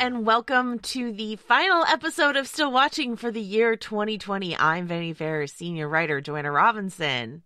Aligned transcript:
And 0.00 0.24
welcome 0.24 0.78
to 0.78 1.12
the 1.12 1.36
final 1.36 1.84
episode 1.84 2.34
of 2.34 2.48
Still 2.48 2.72
Watching 2.72 3.16
for 3.16 3.30
the 3.30 3.40
year 3.40 3.76
2020. 3.76 4.56
I'm 4.56 4.86
Vanity 4.86 5.12
Fair 5.12 5.46
senior 5.46 5.90
writer 5.90 6.22
Joanna 6.22 6.50
Robinson. 6.50 7.42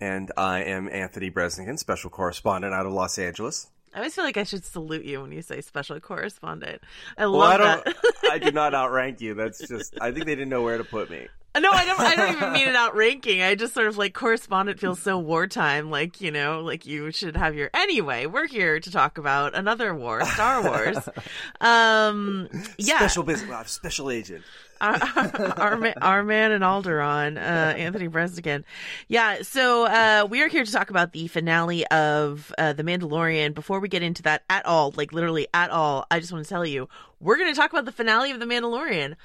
And 0.00 0.32
I 0.34 0.60
am 0.62 0.88
Anthony 0.88 1.30
Breznican, 1.30 1.78
special 1.78 2.08
correspondent 2.08 2.72
out 2.72 2.86
of 2.86 2.92
Los 2.92 3.18
Angeles. 3.18 3.66
I 3.94 3.98
always 3.98 4.14
feel 4.14 4.24
like 4.24 4.38
I 4.38 4.44
should 4.44 4.64
salute 4.64 5.04
you 5.04 5.20
when 5.20 5.32
you 5.32 5.42
say 5.42 5.60
special 5.60 6.00
correspondent. 6.00 6.80
I 7.18 7.26
well, 7.26 7.40
love 7.40 7.52
I 7.52 7.56
don't, 7.58 7.84
that. 7.84 7.96
I 8.30 8.38
do 8.38 8.52
not 8.52 8.74
outrank 8.74 9.20
you. 9.20 9.34
That's 9.34 9.58
just, 9.68 9.98
I 10.00 10.10
think 10.10 10.24
they 10.24 10.34
didn't 10.34 10.48
know 10.48 10.62
where 10.62 10.78
to 10.78 10.84
put 10.84 11.10
me. 11.10 11.28
No, 11.58 11.70
I 11.72 11.84
don't. 11.84 11.98
I 11.98 12.14
don't 12.14 12.36
even 12.36 12.52
mean 12.52 12.68
it 12.68 12.76
outranking. 12.76 13.42
I 13.42 13.56
just 13.56 13.74
sort 13.74 13.88
of 13.88 13.96
like 13.96 14.14
correspondent 14.14 14.78
feels 14.78 15.00
so 15.02 15.18
wartime. 15.18 15.90
Like 15.90 16.20
you 16.20 16.30
know, 16.30 16.60
like 16.60 16.86
you 16.86 17.10
should 17.10 17.36
have 17.36 17.56
your. 17.56 17.68
Anyway, 17.74 18.26
we're 18.26 18.46
here 18.46 18.78
to 18.78 18.90
talk 18.92 19.18
about 19.18 19.56
another 19.56 19.92
war, 19.92 20.24
Star 20.24 20.62
Wars. 20.62 20.98
um, 21.60 22.48
yeah, 22.76 22.98
Special 22.98 23.24
business, 23.24 23.72
special 23.72 24.10
agent. 24.10 24.44
our, 24.80 24.94
our, 25.56 25.94
our 26.00 26.22
man 26.22 26.52
in 26.52 26.62
Alderaan, 26.62 27.36
uh, 27.36 27.40
Anthony 27.40 28.08
Breznican. 28.08 28.62
Yeah, 29.08 29.42
so 29.42 29.86
uh, 29.86 30.28
we 30.30 30.40
are 30.42 30.46
here 30.46 30.64
to 30.64 30.70
talk 30.70 30.90
about 30.90 31.12
the 31.12 31.26
finale 31.26 31.84
of 31.88 32.54
uh, 32.56 32.74
The 32.74 32.84
Mandalorian. 32.84 33.54
Before 33.54 33.80
we 33.80 33.88
get 33.88 34.04
into 34.04 34.22
that 34.22 34.44
at 34.48 34.64
all, 34.66 34.94
like 34.96 35.12
literally 35.12 35.48
at 35.52 35.70
all, 35.70 36.06
I 36.12 36.20
just 36.20 36.30
want 36.30 36.44
to 36.44 36.48
tell 36.48 36.64
you, 36.64 36.88
we're 37.18 37.36
going 37.38 37.52
to 37.52 37.58
talk 37.58 37.72
about 37.72 37.86
the 37.86 37.92
finale 37.92 38.30
of 38.30 38.38
The 38.38 38.46
Mandalorian. 38.46 39.16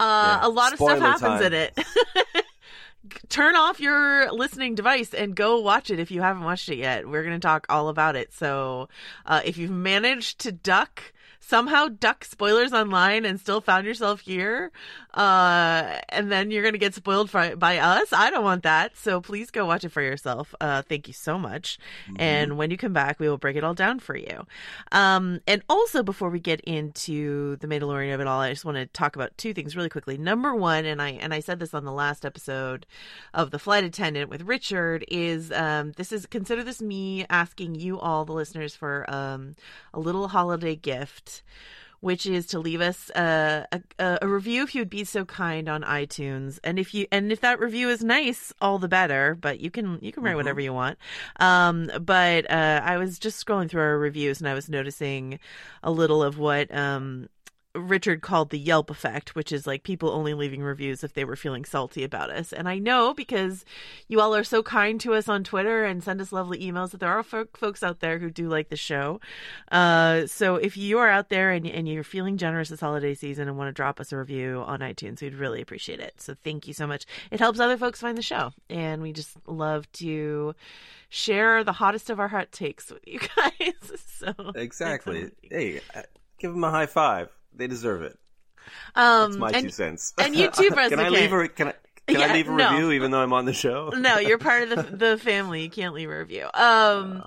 Uh, 0.00 0.38
Yeah, 0.42 0.46
a 0.46 0.50
lot 0.50 0.72
of 0.72 0.78
stuff 0.78 0.98
happens 0.98 1.40
time. 1.40 1.42
in 1.44 1.52
it. 1.52 1.78
Turn 3.28 3.56
off 3.56 3.80
your 3.80 4.30
listening 4.32 4.74
device 4.74 5.12
and 5.12 5.34
go 5.34 5.60
watch 5.60 5.90
it 5.90 5.98
if 5.98 6.10
you 6.10 6.22
haven't 6.22 6.44
watched 6.44 6.68
it 6.68 6.76
yet. 6.76 7.08
We're 7.08 7.24
going 7.24 7.38
to 7.38 7.44
talk 7.46 7.66
all 7.68 7.88
about 7.88 8.14
it. 8.14 8.32
So, 8.32 8.88
uh, 9.26 9.40
if 9.44 9.58
you've 9.58 9.70
managed 9.72 10.38
to 10.40 10.52
duck 10.52 11.12
somehow 11.40 11.88
duck 11.88 12.24
spoilers 12.24 12.72
online 12.72 13.24
and 13.24 13.40
still 13.40 13.60
found 13.60 13.86
yourself 13.86 14.20
here, 14.20 14.70
uh, 15.14 15.98
and 16.08 16.32
then 16.32 16.50
you're 16.50 16.62
going 16.62 16.72
to 16.74 16.78
get 16.78 16.94
spoiled 16.94 17.30
by, 17.30 17.54
by 17.54 17.78
us, 17.78 18.12
I 18.12 18.30
don't 18.30 18.44
want 18.44 18.62
that. 18.62 18.96
So 18.96 19.20
please 19.20 19.50
go 19.50 19.66
watch 19.66 19.84
it 19.84 19.90
for 19.90 20.02
yourself. 20.02 20.54
Uh, 20.60 20.82
thank 20.82 21.08
you 21.08 21.14
so 21.14 21.38
much. 21.38 21.78
And 22.16 22.56
when 22.56 22.70
you 22.70 22.76
come 22.76 22.92
back, 22.92 23.20
we 23.20 23.28
will 23.28 23.38
break 23.38 23.56
it 23.56 23.64
all 23.64 23.74
down 23.74 23.98
for 23.98 24.16
you. 24.16 24.46
Um, 24.90 25.40
and 25.46 25.62
also 25.68 26.02
before 26.02 26.30
we 26.30 26.40
get 26.40 26.60
into 26.62 27.56
the 27.56 27.66
Mandalorian 27.66 28.14
of 28.14 28.20
it 28.20 28.26
all, 28.26 28.40
I 28.40 28.50
just 28.50 28.64
want 28.64 28.76
to 28.76 28.86
talk 28.86 29.16
about 29.16 29.36
two 29.36 29.52
things 29.52 29.76
really 29.76 29.88
quickly. 29.88 30.16
Number 30.16 30.54
one, 30.54 30.84
and 30.84 31.00
I 31.00 31.10
and 31.10 31.34
I 31.34 31.40
said 31.40 31.58
this 31.58 31.74
on 31.74 31.84
the 31.84 31.92
last 31.92 32.24
episode 32.24 32.86
of 33.34 33.50
the 33.50 33.58
flight 33.58 33.84
attendant 33.84 34.30
with 34.30 34.42
Richard, 34.42 35.04
is 35.08 35.52
um, 35.52 35.92
this 35.92 36.12
is 36.12 36.26
consider 36.26 36.64
this 36.64 36.80
me 36.80 37.26
asking 37.28 37.74
you 37.74 37.98
all 37.98 38.24
the 38.24 38.32
listeners 38.32 38.74
for 38.74 39.04
um, 39.08 39.56
a 39.92 40.00
little 40.00 40.28
holiday 40.28 40.76
gift 40.76 41.42
which 42.02 42.26
is 42.26 42.46
to 42.46 42.58
leave 42.58 42.80
us 42.80 43.10
a, 43.14 43.64
a, 44.00 44.18
a 44.22 44.28
review 44.28 44.64
if 44.64 44.74
you 44.74 44.80
would 44.80 44.90
be 44.90 45.04
so 45.04 45.24
kind 45.24 45.68
on 45.68 45.82
iTunes. 45.82 46.58
And 46.64 46.76
if 46.76 46.92
you 46.92 47.06
and 47.12 47.30
if 47.30 47.40
that 47.42 47.60
review 47.60 47.88
is 47.90 48.02
nice, 48.02 48.52
all 48.60 48.78
the 48.78 48.88
better. 48.88 49.36
But 49.40 49.60
you 49.60 49.70
can 49.70 50.00
you 50.02 50.10
can 50.10 50.24
write 50.24 50.34
whatever 50.34 50.60
you 50.60 50.72
want. 50.72 50.98
Um, 51.38 51.92
but 52.00 52.50
uh, 52.50 52.80
I 52.82 52.96
was 52.98 53.20
just 53.20 53.44
scrolling 53.44 53.70
through 53.70 53.82
our 53.82 53.98
reviews 53.98 54.40
and 54.40 54.48
I 54.48 54.54
was 54.54 54.68
noticing 54.68 55.38
a 55.84 55.92
little 55.92 56.24
of 56.24 56.38
what 56.38 56.74
um, 56.74 57.28
Richard 57.74 58.20
called 58.20 58.50
the 58.50 58.58
Yelp 58.58 58.90
effect, 58.90 59.34
which 59.34 59.50
is 59.50 59.66
like 59.66 59.82
people 59.82 60.10
only 60.10 60.34
leaving 60.34 60.62
reviews 60.62 61.02
if 61.02 61.14
they 61.14 61.24
were 61.24 61.36
feeling 61.36 61.64
salty 61.64 62.04
about 62.04 62.30
us. 62.30 62.52
And 62.52 62.68
I 62.68 62.78
know 62.78 63.14
because 63.14 63.64
you 64.08 64.20
all 64.20 64.34
are 64.34 64.44
so 64.44 64.62
kind 64.62 65.00
to 65.00 65.14
us 65.14 65.28
on 65.28 65.42
Twitter 65.42 65.84
and 65.84 66.04
send 66.04 66.20
us 66.20 66.32
lovely 66.32 66.58
emails 66.58 66.90
that 66.90 67.00
there 67.00 67.10
are 67.10 67.22
folk, 67.22 67.56
folks 67.56 67.82
out 67.82 68.00
there 68.00 68.18
who 68.18 68.30
do 68.30 68.48
like 68.48 68.68
the 68.68 68.76
show. 68.76 69.20
Uh, 69.70 70.26
so 70.26 70.56
if 70.56 70.76
you 70.76 70.98
are 70.98 71.08
out 71.08 71.30
there 71.30 71.50
and, 71.50 71.66
and 71.66 71.88
you're 71.88 72.04
feeling 72.04 72.36
generous 72.36 72.68
this 72.68 72.80
holiday 72.80 73.14
season 73.14 73.48
and 73.48 73.56
want 73.56 73.68
to 73.68 73.72
drop 73.72 74.00
us 74.00 74.12
a 74.12 74.18
review 74.18 74.62
on 74.66 74.80
iTunes, 74.80 75.22
we'd 75.22 75.34
really 75.34 75.62
appreciate 75.62 76.00
it. 76.00 76.20
So 76.20 76.34
thank 76.44 76.68
you 76.68 76.74
so 76.74 76.86
much. 76.86 77.06
It 77.30 77.40
helps 77.40 77.58
other 77.58 77.78
folks 77.78 78.00
find 78.00 78.18
the 78.18 78.22
show. 78.22 78.52
And 78.68 79.00
we 79.00 79.12
just 79.14 79.36
love 79.46 79.90
to 79.92 80.54
share 81.08 81.64
the 81.64 81.72
hottest 81.72 82.10
of 82.10 82.20
our 82.20 82.28
hot 82.28 82.52
takes 82.52 82.90
with 82.90 83.06
you 83.06 83.18
guys. 83.36 84.02
so 84.18 84.52
Exactly. 84.54 85.30
Hey, 85.42 85.80
uh, 85.94 86.02
give 86.38 86.52
them 86.52 86.64
a 86.64 86.70
high 86.70 86.86
five. 86.86 87.30
They 87.54 87.66
deserve 87.66 88.02
it. 88.02 88.18
Um, 88.94 89.32
That's 89.32 89.36
my 89.38 89.50
and- 89.50 89.62
two 89.64 89.70
cents. 89.70 90.14
and 90.18 90.34
you 90.34 90.50
too, 90.50 90.70
can 90.88 91.00
I 91.00 91.08
leave 91.08 91.32
a 91.32 91.48
can 91.48 91.68
I 91.68 91.74
can 92.08 92.18
Yeah, 92.20 92.26
I 92.26 92.32
leave 92.34 92.48
a 92.48 92.52
no. 92.52 92.70
review 92.72 92.92
even 92.92 93.10
though 93.10 93.20
I'm 93.22 93.32
on 93.32 93.44
the 93.44 93.52
show? 93.52 93.90
no, 93.96 94.18
you're 94.18 94.38
part 94.38 94.70
of 94.70 94.90
the 94.90 94.96
the 94.96 95.18
family. 95.18 95.62
You 95.62 95.70
can't 95.70 95.94
leave 95.94 96.10
a 96.10 96.18
review. 96.18 96.46
Um, 96.54 97.22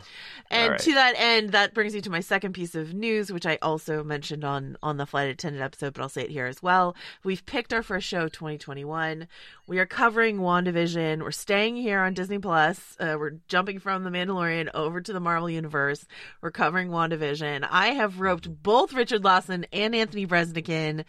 and 0.51 0.63
all 0.65 0.69
right. 0.71 0.79
to 0.79 0.93
that 0.93 1.15
end, 1.17 1.53
that 1.53 1.73
brings 1.73 1.93
me 1.95 2.01
to 2.01 2.09
my 2.11 2.19
second 2.19 2.53
piece 2.53 2.75
of 2.75 2.93
news, 2.93 3.31
which 3.31 3.45
I 3.47 3.57
also 3.61 4.03
mentioned 4.03 4.43
on 4.43 4.77
on 4.83 4.97
the 4.97 5.05
flight 5.07 5.29
attendant 5.29 5.63
episode, 5.63 5.93
but 5.93 6.01
I'll 6.03 6.09
say 6.09 6.21
it 6.23 6.29
here 6.29 6.45
as 6.45 6.61
well. 6.61 6.95
We've 7.23 7.43
picked 7.45 7.73
our 7.73 7.81
first 7.81 8.05
show, 8.07 8.27
2021. 8.27 9.27
We 9.67 9.79
are 9.79 9.87
covering 9.87 10.37
WandaVision. 10.37 11.21
We're 11.23 11.31
staying 11.31 11.77
here 11.77 11.99
on 12.01 12.13
Disney 12.13 12.37
Plus. 12.37 12.95
Uh, 12.99 13.15
we're 13.17 13.37
jumping 13.47 13.79
from 13.79 14.03
the 14.03 14.11
Mandalorian 14.11 14.69
over 14.75 15.01
to 15.01 15.11
the 15.13 15.19
Marvel 15.19 15.49
Universe. 15.49 16.05
We're 16.41 16.51
covering 16.51 16.89
WandaVision. 16.89 17.67
I 17.71 17.87
have 17.87 18.19
roped 18.19 18.61
both 18.61 18.93
Richard 18.93 19.23
Lawson 19.23 19.65
and 19.73 19.95
Anthony 19.95 20.27
Breznican 20.27 21.05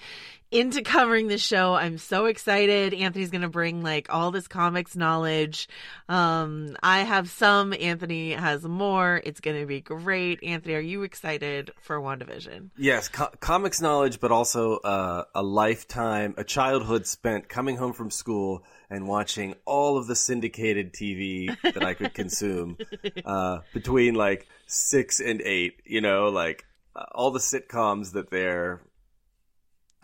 into 0.56 0.80
covering 0.80 1.28
this 1.28 1.44
show. 1.44 1.74
I'm 1.74 1.98
so 1.98 2.24
excited. 2.24 2.94
Anthony's 2.94 3.30
going 3.30 3.42
to 3.42 3.48
bring 3.48 3.82
like 3.82 4.06
all 4.08 4.30
this 4.30 4.48
comics 4.48 4.96
knowledge. 4.96 5.68
Um, 6.08 6.78
I 6.82 7.00
have 7.00 7.28
some, 7.28 7.74
Anthony 7.78 8.32
has 8.32 8.64
more. 8.64 9.20
It's 9.22 9.40
going 9.40 9.60
to 9.60 9.66
be 9.66 9.82
great. 9.82 10.42
Anthony, 10.42 10.74
are 10.74 10.80
you 10.80 11.02
excited 11.02 11.72
for 11.82 12.00
WandaVision? 12.00 12.70
Yes, 12.78 13.08
co- 13.08 13.30
comics 13.38 13.82
knowledge, 13.82 14.18
but 14.18 14.32
also 14.32 14.78
uh, 14.78 15.24
a 15.34 15.42
lifetime, 15.42 16.34
a 16.38 16.44
childhood 16.44 17.06
spent 17.06 17.50
coming 17.50 17.76
home 17.76 17.92
from 17.92 18.10
school 18.10 18.64
and 18.88 19.06
watching 19.06 19.54
all 19.66 19.98
of 19.98 20.06
the 20.06 20.16
syndicated 20.16 20.94
TV 20.94 21.54
that 21.60 21.84
I 21.84 21.92
could 21.92 22.14
consume 22.14 22.78
uh, 23.26 23.58
between 23.74 24.14
like 24.14 24.48
six 24.66 25.20
and 25.20 25.42
eight. 25.42 25.82
You 25.84 26.00
know, 26.00 26.30
like 26.30 26.64
uh, 26.94 27.04
all 27.12 27.30
the 27.30 27.40
sitcoms 27.40 28.12
that 28.12 28.30
they're 28.30 28.80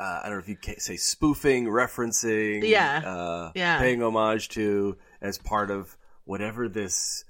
uh, 0.03 0.21
I 0.23 0.29
don't 0.29 0.33
know 0.39 0.43
if 0.43 0.49
you 0.49 0.57
ca- 0.57 0.79
say 0.79 0.97
spoofing, 0.97 1.67
referencing, 1.67 2.67
Yeah. 2.69 2.99
uh, 3.05 3.53
Yeah. 3.55 3.79
paying 3.79 4.03
homage 4.03 4.49
to 4.51 4.97
as 5.21 5.39
part 5.39 5.71
of 5.71 5.97
whatever 6.25 6.69
this 6.69 7.25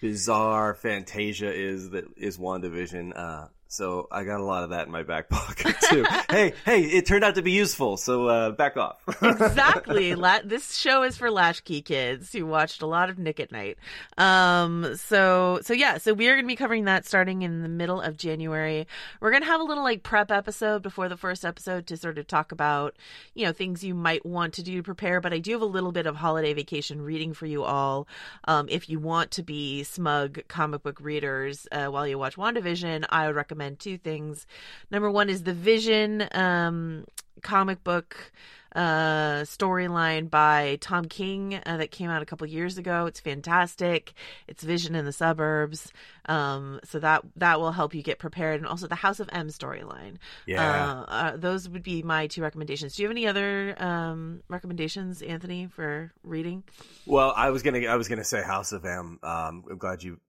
bizarre 0.00 0.74
fantasia 0.74 1.52
is 1.52 1.90
that 1.90 2.04
is 2.16 2.36
WandaVision. 2.38 3.12
Uh, 3.16 3.46
so 3.68 4.06
I 4.12 4.24
got 4.24 4.40
a 4.40 4.44
lot 4.44 4.64
of 4.64 4.70
that 4.70 4.86
in 4.86 4.92
my 4.92 5.02
back 5.02 5.28
pocket 5.30 5.74
too. 5.90 6.04
hey, 6.30 6.52
hey, 6.64 6.82
it 6.82 7.06
turned 7.06 7.24
out 7.24 7.34
to 7.34 7.42
be 7.42 7.52
useful, 7.52 7.96
so 7.96 8.26
uh, 8.26 8.50
back 8.50 8.76
off. 8.76 9.00
exactly. 9.22 10.14
La- 10.14 10.40
this 10.44 10.76
show 10.76 11.02
is 11.02 11.16
for 11.16 11.30
latchkey 11.30 11.82
kids 11.82 12.32
who 12.32 12.46
watched 12.46 12.82
a 12.82 12.86
lot 12.86 13.10
of 13.10 13.18
Nick 13.18 13.40
at 13.40 13.50
Nite. 13.50 13.78
Um, 14.16 14.94
so 14.96 15.60
so 15.62 15.74
yeah, 15.74 15.98
so 15.98 16.14
we 16.14 16.28
are 16.28 16.34
going 16.34 16.44
to 16.44 16.48
be 16.48 16.56
covering 16.56 16.84
that 16.84 17.06
starting 17.06 17.42
in 17.42 17.62
the 17.62 17.68
middle 17.68 18.00
of 18.00 18.16
January. 18.16 18.86
We're 19.20 19.30
going 19.30 19.42
to 19.42 19.48
have 19.48 19.60
a 19.60 19.64
little 19.64 19.84
like 19.84 20.02
prep 20.02 20.30
episode 20.30 20.82
before 20.82 21.08
the 21.08 21.16
first 21.16 21.44
episode 21.44 21.86
to 21.88 21.96
sort 21.96 22.18
of 22.18 22.26
talk 22.26 22.52
about 22.52 22.94
you 23.34 23.44
know 23.44 23.52
things 23.52 23.82
you 23.82 23.94
might 23.94 24.24
want 24.24 24.54
to 24.54 24.62
do 24.62 24.76
to 24.76 24.82
prepare. 24.82 25.20
But 25.20 25.32
I 25.32 25.38
do 25.38 25.52
have 25.52 25.62
a 25.62 25.66
little 25.66 25.92
bit 25.92 26.06
of 26.06 26.16
holiday 26.16 26.54
vacation 26.54 27.02
reading 27.02 27.34
for 27.34 27.46
you 27.46 27.64
all. 27.64 28.06
Um, 28.44 28.68
if 28.70 28.88
you 28.88 29.00
want 29.00 29.32
to 29.32 29.42
be 29.42 29.82
smug 29.82 30.40
comic 30.46 30.82
book 30.84 31.00
readers 31.00 31.66
uh, 31.72 31.86
while 31.86 32.06
you 32.06 32.16
watch 32.16 32.36
WandaVision, 32.36 33.04
I 33.10 33.26
would 33.26 33.34
recommend 33.36 33.55
two 33.78 33.98
things. 33.98 34.46
Number 34.90 35.10
one 35.10 35.28
is 35.28 35.42
the 35.42 35.54
Vision 35.54 36.28
um, 36.32 37.04
comic 37.42 37.82
book 37.84 38.32
uh 38.76 39.40
storyline 39.44 40.28
by 40.28 40.76
Tom 40.82 41.06
King 41.06 41.58
uh, 41.64 41.78
that 41.78 41.90
came 41.90 42.10
out 42.10 42.20
a 42.20 42.26
couple 42.26 42.46
years 42.46 42.76
ago. 42.76 43.06
It's 43.06 43.20
fantastic. 43.20 44.12
It's 44.46 44.62
Vision 44.62 44.94
in 44.94 45.06
the 45.06 45.12
suburbs. 45.12 45.90
Um 46.26 46.80
so 46.84 46.98
that 46.98 47.22
that 47.36 47.58
will 47.58 47.72
help 47.72 47.94
you 47.94 48.02
get 48.02 48.18
prepared 48.18 48.60
and 48.60 48.68
also 48.68 48.86
the 48.86 48.94
House 48.94 49.18
of 49.18 49.30
M 49.32 49.48
storyline. 49.48 50.16
Yeah. 50.46 50.60
Uh, 50.62 51.04
uh, 51.08 51.36
those 51.38 51.70
would 51.70 51.82
be 51.82 52.02
my 52.02 52.26
two 52.26 52.42
recommendations. 52.42 52.96
Do 52.96 53.02
you 53.02 53.08
have 53.08 53.16
any 53.16 53.26
other 53.26 53.74
um 53.82 54.42
recommendations 54.48 55.22
Anthony 55.22 55.68
for 55.68 56.12
reading? 56.22 56.62
Well, 57.06 57.32
I 57.34 57.50
was 57.50 57.62
gonna 57.62 57.86
I 57.86 57.96
was 57.96 58.08
gonna 58.08 58.24
say 58.24 58.42
House 58.42 58.72
of 58.72 58.84
M. 58.84 59.18
Um, 59.22 59.64
I'm 59.70 59.78
glad 59.78 60.02
you 60.02 60.20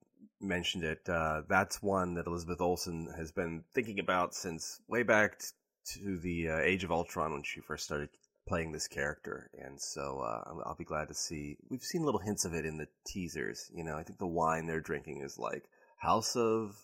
mentioned 0.41 0.83
it. 0.83 0.99
Uh, 1.07 1.41
that's 1.49 1.81
one 1.81 2.13
that 2.15 2.27
Elizabeth 2.27 2.61
Olsen 2.61 3.09
has 3.17 3.31
been 3.31 3.63
thinking 3.73 3.99
about 3.99 4.33
since 4.33 4.79
way 4.87 5.03
back 5.03 5.39
t- 5.39 5.99
to 5.99 6.17
the 6.19 6.49
uh, 6.49 6.57
Age 6.59 6.83
of 6.83 6.91
Ultron 6.91 7.31
when 7.33 7.43
she 7.43 7.61
first 7.61 7.85
started 7.85 8.09
playing 8.47 8.71
this 8.71 8.87
character, 8.87 9.49
and 9.61 9.79
so 9.81 10.21
uh, 10.21 10.43
I'll- 10.65 10.75
be 10.77 10.85
glad 10.85 11.07
to 11.09 11.13
see. 11.13 11.57
We've 11.69 11.81
seen 11.81 12.03
little 12.05 12.21
hints 12.21 12.45
of 12.45 12.53
it 12.53 12.65
in 12.65 12.77
the 12.77 12.87
teasers. 13.05 13.69
You 13.73 13.83
know, 13.83 13.97
I 13.97 14.03
think 14.03 14.19
the 14.19 14.27
wine 14.27 14.67
they're 14.67 14.79
drinking 14.79 15.21
is 15.21 15.37
like 15.37 15.63
House 15.97 16.35
of 16.35 16.75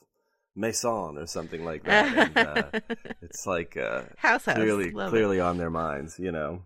Maison 0.56 1.18
or 1.18 1.26
something 1.28 1.64
like 1.64 1.84
that. 1.86 2.18
and, 2.36 2.38
uh, 2.38 2.80
it's 3.22 3.46
like 3.48 3.78
uh, 3.78 4.04
House 4.18 4.46
House. 4.46 4.56
clearly 4.56 4.88
it. 4.90 4.94
clearly 5.10 5.40
on 5.40 5.58
their 5.58 5.70
minds, 5.70 6.20
you 6.20 6.32
know. 6.32 6.64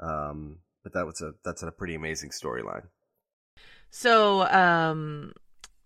Um, 0.00 0.58
but 0.82 0.94
that 0.94 1.04
was 1.06 1.20
a 1.20 1.32
that's 1.44 1.62
a 1.62 1.70
pretty 1.70 1.94
amazing 1.94 2.30
storyline. 2.30 2.84
So, 3.90 4.42
um, 4.50 5.32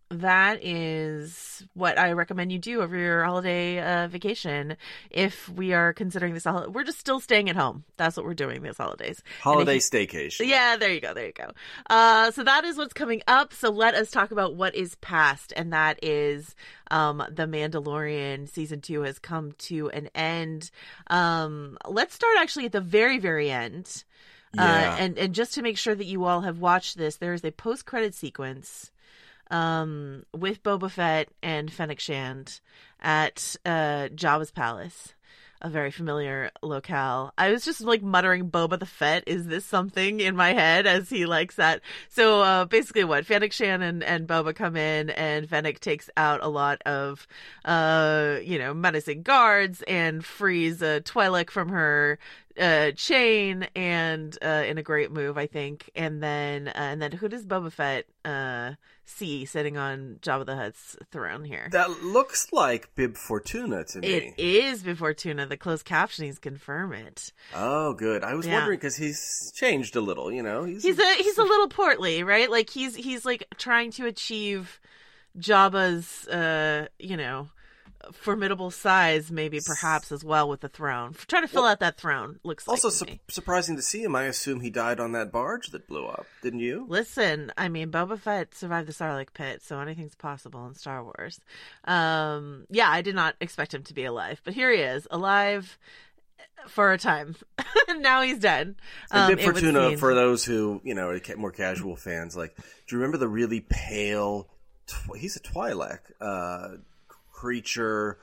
that 0.09 0.65
is 0.65 1.65
what 1.75 1.99
I 1.99 2.13
recommend 2.13 2.53
you 2.53 2.59
do 2.59 2.81
over 2.81 2.97
your 2.97 3.25
holiday 3.25 3.81
uh, 3.81 4.07
vacation. 4.07 4.77
If 5.11 5.49
we 5.49 5.73
are 5.73 5.93
considering 5.93 6.35
this, 6.35 6.45
hol- 6.45 6.71
we're 6.71 6.85
just 6.85 7.01
still 7.01 7.19
staying 7.19 7.51
at 7.51 7.57
home. 7.57 7.85
That's 7.97 8.17
what 8.17 8.25
we're 8.25 8.35
doing 8.35 8.63
these 8.63 8.77
holidays. 8.77 9.23
Holiday 9.41 9.75
you- 9.75 9.81
staycation. 9.81 10.47
Yeah, 10.47 10.77
there 10.77 10.93
you 10.93 11.01
go. 11.01 11.13
There 11.13 11.27
you 11.27 11.33
go. 11.33 11.51
Uh, 11.91 12.31
so 12.31 12.45
that 12.45 12.65
is 12.65 12.77
what's 12.77 12.93
coming 12.93 13.23
up. 13.27 13.53
So 13.53 13.71
let 13.71 13.95
us 13.95 14.11
talk 14.11 14.31
about 14.31 14.55
what 14.55 14.77
is 14.77 14.95
past, 14.97 15.53
and 15.57 15.73
that 15.73 15.99
is 16.03 16.55
um, 16.91 17.23
the 17.29 17.47
Mandalorian 17.47 18.49
season 18.49 18.81
two 18.81 19.03
has 19.03 19.19
come 19.19 19.53
to 19.59 19.91
an 19.91 20.09
end. 20.15 20.71
Um, 21.09 21.79
let's 21.87 22.15
start 22.15 22.37
actually 22.39 22.67
at 22.67 22.73
the 22.73 22.81
very, 22.81 23.19
very 23.19 23.51
end. 23.51 24.05
Yeah. 24.55 24.63
Uh, 24.63 24.97
and 25.01 25.19
and 25.19 25.35
just 25.35 25.55
to 25.55 25.63
make 25.63 25.77
sure 25.77 25.95
that 25.95 26.07
you 26.07 26.25
all 26.25 26.43
have 26.43 26.61
watched 26.61 26.97
this, 26.97 27.17
there 27.17 27.35
is 27.35 27.45
a 27.45 27.51
post 27.51 27.85
credit 27.85 28.15
sequence 28.15 28.93
um, 29.51 30.25
with 30.35 30.63
Boba 30.63 30.91
Fett 30.91 31.29
and 31.43 31.73
Fennec 31.73 32.01
Shand 32.01 32.61
at 33.01 33.57
uh, 33.65 34.09
Jabba's 34.15 34.51
palace, 34.51 35.15
a 35.63 35.71
very 35.71 35.91
familiar 35.91 36.51
locale. 36.63 37.33
I 37.39 37.51
was 37.51 37.65
just 37.65 37.81
like 37.81 38.03
muttering 38.03 38.51
Boba 38.51 38.79
the 38.79 38.87
Fett. 38.87 39.25
Is 39.27 39.47
this 39.47 39.65
something 39.65 40.21
in 40.21 40.37
my 40.37 40.53
head 40.53 40.87
as 40.87 41.09
he 41.09 41.27
likes 41.27 41.57
that? 41.57 41.81
So 42.09 42.43
uh, 42.43 42.65
basically, 42.67 43.05
what 43.05 43.27
Fennec 43.27 43.53
Shand 43.53 43.83
and, 43.83 44.03
and 44.03 44.27
Boba 44.27 44.55
come 44.55 44.77
in, 44.77 45.11
and 45.11 45.49
Fennec 45.49 45.81
takes 45.81 46.11
out 46.17 46.43
a 46.43 46.49
lot 46.49 46.83
of, 46.85 47.27
uh, 47.65 48.39
you 48.43 48.59
know, 48.59 48.75
menacing 48.75 49.23
guards 49.23 49.83
and 49.87 50.25
frees 50.25 50.83
a 50.83 51.01
Twi'lek 51.01 51.51
from 51.51 51.69
her 51.71 52.19
uh 52.59 52.91
chain 52.93 53.69
and 53.77 54.39
uh 54.43 54.65
in 54.67 54.79
a 54.79 54.83
great 54.83 55.13
move 55.13 55.37
i 55.37 55.47
think 55.47 55.91
and 55.95 56.23
then 56.23 56.69
uh, 56.69 56.73
and 56.75 57.03
then 57.03 57.13
who 57.13 57.29
does 57.29 57.45
boba 57.45 57.71
fett 57.71 58.07
uh 58.25 58.73
see 59.09 59.45
sitting 59.45 59.77
on 59.77 60.19
jabba 60.21 60.45
the 60.45 60.57
hutt's 60.57 60.97
throne 61.13 61.45
here 61.45 61.69
That 61.73 62.03
looks 62.03 62.53
like 62.53 62.95
Bib 62.97 63.17
Fortuna 63.17 63.85
to 63.85 64.01
me. 64.01 64.09
it 64.09 64.35
is 64.39 64.83
Bib 64.83 64.99
Fortuna 64.99 65.47
the 65.47 65.57
closed 65.57 65.87
captionings 65.87 66.41
confirm 66.41 66.93
it 66.93 67.33
Oh, 67.55 67.95
good. 67.95 68.25
I 68.25 68.35
was 68.35 68.47
Yeah. 68.47 68.55
wondering 68.59 68.79
because 68.79 68.97
he's 68.97 69.53
changed 69.55 69.95
a 69.97 70.01
little. 70.01 70.31
You 70.33 70.43
know, 70.43 70.65
he's, 70.65 70.83
he's 70.83 70.99
a 70.99 71.15
he's 71.15 71.39
a 71.39 71.43
little 71.45 71.69
portly 71.69 72.23
right 72.25 72.51
like 72.51 72.69
he's 72.71 72.97
he's 72.97 73.25
like 73.25 73.47
trying 73.57 73.91
to 73.93 74.07
achieve 74.07 74.81
jabba's 75.39 76.27
uh 76.29 76.87
you 76.99 77.17
know 77.17 77.49
formidable 78.13 78.71
size 78.71 79.31
maybe 79.31 79.59
perhaps 79.65 80.11
as 80.13 80.25
well 80.25 80.49
with 80.49 80.61
the 80.61 80.69
throne 80.69 81.15
trying 81.27 81.43
to 81.43 81.49
fill 81.49 81.63
Well, 81.63 81.73
out 81.73 81.81
that 81.81 81.97
throne 81.99 82.39
looks 82.45 82.67
like 82.67 82.73
also 82.75 82.91
to 82.91 83.13
su- 83.13 83.19
surprising 83.29 83.77
to 83.77 83.83
see 83.83 84.03
him. 84.03 84.15
I 84.17 84.25
assume 84.25 84.61
he 84.61 84.71
died 84.71 85.01
on 85.01 85.13
that 85.13 85.33
barge 85.33 85.69
that 85.69 85.87
blew 85.89 86.07
up. 86.07 86.27
Didn't 86.43 86.61
you? 86.61 86.87
Listen, 86.89 87.53
I 87.57 87.69
mean, 87.69 87.91
Boba 87.91 88.19
Fett 88.19 88.55
survived 88.55 88.89
the 88.89 88.93
Sarlacc 88.93 89.33
pit, 89.35 89.63
so 89.63 89.81
anything's 89.81 90.15
possible 90.15 90.67
in 90.67 90.75
Star 90.75 91.03
Wars. 91.03 91.41
Um, 91.85 92.67
yeah, 92.71 92.91
I 92.91 93.03
did 93.03 93.15
not 93.15 93.35
expect 93.41 93.75
him 93.75 93.83
to 93.85 93.95
be 93.95 94.05
alive, 94.05 94.41
but 94.45 94.55
here 94.55 94.71
he 94.73 94.79
is, 94.81 95.07
alive 95.11 95.79
for 96.69 96.93
a 96.93 96.99
time. 96.99 97.37
now 97.99 98.23
he's 98.23 98.39
dead. 98.39 98.75
And 99.11 99.21
Um, 99.33 99.37
Bib 99.37 99.41
Fortuna, 99.45 99.91
seem. 99.91 99.99
for 99.99 100.15
those 100.15 100.45
who 100.45 100.81
you 100.85 100.95
know 100.95 101.09
are 101.09 101.21
more 101.37 101.53
casual 101.53 101.97
fans, 101.97 102.37
like, 102.37 102.57
do 102.57 102.63
you 102.95 102.99
remember 102.99 103.19
the 103.19 103.29
really 103.29 103.61
pale? 103.61 104.49
Tw- 104.87 105.17
he's 105.17 105.37
a 105.37 105.41
Twi'lek 105.41 105.99
uh, 106.21 106.77
creature 107.41 108.19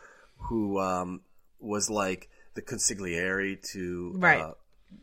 who 0.49 0.79
um, 0.79 1.21
was 1.59 1.89
like 1.89 2.29
the 2.55 2.61
consigliere 2.61 3.61
to 3.73 4.13
Right. 4.15 4.41
uh, 4.41 4.53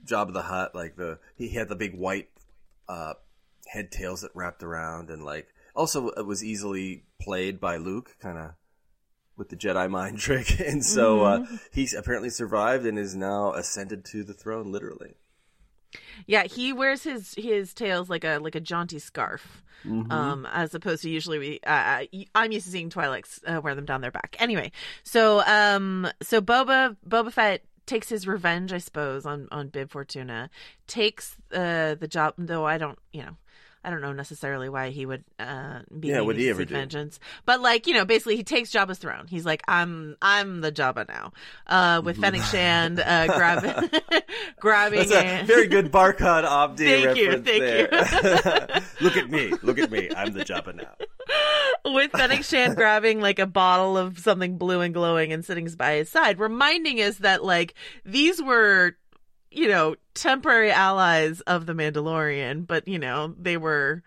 Jabba 0.05 0.33
the 0.33 0.43
Hutt. 0.43 0.75
Like 0.75 0.97
the 0.97 1.19
he 1.37 1.51
had 1.51 1.69
the 1.69 1.77
big 1.77 1.95
white 1.95 2.29
uh, 2.89 3.15
head 3.69 3.91
tails 3.91 4.21
that 4.23 4.33
wrapped 4.35 4.63
around, 4.63 5.11
and 5.11 5.25
like 5.25 5.49
also 5.75 6.09
it 6.11 6.27
was 6.27 6.43
easily 6.45 7.05
played 7.21 7.61
by 7.61 7.77
Luke, 7.77 8.17
kind 8.21 8.39
of 8.39 8.51
with 9.37 9.49
the 9.49 9.57
Jedi 9.57 9.89
mind 9.89 10.19
trick, 10.27 10.61
and 10.61 10.85
so 10.85 11.19
Mm-hmm. 11.21 11.55
uh, 11.55 11.59
he's 11.73 11.95
apparently 11.95 12.31
survived 12.31 12.85
and 12.87 12.99
is 12.99 13.15
now 13.17 13.53
ascended 13.55 14.05
to 14.07 14.23
the 14.25 14.35
throne, 14.35 14.71
literally. 14.73 15.15
Yeah, 16.27 16.45
he 16.45 16.73
wears 16.73 17.03
his 17.03 17.35
his 17.37 17.75
tails 17.75 18.09
like 18.09 18.25
a 18.25 18.39
like 18.39 18.55
a 18.55 18.61
jaunty 18.61 18.99
scarf, 18.99 19.63
Mm-hmm. 19.87 20.13
um, 20.13 20.47
as 20.53 20.75
opposed 20.75 21.03
to 21.03 21.11
usually 21.11 21.39
we. 21.39 21.61
Uh, 21.67 22.05
I'm 22.35 22.53
used 22.53 22.67
to 22.67 22.71
seeing 22.73 22.91
Twi'leks 22.91 23.41
uh, 23.47 23.61
wear 23.63 23.75
them 23.75 23.87
down 23.87 24.03
their 24.03 24.11
back. 24.11 24.37
Anyway, 24.39 24.73
so 25.05 25.43
um, 25.47 26.07
so 26.21 26.41
Boba 26.43 26.97
Boba 27.09 27.33
Fett 27.33 27.63
takes 27.87 28.09
his 28.11 28.27
revenge, 28.27 28.73
I 28.75 28.79
suppose, 28.79 29.25
on 29.25 29.49
on 29.51 29.69
Bib 29.69 29.91
Fortuna. 29.91 30.51
Takes 30.87 31.37
uh 31.53 31.95
the 31.95 32.07
job, 32.09 32.35
though 32.37 32.67
I 32.67 32.77
don't, 32.79 32.99
you 33.13 33.23
know. 33.23 33.37
I 33.83 33.89
don't 33.91 34.03
know 34.03 34.13
necessarily 34.13 34.69
why 34.69 34.91
he 34.91 35.07
would 35.07 35.25
uh, 35.39 35.81
be 35.99 36.09
Yeah, 36.09 36.21
what'd 36.21 36.39
he 36.41 36.51
ever 36.51 36.65
do? 36.67 36.75
vengeance, 36.75 37.19
but 37.47 37.61
like 37.61 37.87
you 37.87 37.95
know, 37.95 38.05
basically 38.05 38.37
he 38.37 38.43
takes 38.45 38.71
Jabba's 38.71 38.99
throne. 38.99 39.27
He's 39.29 39.47
like, 39.47 39.63
I'm 39.67 40.17
I'm 40.21 40.61
the 40.61 40.71
Jabba 40.71 41.09
now, 41.09 41.33
uh, 41.67 42.03
with 42.05 42.17
Fennec 42.21 42.43
Shand 42.43 43.01
uh, 43.01 43.27
grabbing 43.29 43.91
grabbing 44.61 45.09
That's 45.09 45.13
a 45.13 45.41
a- 45.43 45.45
very 45.45 45.67
good 45.67 45.91
Barkhad 45.91 46.45
Abdi 46.45 46.85
Thank 47.05 47.17
you, 47.19 47.33
thank 47.41 47.45
there. 47.45 47.89
look 49.01 49.17
at 49.17 49.31
me, 49.31 49.53
look 49.63 49.79
at 49.79 49.91
me. 49.91 50.11
I'm 50.15 50.33
the 50.33 50.45
Jabba 50.45 50.75
now. 50.75 50.95
with 51.93 52.11
Fennec 52.13 52.45
Shand 52.45 52.77
grabbing 52.77 53.21
like 53.21 53.39
a 53.39 53.47
bottle 53.47 53.97
of 53.97 54.19
something 54.19 54.59
blue 54.59 54.81
and 54.83 54.93
glowing 54.93 55.33
and 55.33 55.45
sitting 55.45 55.69
by 55.79 55.95
his 55.97 56.09
side, 56.11 56.39
reminding 56.39 57.01
us 57.01 57.17
that 57.19 57.45
like 57.45 57.75
these 58.05 58.43
were, 58.43 58.97
you 59.51 59.69
know, 59.69 59.97
temporary 60.15 60.71
allies 60.71 61.41
of 61.43 61.67
the 61.67 61.73
Mandalorian, 61.73 62.67
but 62.67 62.87
you 62.87 62.99
know, 62.99 63.35
they 63.39 63.57
were 63.57 64.03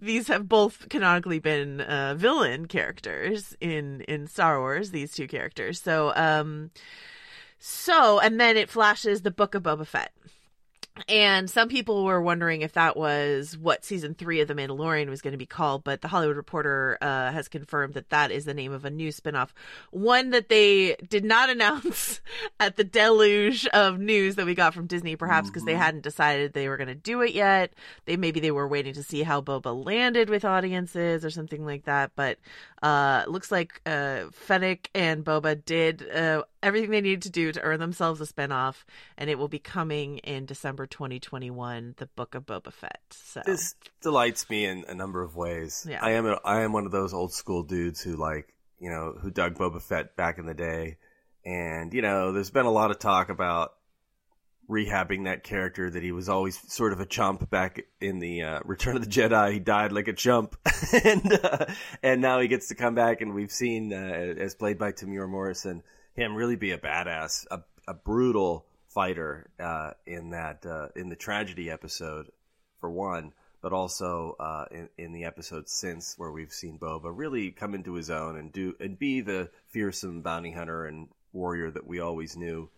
these 0.00 0.28
have 0.28 0.48
both 0.48 0.88
canonically 0.88 1.40
been 1.40 1.80
uh, 1.80 2.14
villain 2.16 2.66
characters 2.66 3.56
in 3.60 4.02
in 4.02 4.26
Star 4.26 4.60
Wars. 4.60 4.90
These 4.90 5.12
two 5.12 5.26
characters, 5.26 5.80
so 5.80 6.12
um, 6.14 6.70
so 7.58 8.20
and 8.20 8.40
then 8.40 8.56
it 8.56 8.70
flashes 8.70 9.22
the 9.22 9.30
Book 9.30 9.54
of 9.54 9.64
Boba 9.64 9.86
Fett. 9.86 10.12
And 11.08 11.48
some 11.48 11.68
people 11.68 12.04
were 12.04 12.20
wondering 12.20 12.62
if 12.62 12.72
that 12.72 12.96
was 12.96 13.56
what 13.56 13.84
season 13.84 14.14
three 14.14 14.40
of 14.40 14.48
The 14.48 14.54
Mandalorian 14.54 15.08
was 15.08 15.20
going 15.20 15.32
to 15.32 15.38
be 15.38 15.46
called, 15.46 15.84
but 15.84 16.00
The 16.00 16.08
Hollywood 16.08 16.36
Reporter 16.36 16.98
uh, 17.00 17.30
has 17.32 17.48
confirmed 17.48 17.94
that 17.94 18.10
that 18.10 18.30
is 18.30 18.44
the 18.44 18.54
name 18.54 18.72
of 18.72 18.84
a 18.84 18.90
new 18.90 19.10
spinoff, 19.10 19.50
one 19.90 20.30
that 20.30 20.48
they 20.48 20.96
did 21.08 21.24
not 21.24 21.50
announce 21.58 22.20
at 22.58 22.76
the 22.76 22.84
deluge 22.84 23.66
of 23.68 23.98
news 23.98 24.36
that 24.36 24.46
we 24.46 24.54
got 24.54 24.74
from 24.74 24.86
Disney, 24.86 25.16
perhaps 25.16 25.48
because 25.48 25.62
mm-hmm. 25.62 25.68
they 25.68 25.76
hadn't 25.76 26.02
decided 26.02 26.52
they 26.52 26.68
were 26.68 26.76
going 26.76 26.88
to 26.88 26.94
do 26.94 27.20
it 27.22 27.34
yet. 27.34 27.72
They 28.06 28.16
maybe 28.16 28.40
they 28.40 28.50
were 28.50 28.68
waiting 28.68 28.94
to 28.94 29.02
see 29.02 29.22
how 29.22 29.40
Boba 29.40 29.84
landed 29.84 30.30
with 30.30 30.44
audiences 30.44 31.24
or 31.24 31.30
something 31.30 31.64
like 31.64 31.84
that. 31.84 32.12
But 32.16 32.38
uh, 32.82 33.24
looks 33.26 33.50
like 33.50 33.80
uh, 33.86 34.24
Fennec 34.32 34.90
and 34.94 35.24
Boba 35.24 35.64
did 35.64 36.08
uh, 36.08 36.44
everything 36.62 36.90
they 36.90 37.00
needed 37.00 37.22
to 37.22 37.30
do 37.30 37.52
to 37.52 37.60
earn 37.62 37.80
themselves 37.80 38.20
a 38.20 38.26
spinoff, 38.26 38.84
and 39.16 39.28
it 39.28 39.38
will 39.38 39.48
be 39.48 39.58
coming 39.58 40.18
in 40.18 40.46
December 40.46 40.86
2021, 40.86 41.94
The 41.96 42.06
Book 42.06 42.34
of 42.34 42.46
Boba 42.46 42.72
Fett. 42.72 43.00
So 43.10 43.42
this 43.44 43.74
delights 44.02 44.48
me 44.48 44.64
in 44.64 44.84
a 44.88 44.94
number 44.94 45.22
of 45.22 45.36
ways. 45.36 45.86
Yeah. 45.88 45.98
I 46.02 46.12
am 46.12 46.26
a, 46.26 46.38
I 46.44 46.62
am 46.62 46.72
one 46.72 46.86
of 46.86 46.92
those 46.92 47.12
old 47.12 47.32
school 47.32 47.62
dudes 47.62 48.00
who 48.00 48.16
like 48.16 48.54
you 48.78 48.90
know 48.90 49.14
who 49.20 49.30
dug 49.30 49.56
Boba 49.56 49.82
Fett 49.82 50.16
back 50.16 50.38
in 50.38 50.46
the 50.46 50.54
day, 50.54 50.98
and 51.44 51.92
you 51.92 52.02
know 52.02 52.32
there's 52.32 52.50
been 52.50 52.66
a 52.66 52.70
lot 52.70 52.90
of 52.90 52.98
talk 52.98 53.28
about 53.28 53.72
rehabbing 54.68 55.24
that 55.24 55.44
character 55.44 55.90
that 55.90 56.02
he 56.02 56.12
was 56.12 56.28
always 56.28 56.60
sort 56.72 56.92
of 56.92 57.00
a 57.00 57.06
chump 57.06 57.48
back 57.48 57.86
in 58.00 58.18
the 58.18 58.42
uh, 58.42 58.60
Return 58.64 58.96
of 58.96 59.02
the 59.02 59.10
Jedi. 59.10 59.52
He 59.54 59.58
died 59.58 59.92
like 59.92 60.08
a 60.08 60.12
chump, 60.12 60.56
and 61.04 61.32
uh, 61.32 61.66
and 62.02 62.20
now 62.20 62.40
he 62.40 62.48
gets 62.48 62.68
to 62.68 62.74
come 62.74 62.94
back, 62.94 63.20
and 63.20 63.34
we've 63.34 63.52
seen 63.52 63.92
uh, 63.92 63.96
as 63.96 64.54
played 64.54 64.78
by 64.78 64.92
Temuera 64.92 65.28
Morrison 65.28 65.82
him 66.18 66.34
really 66.34 66.56
be 66.56 66.72
a 66.72 66.78
badass, 66.78 67.46
a, 67.50 67.60
a 67.86 67.94
brutal 67.94 68.66
fighter 68.88 69.50
uh, 69.60 69.92
in 70.06 70.30
that 70.30 70.66
uh, 70.66 70.88
in 70.96 71.08
the 71.08 71.16
tragedy 71.16 71.70
episode 71.70 72.26
for 72.80 72.90
one, 72.90 73.32
but 73.62 73.72
also 73.72 74.34
uh, 74.40 74.64
in, 74.70 74.88
in 74.98 75.12
the 75.12 75.24
episodes 75.24 75.72
since 75.72 76.14
where 76.18 76.32
we've 76.32 76.52
seen 76.52 76.78
Boba 76.78 77.12
really 77.14 77.50
come 77.52 77.74
into 77.74 77.94
his 77.94 78.10
own 78.10 78.36
and 78.36 78.52
do 78.52 78.74
and 78.80 78.98
be 78.98 79.20
the 79.20 79.50
fearsome 79.68 80.22
bounty 80.22 80.52
hunter 80.52 80.86
and 80.86 81.08
warrior 81.32 81.70
that 81.70 81.86
we 81.86 82.00
always 82.00 82.36
knew 82.36 82.68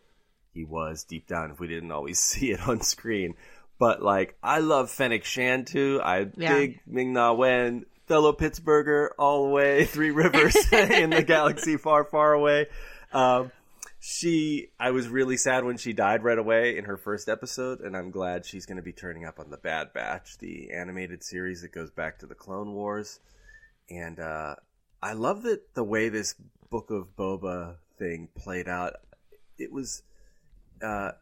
he 0.53 0.65
was 0.65 1.05
deep 1.05 1.27
down 1.27 1.51
if 1.51 1.61
we 1.61 1.69
didn't 1.69 1.93
always 1.93 2.19
see 2.21 2.51
it 2.51 2.67
on 2.67 2.81
screen. 2.81 3.35
But 3.79 4.03
like 4.03 4.37
I 4.43 4.59
love 4.59 4.91
Fennec 4.91 5.25
Shand 5.25 5.67
too. 5.67 6.01
I 6.03 6.27
yeah. 6.37 6.55
big 6.55 6.81
Ming 6.87 7.13
Na 7.15 7.33
Wen, 7.33 7.87
fellow 8.11 8.33
Pittsburgher 8.33 9.11
all 9.21 9.45
the 9.45 9.51
way, 9.51 9.85
Three 9.87 10.11
Rivers 10.11 10.57
in 10.73 11.11
the 11.11 11.23
galaxy 11.23 11.77
far, 11.77 12.03
far 12.03 12.33
away. 12.33 12.67
Um, 13.13 13.53
she, 14.01 14.71
I 14.81 14.91
was 14.91 15.09
really 15.09 15.37
sad 15.37 15.65
when 15.65 15.77
she 15.77 15.93
died 15.93 16.25
right 16.25 16.39
away 16.39 16.77
in 16.77 16.87
her 16.87 16.97
first 16.97 17.29
episode, 17.29 17.81
and 17.81 17.97
I'm 17.97 18.11
glad 18.11 18.45
she's 18.45 18.67
going 18.67 18.79
to 18.79 18.83
be 18.83 18.93
turning 18.93 19.27
up 19.27 19.39
on 19.39 19.51
the 19.51 19.59
Bad 19.59 19.93
Batch, 19.93 20.39
the 20.39 20.73
animated 20.73 21.23
series 21.23 21.63
that 21.63 21.71
goes 21.71 21.93
back 21.93 22.19
to 22.19 22.27
the 22.27 22.35
Clone 22.35 22.73
Wars. 22.73 23.21
And 23.89 24.19
uh, 24.19 24.57
I 25.01 25.13
love 25.13 25.43
that 25.43 25.75
the 25.75 25.85
way 25.85 26.09
this 26.09 26.35
Book 26.69 26.91
of 26.91 27.15
Boba 27.17 27.77
thing 27.97 28.29
played 28.35 28.69
out. 28.69 28.95
It 29.57 29.71
was, 29.71 30.03
uh, 30.83 31.13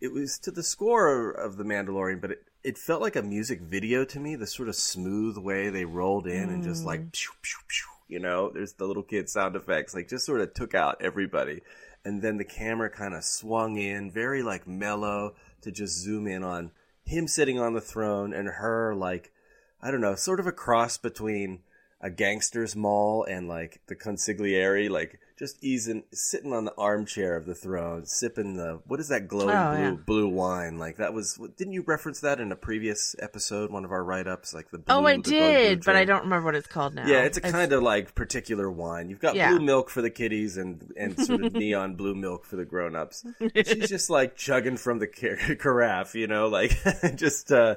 it 0.00 0.12
was 0.12 0.38
to 0.40 0.50
the 0.50 0.62
score 0.62 1.30
of 1.30 1.56
the 1.56 1.64
Mandalorian, 1.64 2.20
but 2.20 2.32
it, 2.32 2.44
it 2.62 2.78
felt 2.78 3.02
like 3.02 3.16
a 3.16 3.22
music 3.22 3.60
video 3.60 4.04
to 4.04 4.20
me. 4.20 4.36
The 4.36 4.46
sort 4.46 4.68
of 4.68 4.76
smooth 4.76 5.36
way 5.36 5.70
they 5.70 5.84
rolled 5.84 6.26
in 6.26 6.48
mm. 6.48 6.54
and 6.54 6.62
just 6.62 6.84
like. 6.84 7.12
Pew, 7.12 7.30
pew, 7.42 7.58
pew, 7.68 7.86
you 8.08 8.18
know, 8.18 8.50
there's 8.50 8.74
the 8.74 8.86
little 8.86 9.02
kid 9.02 9.28
sound 9.28 9.56
effects, 9.56 9.94
like 9.94 10.08
just 10.08 10.26
sort 10.26 10.40
of 10.40 10.54
took 10.54 10.74
out 10.74 10.98
everybody. 11.00 11.62
And 12.04 12.20
then 12.20 12.36
the 12.36 12.44
camera 12.44 12.90
kind 12.90 13.14
of 13.14 13.24
swung 13.24 13.76
in, 13.76 14.10
very 14.10 14.42
like 14.42 14.66
mellow, 14.66 15.34
to 15.62 15.72
just 15.72 15.98
zoom 15.98 16.26
in 16.26 16.44
on 16.44 16.70
him 17.04 17.26
sitting 17.26 17.58
on 17.58 17.74
the 17.74 17.80
throne 17.80 18.32
and 18.32 18.48
her 18.48 18.94
like, 18.94 19.32
I 19.80 19.90
don't 19.90 20.00
know, 20.00 20.14
sort 20.14 20.40
of 20.40 20.46
a 20.46 20.52
cross 20.52 20.98
between 20.98 21.60
a 22.00 22.10
gangster's 22.10 22.76
mall 22.76 23.24
and 23.24 23.48
like 23.48 23.80
the 23.86 23.96
consigliere, 23.96 24.90
like 24.90 25.18
just 25.36 25.62
easing, 25.64 26.04
sitting 26.12 26.52
on 26.52 26.64
the 26.64 26.74
armchair 26.78 27.36
of 27.36 27.44
the 27.44 27.54
throne, 27.54 28.06
sipping 28.06 28.56
the 28.56 28.80
what 28.86 29.00
is 29.00 29.08
that 29.08 29.26
glowing 29.26 29.50
oh, 29.50 29.72
blue 29.72 29.82
yeah. 29.82 29.96
blue 30.06 30.28
wine? 30.28 30.78
Like 30.78 30.98
that 30.98 31.12
was 31.12 31.40
didn't 31.56 31.72
you 31.72 31.82
reference 31.86 32.20
that 32.20 32.40
in 32.40 32.52
a 32.52 32.56
previous 32.56 33.16
episode, 33.18 33.70
one 33.72 33.84
of 33.84 33.90
our 33.90 34.04
write 34.04 34.28
ups? 34.28 34.54
Like 34.54 34.70
the 34.70 34.78
blue, 34.78 34.94
oh, 34.94 35.04
I 35.04 35.16
did, 35.16 35.84
but 35.84 35.96
I 35.96 36.04
don't 36.04 36.22
remember 36.22 36.46
what 36.46 36.54
it's 36.54 36.68
called 36.68 36.94
now. 36.94 37.06
Yeah, 37.06 37.22
it's 37.22 37.36
a 37.36 37.40
kind 37.40 37.72
of 37.72 37.82
like 37.82 38.14
particular 38.14 38.70
wine. 38.70 39.10
You've 39.10 39.20
got 39.20 39.34
yeah. 39.34 39.50
blue 39.50 39.60
milk 39.60 39.90
for 39.90 40.02
the 40.02 40.10
kiddies 40.10 40.56
and 40.56 40.92
and 40.96 41.18
sort 41.18 41.42
of 41.42 41.52
neon 41.54 41.96
blue 41.96 42.14
milk 42.14 42.44
for 42.44 42.56
the 42.56 42.64
grown 42.64 42.94
ups. 42.94 43.24
She's 43.54 43.88
just 43.88 44.10
like 44.10 44.36
chugging 44.36 44.76
from 44.76 45.00
the 45.00 45.06
carafe, 45.58 46.14
you 46.14 46.28
know, 46.28 46.46
like 46.46 46.78
just 47.16 47.50
uh, 47.50 47.76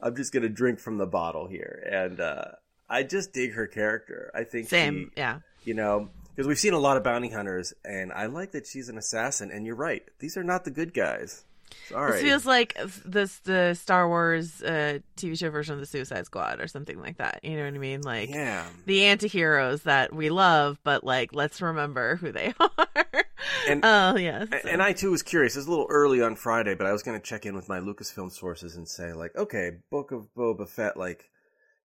I'm 0.00 0.14
just 0.14 0.32
gonna 0.32 0.48
drink 0.48 0.78
from 0.78 0.98
the 0.98 1.06
bottle 1.06 1.48
here, 1.48 1.88
and 1.90 2.20
uh, 2.20 2.44
I 2.88 3.02
just 3.02 3.32
dig 3.32 3.54
her 3.54 3.66
character. 3.66 4.30
I 4.32 4.44
think 4.44 4.68
same, 4.68 5.10
she, 5.14 5.20
yeah. 5.20 5.40
You 5.64 5.74
know, 5.74 6.10
because 6.34 6.48
we've 6.48 6.58
seen 6.58 6.72
a 6.72 6.78
lot 6.78 6.96
of 6.96 7.04
bounty 7.04 7.30
hunters, 7.30 7.72
and 7.84 8.12
I 8.12 8.26
like 8.26 8.52
that 8.52 8.66
she's 8.66 8.88
an 8.88 8.98
assassin. 8.98 9.50
And 9.50 9.66
you're 9.66 9.76
right; 9.76 10.02
these 10.18 10.36
are 10.36 10.44
not 10.44 10.64
the 10.64 10.70
good 10.70 10.94
guys. 10.94 11.44
Sorry. 11.88 12.12
This 12.12 12.22
feels 12.22 12.46
like 12.46 12.76
this 13.04 13.38
the 13.40 13.74
Star 13.74 14.08
Wars 14.08 14.62
uh, 14.62 14.98
TV 15.16 15.38
show 15.38 15.50
version 15.50 15.74
of 15.74 15.80
the 15.80 15.86
Suicide 15.86 16.26
Squad 16.26 16.60
or 16.60 16.66
something 16.66 16.98
like 16.98 17.18
that. 17.18 17.40
You 17.42 17.56
know 17.56 17.64
what 17.64 17.74
I 17.74 17.78
mean? 17.78 18.00
Like 18.02 18.30
yeah. 18.30 18.66
the 18.86 19.04
anti-heroes 19.04 19.82
that 19.82 20.14
we 20.14 20.30
love, 20.30 20.78
but 20.82 21.04
like 21.04 21.34
let's 21.34 21.60
remember 21.60 22.16
who 22.16 22.32
they 22.32 22.54
are. 22.60 23.24
and 23.68 23.84
oh 23.84 24.16
yeah, 24.16 24.44
so. 24.50 24.68
and 24.68 24.82
I 24.82 24.92
too 24.92 25.10
was 25.10 25.22
curious. 25.22 25.56
It 25.56 25.60
was 25.60 25.66
a 25.66 25.70
little 25.70 25.86
early 25.90 26.22
on 26.22 26.36
Friday, 26.36 26.74
but 26.74 26.86
I 26.86 26.92
was 26.92 27.02
going 27.02 27.18
to 27.18 27.24
check 27.24 27.44
in 27.44 27.54
with 27.54 27.68
my 27.68 27.80
Lucasfilm 27.80 28.32
sources 28.32 28.76
and 28.76 28.88
say 28.88 29.12
like, 29.12 29.36
okay, 29.36 29.72
Book 29.90 30.12
of 30.12 30.28
Boba 30.34 30.68
Fett, 30.68 30.96
like 30.96 31.30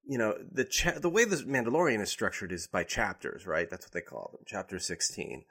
you 0.10 0.18
know 0.18 0.34
the 0.52 0.66
cha- 0.66 0.98
the 0.98 1.10
way 1.10 1.24
the 1.24 1.36
Mandalorian 1.36 2.02
is 2.02 2.10
structured 2.10 2.52
is 2.52 2.66
by 2.66 2.84
chapters, 2.84 3.46
right? 3.46 3.70
That's 3.70 3.86
what 3.86 3.94
they 3.94 4.02
call 4.02 4.32
them. 4.34 4.42
Chapter 4.48 4.80
sixteen, 4.80 5.46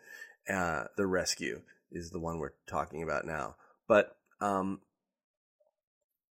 uh, 0.52 0.86
the 0.96 1.06
rescue 1.06 1.62
is 1.92 2.10
the 2.10 2.18
one 2.18 2.38
we're 2.38 2.54
talking 2.66 3.04
about 3.04 3.24
now. 3.24 3.54
But 3.86 4.16
um, 4.40 4.80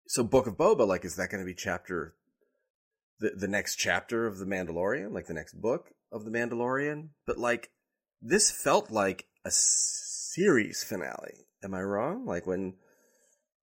so 0.06 0.22
Book 0.22 0.46
of 0.46 0.56
Boba, 0.56 0.86
like, 0.86 1.04
is 1.04 1.16
that 1.16 1.30
going 1.30 1.42
to 1.42 1.46
be 1.46 1.52
chapter 1.52 2.14
the 3.18 3.32
the 3.36 3.48
next 3.48 3.74
chapter 3.74 4.28
of 4.28 4.38
the 4.38 4.46
Mandalorian, 4.46 5.12
like 5.12 5.26
the 5.26 5.34
next 5.34 5.60
book 5.60 5.90
of 6.12 6.24
the 6.24 6.30
Mandalorian? 6.30 7.08
But 7.26 7.38
like, 7.38 7.70
this 8.22 8.52
felt 8.52 8.92
like 8.92 9.26
a 9.44 9.50
series 9.50 10.84
finale. 10.84 11.48
Am 11.64 11.74
I 11.74 11.82
wrong? 11.82 12.24
Like 12.24 12.46
when 12.46 12.74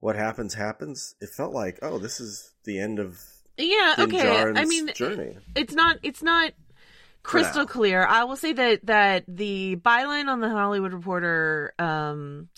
what 0.02 0.18
happens 0.18 0.56
happens, 0.56 1.16
it 1.22 1.30
felt 1.30 1.54
like, 1.54 1.80
oh, 1.82 1.98
this 1.98 2.20
is 2.20 2.52
the 2.66 2.78
end 2.78 3.00
of 3.00 3.22
yeah, 3.60 3.96
okay. 4.00 4.42
I 4.56 4.66
mean, 4.66 4.90
journey. 4.94 5.38
It's 5.56 5.74
not. 5.74 5.98
It's 6.04 6.24
not 6.24 6.54
crystal 7.24 7.66
clear. 7.66 8.06
I 8.06 8.24
will 8.24 8.36
say 8.36 8.54
that 8.54 8.86
that 8.86 9.24
the 9.28 9.76
byline 9.78 10.28
on 10.28 10.40
the 10.40 10.50
Hollywood 10.50 10.94
Reporter 10.94 11.74
um, 11.78 12.50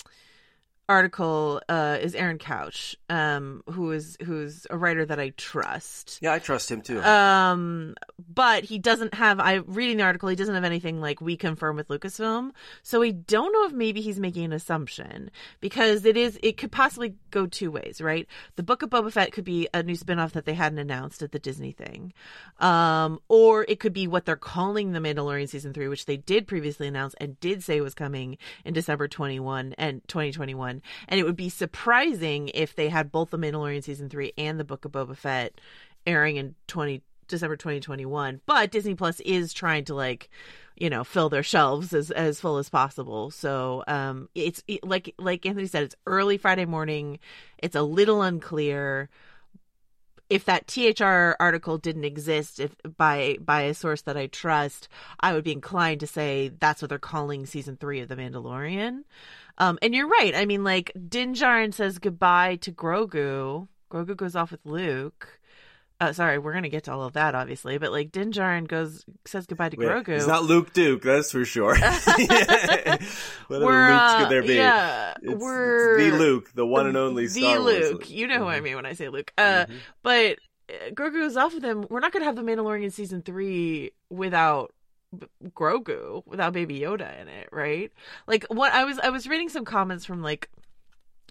article 0.92 1.62
uh, 1.70 1.98
is 2.02 2.16
Aaron 2.16 2.38
Couch, 2.38 2.98
um, 3.10 3.64
who 3.70 3.92
is 3.92 4.18
who's 4.24 4.68
a 4.70 4.78
writer 4.78 5.06
that 5.06 5.20
I 5.20 5.30
trust. 5.30 6.20
Yeah, 6.22 6.34
I 6.34 6.40
trust 6.40 6.70
him 6.70 6.82
too. 6.82 7.02
Um, 7.02 7.96
but 8.34 8.66
he 8.66 8.78
doesn't 8.78 9.14
have. 9.14 9.40
I 9.40 9.56
reading 9.66 9.98
the 9.98 10.04
article, 10.04 10.28
he 10.28 10.36
doesn't 10.36 10.54
have 10.54 10.66
anything 10.66 11.00
like 11.00 11.22
we 11.22 11.38
confirm 11.38 11.78
with 11.78 11.88
Lucasfilm, 11.88 12.52
so 12.84 13.00
we 13.00 13.14
don't 13.14 13.54
know 13.54 13.66
if 13.66 13.72
maybe 13.72 14.02
he's 14.02 14.20
making 14.20 14.44
an 14.44 14.54
assumption 14.54 15.32
because 15.62 16.06
it 16.06 16.18
is. 16.18 16.38
It 16.44 16.58
could 16.58 16.74
possibly 16.74 17.16
go 17.32 17.48
two 17.48 17.72
ways, 17.72 18.02
right? 18.02 18.28
The 18.58 18.64
Book 18.64 18.84
of 18.84 18.90
Boba 18.90 19.12
Fett 19.12 19.32
could 19.32 19.46
be 19.46 19.70
a 19.74 19.82
new 19.82 19.96
spinoff 19.96 20.34
that 20.34 20.44
they 20.46 20.54
hadn't 20.54 20.80
announced 20.80 21.24
at 21.24 21.32
the 21.32 21.40
Disney 21.40 21.72
thing, 21.72 22.12
um, 22.60 23.20
or 23.30 23.66
it 23.70 23.80
could 23.80 23.94
be 23.94 24.08
what 24.08 24.26
they're 24.26 24.36
calling 24.36 24.92
the 24.92 25.00
Mandalorian 25.00 25.48
season 25.48 25.74
three, 25.74 25.88
which 25.88 26.06
they 26.06 26.18
did 26.18 26.48
previously 26.48 26.88
announce 26.88 27.16
and 27.22 27.40
did 27.40 27.64
say 27.64 27.80
was 27.80 27.94
coming 27.94 28.38
in 28.66 28.74
December 28.74 29.08
twenty 29.08 29.40
one 29.40 29.74
and 29.78 30.06
twenty 30.10 30.34
twenty 30.34 30.54
one 30.54 30.81
and 31.08 31.20
it 31.20 31.24
would 31.24 31.36
be 31.36 31.50
surprising 31.50 32.50
if 32.54 32.76
they 32.76 32.90
had 32.90 33.12
both 33.12 33.32
the 33.32 33.38
Mandalorian 33.38 33.84
season 33.84 34.10
three 34.10 34.34
and 34.38 34.60
the 34.60 34.64
Book 34.64 34.86
of 34.86 34.92
Boba 34.92 35.16
Fett 35.16 35.60
airing 36.06 36.38
in 36.38 36.56
twenty 36.68 37.02
December 37.28 37.58
twenty 37.58 37.80
twenty 37.80 38.06
one. 38.06 38.42
But 38.46 38.72
Disney 38.72 38.96
Plus 38.96 39.20
is 39.22 39.54
trying 39.54 39.86
to 39.86 39.96
like 39.96 40.30
you 40.76 40.90
know 40.90 41.04
fill 41.04 41.30
their 41.30 41.44
shelves 41.44 41.94
as 41.94 42.12
as 42.12 42.40
full 42.40 42.58
as 42.58 42.70
possible. 42.70 43.32
So 43.32 43.84
um 43.88 44.30
it's 44.36 44.64
it, 44.68 44.84
like 44.84 45.14
like 45.18 45.46
anthony 45.46 45.68
said 45.68 45.84
it's 45.84 45.96
early 46.06 46.38
friday 46.38 46.66
morning. 46.66 47.20
It's 47.58 47.76
a 47.76 47.84
little 47.84 48.22
unclear 48.22 49.10
if 50.32 50.46
that 50.46 50.66
THR 50.66 51.36
article 51.42 51.78
didn't 51.78 52.06
exist 52.06 52.62
if 52.62 52.74
by 52.98 53.36
by 53.42 53.64
a 53.64 53.74
source 53.74 54.04
that 54.04 54.16
I 54.16 54.28
trust, 54.28 54.88
I 55.20 55.34
would 55.34 55.44
be 55.44 55.52
inclined 55.52 56.00
to 56.00 56.08
say 56.08 56.54
that's 56.58 56.82
what 56.82 56.88
they're 56.88 57.00
calling 57.00 57.46
season 57.46 57.76
3 57.76 58.00
of 58.00 58.08
The 58.08 58.16
Mandalorian. 58.16 59.04
Um, 59.58 59.78
and 59.82 59.94
you're 59.94 60.08
right. 60.08 60.34
I 60.34 60.46
mean, 60.46 60.64
like 60.64 60.94
Din 61.10 61.34
Djarin 61.34 61.74
says 61.74 62.00
goodbye 62.00 62.56
to 62.62 62.72
Grogu. 62.72 63.68
Grogu 63.92 64.16
goes 64.16 64.38
off 64.38 64.52
with 64.52 64.66
Luke. 64.66 65.41
Uh, 66.02 66.12
sorry, 66.14 66.38
we're 66.40 66.52
gonna 66.54 66.68
get 66.68 66.84
to 66.86 66.92
all 66.92 67.04
of 67.04 67.14
that, 67.14 67.36
obviously, 67.36 67.78
but 67.78 67.92
like 67.92 68.12
Din 68.12 68.32
Djarin 68.32 68.68
goes 68.68 69.06
says 69.26 69.46
goodbye 69.46 69.70
to 69.70 69.78
Wait, 69.78 69.88
Grogu. 69.88 70.10
It's 70.10 70.28
not 70.28 70.44
Luke 70.44 70.74
Duke, 70.74 71.02
that's 71.04 71.32
for 71.32 71.46
sure. 71.46 71.76
Luke's 71.78 73.02
uh, 73.50 74.18
could 74.20 74.30
there 74.30 74.42
be? 74.42 74.56
yeah, 74.56 75.14
It's, 75.22 75.42
we're 75.42 75.98
it's 76.00 76.12
the 76.12 76.18
Luke, 76.18 76.52
the 76.54 76.66
one 76.66 76.88
and 76.88 76.98
only 76.98 77.28
the 77.28 77.30
Star 77.42 77.60
Wars 77.60 77.92
Luke. 77.92 78.10
You 78.10 78.28
know 78.28 78.40
who 78.40 78.48
I 78.48 78.60
Mhm. 78.60 78.64
mean 78.64 78.76
when 78.76 78.86
I 78.86 78.94
say 78.94 79.10
Luke. 79.10 79.32
Uh, 79.38 79.66
Mhm. 79.68 79.78
but 80.04 80.40
uh, 80.70 80.90
Grogu 80.92 81.24
is 81.26 81.38
off 81.38 81.54
with 81.54 81.64
him. 81.64 81.86
We're 81.90 82.00
not 82.00 82.12
gonna 82.12 82.26
have 82.26 82.36
the 82.36 82.42
Mandalorian 82.44 82.92
season 82.92 83.22
three 83.22 83.92
without 84.10 84.74
Grogu, 85.50 86.24
without 86.26 86.54
Baby 86.54 86.80
Yoda 86.80 87.20
in 87.22 87.28
it, 87.28 87.50
right? 87.52 87.92
Like 88.28 88.46
what 88.50 88.72
I 88.74 88.86
was, 88.86 88.98
I 89.00 89.10
was 89.10 89.28
reading 89.28 89.50
some 89.50 89.66
comments 89.66 90.06
from 90.06 90.22
like 90.22 90.50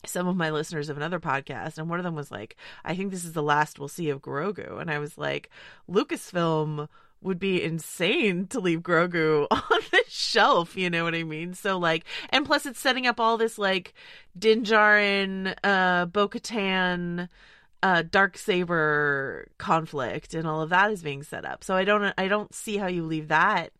some 0.07 0.27
of 0.27 0.37
my 0.37 0.51
listeners 0.51 0.89
of 0.89 0.97
another 0.97 1.21
podcast, 1.21 1.79
and 1.79 1.89
one 1.89 1.99
of 1.99 2.05
them 2.05 2.15
was 2.15 2.31
like, 2.31 2.57
"I 2.85 2.95
think 2.97 3.11
this 3.11 3.25
is 3.25 3.33
the 3.33 3.43
last 3.43 3.79
we'll 3.79 3.89
see 3.89 4.11
of 4.11 4.23
Grogu," 4.23 4.81
and 4.81 4.91
I 4.91 4.99
was 4.99 5.19
like, 5.19 5.51
Lucasfilm 5.89 6.89
would 7.23 7.39
be 7.39 7.63
insane 7.63 8.47
to 8.49 8.61
leave 8.61 8.81
Grogu 8.81 9.47
on 9.51 9.81
the 9.91 10.05
shelf, 10.09 10.77
you 10.77 10.89
know 10.91 11.05
what 11.05 11.15
I 11.15 11.23
mean? 11.23 11.55
So 11.55 11.79
like 11.79 12.05
and 12.31 12.47
plus 12.47 12.67
it's 12.67 12.81
setting 12.81 13.07
up 13.07 13.21
all 13.21 13.37
this 13.37 13.59
like 13.59 13.95
Din 14.39 14.65
Djarin, 14.65 15.55
uh 15.63 16.07
Bo-Katan, 16.07 17.29
uh 17.83 18.03
Dark 18.11 18.39
Saber 18.39 19.49
conflict 19.59 20.35
and 20.35 20.47
all 20.47 20.63
of 20.63 20.71
that 20.71 20.91
is 20.91 21.03
being 21.03 21.23
set 21.23 21.45
up. 21.45 21.63
So 21.65 21.75
I 21.75 21.85
don't 21.85 22.15
I 22.17 22.29
don't 22.29 22.55
see 22.55 22.77
how 22.79 22.87
you 22.87 23.05
leave 23.05 23.29
that 23.29 23.73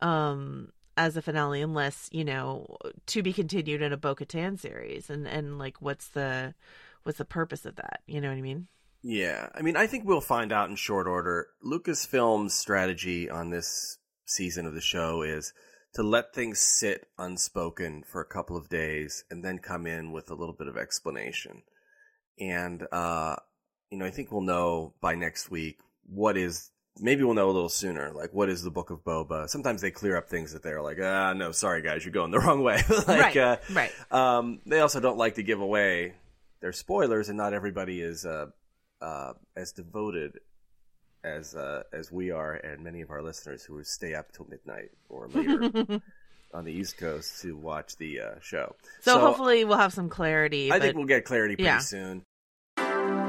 um 0.00 0.72
as 0.96 1.16
a 1.16 1.22
finale 1.22 1.62
unless, 1.62 2.08
you 2.12 2.24
know, 2.24 2.76
to 3.06 3.22
be 3.22 3.32
continued 3.32 3.82
in 3.82 3.92
a 3.92 3.96
Bo-Katan 3.96 4.58
series 4.58 5.10
and 5.10 5.26
and 5.26 5.58
like 5.58 5.80
what's 5.80 6.08
the 6.08 6.54
what's 7.02 7.18
the 7.18 7.24
purpose 7.24 7.64
of 7.66 7.76
that? 7.76 8.00
You 8.06 8.20
know 8.20 8.28
what 8.28 8.38
I 8.38 8.42
mean? 8.42 8.68
Yeah, 9.02 9.48
I 9.54 9.62
mean, 9.62 9.76
I 9.76 9.88
think 9.88 10.04
we'll 10.04 10.20
find 10.20 10.52
out 10.52 10.70
in 10.70 10.76
short 10.76 11.08
order. 11.08 11.48
Lucasfilm's 11.64 12.54
strategy 12.54 13.28
on 13.28 13.50
this 13.50 13.98
season 14.26 14.64
of 14.64 14.74
the 14.74 14.80
show 14.80 15.22
is 15.22 15.52
to 15.94 16.02
let 16.02 16.34
things 16.34 16.60
sit 16.60 17.06
unspoken 17.18 18.04
for 18.10 18.20
a 18.20 18.26
couple 18.26 18.56
of 18.56 18.68
days 18.68 19.24
and 19.30 19.44
then 19.44 19.58
come 19.58 19.86
in 19.86 20.12
with 20.12 20.30
a 20.30 20.34
little 20.34 20.54
bit 20.54 20.68
of 20.68 20.76
explanation. 20.76 21.62
And, 22.38 22.86
uh, 22.92 23.36
you 23.90 23.98
know, 23.98 24.06
I 24.06 24.10
think 24.10 24.30
we'll 24.30 24.40
know 24.40 24.94
by 25.00 25.16
next 25.16 25.50
week 25.50 25.78
what 26.06 26.36
is, 26.36 26.70
maybe 27.00 27.22
we'll 27.24 27.34
know 27.34 27.48
a 27.48 27.52
little 27.52 27.68
sooner, 27.68 28.10
like 28.12 28.32
what 28.32 28.48
is 28.48 28.62
the 28.62 28.70
Book 28.70 28.90
of 28.90 29.04
Boba. 29.04 29.48
Sometimes 29.48 29.80
they 29.80 29.90
clear 29.90 30.16
up 30.16 30.28
things 30.28 30.52
that 30.52 30.62
they're 30.62 30.82
like, 30.82 30.98
ah, 31.02 31.32
no, 31.32 31.52
sorry 31.52 31.82
guys, 31.82 32.04
you're 32.04 32.12
going 32.12 32.30
the 32.30 32.38
wrong 32.40 32.62
way. 32.62 32.80
like, 33.06 33.08
right. 33.08 33.36
uh, 33.36 33.56
right. 33.72 33.92
um, 34.10 34.60
they 34.66 34.80
also 34.80 35.00
don't 35.00 35.18
like 35.18 35.36
to 35.36 35.42
give 35.42 35.60
away 35.60 36.14
their 36.60 36.72
spoilers, 36.72 37.28
and 37.28 37.36
not 37.38 37.54
everybody 37.54 38.00
is 38.00 38.24
uh, 38.26 38.46
uh, 39.00 39.32
as 39.56 39.72
devoted 39.72 40.38
as 41.24 41.54
uh, 41.54 41.82
as 41.92 42.10
we 42.10 42.30
are, 42.30 42.52
and 42.54 42.82
many 42.82 43.00
of 43.00 43.10
our 43.10 43.22
listeners 43.22 43.62
who 43.64 43.82
stay 43.84 44.14
up 44.14 44.32
till 44.32 44.46
midnight 44.48 44.90
or 45.08 45.28
later 45.28 46.00
on 46.54 46.64
the 46.64 46.72
East 46.72 46.98
Coast 46.98 47.40
to 47.42 47.56
watch 47.56 47.96
the 47.96 48.20
uh, 48.20 48.30
show. 48.40 48.74
So, 49.00 49.18
hopefully 49.18 49.64
we'll 49.64 49.78
have 49.78 49.92
some 49.92 50.08
clarity. 50.08 50.70
I 50.70 50.78
think 50.80 50.96
we'll 50.96 51.06
get 51.06 51.24
clarity 51.24 51.54
pretty 51.56 51.64
Yeah. 51.66 51.78
soon. 51.78 52.24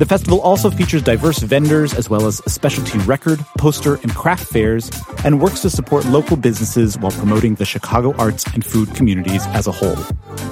The 0.00 0.06
festival 0.06 0.40
also 0.40 0.70
features 0.70 1.02
diverse 1.02 1.40
vendors 1.40 1.92
as 1.92 2.08
well 2.08 2.26
as 2.26 2.38
specialty 2.50 2.96
record, 3.00 3.38
poster, 3.58 3.96
and 3.96 4.14
craft 4.14 4.50
fairs, 4.50 4.90
and 5.26 5.38
works 5.42 5.60
to 5.60 5.68
support 5.68 6.06
local 6.06 6.38
businesses 6.38 6.96
while 6.96 7.12
promoting 7.12 7.54
the 7.56 7.66
Chicago 7.66 8.14
arts 8.16 8.46
and 8.54 8.64
food 8.64 8.94
communities 8.94 9.46
as 9.48 9.66
a 9.66 9.72
whole. 9.72 9.96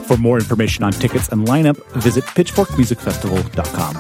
For 0.05 0.19
more 0.19 0.37
information 0.37 0.85
on 0.85 0.93
tickets 0.93 1.29
and 1.29 1.49
lineup, 1.49 1.83
visit 1.93 2.25
pitchforkmusicfestival.com. 2.25 3.97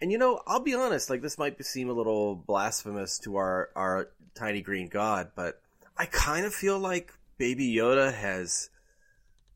And 0.00 0.10
you 0.10 0.16
know, 0.16 0.40
I'll 0.46 0.60
be 0.60 0.72
honest, 0.72 1.10
like 1.10 1.20
this 1.20 1.36
might 1.36 1.62
seem 1.62 1.90
a 1.90 1.92
little 1.92 2.36
blasphemous 2.36 3.18
to 3.18 3.36
our 3.36 3.68
our 3.76 4.08
tiny 4.34 4.62
green 4.62 4.88
god, 4.88 5.32
but 5.36 5.60
I 5.98 6.06
kind 6.06 6.46
of 6.46 6.54
feel 6.54 6.78
like 6.78 7.12
Baby 7.40 7.74
Yoda 7.74 8.12
has 8.12 8.68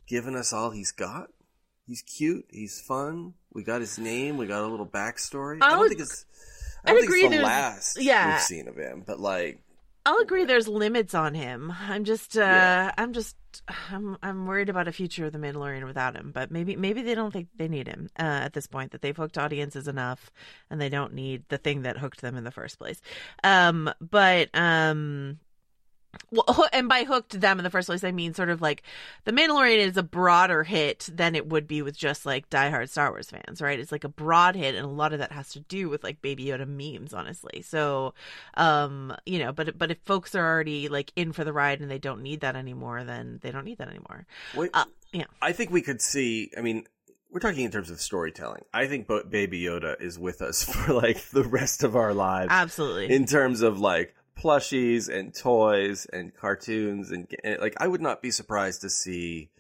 given 0.09 0.35
us 0.35 0.55
all 0.55 0.70
he's 0.70 0.90
got. 0.90 1.29
He's 1.87 2.01
cute. 2.01 2.47
He's 2.51 2.81
fun. 2.81 3.35
We 3.53 3.62
got 3.62 3.83
his 3.83 3.99
name. 3.99 4.38
We 4.38 4.47
got 4.47 4.62
a 4.62 4.66
little 4.66 4.87
backstory. 4.87 5.59
I, 5.61 5.66
I 5.66 5.70
don't 5.73 5.88
think 5.90 6.01
it's. 6.01 6.25
I 6.83 6.90
I'd 6.90 6.94
don't 6.94 7.01
think 7.03 7.11
agree 7.11 7.25
it's 7.27 7.37
the 7.37 7.42
last 7.42 8.01
yeah. 8.01 8.33
we've 8.33 8.40
seen 8.40 8.68
of 8.68 8.77
him, 8.77 9.05
but 9.07 9.20
like, 9.20 9.61
I'll 10.07 10.16
agree 10.16 10.47
there's 10.47 10.66
limits 10.66 11.14
on 11.14 11.35
him. 11.35 11.75
I'm 11.79 12.05
just 12.05 12.38
uh 12.38 12.40
Yeah. 12.40 12.94
I'm 12.97 13.12
just 13.12 13.37
I'm 13.90 14.16
I'm 14.23 14.47
worried 14.47 14.70
about 14.70 14.88
a 14.88 14.92
future 14.92 15.27
of 15.27 15.35
the 15.35 15.38
Mandalorian 15.38 15.85
without 15.85 16.16
him, 16.16 16.33
but 16.35 16.51
maybe 16.51 16.77
maybe 16.77 17.03
they 17.03 17.14
don't 17.14 17.35
think 17.35 17.49
they 17.59 17.68
need 17.68 17.87
him 17.87 18.09
uh, 18.18 18.23
at 18.23 18.55
this 18.55 18.66
point 18.66 18.92
that 18.92 19.03
they've 19.03 19.14
hooked 19.14 19.37
audiences 19.37 19.88
enough 19.88 20.31
and 20.70 20.81
they 20.81 20.88
don't 20.88 21.12
need 21.12 21.44
the 21.51 21.59
thing 21.59 21.83
that 21.83 21.99
hooked 21.99 22.23
them 22.23 22.37
in 22.38 22.44
the 22.44 22.51
first 22.51 22.79
place. 22.79 23.03
Um 23.42 23.92
but 24.01 24.49
um 24.55 25.38
well, 26.31 26.66
and 26.72 26.88
by 26.88 27.05
hooked 27.05 27.40
them 27.40 27.59
in 27.59 27.64
the 27.64 27.70
first 27.70 27.88
place, 27.88 28.05
I 28.05 28.12
mean 28.12 28.35
sort 28.35 28.48
of 28.48 28.61
like 28.61 28.83
the 29.24 29.33
Mandalorian 29.33 29.79
is 29.79 29.96
a 29.96 30.03
broader 30.03 30.64
hit 30.64 31.09
than 31.12 31.35
it 31.35 31.46
would 31.48 31.66
be 31.66 31.83
with 31.83 31.96
just 31.96 32.27
like 32.27 32.50
diehard 32.50 32.88
Star 32.90 33.11
Wars 33.11 33.31
fans, 33.31 33.61
right? 33.61 33.79
It's 33.79 33.92
like 33.92 34.05
a 34.05 34.09
broad 34.09 34.57
hit, 34.57 34.74
and 34.74 34.85
a 34.85 34.88
lot 34.88 35.12
of 35.12 35.18
that 35.18 35.33
has 35.33 35.50
to 35.53 35.61
do 35.61 35.88
with 35.88 36.03
like 36.05 36.22
Baby 36.22 36.46
Yoda 36.46 36.66
memes, 36.66 37.14
honestly. 37.14 37.62
So, 37.62 38.14
um, 38.55 39.14
you 39.27 39.38
know, 39.38 39.53
but 39.53 39.79
but 39.79 39.90
if 39.90 39.98
folks 40.05 40.35
are 40.35 40.44
already 40.44 40.88
like 40.88 41.12
in 41.16 41.33
for 41.33 41.44
the 41.44 41.53
ride 41.53 41.81
and 41.81 41.90
they 41.90 41.98
don't 41.98 42.22
need 42.22 42.40
that 42.40 42.57
anymore, 42.57 43.05
then 43.05 43.40
they 43.42 43.50
don't 43.50 43.64
need 43.64 43.79
that 43.79 43.88
anymore. 43.88 44.27
wait, 44.55 44.70
Uh, 44.74 44.85
yeah. 45.12 45.27
I 45.40 45.53
think 45.53 45.70
we 45.70 45.83
could 45.83 46.00
see. 46.00 46.50
I 46.57 46.61
mean, 46.61 46.85
we're 47.31 47.40
talking 47.40 47.64
in 47.64 47.70
terms 47.70 47.90
of 47.90 48.00
storytelling. 48.00 48.62
I 48.72 48.87
think 48.87 49.09
Baby 49.09 49.62
Yoda 49.62 50.00
is 50.00 50.18
with 50.18 50.40
us 50.40 50.62
for 50.72 50.92
like 50.92 51.29
the 51.31 51.44
rest 51.44 51.83
of 51.83 51.96
our 51.96 52.14
lives. 52.14 52.48
Absolutely. 52.50 53.14
in 53.14 53.27
terms 53.27 53.61
of 53.62 53.81
like 53.81 54.14
plushies 54.44 55.09
and 55.09 55.35
toys 55.35 56.07
and 56.12 56.35
cartoons 56.35 57.11
and, 57.11 57.26
and, 57.42 57.61
like 57.61 57.74
I 57.78 57.88
would 57.88 58.02
not 58.02 58.20
be 58.20 58.30
surprised 58.30 58.83
to 58.83 58.90
see 58.90 59.50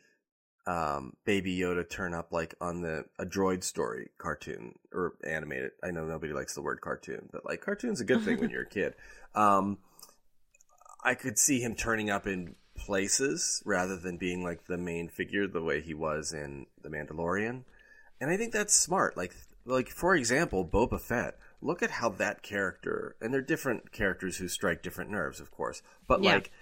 um 0.66 1.14
baby 1.24 1.56
Yoda 1.58 1.88
turn 1.88 2.12
up 2.12 2.32
like 2.32 2.54
on 2.60 2.82
the 2.82 3.06
a 3.18 3.24
droid 3.24 3.64
story 3.64 4.10
cartoon 4.18 4.74
or 4.92 5.14
animated. 5.26 5.70
I 5.82 5.90
know 5.90 6.04
nobody 6.04 6.32
likes 6.32 6.54
the 6.54 6.62
word 6.62 6.80
cartoon, 6.82 7.28
but 7.32 7.46
like 7.46 7.62
cartoon's 7.62 8.00
a 8.00 8.04
good 8.04 8.22
thing 8.22 8.38
when 8.38 8.50
you're 8.50 8.62
a 8.62 8.68
kid. 8.68 8.94
Um 9.34 9.78
I 11.02 11.14
could 11.14 11.38
see 11.38 11.60
him 11.60 11.74
turning 11.74 12.08
up 12.08 12.26
in 12.26 12.54
places 12.76 13.62
rather 13.64 13.96
than 13.96 14.16
being 14.16 14.44
like 14.44 14.66
the 14.66 14.78
main 14.78 15.08
figure 15.08 15.46
the 15.46 15.62
way 15.62 15.80
he 15.80 15.92
was 15.92 16.32
in 16.32 16.66
The 16.82 16.88
Mandalorian. 16.88 17.64
And 18.20 18.30
I 18.30 18.36
think 18.36 18.52
that's 18.52 18.74
smart. 18.74 19.16
Like 19.16 19.34
like 19.64 19.88
for 19.88 20.14
example, 20.14 20.64
Boba 20.64 21.00
Fett. 21.00 21.36
Look 21.64 21.82
at 21.82 21.92
how 21.92 22.10
that 22.10 22.42
character 22.42 23.16
and 23.20 23.32
they're 23.32 23.40
different 23.40 23.90
characters 23.90 24.36
who 24.36 24.48
strike 24.48 24.82
different 24.82 25.10
nerves, 25.10 25.40
of 25.40 25.50
course. 25.50 25.82
But 26.06 26.22
Yeah. 26.22 26.34
like 26.34 26.52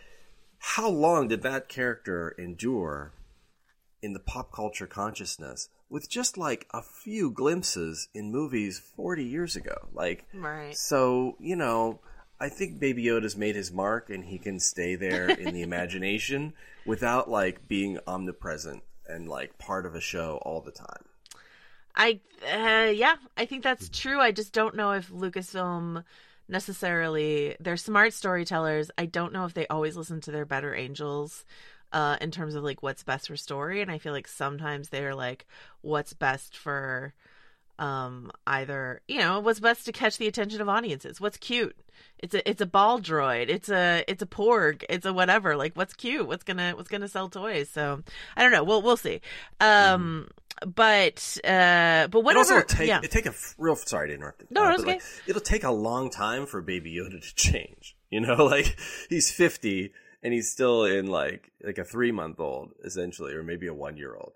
how 0.59 0.89
long 0.89 1.27
did 1.27 1.43
that 1.43 1.69
character 1.69 2.35
endure 2.39 3.13
in 4.01 4.13
the 4.13 4.21
pop 4.21 4.53
culture 4.53 4.87
consciousness 4.87 5.69
with 5.91 6.09
just 6.09 6.39
like 6.39 6.69
a 6.73 6.81
few 6.83 7.33
glimpses 7.33 8.09
in 8.15 8.31
movies 8.31 8.79
40 8.79 9.25
years 9.25 9.57
ago? 9.57 9.89
Like 9.93 10.25
right. 10.33 10.77
so, 10.77 11.37
you 11.41 11.57
know, 11.57 12.01
I 12.41 12.49
think 12.49 12.79
Baby 12.79 13.05
Yoda's 13.05 13.37
made 13.37 13.57
his 13.57 13.73
mark 13.73 14.09
and 14.09 14.25
he 14.25 14.39
can 14.39 14.61
stay 14.61 14.95
there 14.95 15.31
in 15.31 15.53
the 15.53 15.63
imagination 15.71 16.55
without 16.87 17.29
like 17.29 17.67
being 17.67 17.99
omnipresent 18.07 18.85
and 19.07 19.29
like 19.29 19.59
part 19.59 19.85
of 19.85 19.97
a 19.97 20.01
show 20.01 20.39
all 20.43 20.61
the 20.61 20.71
time. 20.73 21.05
I 21.95 22.21
uh, 22.43 22.91
yeah, 22.91 23.17
I 23.37 23.47
think 23.47 23.63
that's 23.63 23.89
true. 23.89 24.21
I 24.21 24.33
just 24.33 24.53
don't 24.53 24.75
know 24.75 24.93
if 24.93 25.11
Lucasfilm 25.11 26.05
necessarily 26.49 27.57
they're 27.61 27.77
smart 27.77 28.13
storytellers. 28.13 28.91
I 28.99 29.07
don't 29.07 29.33
know 29.33 29.45
if 29.45 29.55
they 29.55 29.67
always 29.69 29.97
listen 29.97 30.21
to 30.23 30.31
their 30.31 30.45
better 30.45 30.75
angels 30.75 31.45
uh 31.93 32.17
in 32.21 32.31
terms 32.31 32.55
of 32.55 32.65
like 32.65 32.83
what's 32.83 33.03
best 33.03 33.29
for 33.29 33.37
story. 33.37 33.81
And 33.83 33.91
I 33.91 33.99
feel 33.99 34.13
like 34.13 34.29
sometimes 34.29 34.89
they're 34.89 35.15
like 35.15 35.47
what's 35.83 36.13
best 36.13 36.57
for 36.57 37.15
um 37.79 38.31
either 38.47 39.01
you 39.09 39.19
know 39.19 39.41
what's 39.41 39.59
best 39.61 39.87
to 39.87 39.93
catch 39.93 40.19
the 40.19 40.29
attention 40.29 40.61
of 40.61 40.69
audiences? 40.69 41.21
What's 41.21 41.39
cute? 41.39 41.77
It's 42.19 42.35
a 42.35 42.49
it's 42.49 42.61
a 42.61 42.67
ball 42.67 43.01
droid. 43.01 43.49
It's 43.49 43.69
a 43.69 44.05
it's 44.07 44.23
a 44.23 44.27
porg. 44.27 44.85
It's 44.89 45.07
a 45.07 45.13
whatever. 45.13 45.57
Like 45.57 45.75
what's 45.75 45.95
cute? 45.95 46.27
What's 46.27 46.45
gonna 46.45 46.73
what's 46.77 46.89
gonna 46.89 47.09
sell 47.09 47.29
toys? 47.29 47.69
So 47.71 48.03
i 48.37 48.43
don't 48.43 48.53
know. 48.53 48.65
We'll 48.65 48.83
we'll 48.83 48.97
see. 48.97 49.21
Um 49.61 50.29
but 50.61 51.39
uh, 51.45 52.09
but 52.09 52.19
It 52.19 52.25
whatever. 52.25 52.39
also 52.39 52.63
take 52.63 52.89
yeah. 52.89 53.01
it 53.03 53.11
take 53.11 53.27
a 53.27 53.35
real 53.59 53.77
sorry 53.77 54.09
to 54.09 54.15
interrupt. 54.15 54.45
No, 54.51 54.65
uh, 54.65 54.77
but, 54.77 54.87
like, 54.87 55.03
it'll 55.27 55.41
take 55.41 55.65
a 55.65 55.71
long 55.71 56.11
time 56.11 56.47
for 56.47 56.61
Baby 56.61 56.95
Yoda 56.97 57.21
to 57.21 57.35
change. 57.35 57.97
You 58.11 58.21
know, 58.21 58.45
like 58.45 58.77
he's 59.09 59.31
fifty 59.31 59.93
and 60.23 60.33
he's 60.33 60.51
still 60.51 60.85
in 60.85 61.07
like 61.07 61.51
like 61.65 61.79
a 61.79 61.85
three 61.85 62.13
month 62.13 62.39
old 62.41 62.71
essentially, 62.85 63.35
or 63.35 63.43
maybe 63.43 63.67
a 63.67 63.75
one 63.75 63.97
year 63.97 64.15
old. 64.15 64.33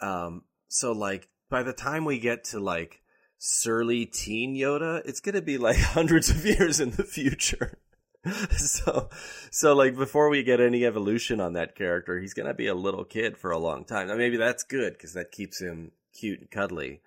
Um, 0.00 0.42
so 0.68 0.92
like 0.92 1.28
by 1.48 1.62
the 1.62 1.72
time 1.72 2.04
we 2.04 2.18
get 2.18 2.44
to 2.44 2.60
like 2.60 3.00
surly 3.38 4.06
teen 4.06 4.54
Yoda, 4.54 5.02
it's 5.04 5.20
gonna 5.20 5.42
be 5.42 5.58
like 5.58 5.76
hundreds 5.78 6.30
of 6.30 6.44
years 6.44 6.80
in 6.80 6.90
the 6.90 7.04
future. 7.04 7.78
so 8.56 9.08
so 9.50 9.74
like 9.74 9.96
before 9.96 10.28
we 10.28 10.42
get 10.42 10.60
any 10.60 10.84
evolution 10.84 11.40
on 11.40 11.54
that 11.54 11.74
character 11.74 12.20
he's 12.20 12.34
gonna 12.34 12.54
be 12.54 12.68
a 12.68 12.74
little 12.74 13.04
kid 13.04 13.36
for 13.36 13.50
a 13.50 13.58
long 13.58 13.84
time 13.84 14.06
now 14.06 14.14
maybe 14.14 14.36
that's 14.36 14.62
good 14.62 14.92
because 14.92 15.12
that 15.14 15.32
keeps 15.32 15.60
him 15.60 15.90
cute 16.16 16.38
and 16.38 16.50
cuddly 16.50 17.00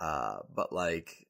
uh 0.00 0.38
but 0.54 0.72
like 0.72 1.26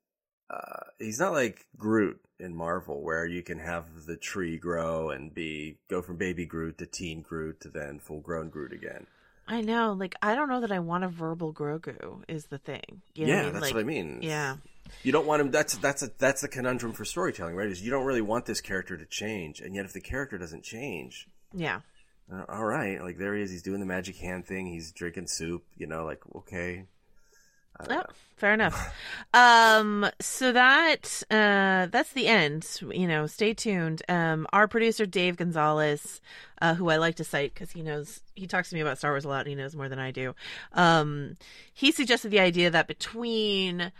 uh 0.51 0.85
he's 0.99 1.19
not 1.19 1.33
like 1.33 1.67
groot 1.77 2.21
in 2.39 2.55
marvel 2.55 3.03
where 3.03 3.27
you 3.27 3.43
can 3.43 3.59
have 3.59 4.07
the 4.07 4.17
tree 4.17 4.57
grow 4.59 5.11
and 5.11 5.35
be 5.35 5.77
go 5.89 6.01
from 6.01 6.17
baby 6.17 6.47
groot 6.47 6.79
to 6.79 6.87
teen 6.87 7.21
groot 7.21 7.61
to 7.61 7.69
then 7.69 7.99
full 7.99 8.21
grown 8.21 8.49
groot 8.49 8.73
again 8.73 9.07
I 9.49 9.61
know. 9.61 9.93
Like, 9.93 10.17
I 10.23 10.35
don't 10.35 10.49
know 10.49 10.61
that 10.61 10.73
I 10.73 10.81
want 10.81 11.05
a 11.05 11.09
verbal 11.09 11.53
Grogu. 11.53 12.25
Is 12.29 12.47
the 12.47 12.59
thing. 12.59 13.03
You 13.15 13.29
know 13.29 13.33
yeah 13.33 13.41
I 13.41 13.45
mean? 13.45 13.53
that's 13.53 13.62
Like, 13.62 13.75
what 13.75 13.81
i 13.81 13.85
mean 13.85 14.19
Yeah. 14.23 14.57
You 15.03 15.12
don't 15.12 15.27
want 15.27 15.40
him 15.40 15.51
that's 15.51 15.77
that's 15.79 16.03
a, 16.03 16.11
that's 16.18 16.40
the 16.40 16.49
conundrum 16.49 16.92
for 16.92 17.05
storytelling 17.05 17.55
right 17.55 17.68
is 17.68 17.83
you 17.83 17.90
don't 17.90 18.05
really 18.05 18.20
want 18.20 18.46
this 18.46 18.61
character 18.61 18.96
to 18.96 19.07
change 19.07 19.61
and 19.61 19.75
yet 19.75 19.85
if 19.85 19.92
the 19.92 20.01
character 20.01 20.38
doesn't 20.38 20.62
change 20.62 21.29
Yeah. 21.53 21.81
Uh, 22.33 22.44
all 22.49 22.64
right, 22.64 23.01
like 23.01 23.18
there 23.18 23.37
he 23.37 23.42
is. 23.42 23.51
He's 23.51 23.62
doing 23.62 23.81
the 23.81 23.87
magic 23.87 24.16
hand 24.16 24.46
thing. 24.46 24.66
He's 24.66 24.90
drinking 24.90 25.29
soup. 25.29 25.64
You 25.77 25.87
know, 25.87 26.05
like 26.05 26.20
okay. 26.35 26.87
Oh, 27.88 28.03
fair 28.37 28.55
enough. 28.55 28.94
um, 29.35 30.07
so 30.18 30.51
that 30.53 31.22
uh, 31.31 31.87
that's 31.87 32.12
the 32.14 32.27
end. 32.27 32.68
You 32.81 33.07
know, 33.07 33.27
stay 33.27 33.55
tuned. 33.55 34.03
Um, 34.09 34.46
our 34.53 34.66
producer 34.66 35.07
Dave 35.07 35.37
Gonzalez, 35.37 36.20
uh, 36.61 36.75
who 36.75 36.88
I 36.88 36.96
like 36.96 37.16
to 37.16 37.25
cite 37.25 37.55
because 37.55 37.70
he 37.70 37.83
knows 37.83 38.22
he 38.35 38.46
talks 38.49 38.70
to 38.70 38.75
me 38.75 38.81
about 38.81 38.99
Star 38.99 39.12
Wars 39.12 39.25
a 39.25 39.29
lot. 39.29 39.40
and 39.40 39.49
He 39.49 39.55
knows 39.55 39.77
more 39.77 39.88
than 39.88 39.99
I 39.99 40.11
do. 40.11 40.35
Um, 40.72 41.37
he 41.72 41.92
suggested 41.92 42.31
the 42.31 42.40
idea 42.40 42.70
that 42.70 42.88
between 42.88 43.92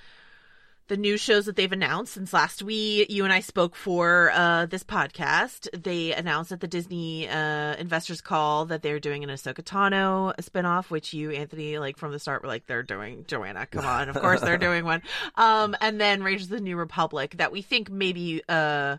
the 0.88 0.96
new 0.96 1.16
shows 1.16 1.46
that 1.46 1.57
they've 1.57 1.72
announced 1.72 2.14
since 2.14 2.33
last 2.33 2.62
we 2.62 3.07
you 3.09 3.25
and 3.25 3.33
I 3.33 3.40
spoke 3.40 3.75
for 3.75 4.31
uh, 4.33 4.66
this 4.66 4.85
podcast. 4.85 5.68
They 5.81 6.12
announced 6.12 6.53
at 6.53 6.61
the 6.61 6.66
Disney 6.66 7.29
uh, 7.29 7.75
investors 7.77 8.20
call 8.20 8.66
that 8.66 8.83
they're 8.83 9.01
doing 9.01 9.25
an 9.25 9.31
Ahsoka 9.31 9.62
Tano 9.62 10.35
spinoff, 10.37 10.90
which 10.90 11.12
you, 11.12 11.31
Anthony, 11.31 11.79
like 11.79 11.96
from 11.96 12.12
the 12.12 12.18
start 12.18 12.42
were 12.42 12.49
like 12.49 12.66
they're 12.66 12.83
doing. 12.83 13.25
Joanna, 13.27 13.66
come 13.66 13.85
on, 13.87 14.09
of 14.09 14.16
course 14.16 14.40
they're 14.40 14.59
doing 14.59 14.85
one. 14.85 15.03
Um, 15.35 15.77
and 15.81 16.01
then 16.01 16.22
Rangers 16.22 16.46
of 16.46 16.51
the 16.51 16.61
New 16.61 16.77
Republic 16.77 17.37
that 17.38 17.53
we 17.53 17.62
think 17.62 17.90
maybe 17.90 18.42
uh 18.49 18.99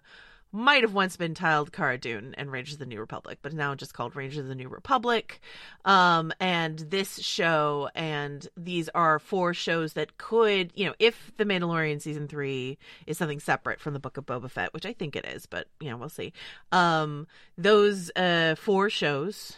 might 0.51 0.81
have 0.81 0.93
once 0.93 1.17
been 1.17 1.33
titled 1.33 1.71
Cara 1.71 1.97
Dune 1.97 2.33
and 2.37 2.51
Rangers 2.51 2.75
of 2.75 2.79
the 2.79 2.85
New 2.85 2.99
Republic, 2.99 3.39
but 3.41 3.53
now 3.53 3.75
just 3.75 3.93
called 3.93 4.15
Rangers 4.15 4.39
of 4.39 4.47
the 4.47 4.55
New 4.55 4.69
Republic. 4.69 5.39
Um, 5.85 6.31
and 6.39 6.79
this 6.79 7.19
show 7.19 7.89
and 7.93 8.47
these 8.55 8.89
are 8.89 9.19
four 9.19 9.53
shows 9.53 9.93
that 9.93 10.17
could, 10.17 10.71
you 10.75 10.85
know, 10.85 10.93
if 10.99 11.31
The 11.37 11.45
Mandalorian 11.45 12.01
season 12.01 12.27
three 12.27 12.77
is 13.05 13.17
something 13.17 13.39
separate 13.39 13.79
from 13.79 13.93
the 13.93 13.99
Book 13.99 14.17
of 14.17 14.25
Boba 14.25 14.49
Fett, 14.49 14.73
which 14.73 14.85
I 14.85 14.93
think 14.93 15.15
it 15.15 15.25
is, 15.25 15.45
but 15.45 15.67
you 15.79 15.89
know, 15.89 15.97
we'll 15.97 16.09
see. 16.09 16.33
Um, 16.71 17.27
those 17.57 18.11
uh 18.15 18.55
four 18.55 18.89
shows 18.89 19.55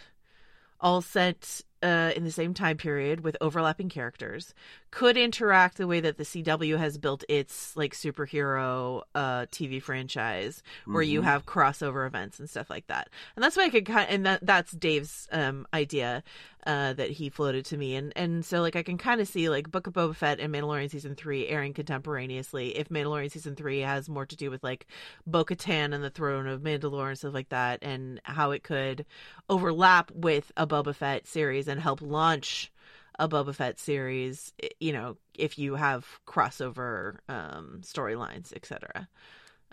all 0.82 1.02
set 1.02 1.62
uh, 1.82 2.12
in 2.16 2.24
the 2.24 2.32
same 2.32 2.54
time 2.54 2.78
period 2.78 3.22
with 3.22 3.38
overlapping 3.42 3.90
characters 3.90 4.54
could 4.92 5.18
interact 5.18 5.78
the 5.78 5.88
way 5.88 6.00
that 6.00 6.18
the 6.18 6.24
CW 6.24 6.78
has 6.78 6.98
built 6.98 7.24
its 7.30 7.76
like 7.78 7.94
superhero 7.94 9.04
uh, 9.16 9.46
TV 9.52 9.82
franchise, 9.82 10.64
where 10.86 11.04
you 11.04 11.22
Mhm. 11.22 11.26
have 11.26 11.46
crossover 11.46 12.08
events 12.08 12.40
and 12.40 12.50
stuff 12.50 12.70
like 12.70 12.88
that. 12.88 13.10
And 13.36 13.44
that's 13.44 13.56
why 13.56 13.66
I 13.66 13.70
could 13.70 13.86
kind 13.86 14.08
of, 14.10 14.16
and 14.16 14.26
that 14.26 14.46
that's 14.46 14.72
Dave's 14.72 15.28
um, 15.32 15.68
idea 15.74 16.24
uh, 16.66 16.94
that 16.94 17.10
he 17.12 17.30
floated 17.30 17.66
to 17.66 17.78
me, 17.78 17.96
and 17.96 18.12
and 18.16 18.44
so 18.46 18.62
like 18.62 18.76
I 18.76 18.84
can 18.84 18.98
kind 18.98 19.22
of 19.22 19.28
see 19.28 19.50
like 19.50 19.72
Book 19.72 19.88
of 19.88 19.94
Boba 19.94 20.16
Fett 20.16 20.40
and 20.40 20.54
Mandalorian 20.54 20.90
season 20.92 21.16
three 21.16 21.48
airing 21.48 21.74
contemporaneously. 21.74 22.78
If 22.78 22.90
Mandalorian 22.90 23.32
season 23.32 23.56
three 23.56 23.80
has 23.80 24.10
more 24.10 24.26
to 24.26 24.36
do 24.36 24.50
with 24.52 24.64
like 24.64 24.88
Bo 25.26 25.46
Katan 25.46 25.94
and 25.94 26.04
the 26.04 26.10
throne 26.10 26.48
of 26.48 26.62
Mandalore 26.62 27.10
and 27.10 27.18
stuff 27.18 27.34
like 27.34 27.50
that, 27.50 27.80
and 27.82 28.20
how 28.24 28.52
it 28.52 28.64
could 28.64 29.06
overlap 29.50 30.12
with 30.12 30.52
a 30.58 30.68
Boba 30.68 30.94
Fett 30.94 31.28
series 31.28 31.68
and 31.68 31.80
help 31.80 32.02
launch 32.02 32.72
a 33.20 33.28
Boba 33.28 33.54
Fett 33.54 33.78
series, 33.78 34.54
you 34.80 34.94
know, 34.94 35.18
if 35.38 35.60
you 35.60 35.76
have 35.76 36.08
crossover 36.26 37.18
um, 37.28 37.82
storylines, 37.84 38.54
etc. 38.54 39.10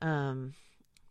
Um, 0.01 0.55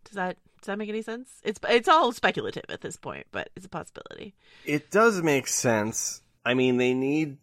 does 0.04 0.15
that 0.15 0.38
does 0.62 0.67
that 0.67 0.78
make 0.78 0.89
any 0.89 1.02
sense? 1.02 1.30
It's 1.43 1.60
it's 1.69 1.88
all 1.88 2.12
speculative 2.12 2.65
at 2.69 2.82
this 2.82 2.98
point, 2.98 3.28
but 3.32 3.50
it's 3.56 3.65
a 3.65 3.69
possibility. 3.69 4.36
It 4.65 4.91
does 4.91 5.21
make 5.21 5.48
sense. 5.48 6.21
I 6.45 6.54
mean, 6.54 6.78
they 6.78 6.93
need. 6.93 7.38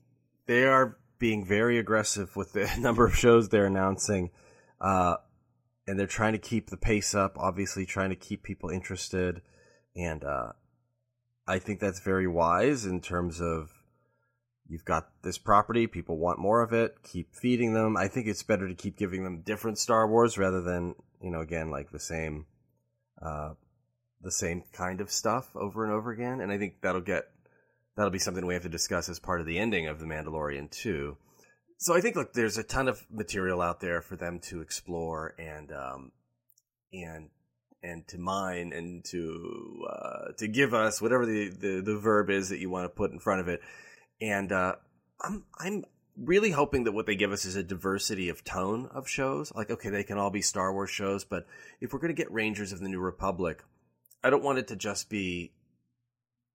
They 0.46 0.64
are 0.66 0.98
being 1.18 1.44
very 1.44 1.78
aggressive 1.78 2.36
with 2.36 2.52
the 2.52 2.70
number 2.78 3.06
of 3.06 3.16
shows 3.16 3.48
they're 3.48 3.66
announcing, 3.66 4.30
uh, 4.80 5.16
and 5.86 5.98
they're 5.98 6.06
trying 6.06 6.32
to 6.32 6.38
keep 6.38 6.68
the 6.68 6.76
pace 6.76 7.14
up. 7.14 7.38
Obviously, 7.38 7.86
trying 7.86 8.10
to 8.10 8.16
keep 8.16 8.42
people 8.42 8.68
interested, 8.68 9.40
and 9.96 10.22
uh, 10.22 10.52
I 11.46 11.58
think 11.60 11.80
that's 11.80 12.00
very 12.00 12.26
wise 12.26 12.84
in 12.84 13.00
terms 13.00 13.40
of 13.40 13.81
you've 14.68 14.84
got 14.84 15.08
this 15.22 15.38
property, 15.38 15.86
people 15.86 16.18
want 16.18 16.38
more 16.38 16.62
of 16.62 16.72
it, 16.72 16.96
keep 17.02 17.34
feeding 17.34 17.74
them. 17.74 17.96
I 17.96 18.08
think 18.08 18.26
it's 18.26 18.42
better 18.42 18.68
to 18.68 18.74
keep 18.74 18.96
giving 18.96 19.24
them 19.24 19.42
different 19.42 19.78
Star 19.78 20.08
Wars 20.08 20.38
rather 20.38 20.62
than 20.62 20.94
you 21.20 21.30
know 21.30 21.40
again 21.40 21.70
like 21.70 21.90
the 21.90 22.00
same, 22.00 22.46
uh, 23.20 23.54
the 24.20 24.32
same 24.32 24.64
kind 24.72 25.00
of 25.00 25.10
stuff 25.10 25.54
over 25.54 25.84
and 25.84 25.92
over 25.92 26.10
again. 26.10 26.40
And 26.40 26.52
I 26.52 26.58
think 26.58 26.80
that'll 26.80 27.00
get 27.00 27.24
that'll 27.96 28.10
be 28.10 28.18
something 28.18 28.46
we 28.46 28.54
have 28.54 28.62
to 28.62 28.68
discuss 28.68 29.08
as 29.08 29.18
part 29.18 29.40
of 29.40 29.46
the 29.46 29.58
ending 29.58 29.86
of 29.86 29.98
the 29.98 30.06
Mandalorian 30.06 30.70
too. 30.70 31.16
So 31.78 31.96
I 31.96 32.00
think 32.00 32.16
look, 32.16 32.32
there's 32.32 32.58
a 32.58 32.62
ton 32.62 32.88
of 32.88 33.04
material 33.10 33.60
out 33.60 33.80
there 33.80 34.00
for 34.02 34.16
them 34.16 34.38
to 34.44 34.60
explore 34.60 35.34
and 35.38 35.72
um, 35.72 36.12
and 36.92 37.28
and 37.82 38.06
to 38.08 38.18
mine 38.18 38.72
and 38.72 39.04
to 39.06 39.84
uh, 39.90 40.32
to 40.38 40.46
give 40.46 40.74
us 40.74 41.02
whatever 41.02 41.26
the, 41.26 41.48
the 41.48 41.82
the 41.84 41.98
verb 41.98 42.30
is 42.30 42.50
that 42.50 42.60
you 42.60 42.70
want 42.70 42.84
to 42.84 42.88
put 42.88 43.10
in 43.10 43.18
front 43.18 43.40
of 43.40 43.48
it. 43.48 43.60
And 44.20 44.52
uh, 44.52 44.76
I'm 45.20 45.44
I'm 45.58 45.84
really 46.16 46.50
hoping 46.50 46.84
that 46.84 46.92
what 46.92 47.06
they 47.06 47.16
give 47.16 47.32
us 47.32 47.44
is 47.44 47.56
a 47.56 47.62
diversity 47.62 48.28
of 48.28 48.44
tone 48.44 48.88
of 48.94 49.08
shows. 49.08 49.52
Like, 49.54 49.70
okay, 49.70 49.88
they 49.88 50.04
can 50.04 50.18
all 50.18 50.30
be 50.30 50.42
Star 50.42 50.72
Wars 50.72 50.90
shows, 50.90 51.24
but 51.24 51.46
if 51.80 51.92
we're 51.92 52.00
going 52.00 52.14
to 52.14 52.22
get 52.22 52.30
Rangers 52.30 52.72
of 52.72 52.80
the 52.80 52.88
New 52.88 53.00
Republic, 53.00 53.62
I 54.22 54.30
don't 54.30 54.44
want 54.44 54.58
it 54.58 54.68
to 54.68 54.76
just 54.76 55.08
be. 55.08 55.52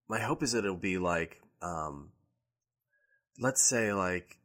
My 0.07 0.19
hope 0.19 0.41
is 0.41 0.53
that 0.53 0.63
it'll 0.63 0.77
be 0.77 0.97
like, 0.97 1.41
um, 1.61 2.11
let's 3.39 3.61
say, 3.61 3.91
like 3.91 4.37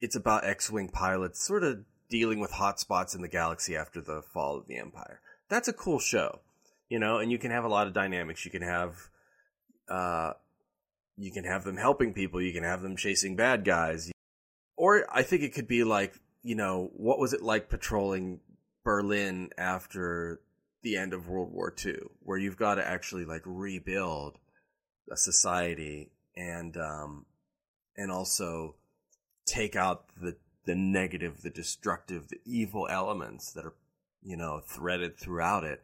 it's 0.00 0.16
about 0.16 0.44
X-wing 0.44 0.88
pilots, 0.88 1.44
sort 1.44 1.64
of 1.64 1.84
dealing 2.08 2.40
with 2.40 2.52
hotspots 2.52 3.14
in 3.14 3.22
the 3.22 3.28
galaxy 3.28 3.76
after 3.76 4.00
the 4.00 4.22
fall 4.22 4.58
of 4.58 4.66
the 4.66 4.78
Empire. 4.78 5.20
That's 5.48 5.68
a 5.68 5.72
cool 5.72 5.98
show, 5.98 6.40
you 6.88 6.98
know, 6.98 7.18
and 7.18 7.32
you 7.32 7.38
can 7.38 7.50
have 7.50 7.64
a 7.64 7.68
lot 7.68 7.86
of 7.86 7.94
dynamics. 7.94 8.44
You 8.44 8.50
can 8.50 8.62
have, 8.62 8.96
uh, 9.90 10.34
you 11.18 11.32
can 11.32 11.44
have 11.44 11.64
them 11.64 11.76
helping 11.76 12.14
people. 12.14 12.40
You 12.40 12.52
can 12.52 12.62
have 12.62 12.80
them 12.80 12.96
chasing 12.96 13.36
bad 13.36 13.64
guys. 13.64 14.10
Or 14.76 15.04
I 15.12 15.22
think 15.22 15.42
it 15.42 15.52
could 15.52 15.66
be 15.66 15.82
like, 15.82 16.20
you 16.42 16.54
know, 16.54 16.90
what 16.94 17.18
was 17.18 17.32
it 17.32 17.42
like 17.42 17.68
patrolling 17.68 18.40
Berlin 18.84 19.50
after 19.58 20.40
the 20.82 20.96
end 20.96 21.12
of 21.12 21.28
World 21.28 21.52
War 21.52 21.74
II, 21.84 21.98
where 22.20 22.38
you've 22.38 22.56
got 22.56 22.76
to 22.76 22.86
actually 22.86 23.24
like 23.24 23.42
rebuild 23.44 24.38
a 25.10 25.16
society 25.16 26.10
and 26.36 26.76
um 26.76 27.26
and 27.96 28.12
also 28.12 28.76
take 29.46 29.74
out 29.74 30.04
the 30.20 30.36
the 30.66 30.76
negative, 30.76 31.42
the 31.42 31.50
destructive, 31.50 32.28
the 32.28 32.40
evil 32.44 32.86
elements 32.88 33.52
that 33.52 33.64
are 33.64 33.74
you 34.22 34.36
know 34.36 34.60
threaded 34.64 35.18
throughout 35.18 35.64
it, 35.64 35.82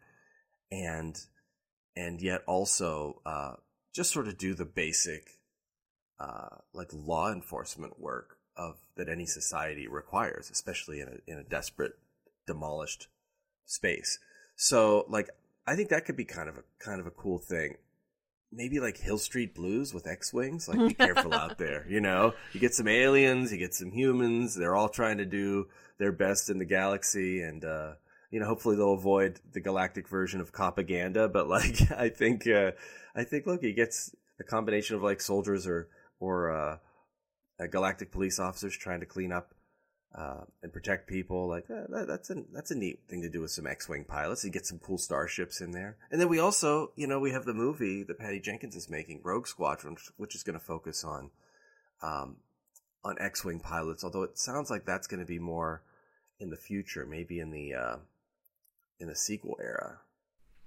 and 0.71 1.21
and 1.97 2.21
yet 2.21 2.43
also 2.47 3.21
uh, 3.27 3.55
just 3.95 4.13
sort 4.13 4.29
of 4.29 4.37
do 4.37 4.55
the 4.55 4.65
basic 4.65 5.39
uh, 6.19 6.57
like 6.73 6.89
law 6.93 7.33
enforcement 7.33 7.99
work 7.99 8.39
of 8.57 8.77
that 8.97 9.09
any 9.09 9.27
society 9.27 9.89
requires, 9.89 10.51
especially 10.51 11.01
in 11.01 11.09
a 11.09 11.31
in 11.31 11.39
a 11.39 11.45
desperate, 11.45 11.93
demolished 12.47 13.09
space. 13.65 14.19
So 14.57 15.07
like 15.09 15.31
I 15.67 15.77
think 15.77 15.89
that 15.91 16.05
could 16.05 16.17
be 16.17 16.25
kind 16.25 16.49
of 16.49 16.57
a 16.57 16.63
kind 16.79 17.01
of 17.01 17.07
a 17.07 17.11
cool 17.11 17.39
thing. 17.39 17.77
Maybe 18.53 18.79
like 18.79 18.99
Hill 18.99 19.19
Street 19.19 19.55
Blues 19.55 19.93
with 19.93 20.07
X 20.07 20.33
Wings. 20.33 20.69
Like 20.69 20.79
be 20.79 20.95
careful 20.95 21.35
out 21.35 21.59
there, 21.59 21.87
you 21.89 22.01
know? 22.01 22.35
You 22.53 22.61
get 22.61 22.75
some 22.75 22.87
aliens, 22.87 23.51
you 23.51 23.59
get 23.59 23.75
some 23.75 23.91
humans, 23.91 24.55
they're 24.55 24.77
all 24.77 24.89
trying 24.89 25.19
to 25.19 25.25
do 25.25 25.67
their 25.99 26.13
best 26.13 26.51
in 26.51 26.59
the 26.59 26.65
galaxy 26.65 27.43
and 27.43 27.65
uh 27.65 27.93
you 28.35 28.41
know, 28.41 28.47
hopefully 28.47 28.75
they'll 28.75 28.95
avoid 28.95 29.39
the 29.53 29.61
galactic 29.61 30.09
version 30.09 30.41
of 30.41 30.53
propaganda, 30.53 31.29
but 31.29 31.47
like 31.47 31.93
I 31.97 32.09
think 32.09 32.49
uh 32.49 32.73
I 33.15 33.23
think 33.23 33.47
look, 33.47 33.63
he 33.63 33.73
gets 33.73 34.13
a 34.41 34.45
combination 34.45 34.97
of 34.97 35.03
like 35.05 35.21
soldiers 35.21 35.69
or 35.69 35.89
or 36.19 36.51
uh 36.51 36.79
galactic 37.71 38.11
police 38.11 38.41
officers 38.41 38.77
trying 38.77 38.99
to 38.99 39.07
clean 39.07 39.31
up 39.31 39.55
uh, 40.19 40.41
and 40.65 40.73
protect 40.73 41.09
people. 41.09 41.49
Like 41.49 41.71
uh, 41.71 41.87
that, 41.91 42.07
that's 42.09 42.31
a 42.31 42.43
that's 42.53 42.73
a 42.73 42.77
neat 42.77 43.03
thing 43.09 43.23
to 43.23 43.29
do 43.29 43.41
with 43.41 43.53
some 43.53 43.69
X-wing 43.69 44.05
pilots. 44.05 44.45
You 44.45 44.51
get 44.51 44.67
some 44.67 44.81
cool 44.81 44.99
starships 44.99 45.61
in 45.61 45.71
there, 45.71 45.97
and 46.11 46.21
then 46.21 46.29
we 46.29 46.41
also, 46.41 46.91
you 46.97 47.07
know, 47.07 47.21
we 47.21 47.31
have 47.31 47.45
the 47.45 47.55
movie 47.55 48.03
that 48.03 48.19
Patty 48.19 48.41
Jenkins 48.41 48.75
is 48.75 48.91
making, 48.91 49.21
Rogue 49.23 49.47
Squadron, 49.47 49.97
which 50.17 50.35
is 50.35 50.43
going 50.43 50.59
to 50.59 50.65
focus 50.65 51.05
on 51.05 51.31
um, 52.03 52.37
on 53.05 53.17
X-wing 53.21 53.61
pilots. 53.61 54.05
Although 54.05 54.25
it 54.25 54.39
sounds 54.39 54.71
like 54.71 54.85
that's 54.85 55.07
going 55.07 55.21
to 55.21 55.27
be 55.27 55.39
more 55.39 55.83
in 56.41 56.51
the 56.51 56.57
future, 56.57 57.07
maybe 57.07 57.41
in 57.41 57.51
the 57.51 57.75
uh, 57.75 57.97
in 59.01 59.09
the 59.09 59.17
sequel 59.17 59.57
era. 59.63 59.99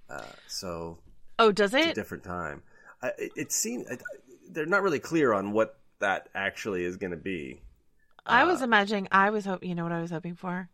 Uh, 0.08 0.22
so 0.46 0.98
Oh, 1.38 1.52
does 1.52 1.72
it's 1.74 1.86
a 1.86 1.90
it? 1.90 1.94
different 1.94 2.24
time. 2.24 2.62
I, 3.02 3.08
it, 3.18 3.32
it 3.36 3.52
seems 3.52 3.86
they're 4.50 4.66
not 4.66 4.82
really 4.82 4.98
clear 4.98 5.32
on 5.32 5.52
what 5.52 5.78
that 6.00 6.28
actually 6.34 6.84
is 6.84 6.96
going 6.96 7.10
to 7.12 7.16
be. 7.16 7.60
I 8.26 8.44
was 8.44 8.60
Uh, 8.60 8.64
imagining. 8.64 9.08
I 9.12 9.30
was 9.30 9.44
hoping. 9.44 9.68
You 9.68 9.74
know 9.74 9.82
what 9.84 9.92
I 9.92 10.00
was 10.00 10.10
hoping 10.10 10.34
for? 10.34 10.68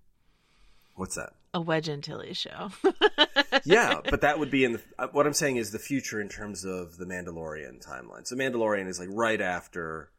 What's 0.94 1.16
that? 1.16 1.32
A 1.52 1.60
Wedge 1.60 1.88
Antilles 1.88 2.36
show. 2.36 2.70
yeah, 3.64 4.00
but 4.10 4.20
that 4.22 4.38
would 4.38 4.50
be 4.50 4.64
in 4.64 4.72
the. 4.74 4.80
uh, 4.98 5.08
What 5.12 5.26
I'm 5.26 5.32
saying 5.32 5.56
is 5.56 5.70
the 5.70 5.78
future 5.78 6.20
in 6.20 6.28
terms 6.28 6.64
of 6.64 6.96
the 6.96 7.04
Mandalorian 7.04 7.84
timeline. 7.86 8.26
So 8.26 8.36
Mandalorian 8.36 8.86
is 8.88 8.98
like 8.98 9.08
right 9.12 9.40
after, 9.40 10.10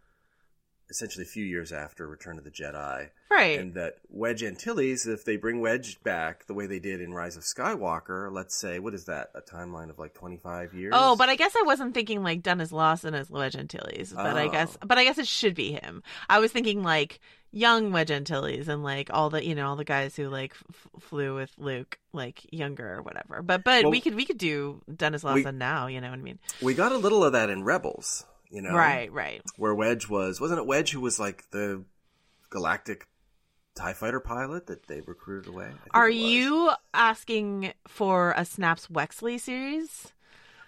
essentially 0.90 1.24
a 1.24 1.28
few 1.28 1.44
years 1.44 1.72
after 1.72 2.08
Return 2.08 2.38
of 2.38 2.44
the 2.44 2.52
Jedi, 2.52 3.10
right. 3.32 3.60
and 3.60 3.74
that 3.74 3.98
Wedge 4.10 4.44
Antilles, 4.44 5.08
if 5.08 5.26
they 5.26 5.36
bring 5.36 5.60
Wedge 5.60 6.02
back 6.04 6.46
the 6.46 6.54
way 6.54 6.68
they 6.68 6.80
did 6.80 7.02
in 7.02 7.14
Rise 7.14 7.36
of 7.38 7.44
Skywalker, 7.44 8.32
let's 8.32 8.56
say, 8.56 8.80
what 8.80 8.94
is 8.94 9.06
that? 9.06 9.32
A 9.36 9.42
timeline 9.42 9.90
of 9.90 9.98
like 10.00 10.14
25 10.14 10.74
years? 10.74 10.94
Oh, 10.96 11.16
but 11.16 11.30
I 11.30 11.36
guess 11.36 11.56
I 11.58 11.64
wasn't 11.66 11.94
thinking 11.94 12.22
like 12.24 12.44
Denis 12.44 12.72
Lawson 12.72 13.14
as 13.16 13.30
Wedge 13.30 13.56
Antilles, 13.56 14.14
but 14.16 14.38
I 14.38 14.46
Oh. 14.48 14.50
guess, 14.52 14.78
but 14.86 14.98
I 14.98 15.04
guess 15.04 15.18
it 15.18 15.28
should 15.28 15.56
be 15.56 15.72
him. 15.72 16.04
I 16.30 16.40
was 16.40 16.52
thinking 16.52 16.84
like 16.84 17.20
young 17.52 17.92
Wedge 17.94 18.12
Antilles 18.12 18.68
and 18.68 18.84
like 18.84 19.10
all 19.14 19.30
the 19.30 19.44
you 19.46 19.56
know 19.56 19.68
all 19.70 19.76
the 19.78 19.86
guys 19.86 20.14
who 20.16 20.28
like 20.28 20.54
f- 20.70 20.88
flew 21.02 21.36
with 21.36 21.52
Luke 21.58 21.98
like 22.12 22.42
younger 22.52 22.96
or 22.96 23.02
whatever. 23.02 23.42
But 23.42 23.64
but 23.64 23.84
Well, 23.84 23.92
we 23.92 24.02
could 24.02 24.14
we 24.16 24.26
could 24.26 24.38
do 24.38 24.82
Denis 24.94 25.24
we- 25.24 25.30
Lawson 25.32 25.58
now. 25.58 25.88
You 25.88 26.02
know 26.02 26.10
what 26.10 26.20
I 26.20 26.22
mean? 26.22 26.38
we 26.62 26.74
got 26.74 26.92
a 26.92 26.98
little 26.98 27.24
of 27.24 27.32
that 27.32 27.50
in 27.50 27.64
Rebels. 27.64 28.26
You 28.56 28.62
know, 28.62 28.72
Right, 28.74 29.12
right. 29.12 29.42
where 29.58 29.76
Wedge 29.76 30.08
was 30.08 30.40
wasn't 30.40 30.60
it 30.62 30.66
Wedge 30.66 30.92
who 30.92 31.02
was 31.02 31.20
like 31.20 31.44
the 31.52 31.84
galactic 32.50 33.06
Tie 33.76 33.92
fighter 33.92 34.22
pilot 34.22 34.68
that 34.68 34.88
they 34.88 35.02
recruited 35.02 35.50
away? 35.54 35.70
Are 35.92 36.10
you 36.10 36.72
asking 36.94 37.74
for 37.90 38.34
a 38.38 38.46
Snaps 38.46 38.88
Wexley 38.88 39.38
series? 39.38 40.14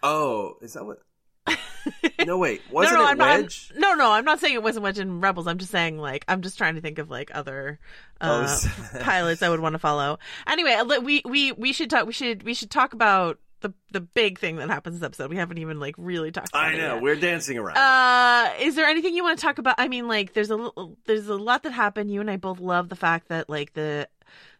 Oh, 0.03 0.57
is 0.61 0.73
that 0.73 0.85
what? 0.85 0.99
no, 2.25 2.37
wait, 2.37 2.61
wasn't 2.69 2.95
no, 2.97 3.03
no, 3.03 3.07
it 3.07 3.11
I'm 3.11 3.17
not, 3.17 3.39
Wedge? 3.43 3.71
no, 3.77 3.93
no, 3.93 4.11
I'm 4.11 4.25
not 4.25 4.41
saying 4.41 4.55
it 4.55 4.61
wasn't 4.63 4.83
Wedge 4.83 4.99
in 4.99 5.21
Rebels. 5.21 5.47
I'm 5.47 5.57
just 5.57 5.71
saying 5.71 5.97
like 5.97 6.25
I'm 6.27 6.41
just 6.41 6.57
trying 6.57 6.75
to 6.75 6.81
think 6.81 6.99
of 6.99 7.09
like 7.09 7.31
other 7.33 7.79
Oh, 8.19 8.41
uh, 8.41 8.59
pilots 9.03 9.41
I 9.41 9.47
would 9.47 9.61
want 9.61 9.73
to 9.75 9.79
follow. 9.79 10.19
Anyway, 10.45 10.75
we 11.01 11.21
we 11.23 11.53
we 11.53 11.71
should 11.71 11.89
talk. 11.89 12.05
We 12.05 12.11
should 12.11 12.43
we 12.43 12.53
should 12.53 12.69
talk 12.69 12.91
about 12.91 13.39
the 13.61 13.73
the 13.91 14.01
big 14.01 14.39
thing 14.39 14.57
that 14.57 14.69
happens 14.69 14.99
this 14.99 15.05
episode. 15.05 15.29
We 15.29 15.37
haven't 15.37 15.57
even 15.57 15.79
like 15.79 15.95
really 15.97 16.31
talked. 16.31 16.49
about 16.49 16.63
I 16.63 16.71
know 16.75 16.95
yet. 16.95 17.01
we're 17.01 17.15
dancing 17.15 17.57
around. 17.57 17.77
Uh, 17.77 18.53
is 18.59 18.75
there 18.75 18.85
anything 18.85 19.15
you 19.15 19.23
want 19.23 19.39
to 19.39 19.45
talk 19.45 19.57
about? 19.57 19.75
I 19.77 19.87
mean, 19.87 20.07
like, 20.07 20.33
there's 20.33 20.49
a 20.49 20.55
little, 20.55 20.97
there's 21.05 21.27
a 21.27 21.35
lot 21.35 21.63
that 21.63 21.71
happened. 21.71 22.11
You 22.11 22.21
and 22.21 22.29
I 22.29 22.37
both 22.37 22.59
love 22.59 22.89
the 22.89 22.95
fact 22.95 23.29
that 23.29 23.49
like 23.49 23.73
the 23.73 24.07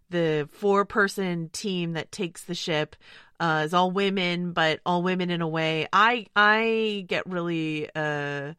the 0.10 0.48
four 0.52 0.86
person 0.86 1.50
team 1.50 1.94
that 1.94 2.12
takes 2.12 2.44
the 2.44 2.56
ship 2.56 2.96
uh, 3.40 3.64
is 3.66 3.74
all 3.74 3.92
women, 3.92 4.54
but 4.54 4.80
all 4.86 5.04
women 5.04 5.30
in 5.30 5.42
a 5.42 5.48
way. 5.48 5.88
I 5.94 6.26
I 6.36 7.06
get 7.08 7.28
really 7.28 7.90
uh 7.96 8.54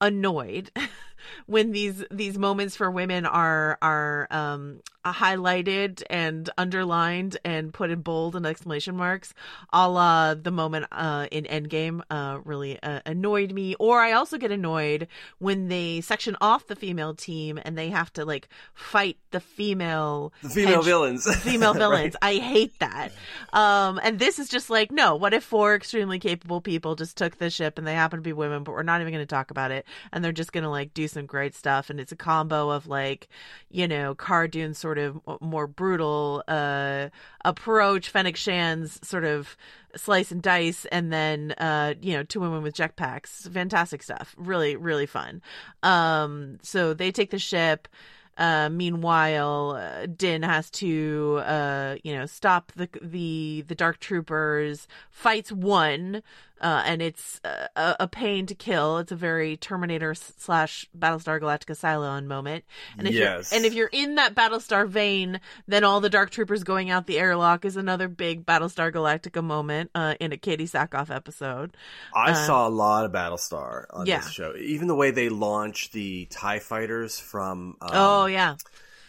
annoyed 0.00 0.70
when 1.46 1.72
these 1.72 2.04
these 2.10 2.38
moments 2.38 2.76
for 2.76 2.90
women 2.90 3.26
are 3.26 3.78
are 3.82 4.26
um 4.30 4.80
highlighted 5.04 6.02
and 6.10 6.50
underlined 6.58 7.38
and 7.44 7.72
put 7.72 7.90
in 7.90 8.00
bold 8.02 8.36
and 8.36 8.44
exclamation 8.46 8.94
marks 8.96 9.32
a 9.72 9.88
la 9.88 10.34
the 10.34 10.50
moment 10.50 10.84
uh 10.92 11.26
in 11.30 11.44
endgame 11.44 12.02
uh 12.10 12.38
really 12.44 12.78
uh, 12.82 13.00
annoyed 13.06 13.52
me 13.52 13.74
or 13.78 14.00
i 14.00 14.12
also 14.12 14.36
get 14.36 14.50
annoyed 14.50 15.06
when 15.38 15.68
they 15.68 16.00
section 16.02 16.36
off 16.40 16.66
the 16.66 16.76
female 16.76 17.14
team 17.14 17.58
and 17.64 17.76
they 17.78 17.88
have 17.88 18.12
to 18.12 18.24
like 18.24 18.48
fight 18.74 19.16
the 19.30 19.40
female 19.40 20.32
the 20.42 20.48
female 20.50 20.80
hench- 20.82 20.84
villains. 20.84 21.36
female 21.42 21.72
Right. 21.72 21.78
villains. 21.78 22.16
I 22.22 22.36
hate 22.36 22.78
that. 22.78 23.12
Um, 23.52 24.00
and 24.02 24.18
this 24.18 24.38
is 24.38 24.48
just 24.48 24.70
like, 24.70 24.90
no, 24.90 25.16
what 25.16 25.34
if 25.34 25.44
four 25.44 25.74
extremely 25.74 26.18
capable 26.18 26.60
people 26.62 26.94
just 26.94 27.16
took 27.16 27.36
the 27.36 27.50
ship 27.50 27.76
and 27.78 27.86
they 27.86 27.92
happen 27.94 28.18
to 28.18 28.22
be 28.22 28.32
women, 28.32 28.62
but 28.62 28.72
we're 28.72 28.82
not 28.82 29.00
even 29.02 29.12
going 29.12 29.22
to 29.22 29.26
talk 29.26 29.50
about 29.50 29.70
it. 29.70 29.84
And 30.12 30.24
they're 30.24 30.32
just 30.32 30.52
going 30.52 30.64
to 30.64 30.70
like 30.70 30.94
do 30.94 31.07
some 31.08 31.26
great 31.26 31.54
stuff. 31.54 31.90
And 31.90 31.98
it's 31.98 32.12
a 32.12 32.16
combo 32.16 32.70
of 32.70 32.86
like, 32.86 33.28
you 33.70 33.88
know, 33.88 34.14
Cara 34.14 34.48
sort 34.74 34.98
of 34.98 35.20
more 35.40 35.66
brutal, 35.66 36.42
uh, 36.48 37.08
approach, 37.44 38.10
Fennec 38.10 38.36
Shand's 38.36 39.00
sort 39.06 39.24
of 39.24 39.56
slice 39.96 40.30
and 40.30 40.42
dice, 40.42 40.84
and 40.86 41.12
then, 41.12 41.52
uh, 41.52 41.94
you 42.00 42.12
know, 42.14 42.22
two 42.22 42.40
women 42.40 42.62
with 42.62 42.76
jetpacks. 42.76 43.50
Fantastic 43.52 44.02
stuff. 44.02 44.34
Really, 44.38 44.76
really 44.76 45.06
fun. 45.06 45.42
Um, 45.82 46.58
so 46.62 46.94
they 46.94 47.10
take 47.10 47.30
the 47.30 47.38
ship. 47.38 47.88
Uh, 48.36 48.68
meanwhile, 48.68 49.76
uh, 49.76 50.06
Din 50.06 50.44
has 50.44 50.70
to, 50.70 51.42
uh, 51.44 51.96
you 52.04 52.14
know, 52.14 52.24
stop 52.24 52.70
the 52.76 52.88
the 53.02 53.64
the 53.66 53.74
Dark 53.74 53.98
Troopers. 53.98 54.86
Fights 55.10 55.50
one, 55.50 56.22
uh, 56.60 56.82
and 56.86 57.00
it's 57.02 57.40
uh, 57.44 57.66
a, 57.76 57.96
a 58.00 58.08
pain 58.08 58.46
to 58.46 58.54
kill. 58.54 58.98
It's 58.98 59.12
a 59.12 59.16
very 59.16 59.56
Terminator 59.56 60.14
slash 60.14 60.88
Battlestar 60.98 61.40
Galactica 61.40 61.76
Cylon 61.76 62.26
moment. 62.26 62.64
And 62.96 63.06
if 63.08 63.14
Yes. 63.14 63.50
you're 63.52 63.56
and 63.58 63.66
if 63.66 63.74
you're 63.74 63.90
in 63.92 64.16
that 64.16 64.34
Battlestar 64.34 64.88
vein, 64.88 65.40
then 65.66 65.84
all 65.84 66.00
the 66.00 66.10
Dark 66.10 66.30
Troopers 66.30 66.64
going 66.64 66.90
out 66.90 67.06
the 67.06 67.18
airlock 67.18 67.64
is 67.64 67.76
another 67.76 68.08
big 68.08 68.44
Battlestar 68.46 68.92
Galactica 68.92 69.42
moment 69.42 69.90
uh, 69.94 70.14
in 70.20 70.32
a 70.32 70.36
Katee 70.36 70.68
Sackhoff 70.70 71.14
episode. 71.14 71.76
I 72.14 72.30
Uh, 72.32 72.34
saw 72.34 72.66
a 72.66 72.70
lot 72.70 73.04
of 73.04 73.12
Battlestar 73.12 73.84
on 73.90 74.06
yeah. 74.06 74.18
this 74.18 74.30
show. 74.30 74.54
Even 74.56 74.88
the 74.88 74.94
way 74.94 75.10
they 75.10 75.28
launch 75.28 75.90
the 75.92 76.26
Tie 76.30 76.58
fighters 76.58 77.18
from 77.18 77.76
um, 77.80 77.88
oh 77.92 78.26
yeah, 78.26 78.56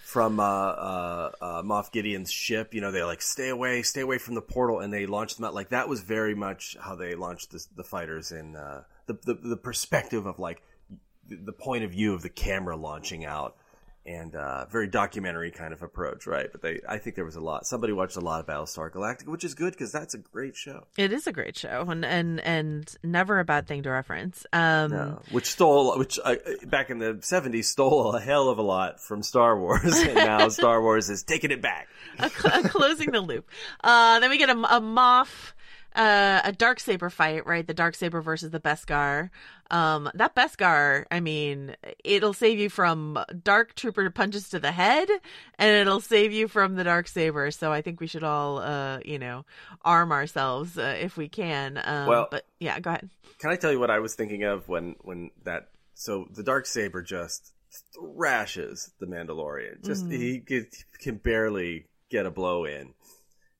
from 0.10 0.40
uh, 0.40 0.44
uh, 0.44 1.32
uh, 1.40 1.62
Moff 1.62 1.92
Gideon's 1.92 2.32
ship. 2.32 2.74
You 2.74 2.82
know, 2.82 2.92
they 2.92 3.04
like 3.04 3.22
stay 3.22 3.50
away, 3.50 3.84
stay 3.84 4.02
away 4.02 4.18
from 4.18 4.34
the 4.34 4.42
portal, 4.42 4.80
and 4.80 4.92
they 4.92 5.06
launch 5.06 5.36
them 5.36 5.46
out. 5.46 5.54
Like 5.54 5.70
that 5.70 5.88
was 5.88 6.02
very 6.02 6.34
much 6.34 6.76
how 6.82 6.96
they 6.96 7.14
launched 7.14 7.52
the, 7.52 7.64
the 7.76 7.84
fighters 7.84 8.32
in 8.32 8.56
uh, 8.56 8.84
the, 9.06 9.14
the 9.24 9.34
the 9.36 9.58
perspective 9.58 10.26
of 10.26 10.40
like 10.40 10.64
the, 11.28 11.36
the 11.36 11.54
point 11.54 11.84
of 11.84 11.92
view 11.92 12.14
of 12.16 12.24
the 12.24 12.30
camera 12.30 12.76
launching 12.76 13.24
out. 13.24 13.56
And 14.10 14.36
uh, 14.36 14.66
very 14.72 14.88
documentary 14.88 15.52
kind 15.52 15.72
of 15.72 15.84
approach, 15.84 16.26
right? 16.26 16.48
But 16.52 16.64
they, 16.64 16.80
I 16.90 16.98
think 16.98 17.16
there 17.16 17.26
was 17.26 17.36
a 17.36 17.40
lot. 17.42 17.68
Somebody 17.68 17.94
watched 17.94 18.16
a 18.18 18.22
lot 18.22 18.40
of 18.40 18.48
Battlestar 18.48 18.90
Galactica, 18.92 19.28
which 19.28 19.44
is 19.44 19.54
good 19.54 19.72
because 19.74 19.92
that's 19.92 20.16
a 20.16 20.18
great 20.18 20.56
show. 20.56 20.88
it 20.98 21.14
is 21.14 21.28
a 21.28 21.32
great 21.32 21.56
show 21.56 21.86
and 21.88 22.04
and 22.04 22.40
and 22.40 22.92
never 23.04 23.38
a 23.40 23.46
bad 23.46 23.68
thing 23.68 23.84
to 23.84 23.92
reference. 23.92 24.48
Um, 24.52 24.92
No, 24.92 25.22
which 25.30 25.46
stole, 25.46 25.96
which 26.00 26.18
uh, 26.26 26.38
back 26.66 26.90
in 26.90 26.98
the 26.98 27.20
seventies 27.22 27.68
stole 27.70 28.16
a 28.16 28.20
hell 28.20 28.50
of 28.50 28.58
a 28.58 28.64
lot 28.64 29.00
from 29.00 29.22
Star 29.22 29.60
Wars, 29.60 29.94
and 30.00 30.16
now 30.16 30.50
Star 30.50 30.82
Wars 30.82 31.12
is 31.12 31.22
taking 31.22 31.52
it 31.52 31.62
back. 31.62 31.88
a 32.18 32.30
cl- 32.32 32.66
a 32.66 32.68
closing 32.68 33.12
the 33.12 33.22
loop. 33.22 33.48
Uh, 33.84 34.20
then 34.22 34.32
we 34.32 34.40
get 34.40 34.50
a, 34.50 34.54
a 34.54 34.82
Moff, 34.82 35.54
uh, 35.96 36.42
a 36.44 36.52
dark 36.52 36.80
saber 36.80 37.10
fight, 37.10 37.46
right? 37.46 37.66
The 37.66 37.74
dark 37.74 37.96
saber 37.96 38.22
versus 38.22 38.52
the 38.52 38.60
Beskar. 38.60 39.30
Um, 39.72 40.10
that 40.16 40.36
Beskar, 40.36 41.06
I 41.12 41.20
mean, 41.20 41.76
it'll 42.04 42.34
save 42.34 42.58
you 42.60 42.70
from 42.70 43.20
dark 43.44 43.76
trooper 43.76 44.10
punches 44.10 44.50
to 44.50 44.60
the 44.60 44.72
head, 44.72 45.10
and 45.58 45.70
it'll 45.78 46.00
save 46.02 46.32
you 46.32 46.48
from 46.48 46.76
the 46.76 46.84
dark 46.84 47.08
saber. 47.08 47.52
So 47.52 47.72
I 47.72 47.82
think 47.82 48.00
we 48.00 48.08
should 48.08 48.24
all, 48.24 48.60
uh, 48.60 49.00
you 49.06 49.20
know, 49.20 49.46
arm 49.84 50.12
ourselves 50.12 50.78
uh, 50.78 50.98
if 51.00 51.18
we 51.18 51.28
can. 51.30 51.80
Um, 51.84 52.08
Well- 52.08 52.28
but 52.32 52.46
yeah, 52.60 52.80
go 52.80 52.90
ahead. 52.92 53.10
Can 53.40 53.52
I 53.52 53.56
tell 53.56 53.72
you 53.72 53.80
what 53.80 53.90
I 53.92 54.00
was 54.00 54.16
thinking 54.16 54.44
of 54.44 54.68
when 54.68 54.96
when 55.02 55.32
that? 55.44 55.70
So 55.94 56.28
the 56.34 56.44
dark 56.44 56.66
saber 56.66 57.02
just 57.02 57.54
thrashes 57.94 58.92
the 59.00 59.06
Mandalorian. 59.06 59.84
Just 59.86 60.06
Mm-hmm. 60.06 60.12
he 60.12 60.66
can 61.00 61.18
barely 61.18 61.86
get 62.10 62.26
a 62.26 62.32
blow 62.32 62.66
in. 62.66 62.94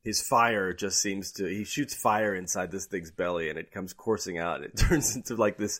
His 0.10 0.22
fire 0.22 0.74
just 0.74 1.00
seems 1.00 1.32
to 1.34 1.46
he 1.46 1.64
shoots 1.64 1.94
fire 1.94 2.34
inside 2.34 2.72
this 2.72 2.88
thing's 2.88 3.12
belly 3.12 3.50
and 3.50 3.60
it 3.60 3.72
comes 3.72 3.94
coursing 3.94 4.40
out 4.40 4.64
it 4.64 4.76
turns 4.86 5.16
into 5.16 5.36
like 5.36 5.58
this 5.58 5.80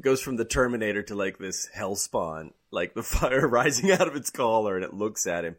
goes 0.00 0.20
from 0.20 0.36
the 0.36 0.44
terminator 0.44 1.02
to 1.02 1.16
like 1.16 1.38
this 1.38 1.68
hell 1.74 1.96
spawn 1.96 2.52
like 2.74 2.92
the 2.92 3.02
fire 3.14 3.48
rising 3.48 3.90
out 3.90 4.06
of 4.06 4.16
its 4.16 4.28
collar 4.28 4.76
and 4.76 4.84
it 4.84 4.92
looks 4.92 5.26
at 5.26 5.44
him. 5.44 5.56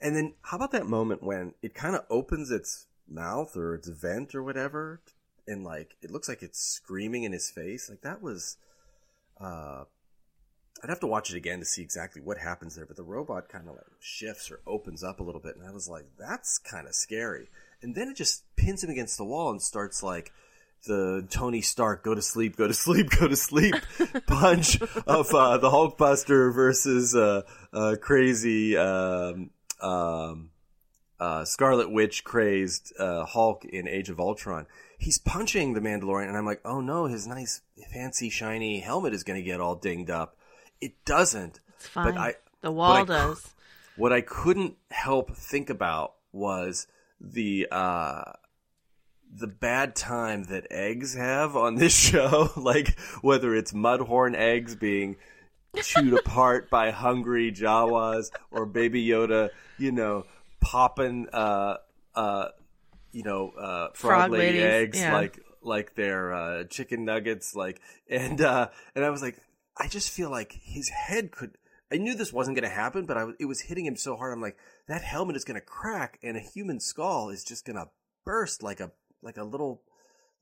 And 0.00 0.14
then 0.14 0.34
how 0.42 0.56
about 0.58 0.70
that 0.72 0.86
moment 0.86 1.24
when 1.24 1.54
it 1.62 1.74
kind 1.74 1.96
of 1.96 2.04
opens 2.08 2.52
its 2.52 2.86
mouth 3.08 3.56
or 3.56 3.74
its 3.74 3.88
vent 3.88 4.34
or 4.34 4.42
whatever 4.44 5.00
and 5.48 5.64
like 5.64 5.96
it 6.02 6.10
looks 6.10 6.28
like 6.28 6.42
it's 6.42 6.60
screaming 6.60 7.24
in 7.24 7.32
his 7.32 7.50
face? 7.50 7.90
Like 7.90 8.02
that 8.02 8.22
was 8.22 8.56
uh 9.40 9.84
I'd 10.82 10.90
have 10.90 11.00
to 11.00 11.06
watch 11.06 11.30
it 11.30 11.36
again 11.36 11.58
to 11.58 11.64
see 11.64 11.82
exactly 11.82 12.22
what 12.22 12.38
happens 12.38 12.76
there, 12.76 12.86
but 12.86 12.96
the 12.96 13.02
robot 13.02 13.48
kind 13.48 13.68
of 13.68 13.74
like 13.74 13.84
shifts 14.00 14.50
or 14.50 14.60
opens 14.66 15.02
up 15.02 15.20
a 15.20 15.22
little 15.22 15.40
bit, 15.40 15.56
and 15.56 15.66
I 15.66 15.72
was 15.72 15.88
like, 15.88 16.06
"That's 16.18 16.58
kind 16.58 16.86
of 16.86 16.94
scary." 16.94 17.48
And 17.82 17.94
then 17.94 18.08
it 18.08 18.16
just 18.16 18.44
pins 18.56 18.82
him 18.82 18.90
against 18.90 19.18
the 19.18 19.24
wall 19.24 19.50
and 19.50 19.62
starts 19.62 20.02
like 20.02 20.32
the 20.86 21.26
Tony 21.30 21.60
Stark 21.60 22.04
go 22.04 22.14
to 22.14 22.22
sleep, 22.22 22.56
go 22.56 22.68
to 22.68 22.74
sleep, 22.74 23.10
go 23.10 23.28
to 23.28 23.36
sleep 23.36 23.74
punch 24.26 24.80
of 25.06 25.34
uh, 25.34 25.58
the 25.58 25.70
Hulkbuster 25.70 26.54
versus 26.54 27.14
uh, 27.14 27.42
uh, 27.72 27.96
crazy 28.00 28.76
um, 28.76 29.50
um, 29.80 30.50
uh, 31.20 31.44
Scarlet 31.44 31.90
Witch 31.90 32.24
crazed 32.24 32.92
uh, 32.98 33.24
Hulk 33.24 33.64
in 33.64 33.88
Age 33.88 34.08
of 34.08 34.20
Ultron. 34.20 34.66
He's 34.98 35.18
punching 35.18 35.74
the 35.74 35.80
Mandalorian, 35.80 36.28
and 36.28 36.36
I'm 36.36 36.46
like, 36.46 36.60
oh 36.64 36.80
no, 36.80 37.06
his 37.06 37.26
nice, 37.26 37.60
fancy, 37.92 38.30
shiny 38.30 38.80
helmet 38.80 39.14
is 39.14 39.24
going 39.24 39.38
to 39.38 39.44
get 39.44 39.60
all 39.60 39.74
dinged 39.74 40.10
up. 40.10 40.36
It 40.80 41.04
doesn't. 41.04 41.60
It's 41.76 41.86
fine. 41.86 42.14
But 42.14 42.16
I, 42.18 42.34
the 42.60 42.72
wall 42.72 43.04
but 43.04 43.12
I 43.12 43.20
cou- 43.20 43.28
does. 43.28 43.54
what 43.96 44.12
I 44.12 44.20
couldn't 44.20 44.76
help 44.90 45.36
think 45.36 45.70
about 45.70 46.14
was 46.32 46.86
the 47.20 47.66
uh 47.70 48.32
the 49.30 49.46
bad 49.46 49.94
time 49.94 50.44
that 50.44 50.66
eggs 50.70 51.14
have 51.14 51.56
on 51.56 51.74
this 51.76 51.94
show, 51.98 52.50
like 52.56 52.98
whether 53.20 53.54
it's 53.54 53.72
mudhorn 53.72 54.34
eggs 54.34 54.74
being 54.74 55.16
chewed 55.82 56.14
apart 56.14 56.70
by 56.70 56.90
hungry 56.90 57.52
Jawas 57.52 58.30
or 58.50 58.66
Baby 58.66 59.06
Yoda, 59.06 59.50
you 59.76 59.92
know, 59.92 60.24
popping 60.60 61.28
uh 61.32 61.76
uh 62.14 62.48
you 63.12 63.22
know 63.22 63.50
uh 63.50 63.88
frog, 63.94 63.94
Frog 63.94 64.30
lady 64.32 64.58
ladies, 64.58 64.62
eggs 64.64 65.00
yeah. 65.00 65.14
like 65.14 65.38
like 65.62 65.94
their 65.94 66.32
uh 66.32 66.64
chicken 66.64 67.04
nuggets 67.04 67.54
like 67.54 67.80
and 68.08 68.40
uh 68.40 68.68
and 68.94 69.04
I 69.04 69.10
was 69.10 69.22
like 69.22 69.38
I 69.78 69.88
just 69.88 70.10
feel 70.10 70.30
like 70.30 70.58
his 70.62 70.88
head 70.88 71.30
could 71.30 71.56
I 71.90 71.96
knew 71.96 72.14
this 72.14 72.32
wasn't 72.32 72.56
going 72.56 72.68
to 72.68 72.74
happen, 72.74 73.06
but 73.06 73.16
I 73.16 73.26
it 73.38 73.46
was 73.46 73.62
hitting 73.62 73.86
him 73.86 73.96
so 73.96 74.16
hard. 74.16 74.32
I'm 74.32 74.42
like, 74.42 74.58
that 74.88 75.02
helmet 75.02 75.36
is 75.36 75.44
going 75.44 75.58
to 75.58 75.64
crack, 75.64 76.18
and 76.22 76.36
a 76.36 76.40
human 76.40 76.80
skull 76.80 77.30
is 77.30 77.44
just 77.44 77.64
going 77.64 77.76
to 77.76 77.88
burst 78.24 78.62
like 78.62 78.80
a 78.80 78.92
like 79.22 79.38
a 79.38 79.44
little 79.44 79.82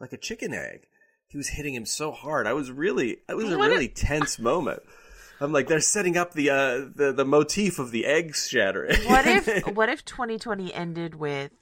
like 0.00 0.12
a 0.12 0.18
chicken 0.18 0.52
egg. 0.52 0.86
He 1.28 1.36
was 1.36 1.48
hitting 1.48 1.74
him 1.74 1.86
so 1.86 2.12
hard. 2.12 2.46
I 2.46 2.52
was 2.52 2.70
really, 2.70 3.18
it 3.28 3.36
was 3.36 3.50
a 3.50 3.56
really 3.56 3.88
tense 3.88 4.38
moment. 4.38 4.82
I'm 5.40 5.52
like, 5.52 5.66
they're 5.66 5.80
setting 5.80 6.16
up 6.16 6.32
the 6.32 6.50
uh 6.50 6.86
the 6.94 7.12
the 7.16 7.24
motif 7.24 7.78
of 7.78 7.90
the 7.90 8.06
egg 8.06 8.34
shattering. 8.34 8.96
What 9.06 9.26
if 9.26 9.66
what 9.76 9.88
if 9.88 10.04
2020 10.04 10.72
ended 10.72 11.14
with 11.14 11.52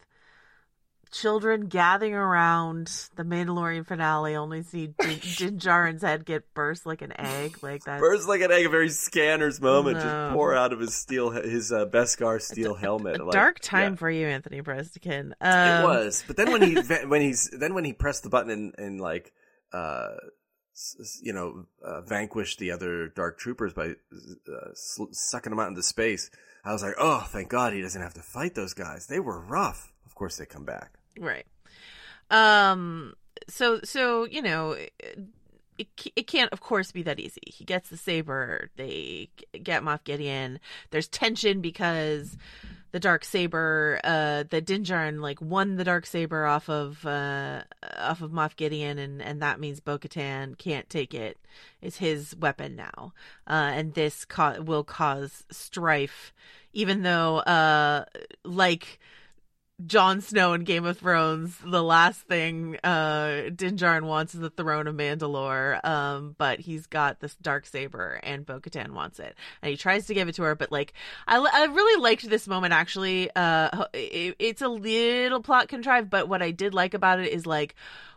children 1.21 1.67
gathering 1.69 2.15
around 2.15 2.87
the 3.17 3.23
Mandalorian 3.23 3.87
finale, 3.87 4.35
only 4.37 4.63
see 4.63 4.89
Din, 4.89 5.19
Din 5.37 5.59
Djarin's 5.61 6.03
head 6.03 6.25
get 6.25 6.53
burst 6.55 6.85
like 6.87 7.03
an 7.03 7.13
egg, 7.19 7.59
like 7.63 7.85
that? 7.85 8.01
Burst 8.01 8.27
like 8.29 8.41
an 8.41 8.51
egg, 8.51 8.67
a 8.67 8.69
very 8.69 8.89
scanners 8.89 9.61
moment, 9.61 9.97
No. 9.99 10.03
just 10.03 10.35
pour 10.35 10.55
out 10.55 10.73
of 10.73 10.81
his 10.81 10.95
steel, 10.95 11.31
his 11.31 11.71
uh, 11.73 11.87
Beskar 11.87 12.41
steel 12.43 12.75
helmet. 12.75 13.21
A 13.21 13.25
like, 13.25 13.33
dark 13.33 13.61
time 13.61 13.93
yeah. 13.93 13.99
for 13.99 14.11
you, 14.11 14.27
Anthony 14.27 14.61
Breznican. 14.63 15.33
It 15.33 15.37
Um, 15.41 15.85
was, 15.85 16.25
but 16.27 16.37
then 16.37 16.51
when 16.53 16.63
he 16.63 16.75
when 17.07 17.21
he's 17.21 17.49
then 17.51 17.75
when 17.75 17.85
he 17.85 17.93
pressed 17.93 18.23
the 18.25 18.29
button 18.31 18.51
and, 18.51 18.75
and 18.79 19.01
like 19.01 19.33
uh 19.73 20.09
you 21.23 21.33
know 21.33 21.67
uh, 21.85 22.01
vanquished 22.03 22.59
the 22.59 22.73
other 22.73 23.07
dark 23.09 23.39
troopers 23.39 23.73
by 23.73 23.91
uh, 23.91 24.71
sl- 24.75 25.05
sucking 25.13 25.51
them 25.51 25.61
out 25.61 25.69
into 25.69 25.83
space, 25.83 26.31
I 26.65 26.73
was 26.73 26.83
like, 26.83 26.95
oh, 26.99 27.21
thank 27.29 27.49
God 27.49 27.73
he 27.73 27.81
doesn't 27.81 28.01
have 28.03 28.15
to 28.15 28.23
fight 28.23 28.55
those 28.55 28.75
guys. 28.75 29.07
They 29.07 29.21
were 29.21 29.41
rough. 29.41 29.93
Of 30.07 30.15
course, 30.17 30.37
they 30.37 30.47
come 30.47 30.65
back. 30.65 30.93
Right. 31.19 31.47
Um. 32.31 33.15
So 33.49 33.81
so 33.85 34.25
you 34.25 34.43
know, 34.43 34.73
it, 35.79 35.89
it 36.17 36.27
can't 36.27 36.53
of 36.53 36.61
course 36.61 36.93
be 36.93 37.03
that 37.03 37.21
easy. 37.21 37.43
He 37.47 37.65
gets 37.65 37.91
the 37.91 37.97
saber. 37.97 38.71
They 38.77 39.29
get 39.63 39.83
Moff 39.83 40.05
Gideon. 40.05 40.61
There's 40.91 41.09
tension 41.09 41.61
because 41.61 42.37
the 42.93 43.01
dark 43.01 43.25
saber, 43.25 44.01
uh, 44.05 44.45
the 44.49 44.61
Din 44.61 44.85
Djarin 44.85 45.21
like 45.21 45.41
won 45.41 45.75
the 45.75 45.83
dark 45.83 46.07
saber 46.07 46.47
off 46.47 46.69
of 46.69 47.05
uh 47.05 47.63
off 47.99 48.23
of 48.23 48.31
Moff 48.31 48.55
Gideon, 48.55 48.99
and 48.99 49.21
and 49.21 49.43
that 49.43 49.59
means 49.59 49.81
Bo-Katan 49.81 50.57
can't 50.59 50.89
take 50.89 51.13
it. 51.13 51.37
It's 51.83 51.97
his 51.97 52.37
weapon 52.37 52.77
now, 52.77 53.13
uh, 53.49 53.73
and 53.75 53.95
this 53.95 54.25
ca- 54.25 54.61
will 54.61 54.85
cause 54.85 55.43
strife, 55.51 56.33
even 56.73 57.03
though 57.03 57.39
uh 57.39 58.05
like. 58.45 59.01
Jon 59.85 60.21
Snow 60.21 60.53
in 60.53 60.63
Game 60.63 60.85
of 60.85 60.99
Thrones, 60.99 61.59
the 61.65 61.83
last 61.83 62.21
thing 62.23 62.79
uh 62.85 63.51
Din 63.55 63.77
wants 64.05 64.35
is 64.35 64.41
the 64.41 64.51
throne 64.51 64.87
of 64.87 64.95
Mandalore. 64.95 65.85
Um, 65.85 66.37
but 66.39 66.61
he's 66.61 66.87
got 66.87 67.21
this 67.21 67.35
dark 67.37 67.67
saber, 67.67 68.21
and 68.23 68.47
Bo-Katan 68.47 68.91
wants 68.91 69.19
it, 69.19 69.37
and 69.63 69.71
he 69.71 69.77
tries 69.77 70.07
to 70.07 70.15
give 70.15 70.29
it 70.29 70.37
to 70.37 70.43
her. 70.45 70.55
But 70.55 70.71
like, 70.71 70.93
I, 71.27 71.39
I 71.39 71.65
really 71.65 72.01
liked 72.01 72.29
this 72.31 72.47
moment 72.47 72.73
actually. 72.73 73.31
Uh, 73.35 73.87
it, 73.93 74.37
it's 74.39 74.63
a 74.63 74.69
little 74.69 75.43
plot 75.43 75.69
contrived, 75.69 76.09
but 76.09 76.29
what 76.29 76.41
I 76.41 76.53
did 76.53 76.73
like 76.73 76.95
about 76.95 77.21
it 77.21 77.33
is 77.33 77.47
like. 77.47 77.75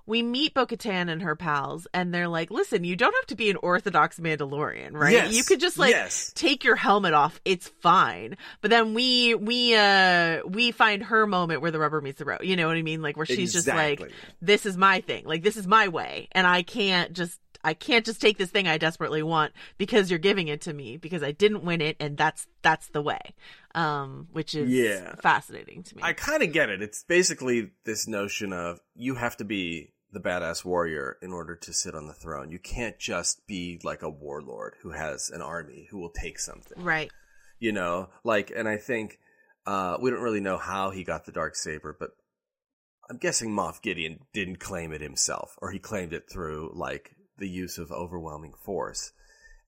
We 0.07 0.23
meet 0.23 0.53
Bo-Katan 0.55 1.09
and 1.11 1.21
her 1.21 1.35
pals, 1.35 1.85
and 1.93 2.13
they're 2.13 2.27
like, 2.29 2.49
"Listen, 2.49 2.83
you 2.83 2.95
don't 2.95 3.13
have 3.13 3.27
to 3.27 3.35
be 3.35 3.49
an 3.51 3.57
Orthodox 3.61 4.19
Mandalorian, 4.19 4.93
right? 4.93 5.13
Yes. 5.13 5.33
You 5.33 5.43
could 5.43 5.59
just 5.59 5.77
like 5.77 5.91
Yes. 5.91 6.31
take 6.33 6.63
your 6.63 6.75
helmet 6.77 7.13
off 7.13 7.39
it's 7.45 7.67
fine 7.81 8.37
but 8.61 8.69
then 8.71 8.93
we 8.93 9.35
we 9.35 9.75
uh 9.75 10.39
we 10.47 10.71
find 10.71 11.03
her 11.03 11.27
moment 11.27 11.61
where 11.61 11.71
the 11.71 11.79
rubber 11.79 11.99
meets 12.01 12.19
the 12.19 12.25
road 12.25 12.39
you 12.43 12.55
know 12.55 12.67
what 12.67 12.77
i 12.77 12.81
mean 12.81 13.01
like 13.01 13.17
where 13.17 13.25
she's 13.25 13.51
just 13.53 13.67
like 13.67 14.01
this 14.41 14.65
is 14.65 14.77
my 14.77 15.01
thing 15.01 15.25
like 15.25 15.43
this 15.43 15.57
is 15.57 15.67
my 15.67 15.87
way 15.89 16.27
and 16.31 16.45
i 16.47 16.61
can't 16.63 17.13
just 17.13 17.39
i 17.63 17.73
can't 17.73 18.05
just 18.05 18.21
take 18.21 18.37
this 18.37 18.49
thing 18.49 18.67
i 18.67 18.77
desperately 18.77 19.21
want 19.23 19.51
because 19.77 20.09
you're 20.09 20.19
giving 20.19 20.47
it 20.47 20.61
to 20.61 20.73
me 20.73 20.97
because 20.97 21.21
i 21.23 21.31
didn't 21.31 21.63
win 21.63 21.81
it 21.81 21.95
and 21.99 22.17
that's 22.17 22.47
that's 22.61 22.87
the 22.89 23.01
way 23.01 23.19
um 23.75 24.27
which 24.31 24.55
is 24.55 24.69
Yeah. 24.69 25.15
fascinating 25.21 25.83
to 25.83 25.95
me 25.95 26.01
I 26.03 26.13
kind 26.13 26.41
of 26.43 26.51
get 26.53 26.69
it. 26.69 26.81
It's 26.81 27.03
basically 27.03 27.71
this 27.85 28.07
notion 28.07 28.53
of 28.53 28.79
you 28.95 29.15
have 29.15 29.37
to 29.37 29.45
be 29.45 29.91
the 30.11 30.19
badass 30.19 30.63
warrior 30.63 31.17
in 31.21 31.33
order 31.33 31.55
to 31.55 31.73
sit 31.73 31.93
on 31.95 32.07
the 32.07 32.13
throne. 32.13 32.49
You 32.49 32.59
can't 32.59 32.97
just 32.97 33.45
be 33.47 33.79
like 33.83 34.01
a 34.01 34.09
warlord 34.09 34.75
who 34.81 34.91
has 34.91 35.29
an 35.29 35.41
army 35.41 35.87
who 35.91 35.99
will 35.99 36.11
take 36.11 36.39
something. 36.39 36.83
right. 36.83 37.11
You 37.59 37.71
know 37.71 38.09
like 38.23 38.51
and 38.55 38.69
i 38.69 38.77
think 38.77 39.17
uh 39.65 39.97
we 39.99 40.11
don't 40.11 40.21
really 40.21 40.39
know 40.39 40.59
how 40.59 40.91
he 40.91 41.03
got 41.03 41.25
the 41.25 41.31
dark 41.31 41.55
saber 41.55 41.97
but 41.99 42.11
i'm 43.09 43.17
guessing 43.17 43.49
moff 43.49 43.81
gideon 43.81 44.19
didn't 44.31 44.59
claim 44.59 44.93
it 44.93 45.01
himself 45.01 45.57
or 45.59 45.71
he 45.71 45.79
claimed 45.79 46.13
it 46.13 46.29
through 46.29 46.71
like 46.75 47.15
the 47.37 47.49
use 47.49 47.77
of 47.77 47.91
overwhelming 47.91 48.53
force. 48.63 49.11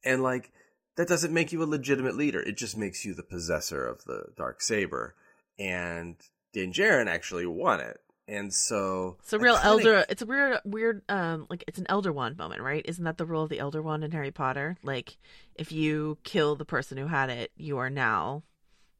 And 0.03 0.23
like 0.23 0.51
that 0.97 1.07
doesn't 1.07 1.33
make 1.33 1.51
you 1.51 1.63
a 1.63 1.65
legitimate 1.65 2.15
leader. 2.15 2.41
It 2.41 2.57
just 2.57 2.77
makes 2.77 3.05
you 3.05 3.13
the 3.13 3.23
possessor 3.23 3.85
of 3.85 4.03
the 4.05 4.25
dark 4.37 4.61
saber. 4.61 5.15
And 5.57 6.15
din 6.53 6.71
Djarin 6.71 7.07
actually 7.07 7.45
won 7.45 7.79
it 7.79 7.99
and 8.29 8.53
so 8.53 9.17
it's 9.19 9.33
a 9.33 9.39
real 9.39 9.55
kinda- 9.55 9.67
elder 9.67 10.05
it's 10.09 10.21
a 10.21 10.25
weird 10.25 10.59
weird 10.63 11.01
um 11.09 11.47
like 11.49 11.63
it's 11.67 11.79
an 11.79 11.85
elder 11.89 12.11
wand 12.13 12.37
moment 12.37 12.61
right? 12.61 12.83
Isn't 12.85 13.03
that 13.05 13.17
the 13.17 13.25
rule 13.25 13.43
of 13.43 13.49
the 13.49 13.59
elder 13.59 13.81
wand 13.81 14.03
in 14.03 14.11
harry 14.11 14.31
potter? 14.31 14.77
Like 14.83 15.17
if 15.55 15.71
you 15.71 16.17
kill 16.23 16.55
the 16.55 16.65
person 16.65 16.97
who 16.97 17.07
had 17.07 17.29
it 17.29 17.51
you 17.57 17.77
are 17.79 17.89
now 17.89 18.43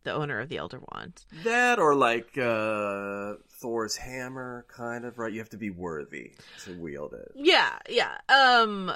the 0.04 0.13
owner 0.13 0.39
of 0.39 0.48
the 0.50 0.58
elder 0.58 0.80
wand. 0.94 1.26
That 1.44 1.78
or 1.78 1.94
like 1.94 2.38
uh 2.38 3.34
thor's 3.62 3.98
hammer 3.98 4.65
kind 4.70 5.06
of 5.06 5.20
right? 5.20 5.32
You 5.32 5.39
have 5.39 5.50
to 5.50 5.58
be 5.58 5.70
worthy 5.70 6.34
to 6.65 6.80
wield 6.80 7.13
it. 7.13 7.32
Yeah, 7.36 7.78
yeah. 7.89 8.18
Um 8.30 8.92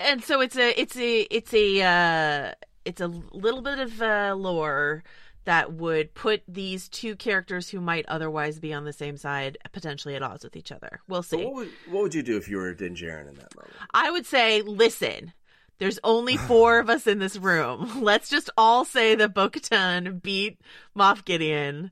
and 0.00 0.22
so 0.24 0.40
it's 0.40 0.56
a 0.56 0.78
it's 0.80 0.96
a 0.96 1.20
it's 1.30 1.54
a 1.54 1.82
uh 1.82 2.52
it's 2.84 3.00
a 3.00 3.06
little 3.06 3.62
bit 3.62 3.78
of 3.78 4.02
uh 4.02 4.34
lore 4.36 5.04
that 5.44 5.72
would 5.72 6.14
put 6.14 6.42
these 6.46 6.88
two 6.88 7.16
characters 7.16 7.68
who 7.68 7.80
might 7.80 8.06
otherwise 8.06 8.60
be 8.60 8.72
on 8.72 8.84
the 8.84 8.92
same 8.92 9.16
side 9.16 9.58
potentially 9.72 10.14
at 10.14 10.22
odds 10.22 10.44
with 10.44 10.56
each 10.56 10.70
other. 10.70 11.00
We'll 11.08 11.22
see. 11.22 11.44
what 11.44 11.54
would 11.54 11.70
what 11.88 12.02
would 12.04 12.14
you 12.14 12.22
do 12.22 12.36
if 12.36 12.48
you 12.48 12.58
were 12.58 12.72
Din 12.74 12.94
Djarin 12.94 13.28
in 13.28 13.34
that 13.34 13.54
moment? 13.56 13.74
I 13.92 14.10
would 14.10 14.26
say, 14.26 14.62
listen, 14.62 15.32
there's 15.78 15.98
only 16.04 16.36
four 16.48 16.78
of 16.78 16.88
us 16.88 17.06
in 17.06 17.18
this 17.18 17.36
room. 17.36 18.00
Let's 18.02 18.28
just 18.28 18.50
all 18.56 18.84
say 18.84 19.14
that 19.16 19.34
Bo-Katan 19.34 20.22
beat 20.22 20.60
Moff 20.96 21.24
Gideon, 21.24 21.90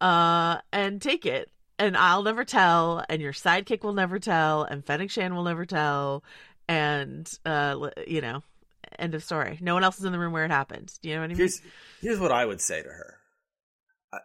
uh, 0.00 0.58
and 0.72 1.00
take 1.00 1.26
it. 1.26 1.50
And 1.78 1.94
I'll 1.94 2.22
never 2.22 2.42
tell, 2.42 3.04
and 3.10 3.20
your 3.20 3.34
sidekick 3.34 3.82
will 3.82 3.92
never 3.92 4.18
tell, 4.18 4.62
and 4.62 4.82
Fennec 4.82 5.10
Shand 5.10 5.36
will 5.36 5.42
never 5.44 5.66
tell, 5.66 6.24
and 6.66 7.30
uh, 7.44 7.90
you 8.06 8.22
know, 8.22 8.42
end 8.98 9.14
of 9.14 9.24
story. 9.24 9.58
No 9.60 9.74
one 9.74 9.84
else 9.84 9.98
is 9.98 10.04
in 10.04 10.12
the 10.12 10.18
room 10.18 10.32
where 10.32 10.44
it 10.44 10.50
happened. 10.50 10.92
Do 11.02 11.08
you 11.08 11.14
know 11.14 11.20
what 11.22 11.26
I 11.26 11.28
mean? 11.28 11.36
Here's 11.38 11.60
here's 12.00 12.20
what 12.20 12.32
I 12.32 12.44
would 12.44 12.60
say 12.60 12.82
to 12.82 12.88
her, 12.88 13.18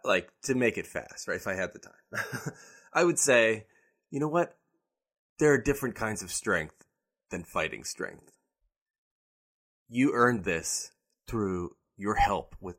like 0.04 0.30
to 0.44 0.54
make 0.54 0.78
it 0.78 0.86
fast, 0.86 1.28
right? 1.28 1.36
If 1.36 1.46
I 1.46 1.54
had 1.54 1.72
the 1.72 1.78
time, 1.78 2.54
I 2.92 3.04
would 3.04 3.18
say, 3.18 3.66
you 4.10 4.20
know 4.20 4.28
what? 4.28 4.56
There 5.38 5.52
are 5.52 5.58
different 5.58 5.94
kinds 5.94 6.22
of 6.22 6.30
strength 6.30 6.84
than 7.30 7.44
fighting 7.44 7.84
strength. 7.84 8.30
You 9.88 10.12
earned 10.14 10.44
this 10.44 10.92
through 11.26 11.76
your 11.96 12.14
help 12.14 12.54
with 12.60 12.76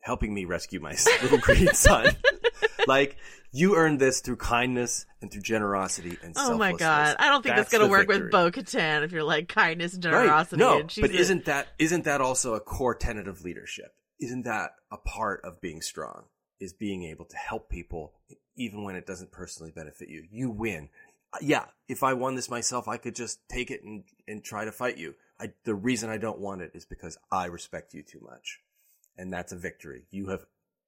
helping 0.00 0.32
me 0.32 0.44
rescue 0.44 0.80
my 0.80 0.96
little 1.22 1.38
green 1.38 1.68
son. 1.74 2.16
Like 2.86 3.16
you 3.52 3.76
earned 3.76 4.00
this 4.00 4.20
through 4.20 4.36
kindness 4.36 5.06
and 5.20 5.30
through 5.30 5.42
generosity 5.42 6.16
and 6.22 6.34
Oh 6.36 6.56
my 6.58 6.72
god! 6.72 7.16
I 7.18 7.28
don't 7.28 7.42
think 7.42 7.56
that's, 7.56 7.70
That's 7.70 7.78
gonna 7.78 7.90
work 7.90 8.08
victory. 8.08 8.24
with 8.24 8.32
Bo-Katan 8.32 9.02
if 9.04 9.12
you're 9.12 9.22
like 9.24 9.48
kindness 9.48 9.94
and 9.94 10.04
Right. 10.04 10.12
generosity. 10.12 10.60
No, 10.60 10.86
but 11.00 11.10
isn't 11.10 11.44
that 11.46 11.68
isn't 11.78 12.04
that 12.04 12.20
also 12.20 12.54
a 12.54 12.60
core 12.60 12.94
tenet 12.94 13.26
of 13.28 13.42
leadership? 13.42 13.94
Isn't 14.20 14.44
that 14.44 14.72
a 14.90 14.96
part 14.96 15.40
of 15.44 15.60
being 15.60 15.80
strong? 15.80 16.24
Is 16.60 16.72
being 16.72 17.04
able 17.04 17.24
to 17.26 17.36
help 17.36 17.70
people 17.70 18.14
even 18.56 18.82
when 18.82 18.96
it 18.96 19.06
doesn't 19.06 19.30
personally 19.30 19.70
benefit 19.70 20.08
you. 20.08 20.24
You 20.30 20.50
win. 20.50 20.88
Uh, 21.32 21.38
yeah, 21.40 21.66
if 21.88 22.02
I 22.02 22.14
won 22.14 22.34
this 22.34 22.50
myself, 22.50 22.88
I 22.88 22.96
could 22.96 23.14
just 23.14 23.38
take 23.48 23.70
it 23.70 23.84
and, 23.84 24.02
and 24.26 24.42
try 24.42 24.64
to 24.64 24.72
fight 24.72 24.98
you. 24.98 25.14
I, 25.38 25.52
the 25.64 25.74
reason 25.76 26.10
I 26.10 26.18
don't 26.18 26.40
want 26.40 26.62
it 26.62 26.72
is 26.74 26.84
because 26.84 27.16
I 27.30 27.46
respect 27.46 27.94
you 27.94 28.02
too 28.02 28.18
much. 28.20 28.58
And 29.16 29.32
that's 29.32 29.52
a 29.52 29.56
victory. 29.56 30.06
You 30.10 30.30
have, 30.30 30.46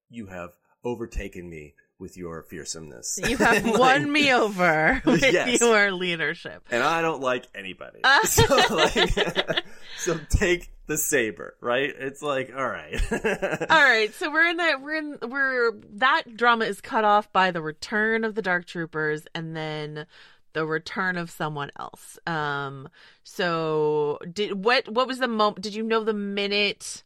you 0.08 0.26
have 0.26 0.50
overtaken 0.84 1.48
me 1.48 1.74
with 1.98 2.16
your 2.16 2.42
fearsomeness. 2.42 3.18
You 3.28 3.36
have 3.36 3.64
Like, 3.64 3.78
won 3.78 4.10
me 4.10 4.32
over 4.32 5.02
with 5.06 5.22
Yes. 5.22 5.60
your 5.60 5.92
leadership. 5.92 6.64
And 6.70 6.82
I 6.82 7.02
don't 7.02 7.20
like 7.20 7.46
anybody. 7.54 8.00
so 8.24 8.42
like, 8.70 9.62
so 9.98 10.18
take 10.30 10.72
the 10.86 10.96
saber, 10.96 11.56
right? 11.60 11.92
It's 11.96 12.22
like, 12.22 12.50
all 12.56 12.66
right. 12.66 12.98
All 13.12 13.82
right, 13.82 14.12
so 14.14 14.30
we're 14.32 14.46
in 14.48 14.56
that 14.56 14.80
we're 14.80 14.94
in 14.96 15.18
we're 15.28 15.72
that 15.96 16.22
drama 16.36 16.64
is 16.64 16.80
cut 16.80 17.04
off 17.04 17.30
by 17.32 17.50
the 17.50 17.60
return 17.62 18.24
of 18.24 18.34
the 18.34 18.42
Dark 18.42 18.64
Troopers 18.66 19.26
and 19.34 19.54
then 19.54 20.06
the 20.54 20.66
return 20.66 21.16
of 21.18 21.30
someone 21.30 21.70
else. 21.78 22.18
Um 22.26 22.88
so 23.24 24.18
did 24.32 24.64
what 24.64 24.88
what 24.88 25.06
was 25.06 25.18
the 25.18 25.28
moment 25.28 25.60
did 25.62 25.74
you 25.74 25.82
know 25.82 26.02
the 26.02 26.14
minute 26.14 27.02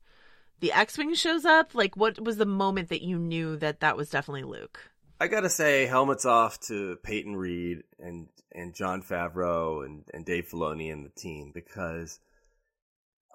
the 0.61 0.73
X-Wing 0.73 1.15
shows 1.15 1.45
up? 1.45 1.75
Like 1.75 1.97
what 1.97 2.21
was 2.21 2.37
the 2.37 2.47
moment 2.47 2.89
that 2.89 3.03
you 3.03 3.19
knew 3.19 3.57
that 3.57 3.81
that 3.81 3.97
was 3.97 4.11
definitely 4.11 4.45
Luke? 4.45 4.79
I 5.21 5.29
gotta 5.29 5.51
say, 5.51 5.87
helmets 5.87 6.25
off 6.25 6.61
to 6.63 6.97
Peyton 7.03 7.37
Reed 7.37 7.85
and 7.99 8.29
and 8.53 8.75
Jon 8.75 9.03
Favreau 9.03 9.85
and 9.85 10.05
and 10.13 10.25
Dave 10.25 10.49
Filoni 10.51 10.93
and 10.93 11.05
the 11.05 11.11
team 11.11 11.53
because 11.55 12.19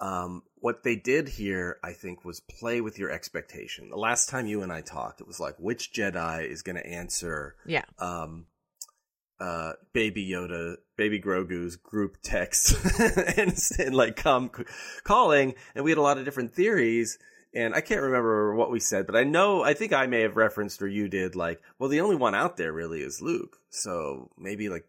um, 0.01 0.43
what 0.55 0.83
they 0.83 0.95
did 0.95 1.27
here, 1.27 1.77
I 1.83 1.91
think, 1.91 2.23
was 2.23 2.39
play 2.39 2.79
with 2.79 2.97
your 2.97 3.11
expectation. 3.11 3.89
The 3.89 3.97
last 3.97 4.29
time 4.29 4.45
you 4.47 4.61
and 4.61 4.71
I 4.71 4.79
talked, 4.79 5.19
it 5.19 5.27
was 5.27 5.41
like, 5.41 5.55
which 5.59 5.91
Jedi 5.91 6.49
is 6.49 6.61
going 6.61 6.77
to 6.77 6.87
answer 6.87 7.55
Yeah. 7.65 7.83
um, 7.97 8.45
uh, 9.41 9.73
Baby 9.91 10.25
Yoda, 10.29 10.75
Baby 10.99 11.21
Grogu's 11.21 11.77
group 11.77 12.17
text 12.21 12.75
and, 13.37 13.57
and 13.79 13.95
like 13.95 14.17
come 14.17 14.51
calling, 15.05 15.55
and 15.73 15.85
we 15.85 15.91
had 15.91 15.97
a 15.97 16.01
lot 16.01 16.17
of 16.17 16.25
different 16.25 16.53
theories. 16.53 17.17
And 17.55 17.73
I 17.73 17.79
can't 17.79 18.01
remember 18.01 18.53
what 18.53 18.69
we 18.69 18.81
said, 18.81 19.07
but 19.07 19.15
I 19.15 19.23
know 19.23 19.63
I 19.63 19.73
think 19.73 19.93
I 19.93 20.07
may 20.07 20.23
have 20.23 20.35
referenced 20.35 20.81
or 20.81 20.89
you 20.89 21.07
did 21.07 21.37
like, 21.37 21.61
well, 21.79 21.89
the 21.89 22.01
only 22.01 22.17
one 22.17 22.35
out 22.35 22.57
there 22.57 22.73
really 22.73 22.99
is 22.99 23.21
Luke. 23.21 23.57
So 23.69 24.29
maybe 24.37 24.67
like 24.67 24.85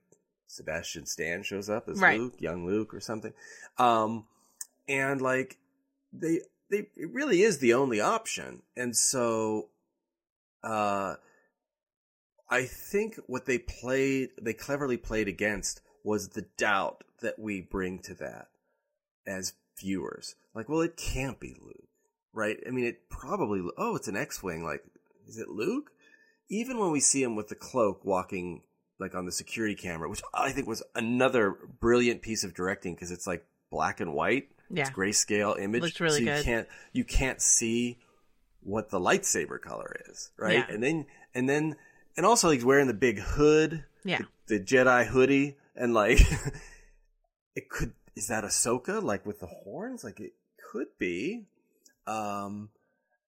Sebastian 0.49 1.07
Stan 1.07 1.45
shows 1.45 1.71
up 1.71 1.89
as 1.89 2.01
Right. 2.01 2.19
Luke, 2.19 2.35
young 2.41 2.67
Luke 2.67 2.93
or 2.93 3.01
something. 3.01 3.33
Um, 3.79 4.27
and 4.89 5.23
like 5.23 5.59
they 6.13 6.41
they 6.71 6.89
it 6.97 7.13
really 7.13 7.43
is 7.43 7.59
the 7.59 7.75
only 7.75 8.01
option. 8.01 8.63
And 8.77 8.97
so 8.97 9.69
uh 10.65 11.15
I 12.51 12.65
think 12.65 13.15
what 13.29 13.47
they 13.47 13.59
played, 13.59 14.31
they 14.43 14.55
cleverly 14.55 14.97
played 14.97 15.29
against 15.29 15.83
was 16.05 16.31
the 16.31 16.47
doubt 16.57 17.05
that 17.23 17.39
we 17.39 17.61
bring 17.61 17.99
to 18.01 18.15
that 18.15 18.49
as 19.27 19.53
viewers. 19.79 20.35
Like, 20.55 20.69
well, 20.69 20.81
it 20.81 20.97
can't 20.97 21.39
be 21.39 21.55
Luke, 21.61 21.89
right? 22.33 22.59
I 22.67 22.71
mean, 22.71 22.87
it 22.87 23.09
probably, 23.09 23.63
oh, 23.77 23.97
it's 23.97 24.09
an 24.09 24.17
X 24.17 24.43
Wing. 24.43 24.65
Like, 24.65 24.83
is 25.29 25.39
it 25.39 25.49
Luke? 25.49 25.91
Even 26.49 26.79
when 26.79 26.91
we 26.91 27.01
see 27.01 27.23
him 27.23 27.37
with 27.37 27.49
the 27.49 27.55
cloak 27.55 28.05
walking, 28.05 28.63
like, 28.99 29.15
on 29.15 29.27
the 29.27 29.33
security 29.33 29.75
camera, 29.75 30.09
which 30.09 30.23
I 30.35 30.51
think 30.51 30.67
was 30.67 30.83
another 30.95 31.57
brilliant 31.81 32.23
piece 32.23 32.43
of 32.45 32.55
directing 32.55 32.95
because 32.95 33.11
it's 33.11 33.27
like 33.27 33.47
black 33.71 34.01
and 34.01 34.13
white. 34.15 34.49
Yeah. 34.69 34.83
It's 34.83 34.91
grayscale 34.91 35.61
image. 35.61 35.83
Looks 35.83 36.01
really 36.01 36.25
so 36.25 36.31
you 36.31 36.37
good. 36.37 36.45
can't, 36.45 36.69
you 36.93 37.05
can't 37.05 37.41
see 37.41 37.99
what 38.63 38.91
the 38.91 39.01
lightsaber 39.01 39.61
color 39.61 39.97
is, 40.09 40.31
right? 40.39 40.65
Yeah. 40.69 40.75
And 40.75 40.83
then, 40.83 41.07
and 41.35 41.49
then, 41.49 41.77
and 42.21 42.27
also 42.27 42.51
he's 42.51 42.67
wearing 42.67 42.87
the 42.87 42.93
big 42.93 43.19
hood, 43.19 43.85
Yeah. 44.05 44.19
the, 44.47 44.59
the 44.59 44.63
Jedi 44.63 45.07
hoodie, 45.07 45.57
and 45.75 45.95
like, 45.95 46.21
it 47.57 47.71
could 47.71 47.95
is 48.15 48.27
that 48.27 48.45
Ahsoka 48.45 49.03
like 49.03 49.25
with 49.25 49.41
the 49.41 49.47
horns? 49.47 50.05
Like 50.05 50.21
it 50.21 50.35
could 50.71 50.89
be. 50.99 51.47
Um, 52.07 52.69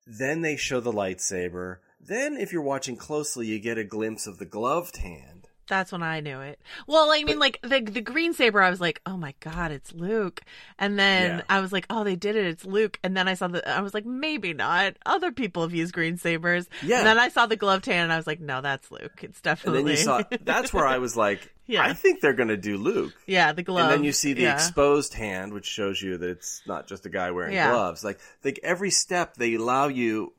then 0.06 0.42
they 0.42 0.56
show 0.56 0.78
the 0.80 0.92
lightsaber. 0.92 1.78
Then, 1.98 2.36
if 2.36 2.52
you're 2.52 2.60
watching 2.60 2.96
closely, 2.96 3.46
you 3.46 3.58
get 3.58 3.78
a 3.78 3.84
glimpse 3.84 4.26
of 4.26 4.36
the 4.36 4.44
gloved 4.44 4.98
hand. 4.98 5.41
That's 5.72 5.90
when 5.90 6.02
I 6.02 6.20
knew 6.20 6.38
it. 6.42 6.60
Well, 6.86 7.10
I 7.10 7.24
mean, 7.24 7.38
like 7.38 7.58
the 7.62 7.80
the 7.80 8.02
green 8.02 8.34
saber, 8.34 8.60
I 8.60 8.68
was 8.68 8.78
like, 8.78 9.00
oh 9.06 9.16
my 9.16 9.32
god, 9.40 9.72
it's 9.72 9.90
Luke. 9.94 10.42
And 10.78 10.98
then 10.98 11.38
Yeah. 11.38 11.42
I 11.48 11.60
was 11.60 11.72
like, 11.72 11.86
oh, 11.88 12.04
they 12.04 12.14
did 12.14 12.36
it, 12.36 12.44
it's 12.44 12.66
Luke. 12.66 12.98
And 13.02 13.16
then 13.16 13.26
I 13.26 13.32
saw 13.32 13.48
the, 13.48 13.66
I 13.66 13.80
was 13.80 13.94
like, 13.94 14.04
maybe 14.04 14.52
not. 14.52 14.96
Other 15.06 15.32
people 15.32 15.62
have 15.62 15.72
used 15.72 15.94
green 15.94 16.18
sabers. 16.18 16.68
Yeah. 16.82 16.98
And 16.98 17.06
then 17.06 17.18
I 17.18 17.28
saw 17.30 17.46
the 17.46 17.56
gloved 17.56 17.86
hand, 17.86 18.02
and 18.04 18.12
I 18.12 18.18
was 18.18 18.26
like, 18.26 18.38
no, 18.40 18.60
that's 18.60 18.90
Luke. 18.90 19.12
It's 19.22 19.38
And 19.38 19.42
definitely. 19.42 19.82
then 19.82 19.90
you 19.92 19.96
saw 19.96 20.22
that's 20.42 20.74
where 20.74 20.86
I 20.86 20.98
was 20.98 21.16
like, 21.16 21.50
Yeah. 21.66 21.82
I 21.86 21.94
think 21.94 22.20
they're 22.20 22.34
gonna 22.34 22.58
do 22.58 22.76
Luke. 22.76 23.14
yeah, 23.26 23.52
the 23.52 23.62
glove. 23.62 23.84
And 23.84 23.90
then 23.92 24.04
you 24.04 24.12
see 24.12 24.34
the 24.34 24.42
yeah. 24.42 24.54
exposed 24.54 25.14
hand, 25.14 25.54
which 25.54 25.64
shows 25.66 26.02
you 26.02 26.18
that 26.18 26.28
it's 26.28 26.60
not 26.66 26.86
just 26.86 27.06
a 27.06 27.08
guy 27.08 27.30
wearing 27.30 27.54
Yeah. 27.54 27.70
gloves. 27.70 28.04
Like, 28.04 28.20
like 28.44 28.60
every 28.62 28.90
step 28.90 29.36
they 29.36 29.54
allow 29.54 29.88
you 29.88 30.34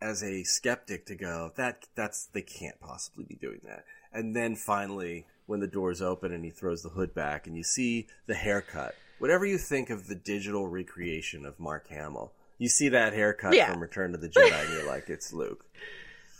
as 0.00 0.22
a 0.22 0.44
skeptic 0.44 1.06
to 1.06 1.16
go, 1.16 1.52
that 1.56 1.86
that's 1.96 2.26
they 2.34 2.42
can't 2.42 2.78
possibly 2.80 3.24
be 3.24 3.34
doing 3.34 3.60
that. 3.64 3.84
And 4.12 4.34
then 4.34 4.56
finally, 4.56 5.26
when 5.46 5.60
the 5.60 5.66
doors 5.66 6.00
open 6.02 6.32
and 6.32 6.44
he 6.44 6.50
throws 6.50 6.82
the 6.82 6.88
hood 6.90 7.14
back, 7.14 7.46
and 7.46 7.56
you 7.56 7.62
see 7.62 8.06
the 8.26 8.34
haircut. 8.34 8.94
Whatever 9.18 9.44
you 9.46 9.58
think 9.58 9.90
of 9.90 10.06
the 10.06 10.14
digital 10.14 10.66
recreation 10.68 11.44
of 11.44 11.58
Mark 11.58 11.88
Hamill, 11.88 12.32
you 12.58 12.68
see 12.68 12.88
that 12.90 13.12
haircut 13.12 13.54
Yeah. 13.54 13.70
from 13.72 13.80
Return 13.80 14.12
to 14.12 14.18
the 14.18 14.28
Jedi, 14.28 14.64
and 14.64 14.72
you're 14.72 14.86
like, 14.86 15.08
it's 15.08 15.32
Luke. 15.32 15.64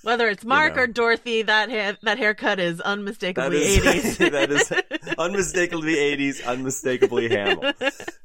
Whether 0.02 0.28
it's 0.28 0.44
Mark 0.44 0.76
know. 0.76 0.82
or 0.82 0.86
Dorothy, 0.86 1.42
that 1.42 1.70
ha- 1.70 1.96
that 2.02 2.18
haircut 2.18 2.60
is 2.60 2.80
unmistakably 2.80 3.58
is 3.58 4.18
80s. 4.18 4.30
that 4.30 4.50
is 4.50 5.14
unmistakably 5.18 5.94
80s, 5.96 6.46
unmistakably 6.46 7.28
Hamill. 7.28 7.72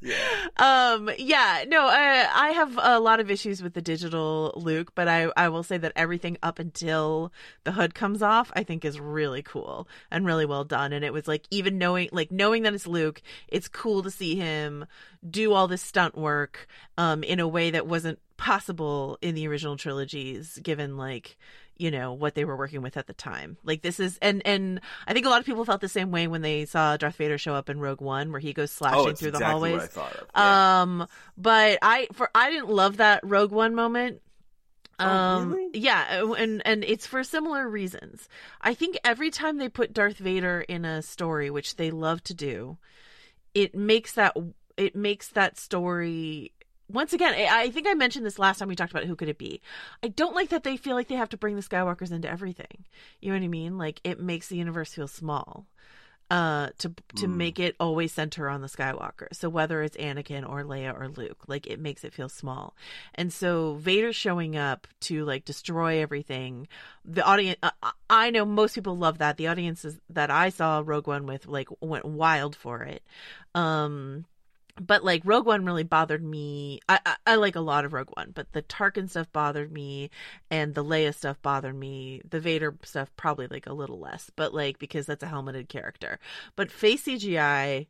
Yeah. 0.00 0.14
um 0.58 1.10
yeah 1.18 1.64
no 1.66 1.86
I, 1.86 2.28
I 2.32 2.48
have 2.50 2.78
a 2.80 3.00
lot 3.00 3.20
of 3.20 3.30
issues 3.30 3.62
with 3.62 3.72
the 3.72 3.80
digital 3.80 4.52
luke 4.54 4.92
but 4.94 5.08
i 5.08 5.28
i 5.34 5.48
will 5.48 5.62
say 5.62 5.78
that 5.78 5.92
everything 5.96 6.36
up 6.42 6.58
until 6.58 7.32
the 7.64 7.72
hood 7.72 7.94
comes 7.94 8.20
off 8.22 8.52
i 8.54 8.62
think 8.62 8.84
is 8.84 9.00
really 9.00 9.42
cool 9.42 9.88
and 10.10 10.26
really 10.26 10.44
well 10.44 10.62
done 10.64 10.92
and 10.92 11.04
it 11.06 11.12
was 11.14 11.26
like 11.26 11.46
even 11.50 11.78
knowing 11.78 12.10
like 12.12 12.30
knowing 12.30 12.64
that 12.64 12.74
it's 12.74 12.86
luke 12.86 13.22
it's 13.48 13.66
cool 13.66 14.02
to 14.02 14.10
see 14.10 14.36
him 14.36 14.84
do 15.28 15.54
all 15.54 15.66
this 15.68 15.80
stunt 15.82 16.16
work 16.18 16.66
um 16.98 17.24
in 17.24 17.40
a 17.40 17.48
way 17.48 17.70
that 17.70 17.86
wasn't 17.86 18.18
possible 18.36 19.16
in 19.22 19.34
the 19.34 19.48
original 19.48 19.76
trilogies 19.78 20.58
given 20.62 20.98
like 20.98 21.38
you 21.76 21.90
know 21.90 22.12
what 22.12 22.34
they 22.34 22.44
were 22.44 22.56
working 22.56 22.82
with 22.82 22.96
at 22.96 23.06
the 23.06 23.12
time 23.12 23.56
like 23.64 23.82
this 23.82 23.98
is 23.98 24.18
and 24.22 24.40
and 24.46 24.80
i 25.08 25.12
think 25.12 25.26
a 25.26 25.28
lot 25.28 25.40
of 25.40 25.46
people 25.46 25.64
felt 25.64 25.80
the 25.80 25.88
same 25.88 26.10
way 26.10 26.26
when 26.28 26.40
they 26.42 26.64
saw 26.64 26.96
darth 26.96 27.16
vader 27.16 27.36
show 27.36 27.54
up 27.54 27.68
in 27.68 27.80
rogue 27.80 28.00
one 28.00 28.30
where 28.30 28.40
he 28.40 28.52
goes 28.52 28.70
slashing 28.70 29.00
Oh, 29.00 29.08
it's 29.08 29.20
through 29.20 29.32
the 29.32 29.38
exactly 29.38 29.70
hallways 29.70 29.74
what 29.74 29.82
I 29.82 29.86
thought 29.86 30.16
of. 30.16 30.26
Yeah. 30.36 30.82
um, 30.82 31.08
but 31.36 31.78
I 31.82 32.06
for 32.12 32.30
I 32.34 32.50
didn't 32.50 32.68
love 32.70 32.98
that 32.98 33.20
Rogue 33.24 33.50
One 33.52 33.74
moment. 33.74 34.20
Oh, 35.00 35.04
Um, 35.08 35.52
really? 35.52 35.70
yeah, 35.80 36.22
and 36.38 36.62
and 36.64 36.84
it's 36.84 37.04
for 37.06 37.24
similar 37.24 37.68
reasons. 37.68 38.28
I 38.60 38.74
think 38.74 38.96
every 39.04 39.30
time 39.32 39.58
they 39.58 39.68
put 39.68 39.92
Darth 39.92 40.18
Vader 40.18 40.60
in 40.68 40.84
a 40.84 41.02
story, 41.02 41.50
which 41.50 41.74
they 41.74 41.90
love 41.90 42.22
to 42.24 42.34
do, 42.34 42.78
it 43.54 43.74
makes 43.74 44.12
that 44.12 44.36
it 44.76 44.94
makes 44.94 45.28
that 45.30 45.58
story 45.58 46.52
once 46.92 47.12
again. 47.12 47.34
I 47.34 47.62
I 47.64 47.70
think 47.70 47.86
I 47.88 47.94
mentioned 47.94 48.24
this 48.26 48.38
last 48.38 48.58
time 48.58 48.68
we 48.68 48.76
talked 48.76 48.92
about 48.92 49.04
who 49.04 49.16
could 49.16 49.28
it 49.28 49.38
be. 49.38 49.60
I 50.02 50.08
don't 50.08 50.34
like 50.34 50.50
that 50.50 50.64
they 50.64 50.76
feel 50.76 50.94
like 50.94 51.08
they 51.08 51.14
have 51.14 51.30
to 51.30 51.36
bring 51.36 51.56
the 51.56 51.62
Skywalkers 51.62 52.12
into 52.12 52.30
everything. 52.30 52.84
You 53.20 53.30
know 53.32 53.38
what 53.38 53.44
I 53.44 53.48
mean? 53.48 53.78
Like 53.78 54.00
it 54.04 54.20
makes 54.20 54.48
the 54.48 54.56
universe 54.56 54.92
feel 54.94 55.08
small 55.08 55.66
uh 56.30 56.70
to 56.78 56.90
to 57.14 57.28
Hmm. 57.28 57.36
make 57.36 57.60
it 57.60 57.76
always 57.78 58.10
center 58.10 58.48
on 58.48 58.62
the 58.62 58.66
skywalker 58.66 59.26
so 59.30 59.46
whether 59.50 59.82
it's 59.82 59.94
anakin 59.98 60.48
or 60.48 60.64
leia 60.64 60.98
or 60.98 61.06
luke 61.10 61.36
like 61.48 61.66
it 61.66 61.78
makes 61.78 62.02
it 62.02 62.14
feel 62.14 62.30
small 62.30 62.74
and 63.14 63.30
so 63.30 63.74
vader 63.74 64.10
showing 64.10 64.56
up 64.56 64.86
to 65.00 65.22
like 65.26 65.44
destroy 65.44 66.00
everything 66.00 66.66
the 67.04 67.22
audience 67.22 67.58
I- 67.62 67.92
i 68.08 68.30
know 68.30 68.46
most 68.46 68.74
people 68.74 68.96
love 68.96 69.18
that 69.18 69.36
the 69.36 69.48
audiences 69.48 69.98
that 70.08 70.30
i 70.30 70.48
saw 70.48 70.82
rogue 70.82 71.06
one 71.06 71.26
with 71.26 71.46
like 71.46 71.68
went 71.82 72.06
wild 72.06 72.56
for 72.56 72.82
it 72.84 73.02
um 73.54 74.24
but 74.80 75.04
like 75.04 75.22
Rogue 75.24 75.46
One 75.46 75.64
really 75.64 75.84
bothered 75.84 76.22
me. 76.22 76.80
I, 76.88 76.98
I 77.06 77.16
I 77.26 77.34
like 77.36 77.56
a 77.56 77.60
lot 77.60 77.84
of 77.84 77.92
Rogue 77.92 78.10
One, 78.14 78.32
but 78.34 78.52
the 78.52 78.62
Tarkin 78.62 79.08
stuff 79.08 79.30
bothered 79.32 79.72
me, 79.72 80.10
and 80.50 80.74
the 80.74 80.84
Leia 80.84 81.14
stuff 81.14 81.40
bothered 81.42 81.76
me. 81.76 82.22
The 82.28 82.40
Vader 82.40 82.74
stuff 82.82 83.10
probably 83.16 83.46
like 83.46 83.66
a 83.66 83.72
little 83.72 83.98
less, 83.98 84.30
but 84.36 84.54
like 84.54 84.78
because 84.78 85.06
that's 85.06 85.22
a 85.22 85.28
helmeted 85.28 85.68
character. 85.68 86.18
But 86.56 86.70
face 86.72 87.06
CGI 87.06 87.86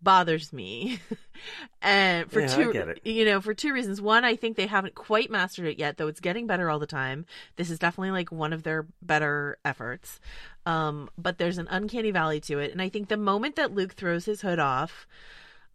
bothers 0.00 0.52
me, 0.52 0.98
and 1.82 2.30
for 2.30 2.40
Yeah, 2.40 2.58
I 2.58 2.64
two 2.64 2.66
get 2.66 2.88
it. 2.88 2.98
you 3.04 3.24
know 3.24 3.40
for 3.40 3.54
two 3.54 3.72
reasons. 3.72 4.00
One, 4.00 4.24
I 4.24 4.36
think 4.36 4.56
they 4.56 4.66
haven't 4.66 4.94
quite 4.94 5.30
mastered 5.30 5.66
it 5.66 5.78
yet, 5.78 5.96
though 5.96 6.08
it's 6.08 6.20
getting 6.20 6.46
better 6.46 6.70
all 6.70 6.78
the 6.78 6.86
time. 6.86 7.26
This 7.56 7.70
is 7.70 7.78
definitely 7.78 8.10
like 8.12 8.30
one 8.32 8.52
of 8.52 8.62
their 8.62 8.86
better 9.00 9.58
efforts. 9.64 10.20
Um, 10.66 11.10
but 11.18 11.38
there's 11.38 11.58
an 11.58 11.68
uncanny 11.70 12.10
valley 12.12 12.40
to 12.42 12.58
it, 12.58 12.72
and 12.72 12.80
I 12.82 12.88
think 12.88 13.08
the 13.08 13.16
moment 13.16 13.56
that 13.56 13.74
Luke 13.74 13.94
throws 13.94 14.24
his 14.26 14.42
hood 14.42 14.58
off 14.60 15.06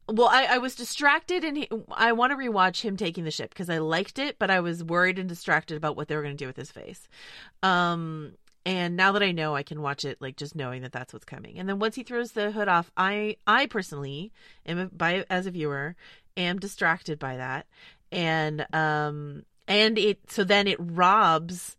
well, 0.07 0.29
I, 0.29 0.45
I 0.45 0.57
was 0.57 0.75
distracted 0.75 1.43
and 1.43 1.57
he, 1.57 1.69
I 1.91 2.13
want 2.13 2.31
to 2.31 2.37
rewatch 2.37 2.81
him 2.81 2.95
taking 2.95 3.23
the 3.23 3.31
ship 3.31 3.49
because 3.49 3.69
I 3.69 3.79
liked 3.79 4.19
it, 4.19 4.39
but 4.39 4.49
I 4.49 4.61
was 4.61 4.83
worried 4.83 5.19
and 5.19 5.27
distracted 5.27 5.75
about 5.75 5.95
what 5.95 6.07
they 6.07 6.15
were 6.15 6.21
going 6.21 6.37
to 6.37 6.43
do 6.43 6.47
with 6.47 6.55
his 6.55 6.71
face. 6.71 7.07
Um, 7.61 8.33
and 8.65 8.97
now 8.97 9.13
that 9.13 9.23
I 9.23 9.31
know, 9.31 9.55
I 9.55 9.63
can 9.63 9.81
watch 9.81 10.03
it 10.03 10.21
like 10.21 10.35
just 10.35 10.55
knowing 10.55 10.81
that 10.81 10.91
that's 10.91 11.13
what's 11.13 11.25
coming. 11.25 11.57
And 11.57 11.69
then 11.69 11.79
once 11.79 11.95
he 11.95 12.03
throws 12.03 12.33
the 12.33 12.51
hood 12.51 12.67
off, 12.67 12.91
I 12.97 13.37
I 13.47 13.65
personally 13.65 14.33
am 14.65 14.89
by 14.93 15.23
as 15.29 15.45
a 15.45 15.51
viewer 15.51 15.95
am 16.35 16.59
distracted 16.59 17.17
by 17.17 17.37
that, 17.37 17.65
and 18.11 18.65
um 18.73 19.43
and 19.69 19.97
it 19.97 20.19
so 20.29 20.43
then 20.43 20.67
it 20.67 20.77
robs 20.81 21.77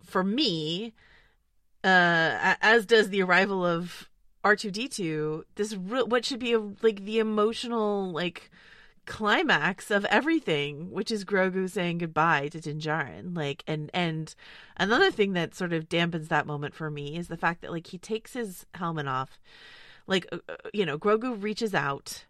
for 0.00 0.22
me, 0.22 0.94
uh 1.82 2.54
as 2.60 2.86
does 2.86 3.10
the 3.10 3.22
arrival 3.22 3.66
of 3.66 4.08
R2D2 4.46 5.42
this 5.56 5.74
re- 5.74 6.02
what 6.02 6.24
should 6.24 6.38
be 6.40 6.52
a, 6.52 6.60
like 6.82 7.04
the 7.04 7.18
emotional 7.18 8.10
like 8.12 8.50
climax 9.06 9.90
of 9.92 10.04
everything, 10.06 10.90
which 10.90 11.10
is 11.12 11.24
Grogu 11.24 11.70
saying 11.70 11.98
goodbye 11.98 12.48
to 12.48 12.60
Din 12.60 12.80
Djarin. 12.80 13.36
Like, 13.36 13.62
and 13.66 13.90
and 13.94 14.34
another 14.76 15.10
thing 15.10 15.32
that 15.34 15.54
sort 15.54 15.72
of 15.72 15.88
dampens 15.88 16.28
that 16.28 16.46
moment 16.46 16.74
for 16.74 16.90
me 16.90 17.16
is 17.16 17.28
the 17.28 17.36
fact 17.36 17.60
that 17.62 17.70
like 17.70 17.86
he 17.86 17.98
takes 17.98 18.32
his 18.32 18.66
helmet 18.74 19.06
off, 19.06 19.38
like 20.06 20.26
uh, 20.32 20.38
uh, 20.48 20.56
you 20.72 20.84
know, 20.84 20.98
Grogu 20.98 21.40
reaches 21.40 21.72
out 21.74 22.24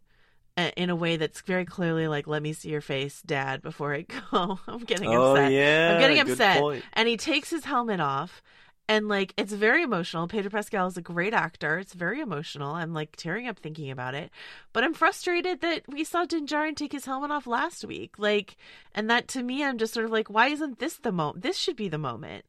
uh, 0.58 0.70
in 0.76 0.90
a 0.90 0.96
way 0.96 1.16
that's 1.16 1.40
very 1.40 1.64
clearly 1.64 2.08
like, 2.08 2.26
"Let 2.26 2.42
me 2.42 2.52
see 2.52 2.68
your 2.70 2.82
face, 2.82 3.22
Dad, 3.24 3.62
before 3.62 3.94
I 3.94 4.02
go." 4.30 4.58
I'm 4.68 4.80
getting 4.80 5.08
Oh, 5.14 5.32
upset. 5.34 5.52
yeah, 5.52 5.92
I'm 5.94 6.00
getting 6.00 6.20
upset. 6.20 6.60
point. 6.60 6.84
And 6.92 7.08
he 7.08 7.16
takes 7.16 7.48
his 7.50 7.64
helmet 7.64 8.00
off. 8.00 8.42
And 8.88 9.08
like 9.08 9.34
it's 9.36 9.52
very 9.52 9.82
emotional. 9.82 10.28
Pedro 10.28 10.50
Pascal 10.50 10.86
is 10.86 10.96
a 10.96 11.02
great 11.02 11.34
actor. 11.34 11.78
It's 11.78 11.92
very 11.92 12.20
emotional. 12.20 12.74
I'm 12.74 12.94
like 12.94 13.16
tearing 13.16 13.48
up 13.48 13.58
thinking 13.58 13.90
about 13.90 14.14
it. 14.14 14.30
But 14.72 14.84
I'm 14.84 14.94
frustrated 14.94 15.60
that 15.60 15.82
we 15.88 16.04
saw 16.04 16.24
Din 16.24 16.46
Djarin 16.46 16.76
take 16.76 16.92
his 16.92 17.04
helmet 17.04 17.32
off 17.32 17.46
last 17.46 17.84
week. 17.84 18.14
Like, 18.16 18.56
and 18.94 19.10
that 19.10 19.28
to 19.28 19.42
me, 19.42 19.64
I'm 19.64 19.78
just 19.78 19.92
sort 19.92 20.06
of 20.06 20.12
like, 20.12 20.30
why 20.30 20.48
isn't 20.48 20.78
this 20.78 20.98
the 20.98 21.12
moment? 21.12 21.42
This 21.42 21.56
should 21.56 21.76
be 21.76 21.88
the 21.88 21.98
moment 21.98 22.44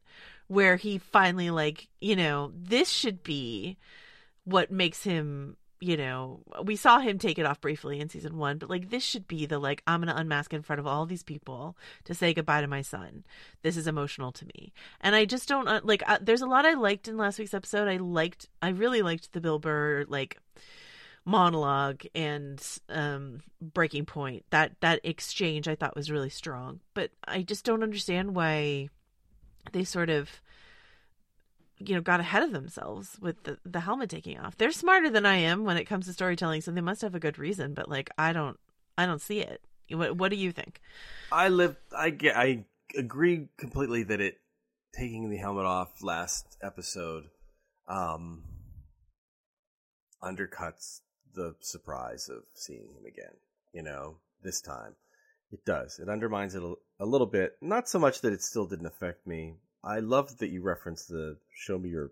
where 0.46 0.76
he 0.76 0.98
finally 0.98 1.50
like, 1.50 1.88
you 2.00 2.16
know, 2.16 2.52
this 2.54 2.88
should 2.88 3.22
be 3.22 3.76
what 4.44 4.70
makes 4.70 5.02
him 5.02 5.56
you 5.80 5.96
know 5.96 6.40
we 6.64 6.74
saw 6.74 6.98
him 6.98 7.18
take 7.18 7.38
it 7.38 7.46
off 7.46 7.60
briefly 7.60 8.00
in 8.00 8.08
season 8.08 8.36
one 8.36 8.58
but 8.58 8.68
like 8.68 8.90
this 8.90 9.02
should 9.02 9.28
be 9.28 9.46
the 9.46 9.58
like 9.58 9.82
i'm 9.86 10.00
gonna 10.00 10.14
unmask 10.16 10.52
in 10.52 10.62
front 10.62 10.80
of 10.80 10.86
all 10.86 11.06
these 11.06 11.22
people 11.22 11.76
to 12.04 12.14
say 12.14 12.34
goodbye 12.34 12.60
to 12.60 12.66
my 12.66 12.82
son. 12.82 13.24
This 13.62 13.76
is 13.76 13.86
emotional 13.86 14.32
to 14.32 14.46
me. 14.46 14.72
And 15.00 15.14
i 15.14 15.24
just 15.24 15.48
don't 15.48 15.68
uh, 15.68 15.80
like 15.84 16.02
uh, 16.08 16.18
there's 16.20 16.42
a 16.42 16.46
lot 16.46 16.66
i 16.66 16.74
liked 16.74 17.08
in 17.08 17.16
last 17.16 17.38
week's 17.38 17.54
episode. 17.54 17.88
I 17.88 17.98
liked 17.98 18.48
i 18.60 18.70
really 18.70 19.02
liked 19.02 19.32
the 19.32 19.40
bill 19.40 19.58
burr 19.58 20.04
like 20.08 20.38
monologue 21.24 22.04
and 22.14 22.60
um 22.88 23.40
breaking 23.60 24.06
point. 24.06 24.44
That 24.50 24.72
that 24.80 25.00
exchange 25.04 25.68
i 25.68 25.74
thought 25.74 25.96
was 25.96 26.10
really 26.10 26.30
strong. 26.30 26.80
But 26.94 27.10
i 27.26 27.42
just 27.42 27.64
don't 27.64 27.82
understand 27.82 28.34
why 28.34 28.88
they 29.72 29.84
sort 29.84 30.10
of 30.10 30.40
you 31.78 31.94
know 31.94 32.00
got 32.00 32.20
ahead 32.20 32.42
of 32.42 32.52
themselves 32.52 33.16
with 33.20 33.42
the, 33.44 33.58
the 33.64 33.80
helmet 33.80 34.10
taking 34.10 34.38
off 34.38 34.56
they're 34.56 34.72
smarter 34.72 35.08
than 35.10 35.24
i 35.24 35.36
am 35.36 35.64
when 35.64 35.76
it 35.76 35.84
comes 35.84 36.06
to 36.06 36.12
storytelling 36.12 36.60
so 36.60 36.70
they 36.70 36.80
must 36.80 37.02
have 37.02 37.14
a 37.14 37.20
good 37.20 37.38
reason 37.38 37.74
but 37.74 37.88
like 37.88 38.10
i 38.18 38.32
don't 38.32 38.58
i 38.96 39.06
don't 39.06 39.20
see 39.20 39.40
it 39.40 39.62
what, 39.90 40.16
what 40.16 40.30
do 40.30 40.36
you 40.36 40.52
think 40.52 40.80
I 41.30 41.48
live. 41.48 41.76
I 41.96 42.10
get. 42.10 42.36
I 42.36 42.64
agree 42.96 43.48
completely 43.56 44.02
that 44.04 44.20
it 44.20 44.38
taking 44.94 45.30
the 45.30 45.36
helmet 45.36 45.66
off 45.66 46.02
last 46.02 46.56
episode 46.62 47.24
um 47.86 48.42
undercuts 50.22 51.00
the 51.34 51.54
surprise 51.60 52.28
of 52.28 52.44
seeing 52.54 52.88
him 52.94 53.04
again. 53.06 53.34
You 53.72 53.82
know, 53.82 54.16
this 54.42 54.60
time 54.60 54.96
it 55.52 55.64
does. 55.64 55.98
It 55.98 56.08
undermines 56.08 56.54
it 56.54 56.62
a, 56.62 56.74
a 57.00 57.06
little 57.06 57.26
bit. 57.26 57.56
Not 57.60 57.88
so 57.88 57.98
much 57.98 58.22
that 58.22 58.32
it 58.32 58.42
still 58.42 58.66
didn't 58.66 58.86
affect 58.86 59.26
me. 59.26 59.54
I 59.84 60.00
love 60.00 60.38
that 60.38 60.48
you 60.50 60.62
referenced 60.62 61.08
the 61.08 61.36
"show 61.54 61.78
me 61.78 61.90
your." 61.90 62.10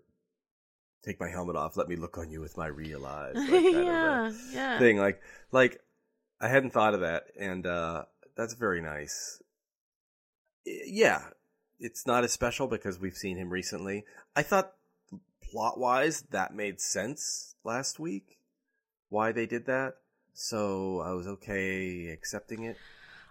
Take 1.03 1.19
my 1.19 1.29
helmet 1.29 1.55
off. 1.55 1.77
Let 1.77 1.87
me 1.87 1.95
look 1.95 2.17
on 2.17 2.31
you 2.31 2.41
with 2.41 2.57
my 2.57 2.67
real 2.67 3.05
eyes. 3.05 3.35
like 3.35 3.63
yeah 3.63 4.31
yeah 4.51 4.79
thing. 4.79 4.97
Like, 4.97 5.21
like 5.51 5.79
I 6.41 6.47
hadn't 6.49 6.71
thought 6.71 6.93
of 6.93 7.01
that, 7.01 7.25
and 7.39 7.65
uh, 7.65 8.05
that's 8.35 8.53
very 8.55 8.81
nice. 8.81 9.41
Yeah, 10.65 11.21
it's 11.79 12.05
not 12.05 12.23
as 12.23 12.33
special 12.33 12.67
because 12.67 12.99
we've 12.99 13.15
seen 13.15 13.37
him 13.37 13.49
recently. 13.49 14.05
I 14.35 14.43
thought 14.43 14.73
plot 15.41 15.79
wise 15.79 16.23
that 16.31 16.53
made 16.53 16.81
sense 16.81 17.55
last 17.63 17.99
week. 17.99 18.39
Why 19.09 19.31
they 19.31 19.45
did 19.45 19.65
that, 19.67 19.95
so 20.33 20.99
I 20.99 21.13
was 21.13 21.27
okay 21.27 22.09
accepting 22.09 22.63
it. 22.63 22.77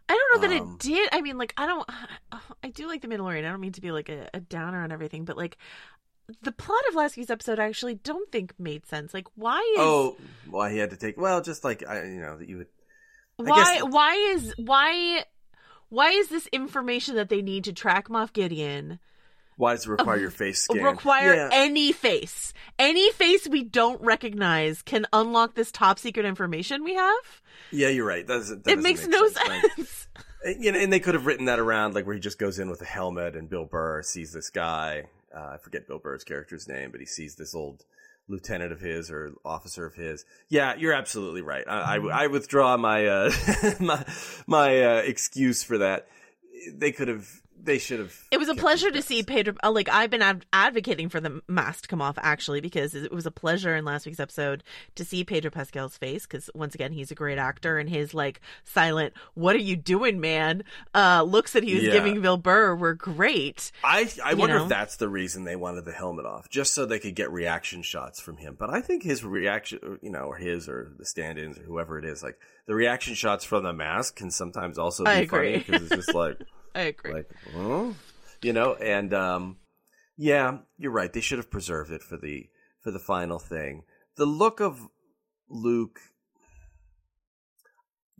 I 0.08 0.14
don't 0.14 0.42
know 0.42 0.48
that 0.48 0.60
Um, 0.60 0.72
it 0.74 0.78
did. 0.80 1.08
I 1.12 1.20
mean, 1.20 1.36
like, 1.38 1.52
I 1.56 1.66
don't. 1.66 1.88
I 2.62 2.68
do 2.70 2.86
like 2.86 3.02
the 3.02 3.08
Mandalorian. 3.08 3.46
I 3.46 3.50
don't 3.50 3.60
mean 3.60 3.72
to 3.72 3.80
be 3.80 3.90
like 3.92 4.08
a, 4.08 4.28
a 4.34 4.40
downer 4.40 4.82
on 4.82 4.92
everything, 4.92 5.24
but 5.24 5.36
like, 5.36 5.56
the 6.42 6.52
plot 6.52 6.80
of 6.88 6.94
last 6.94 7.16
week's 7.16 7.30
episode, 7.30 7.58
I 7.60 7.66
actually 7.66 7.94
don't 7.94 8.30
think 8.32 8.52
made 8.58 8.86
sense. 8.86 9.14
Like, 9.14 9.26
why 9.36 9.58
is 9.58 9.80
Oh, 9.80 10.16
why 10.50 10.72
he 10.72 10.78
had 10.78 10.90
to 10.90 10.96
take? 10.96 11.16
Well, 11.16 11.40
just 11.40 11.62
like 11.64 11.86
I, 11.88 12.02
you 12.04 12.20
know, 12.20 12.36
that 12.38 12.48
you 12.48 12.58
would. 12.58 12.66
I 13.38 13.42
why 13.42 13.74
guess- 13.74 13.84
why 13.84 14.14
is 14.14 14.54
why 14.56 15.24
why 15.88 16.10
is 16.10 16.28
this 16.28 16.46
information 16.48 17.14
that 17.16 17.28
they 17.28 17.42
need 17.42 17.64
to 17.64 17.72
track 17.72 18.08
Moff 18.08 18.32
Gideon 18.32 18.98
Why 19.56 19.72
does 19.74 19.86
it 19.86 19.90
require 19.90 20.18
your 20.18 20.30
face 20.30 20.62
scan? 20.62 20.82
require 20.84 21.34
Yeah. 21.34 21.48
any 21.52 21.92
face? 21.92 22.52
Any 22.78 23.10
face 23.12 23.48
we 23.48 23.62
don't 23.64 24.00
recognize 24.02 24.82
can 24.82 25.06
unlock 25.12 25.54
this 25.54 25.72
top 25.72 25.98
secret 25.98 26.26
information 26.26 26.84
we 26.84 26.94
have. 26.94 27.42
yeah, 27.70 27.88
you're 27.88 28.06
right. 28.06 28.26
That 28.26 28.62
that 28.64 28.70
it 28.72 28.78
makes 28.80 29.02
make 29.02 29.10
no 29.10 29.28
sense, 29.28 29.72
sense. 29.76 30.08
And, 30.44 30.62
you 30.64 30.72
know, 30.72 30.78
and 30.78 30.92
they 30.92 31.00
could 31.00 31.14
have 31.14 31.24
written 31.26 31.46
that 31.46 31.58
around, 31.58 31.94
like 31.94 32.04
where 32.06 32.14
he 32.14 32.20
just 32.20 32.38
goes 32.38 32.58
in 32.58 32.68
with 32.70 32.82
a 32.82 32.86
helmet, 32.86 33.34
and 33.34 33.48
Bill 33.48 33.64
Burr 33.64 34.02
sees 34.02 34.32
this 34.32 34.50
guy. 34.50 35.04
Uh, 35.34 35.52
I 35.54 35.56
forget 35.58 35.86
Bill 35.88 35.98
Burr's 35.98 36.22
character's 36.24 36.68
name, 36.68 36.90
but 36.90 37.00
he 37.00 37.06
sees 37.06 37.34
this 37.36 37.54
old 37.54 37.84
lieutenant 38.28 38.72
of 38.72 38.80
his 38.80 39.10
or 39.10 39.32
officer 39.44 39.86
of 39.86 39.94
his. 39.94 40.24
Yeah, 40.48 40.74
you're 40.76 40.92
absolutely 40.92 41.42
right. 41.42 41.64
I, 41.66 41.96
I, 41.96 42.24
I 42.24 42.26
withdraw 42.26 42.76
my 42.76 43.06
uh, 43.06 43.30
my 43.80 44.04
my 44.46 44.82
uh, 44.82 44.96
excuse 44.98 45.62
for 45.62 45.78
that. 45.78 46.08
They 46.74 46.92
could 46.92 47.08
have. 47.08 47.26
They 47.58 47.78
should 47.78 47.98
have. 47.98 48.14
It 48.30 48.38
was 48.38 48.48
a 48.48 48.54
pleasure 48.54 48.90
to 48.90 49.02
see 49.02 49.22
Pedro. 49.22 49.54
uh, 49.64 49.70
Like 49.72 49.88
I've 49.88 50.10
been 50.10 50.22
ad- 50.22 50.46
advocating 50.52 51.08
for 51.08 51.20
the 51.20 51.42
mask 51.48 51.82
to 51.82 51.88
come 51.88 52.00
off 52.02 52.16
actually 52.20 52.60
because 52.60 52.94
it 52.94 53.10
was 53.10 53.26
a 53.26 53.30
pleasure 53.30 53.74
in 53.74 53.84
last 53.84 54.06
week's 54.06 54.20
episode 54.20 54.62
to 54.94 55.04
see 55.04 55.24
Pedro 55.24 55.50
Pascal's 55.50 55.96
face 55.96 56.26
because 56.26 56.48
once 56.54 56.74
again 56.74 56.92
he's 56.92 57.10
a 57.10 57.14
great 57.16 57.38
actor 57.38 57.78
and 57.78 57.88
his 57.90 58.14
like 58.14 58.40
silent 58.64 59.14
"What 59.34 59.56
are 59.56 59.60
you 59.60 59.74
doing, 59.74 60.20
man?" 60.20 60.62
uh 60.94 61.24
looks 61.26 61.54
that 61.54 61.64
he 61.64 61.74
was 61.74 61.84
Yeah. 61.84 61.92
giving 61.92 62.20
Bill 62.20 62.36
Burr 62.36 62.76
were 62.76 62.94
great. 62.94 63.72
I 63.82 64.08
I 64.24 64.34
wonder 64.34 64.58
know? 64.58 64.62
if 64.64 64.68
that's 64.68 64.96
the 64.96 65.08
reason 65.08 65.44
they 65.44 65.56
wanted 65.56 65.84
the 65.86 65.92
helmet 65.92 66.26
off, 66.26 66.48
just 66.48 66.72
so 66.74 66.86
they 66.86 66.98
could 67.00 67.14
get 67.16 67.32
reaction 67.32 67.82
shots 67.82 68.20
from 68.20 68.36
him. 68.36 68.54
But 68.58 68.70
I 68.70 68.80
think 68.80 69.02
his 69.02 69.24
reaction, 69.24 69.98
you 70.02 70.10
know, 70.10 70.24
or 70.26 70.36
his 70.36 70.68
or 70.68 70.92
the 70.98 71.04
stand-ins 71.06 71.58
or 71.58 71.62
whoever 71.62 71.98
it 71.98 72.04
is, 72.04 72.22
like 72.22 72.38
the 72.66 72.74
reaction 72.74 73.14
shots 73.14 73.44
from 73.44 73.64
the 73.64 73.72
mask 73.72 74.16
can 74.16 74.30
sometimes 74.30 74.78
also 74.78 75.04
be 75.04 75.10
I 75.10 75.26
funny 75.26 75.58
because 75.58 75.82
it's 75.82 76.06
just 76.06 76.14
like, 76.14 76.38
I 76.74 76.80
agree. 76.80 77.12
like, 77.12 77.30
huh? 77.54 77.92
you 78.42 78.52
know, 78.52 78.74
and 78.74 79.14
um, 79.14 79.56
yeah, 80.16 80.58
you're 80.78 80.92
right. 80.92 81.12
They 81.12 81.20
should 81.20 81.38
have 81.38 81.50
preserved 81.50 81.90
it 81.90 82.02
for 82.02 82.16
the 82.16 82.48
for 82.82 82.90
the 82.90 82.98
final 82.98 83.38
thing. 83.38 83.84
The 84.16 84.26
look 84.26 84.60
of 84.60 84.88
Luke. 85.48 86.00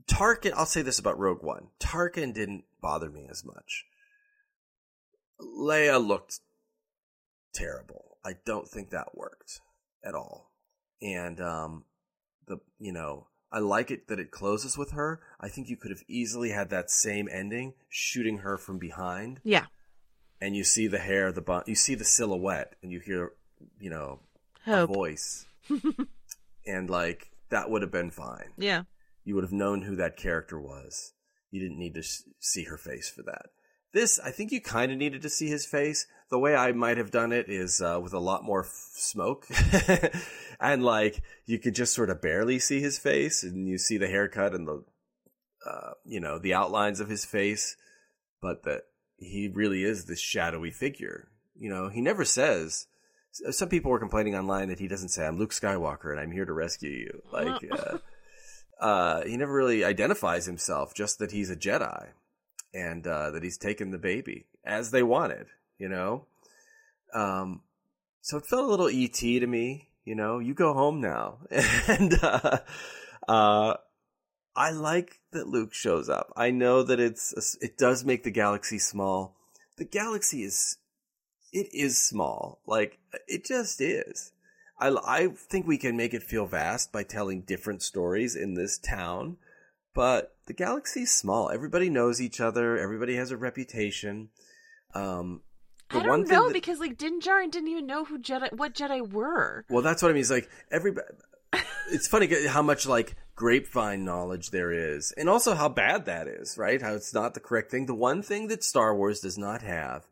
Tarkin, 0.09 0.53
I'll 0.55 0.67
say 0.67 0.83
this 0.83 1.01
about 1.01 1.19
Rogue 1.19 1.43
One. 1.43 1.69
Tarkin 1.81 2.33
didn't 2.33 2.65
bother 2.81 3.11
me 3.11 3.27
as 3.29 3.45
much. 3.45 3.85
Leia 5.41 6.05
looked 6.05 6.39
terrible. 7.53 8.19
I 8.25 8.35
don't 8.45 8.69
think 8.69 8.91
that 8.91 9.17
worked 9.17 9.61
at 10.05 10.15
all. 10.15 10.53
And 11.03 11.41
um 11.41 11.85
the 12.47 12.59
you 12.79 12.93
know, 12.93 13.27
I 13.57 13.61
like 13.61 13.91
it 13.91 14.09
that 14.09 14.21
it 14.21 14.31
closes 14.31 14.77
with 14.77 14.91
her. 14.91 15.19
I 15.41 15.49
think 15.49 15.71
you 15.71 15.79
could 15.79 15.91
have 15.91 16.03
easily 16.09 16.51
had 16.51 16.69
that 16.69 16.91
same 16.91 17.27
ending 17.33 17.73
shooting 17.89 18.39
her 18.41 18.59
from 18.59 18.77
behind 18.79 19.41
yeah. 19.45 19.65
and 20.43 20.55
you 20.55 20.63
see 20.63 20.89
the 20.89 20.99
hair, 20.99 21.33
the 21.33 21.41
bun, 21.41 21.63
you 21.67 21.75
see 21.75 21.95
the 21.95 22.05
silhouette 22.05 22.75
and 22.83 22.93
you 22.93 23.01
hear, 23.01 23.33
you 23.81 23.89
know, 23.89 24.21
Hope. 24.67 24.91
a 24.91 24.93
voice. 24.93 25.47
and 26.67 26.91
like 26.91 27.31
that 27.49 27.71
would 27.71 27.81
have 27.81 27.91
been 27.91 28.11
fine. 28.11 28.51
Yeah. 28.59 28.83
You 29.25 29.35
would 29.37 29.45
have 29.45 29.53
known 29.55 29.81
who 29.81 29.97
that 29.97 30.19
character 30.19 30.61
was. 30.61 31.15
You 31.51 31.59
didn't 31.59 31.79
need 31.79 31.95
to 31.95 32.01
s- 32.01 32.25
see 32.39 32.65
her 32.65 32.77
face 32.77 33.09
for 33.09 33.23
that. 33.23 33.47
This, 33.95 34.21
I 34.21 34.33
think 34.33 34.53
you 34.53 34.61
kind 34.61 34.93
of 34.93 34.99
needed 34.99 35.23
to 35.23 35.31
see 35.31 35.49
his 35.49 35.65
face. 35.65 36.07
The 36.31 36.39
way 36.39 36.57
I 36.57 36.72
might 36.72 36.97
have 36.97 37.11
done 37.11 37.33
it 37.33 37.49
is 37.49 37.81
uh, 37.81 38.01
with 38.03 38.12
a 38.12 38.18
lot 38.18 38.45
more 38.45 38.64
f- 38.64 38.70
smoke. 38.95 39.47
and 40.61 40.83
like, 40.83 41.22
you 41.45 41.59
could 41.59 41.74
just 41.74 41.95
sort 41.95 42.11
of 42.11 42.20
barely 42.20 42.59
see 42.59 42.81
his 42.81 42.99
face 42.99 43.43
and 43.43 43.68
you 43.68 43.79
see 43.79 43.97
the 43.97 44.09
haircut 44.09 44.55
and 44.55 44.66
the, 44.66 44.85
uh, 45.64 45.93
you 46.05 46.20
know, 46.20 46.39
the 46.39 46.55
outlines 46.55 46.99
of 47.01 47.09
his 47.09 47.24
face. 47.24 47.77
But 48.43 48.64
that 48.64 48.83
he 49.18 49.49
really 49.53 49.85
is 49.85 50.05
this 50.05 50.20
shadowy 50.20 50.70
figure. 50.70 51.29
You 51.55 51.70
know, 51.70 51.89
he 51.89 52.01
never 52.01 52.24
says, 52.24 52.87
some 53.51 53.68
people 53.68 53.91
were 53.91 53.99
complaining 53.99 54.35
online 54.35 54.68
that 54.68 54.79
he 54.79 54.89
doesn't 54.89 55.11
say, 55.11 55.27
I'm 55.27 55.39
Luke 55.39 55.53
Skywalker 55.53 56.11
and 56.11 56.20
I'm 56.20 56.33
here 56.33 56.45
to 56.45 56.53
rescue 56.53 56.91
you. 56.91 57.22
Like, 57.33 57.62
uh, 57.70 57.99
uh, 58.81 59.24
he 59.24 59.37
never 59.37 59.53
really 59.53 59.85
identifies 59.85 60.47
himself, 60.47 60.95
just 60.95 61.18
that 61.18 61.33
he's 61.33 61.51
a 61.51 61.57
Jedi 61.57 62.09
and 62.74 63.07
uh, 63.07 63.31
that 63.31 63.43
he's 63.43 63.59
taken 63.59 63.91
the 63.91 63.99
baby 63.99 64.47
as 64.64 64.91
they 64.91 65.03
wanted, 65.03 65.47
you 65.79 65.89
know. 65.89 66.27
Um, 67.14 67.62
so 68.20 68.39
it 68.39 68.47
felt 68.47 68.64
a 68.64 68.68
little 68.68 68.89
ET 68.89 69.14
to 69.14 69.47
me. 69.47 69.89
You 70.05 70.14
know, 70.14 70.39
you 70.39 70.55
go 70.55 70.72
home 70.72 71.01
now, 71.01 71.39
and 71.89 72.14
uh, 72.22 72.59
uh, 73.29 73.74
I 74.55 74.70
like 74.70 75.20
that 75.33 75.49
Luke 75.49 75.74
shows 75.74 76.09
up. 76.09 76.33
I 76.37 76.51
know 76.51 76.83
that 76.83 77.01
it's 77.01 77.57
it 77.61 77.77
does 77.77 78.05
make 78.05 78.22
the 78.22 78.31
galaxy 78.31 78.79
small. 78.79 79.37
The 79.77 79.85
galaxy 79.85 80.45
is 80.45 80.79
it 81.53 81.68
is 81.72 81.99
small. 81.99 82.61
Like 82.66 82.99
it 83.27 83.45
just 83.45 83.81
is. 83.81 84.33
I 84.79 84.89
I 84.89 85.29
think 85.29 85.66
we 85.66 85.79
can 85.79 85.97
make 85.97 86.14
it 86.14 86.22
feel 86.22 86.47
vast 86.47 86.93
by 86.93 87.03
telling 87.03 87.43
different 87.43 87.83
stories 87.83 88.37
in 88.37 88.55
this 88.55 88.79
town, 88.79 89.37
but 89.95 90.37
the 90.47 90.55
galaxy's 90.55 91.12
small. 91.12 91.51
Everybody 91.51 91.91
knows 91.91 92.20
each 92.20 92.41
other. 92.41 92.79
Everybody 92.79 93.16
has 93.16 93.31
a 93.31 93.37
reputation. 93.37 94.31
Um, 94.95 95.43
the 95.91 95.99
I 95.99 96.03
don't 96.03 96.28
know 96.28 96.47
that, 96.47 96.53
because 96.53 96.80
like 96.80 96.99
Din 96.99 97.20
Djarin 97.20 97.51
didn't 97.51 97.68
even 97.68 97.87
know 97.87 98.05
who 98.05 98.18
Jedi 98.18 98.53
what 98.53 98.74
Jedi 98.74 99.09
were. 99.09 99.64
Well, 99.68 99.82
that's 99.82 100.03
what 100.03 100.11
I 100.11 100.14
mean. 100.14 100.22
It's 100.22 100.30
like 100.30 100.49
everybody. 100.70 101.07
it's 101.93 102.09
funny 102.09 102.47
how 102.47 102.62
much 102.62 102.87
like 102.87 103.14
grapevine 103.37 104.05
knowledge 104.05 104.51
there 104.51 104.72
is, 104.72 105.12
and 105.12 105.28
also 105.28 105.55
how 105.55 105.68
bad 105.68 106.07
that 106.07 106.26
is. 106.26 106.59
Right? 106.59 106.82
How 106.82 106.95
it's 106.95 107.14
not 107.14 107.34
the 107.34 107.41
correct 107.41 107.70
thing. 107.70 107.87
The 107.87 107.95
one 107.95 108.22
thing 108.22 108.49
that 108.49 108.64
Star 108.64 108.97
Wars 108.97 109.20
does 109.20 109.39
not 109.39 109.62
have 109.62 110.07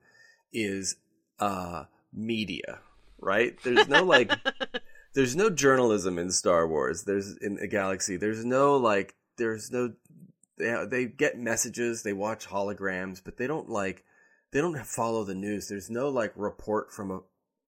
is 0.52 0.96
uh 1.40 1.84
media. 2.12 2.80
Right? 3.18 3.56
There's 3.64 3.88
no 3.88 4.04
like. 4.04 4.32
there's 5.14 5.34
no 5.34 5.50
journalism 5.50 6.18
in 6.18 6.30
Star 6.30 6.68
Wars. 6.68 7.02
There's 7.04 7.36
in 7.38 7.58
a 7.58 7.66
galaxy. 7.66 8.16
There's 8.16 8.44
no 8.44 8.76
like. 8.76 9.14
There's 9.38 9.72
no. 9.72 9.92
They 10.56 10.84
they 10.88 11.04
get 11.06 11.36
messages. 11.36 12.04
They 12.04 12.12
watch 12.12 12.46
holograms, 12.46 13.20
but 13.24 13.38
they 13.38 13.48
don't 13.48 13.68
like 13.68 14.04
they 14.54 14.60
don't 14.60 14.78
follow 14.86 15.24
the 15.24 15.34
news. 15.34 15.66
There's 15.66 15.90
no 15.90 16.08
like 16.08 16.32
report 16.36 16.92
from 16.92 17.10
a 17.10 17.20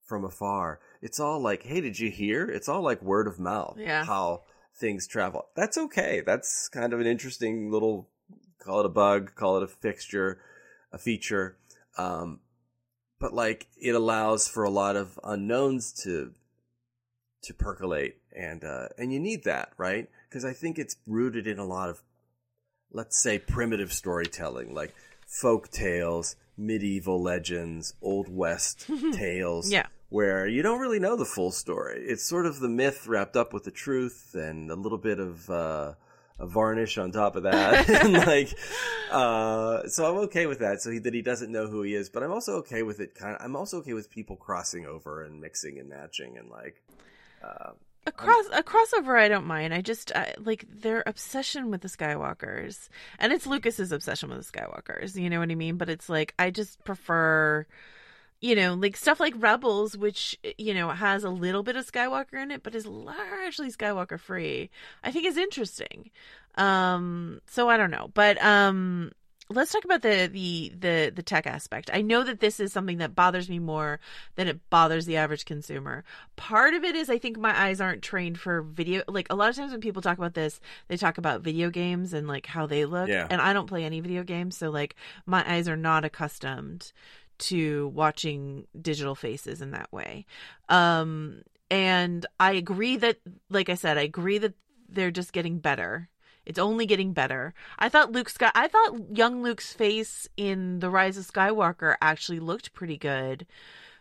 from 0.05 0.25
afar. 0.25 0.79
It's 1.03 1.19
all 1.19 1.41
like, 1.41 1.65
hey, 1.65 1.81
did 1.81 1.99
you 1.99 2.13
hear? 2.13 2.49
It's 2.49 2.69
all 2.69 2.81
like 2.81 3.03
word 3.03 3.27
of 3.27 3.41
mouth. 3.41 3.77
Yeah. 3.77 4.05
How 4.05 4.45
things 4.79 5.09
travel. 5.09 5.49
That's 5.57 5.77
okay. 5.77 6.23
That's 6.25 6.69
kind 6.69 6.93
of 6.93 7.01
an 7.01 7.07
interesting 7.09 7.73
little 7.73 8.09
call 8.61 8.81
it 8.81 8.87
a 8.87 8.89
bug, 8.89 9.35
call 9.35 9.57
it 9.57 9.65
a 9.65 9.67
fixture, 9.67 10.41
a 10.93 10.99
feature. 10.99 11.59
Um, 11.99 12.39
but 13.19 13.35
like 13.35 13.67
it 13.77 13.97
allows 13.97 14.47
for 14.47 14.63
a 14.63 14.71
lot 14.71 14.95
of 14.95 15.19
unknowns 15.25 15.93
to 16.05 16.35
to 17.43 17.53
percolate 17.53 18.19
and 18.33 18.63
uh, 18.63 18.89
and 18.97 19.13
you 19.13 19.19
need 19.19 19.43
that, 19.43 19.73
right? 19.77 20.09
Because 20.29 20.45
I 20.45 20.53
think 20.53 20.79
it's 20.79 20.97
rooted 21.05 21.49
in 21.49 21.59
a 21.59 21.67
lot 21.67 21.89
of 21.89 22.05
let's 22.93 23.21
say 23.21 23.41
primitive 23.41 23.93
storytelling, 23.93 24.73
like 24.73 24.95
folk 25.27 25.69
tales 25.73 26.37
medieval 26.57 27.23
legends, 27.23 27.95
old 28.03 28.29
west 28.29 28.89
tales. 29.13 29.71
Yeah. 29.71 29.87
Where 30.09 30.47
you 30.47 30.63
don't 30.63 30.79
really 30.79 31.01
know 31.01 31.17
the 31.17 31.25
full 31.25 31.51
story. 31.51 32.05
It's 32.07 32.23
sort 32.23 32.47
of 32.47 32.61
the 32.61 32.69
myth 32.69 33.07
wrapped 33.09 33.37
up 33.37 33.53
with 33.53 33.65
the 33.65 33.73
truth 33.73 34.35
and 34.35 34.71
a 34.71 34.77
little 34.77 34.99
bit 34.99 35.19
of 35.19 35.51
uh, 35.51 35.95
a 36.39 36.47
varnish 36.47 36.97
on 36.97 37.11
top 37.11 37.35
of 37.35 37.43
that. 37.43 37.89
and 38.05 38.13
like, 38.13 38.57
uh, 39.11 39.87
so 39.89 40.09
I'm 40.09 40.19
okay 40.25 40.47
with 40.47 40.61
that. 40.61 40.81
So 40.81 40.91
he, 40.91 40.99
that 41.01 41.13
he 41.15 41.23
doesn't 41.23 41.51
know 41.51 41.67
who 41.67 41.83
he 41.83 41.95
is, 41.95 42.09
but 42.09 42.23
I'm 42.23 42.31
also 42.33 42.57
okay 42.59 42.83
with 42.83 43.01
it. 43.01 43.15
Kind 43.15 43.35
of, 43.35 43.43
I'm 43.43 43.57
also 43.57 43.79
okay 43.79 43.95
with 43.95 44.11
people 44.11 44.37
crossing 44.37 44.87
over 44.87 45.25
and 45.25 45.41
mixing 45.41 45.79
and 45.79 45.89
matching 45.89 46.39
and 46.39 46.51
like, 46.51 46.83
uh, 47.43 47.73
a 48.07 48.13
cross 48.13 48.47
a 48.53 48.63
crossover 48.63 49.19
I 49.19 49.29
don't 49.29 49.47
mind. 49.47 49.75
I 49.75 49.81
just 49.81 50.13
I, 50.15 50.35
like 50.39 50.65
their 50.71 51.03
obsession 51.07 51.71
with 51.71 51.81
the 51.81 51.89
Skywalkers, 51.89 52.89
and 53.19 53.33
it's 53.33 53.47
Lucas's 53.47 53.93
obsession 53.93 54.31
with 54.31 54.47
the 54.47 54.59
Skywalkers. 54.59 55.17
You 55.21 55.29
know 55.29 55.41
what 55.41 55.51
I 55.51 55.55
mean? 55.55 55.77
But 55.77 55.91
it's 55.91 56.09
like 56.09 56.33
I 56.39 56.51
just 56.51 56.83
prefer, 56.85 57.67
you 58.41 58.55
know, 58.55 58.75
like 58.75 58.97
stuff 58.97 59.19
like 59.19 59.35
Rebels, 59.37 59.97
which 59.97 60.39
you 60.57 60.73
know 60.73 60.91
has 60.91 61.25
a 61.25 61.31
little 61.31 61.63
bit 61.63 61.77
of 61.77 61.91
Skywalker 61.91 62.41
in 62.41 62.51
it, 62.51 62.63
but 62.63 62.75
is 62.75 62.87
largely 62.87 63.71
Skywalker 63.71 64.21
free. 64.21 64.71
I 65.03 65.11
think 65.11 65.27
is 65.27 65.37
interesting. 65.37 66.11
Um, 66.55 67.41
so 67.47 67.69
I 67.69 67.77
don't 67.77 67.91
know, 67.91 68.11
but 68.15 68.43
um, 68.43 69.13
let's 69.49 69.73
talk 69.73 69.85
about 69.85 70.03
the 70.03 70.29
the 70.33 70.73
the 70.79 71.13
the 71.15 71.23
tech 71.23 71.47
aspect. 71.47 71.91
I 71.93 72.03
know 72.03 72.25
that 72.25 72.41
this 72.41 72.59
is 72.59 72.73
something 72.73 72.99
that 72.99 73.15
bothers 73.15 73.49
me 73.49 73.59
more 73.59 74.01
than 74.35 74.49
it 74.49 74.71
bothers 74.71 75.07
the 75.07 75.17
average 75.17 75.45
consumer. 75.45 76.05
Part 76.37 76.75
of 76.75 76.85
it 76.85 76.97
is 76.97 77.09
I 77.09 77.19
think 77.19 77.39
my 77.39 77.59
eyes 77.59 77.81
aren't 77.81 78.03
trained 78.03 78.39
for 78.41 78.63
video. 78.63 79.03
Like 79.09 79.29
a 79.31 79.37
lot 79.37 79.51
of 79.51 79.57
times 79.57 79.73
when 79.73 79.81
people 79.81 80.03
talk 80.03 80.19
about 80.19 80.35
this, 80.35 80.61
they 80.89 80.97
talk 80.97 81.19
about 81.19 81.43
video 81.43 81.71
games 81.71 82.13
and 82.13 82.27
like 82.27 82.47
how 82.47 82.67
they 82.67 82.85
look. 82.85 83.09
Yeah. 83.09 83.27
And 83.31 83.41
I 83.41 83.53
don't 83.53 83.69
play 83.69 83.85
any 83.85 84.01
video 84.01 84.25
games, 84.25 84.57
so 84.57 84.71
like 84.71 84.97
my 85.27 85.49
eyes 85.51 85.69
are 85.69 85.77
not 85.77 86.05
accustomed 86.05 86.93
to 87.39 87.89
watching 87.89 88.67
digital 88.81 89.15
faces 89.15 89.61
in 89.61 89.73
that 89.73 89.93
way. 89.93 90.27
Um 90.69 91.43
and 91.71 92.25
I 92.41 92.53
agree 92.53 92.97
that 92.97 93.19
like 93.51 93.69
I 93.69 93.75
said, 93.75 93.99
I 93.99 94.03
agree 94.03 94.39
that 94.39 94.55
they're 94.89 95.11
just 95.11 95.33
getting 95.33 95.59
better 95.59 96.09
it's 96.47 96.59
only 96.59 96.87
getting 96.87 97.13
better. 97.13 97.53
I 97.79 97.89
thought 97.89 98.13
Luke 98.13 98.29
Sky 98.29 98.51
I 98.55 98.69
thought 98.69 99.17
young 99.17 99.43
Luke's 99.43 99.73
face 99.73 100.29
in 100.37 100.79
The 100.79 100.89
Rise 100.89 101.19
of 101.19 101.27
Skywalker 101.27 101.97
actually 102.01 102.39
looked 102.39 102.73
pretty 102.73 102.97
good 102.97 103.47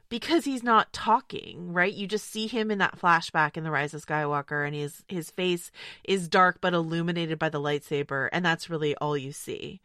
because 0.07 0.45
he's 0.45 0.63
not 0.63 0.93
talking, 0.93 1.73
right? 1.73 1.91
You 1.93 2.07
just 2.07 2.29
see 2.29 2.45
him 2.45 2.69
in 2.69 2.77
that 2.77 2.99
flashback 2.99 3.57
in 3.57 3.63
The 3.63 3.71
Rise 3.71 3.93
of 3.95 4.05
Skywalker 4.05 4.65
and 4.65 4.75
his 4.75 5.03
his 5.07 5.31
face 5.31 5.71
is 6.03 6.29
dark 6.29 6.59
but 6.61 6.73
illuminated 6.73 7.39
by 7.39 7.49
the 7.49 7.59
lightsaber 7.59 8.29
and 8.31 8.45
that's 8.45 8.69
really 8.69 8.95
all 8.97 9.17
you 9.17 9.31
see. 9.31 9.81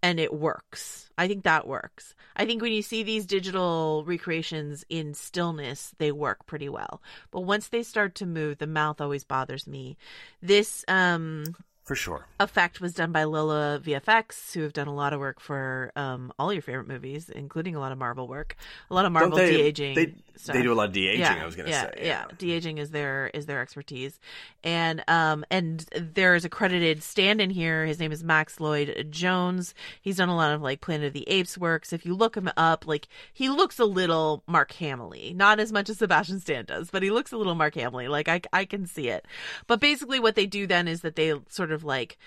And 0.00 0.20
it 0.20 0.34
works. 0.34 1.10
I 1.16 1.26
think 1.28 1.44
that 1.44 1.66
works. 1.66 2.14
I 2.36 2.44
think 2.44 2.60
when 2.60 2.72
you 2.72 2.82
see 2.82 3.02
these 3.02 3.24
digital 3.24 4.04
recreations 4.06 4.84
in 4.90 5.14
stillness, 5.14 5.94
they 5.96 6.12
work 6.12 6.44
pretty 6.44 6.68
well. 6.68 7.00
But 7.30 7.40
once 7.40 7.68
they 7.68 7.82
start 7.82 8.14
to 8.16 8.26
move, 8.26 8.58
the 8.58 8.66
mouth 8.66 9.00
always 9.00 9.24
bothers 9.24 9.66
me. 9.66 9.96
This 10.42 10.84
um 10.88 11.56
for 11.84 11.94
sure. 11.94 12.26
Effect 12.40 12.80
was 12.80 12.94
done 12.94 13.12
by 13.12 13.24
Lola 13.24 13.78
VFX, 13.84 14.54
who 14.54 14.62
have 14.62 14.72
done 14.72 14.86
a 14.86 14.94
lot 14.94 15.12
of 15.12 15.20
work 15.20 15.38
for 15.38 15.92
um, 15.94 16.32
all 16.38 16.50
your 16.50 16.62
favorite 16.62 16.88
movies, 16.88 17.28
including 17.28 17.76
a 17.76 17.78
lot 17.78 17.92
of 17.92 17.98
Marvel 17.98 18.26
work, 18.26 18.56
a 18.90 18.94
lot 18.94 19.04
of 19.04 19.12
Marvel 19.12 19.36
de 19.36 19.60
aging. 19.60 19.94
They, 19.94 20.14
they, 20.46 20.62
do 20.62 20.72
a 20.72 20.74
lot 20.74 20.88
of 20.88 20.94
de 20.94 21.08
aging. 21.08 21.20
Yeah, 21.20 21.42
I 21.42 21.44
was 21.44 21.54
going 21.54 21.66
to 21.66 21.72
yeah, 21.72 21.82
say, 21.82 21.94
yeah, 21.98 22.04
yeah. 22.04 22.24
de 22.38 22.52
aging 22.52 22.78
is 22.78 22.90
their 22.90 23.30
is 23.34 23.44
their 23.44 23.60
expertise, 23.60 24.18
and 24.64 25.04
um 25.08 25.44
and 25.50 25.84
there 25.92 26.34
is 26.34 26.46
a 26.46 26.48
credited 26.48 27.02
stand 27.02 27.42
in 27.42 27.50
here. 27.50 27.84
His 27.84 28.00
name 28.00 28.12
is 28.12 28.24
Max 28.24 28.60
Lloyd 28.60 29.08
Jones. 29.10 29.74
He's 30.00 30.16
done 30.16 30.30
a 30.30 30.36
lot 30.36 30.52
of 30.52 30.62
like 30.62 30.80
Planet 30.80 31.08
of 31.08 31.12
the 31.12 31.28
Apes 31.28 31.58
works. 31.58 31.92
If 31.92 32.06
you 32.06 32.14
look 32.14 32.34
him 32.34 32.50
up, 32.56 32.86
like 32.86 33.08
he 33.32 33.50
looks 33.50 33.78
a 33.78 33.84
little 33.84 34.42
Mark 34.46 34.72
Hamill, 34.72 35.12
not 35.34 35.60
as 35.60 35.70
much 35.70 35.90
as 35.90 35.98
Sebastian 35.98 36.40
Stan 36.40 36.64
does, 36.64 36.90
but 36.90 37.02
he 37.02 37.10
looks 37.10 37.30
a 37.30 37.36
little 37.36 37.54
Mark 37.54 37.74
Hamill. 37.74 38.10
Like 38.10 38.28
I 38.28 38.40
I 38.54 38.64
can 38.64 38.86
see 38.86 39.08
it. 39.08 39.26
But 39.66 39.80
basically, 39.80 40.18
what 40.18 40.34
they 40.34 40.46
do 40.46 40.66
then 40.66 40.88
is 40.88 41.02
that 41.02 41.16
they 41.16 41.34
sort 41.50 41.72
of 41.73 41.73
like 41.82 42.18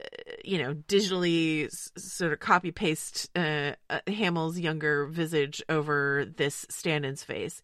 uh, 0.00 0.06
you 0.44 0.58
know, 0.58 0.74
digitally 0.74 1.68
sort 1.98 2.32
of 2.32 2.38
copy 2.38 2.70
paste 2.70 3.30
uh, 3.36 3.72
uh, 3.90 3.98
Hamill's 4.06 4.58
younger 4.58 5.06
visage 5.06 5.60
over 5.68 6.24
this 6.36 6.64
stand-in's 6.70 7.24
face. 7.24 7.60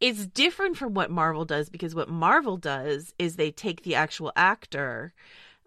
It's 0.00 0.26
different 0.26 0.78
from 0.78 0.94
what 0.94 1.10
Marvel 1.10 1.44
does 1.44 1.68
because 1.68 1.94
what 1.94 2.08
Marvel 2.08 2.56
does 2.56 3.12
is 3.18 3.36
they 3.36 3.50
take 3.50 3.82
the 3.82 3.96
actual 3.96 4.32
actor 4.34 5.12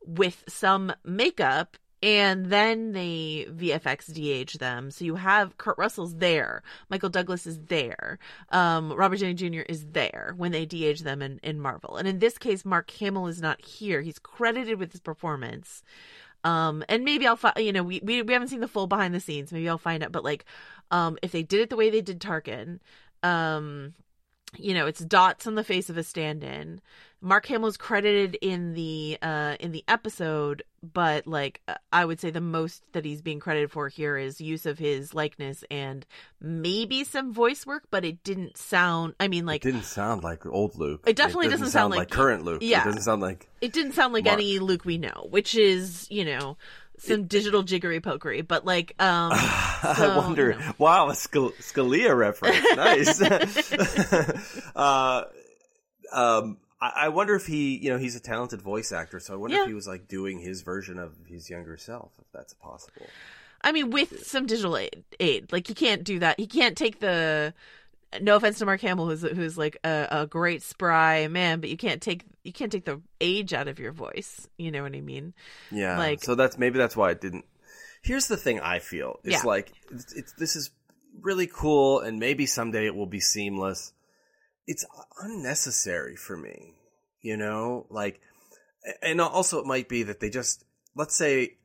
with 0.06 0.44
some 0.48 0.92
makeup 1.04 1.78
and 2.04 2.48
then 2.48 2.92
they 2.92 3.48
VFX 3.50 4.14
de-age 4.14 4.54
them. 4.56 4.92
So 4.92 5.06
you 5.06 5.16
have 5.16 5.58
Kurt 5.58 5.78
Russell's 5.78 6.16
there, 6.16 6.62
Michael 6.90 7.10
Douglas 7.10 7.48
is 7.48 7.60
there, 7.60 8.20
um, 8.50 8.94
Robert 8.94 9.20
Downey 9.20 9.34
Jr. 9.34 9.62
is 9.62 9.86
there 9.86 10.34
when 10.38 10.52
they 10.52 10.66
de-age 10.66 11.02
them 11.02 11.22
in, 11.22 11.40
in 11.42 11.60
Marvel. 11.60 11.98
And 11.98 12.08
in 12.08 12.20
this 12.20 12.38
case, 12.38 12.64
Mark 12.64 12.90
Hamill 12.92 13.28
is 13.28 13.42
not 13.42 13.64
here. 13.64 14.02
He's 14.02 14.20
credited 14.20 14.80
with 14.80 14.92
his 14.92 15.02
performance. 15.02 15.84
Um, 16.44 16.84
and 16.88 17.04
maybe 17.04 17.26
I'll 17.26 17.36
find, 17.36 17.58
you 17.58 17.74
know, 17.74 17.84
we, 17.84 18.00
we, 18.04 18.22
we 18.22 18.34
haven't 18.34 18.50
seen 18.50 18.60
the 18.60 18.68
full 18.68 18.88
behind 18.88 19.14
the 19.14 19.20
scenes. 19.20 19.52
Maybe 19.52 19.68
I'll 19.68 19.78
find 19.78 20.04
out. 20.04 20.12
But 20.12 20.24
like, 20.24 20.46
um, 20.92 21.18
if 21.22 21.32
they 21.32 21.44
did 21.44 21.62
it 21.62 21.70
the 21.70 21.76
way 21.76 21.90
they 21.90 22.02
did 22.02 22.22
Tarkin, 22.22 22.80
um, 23.24 23.94
you 24.56 24.74
know, 24.74 24.86
it's 24.86 25.00
dots 25.00 25.48
on 25.48 25.56
the 25.56 25.64
face 25.64 25.90
of 25.90 25.98
a 25.98 26.04
stand-in. 26.04 26.80
Mark 27.20 27.48
Hamill's 27.48 27.78
credited 27.78 28.38
in 28.42 28.74
the 28.74 29.18
uh 29.22 29.56
in 29.60 29.72
the 29.72 29.84
episode, 29.88 30.64
but 30.84 31.26
like 31.26 31.62
I 31.92 32.06
would 32.06 32.20
say 32.20 32.30
the 32.30 32.42
most 32.42 32.84
that 32.94 33.06
he's 33.06 33.22
being 33.22 33.40
credited 33.40 33.72
for 33.72 33.90
here 33.90 34.18
is 34.18 34.40
use 34.40 34.66
of 34.66 34.78
his 34.78 35.14
likeness 35.14 35.64
and 35.72 36.06
maybe 36.40 37.04
some 37.04 37.34
voice 37.34 37.66
work, 37.66 37.84
but 37.90 38.06
it 38.06 38.24
didn't 38.24 38.58
sound. 38.58 39.16
I 39.20 39.28
mean, 39.28 39.46
like 39.46 39.66
it 39.66 39.72
didn't 39.72 39.86
sound 39.86 40.24
like 40.24 40.46
old 40.46 40.78
Luke. 40.78 41.04
It 41.08 41.16
definitely 41.16 41.48
it 41.48 41.52
doesn't, 41.52 41.66
doesn't 41.66 41.80
sound, 41.80 41.92
like, 41.92 42.00
like 42.00 42.10
current 42.12 42.44
Luke. 42.44 42.62
Yeah, 42.62 42.82
it 42.82 42.86
doesn't 42.86 43.02
sound 43.02 43.22
like 43.22 43.50
it 43.62 43.74
didn't 43.74 43.94
sound 43.94 44.14
like 44.14 44.26
Mark. 44.26 44.34
any 44.34 44.60
Luke 44.60 44.86
we 44.86 45.00
know, 45.00 45.28
which 45.30 45.56
is 45.56 46.08
you 46.12 46.24
know 46.24 46.58
some 47.00 47.26
digital 47.26 47.64
jiggery 47.64 48.00
pokery, 48.00 48.48
but 48.48 48.64
like 48.64 48.94
um 49.02 49.32
so, 49.38 49.38
I 49.42 50.18
wonder. 50.18 50.52
you 50.52 50.60
know. 50.60 50.74
Wow, 50.78 51.10
a 51.10 51.16
Scali- 51.16 51.54
Scalia 51.60 52.16
reference. 52.16 52.64
Nice. 52.76 53.22
uh, 54.76 55.24
um, 56.12 56.58
I, 56.80 57.10
wonder 57.10 57.34
if 57.36 57.48
he, 57.48 57.78
you 57.78 57.90
know, 57.90 57.98
he's 57.98 58.16
a 58.16 58.20
talented 58.20 58.62
voice 58.62 58.92
actor, 58.92 59.20
so 59.20 59.34
I 59.34 59.38
wonder 59.38 59.56
Yeah. 59.56 59.62
if 59.64 59.68
he 59.68 59.74
was 59.74 59.88
like 59.88 60.08
doing 60.08 60.40
his 60.40 60.62
version 60.62 61.00
of 61.00 61.16
his 61.28 61.50
younger 61.50 61.76
self, 61.78 62.12
if 62.20 62.28
that's 62.32 62.54
possible. 62.54 63.08
I 63.62 63.72
mean, 63.72 63.90
with 63.90 64.26
some 64.28 64.46
digital 64.46 64.78
aid, 64.78 65.04
aid, 65.20 65.52
like 65.52 65.68
he 65.68 65.74
can't 65.74 66.04
do 66.04 66.20
that. 66.20 66.40
He 66.40 66.46
can't 66.46 66.78
take 66.78 67.00
the 67.00 67.54
no 68.22 68.36
offense 68.36 68.60
to 68.60 68.66
Mark 68.66 68.80
Hamill, 68.82 69.08
who's 69.10 69.22
who's 69.24 69.58
like 69.58 69.78
a, 69.84 70.08
a 70.12 70.28
great 70.28 70.62
spry 70.62 71.28
man, 71.28 71.60
but 71.60 71.70
you 71.70 71.78
can't 71.78 72.02
take 72.02 72.24
you 72.44 72.54
can't 72.54 72.72
take 72.72 72.86
the 72.86 73.02
age 73.20 73.54
out 73.54 73.68
of 73.68 73.80
your 73.80 73.92
voice. 73.92 74.48
You 74.58 74.72
know 74.72 74.84
what 74.84 74.94
I 74.96 75.02
mean? 75.02 75.34
Yeah. 75.72 75.98
Like- 75.98 76.24
so 76.24 76.36
that's 76.36 76.58
maybe 76.60 76.78
that's 76.78 76.96
why 76.96 77.10
it 77.12 77.20
didn't. 77.22 77.46
Here's 78.04 78.28
the 78.28 78.38
thing 78.38 78.60
I 78.60 78.80
feel. 78.80 79.20
It's 79.24 79.34
Yeah. 79.44 79.48
like 79.50 79.74
it's, 79.92 80.14
it's 80.16 80.34
this 80.34 80.56
is 80.56 80.70
really 81.22 81.48
cool, 81.48 82.00
and 82.02 82.20
maybe 82.20 82.46
someday 82.46 82.86
it 82.86 82.96
will 82.96 83.08
be 83.08 83.20
seamless. 83.20 83.92
It's 84.68 84.86
unnecessary 85.22 86.16
for 86.16 86.38
me, 86.38 86.76
you 87.22 87.38
know. 87.38 87.88
Like, 87.90 88.22
and 89.02 89.20
also 89.20 89.60
it 89.60 89.66
might 89.66 89.90
be 89.90 90.04
that 90.04 90.20
they 90.20 90.30
just 90.30 90.66
let's 90.96 91.16
say 91.16 91.58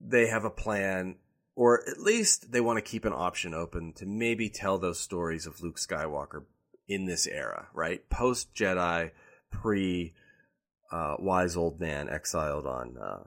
they 0.00 0.26
have 0.26 0.44
a 0.44 0.50
plan, 0.50 1.16
or 1.56 1.88
at 1.88 1.98
least 1.98 2.52
they 2.52 2.60
want 2.60 2.76
to 2.76 2.90
keep 2.90 3.04
an 3.04 3.12
option 3.12 3.54
open 3.54 3.92
to 3.94 4.06
maybe 4.06 4.48
tell 4.48 4.78
those 4.78 5.00
stories 5.00 5.46
of 5.46 5.62
Luke 5.62 5.78
Skywalker 5.78 6.44
in 6.86 7.06
this 7.06 7.26
era, 7.26 7.68
right? 7.74 8.08
Post 8.10 8.54
Jedi, 8.54 9.10
pre 9.50 10.14
uh, 10.90 11.16
wise 11.18 11.56
old 11.56 11.80
man 11.80 12.08
exiled 12.08 12.66
on 12.66 12.96
uh, 12.96 13.24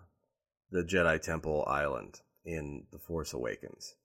the 0.71 0.83
Jedi 0.83 1.21
Temple 1.21 1.63
Island 1.67 2.21
in 2.43 2.85
The 2.91 2.99
Force 2.99 3.33
Awakens. 3.33 3.95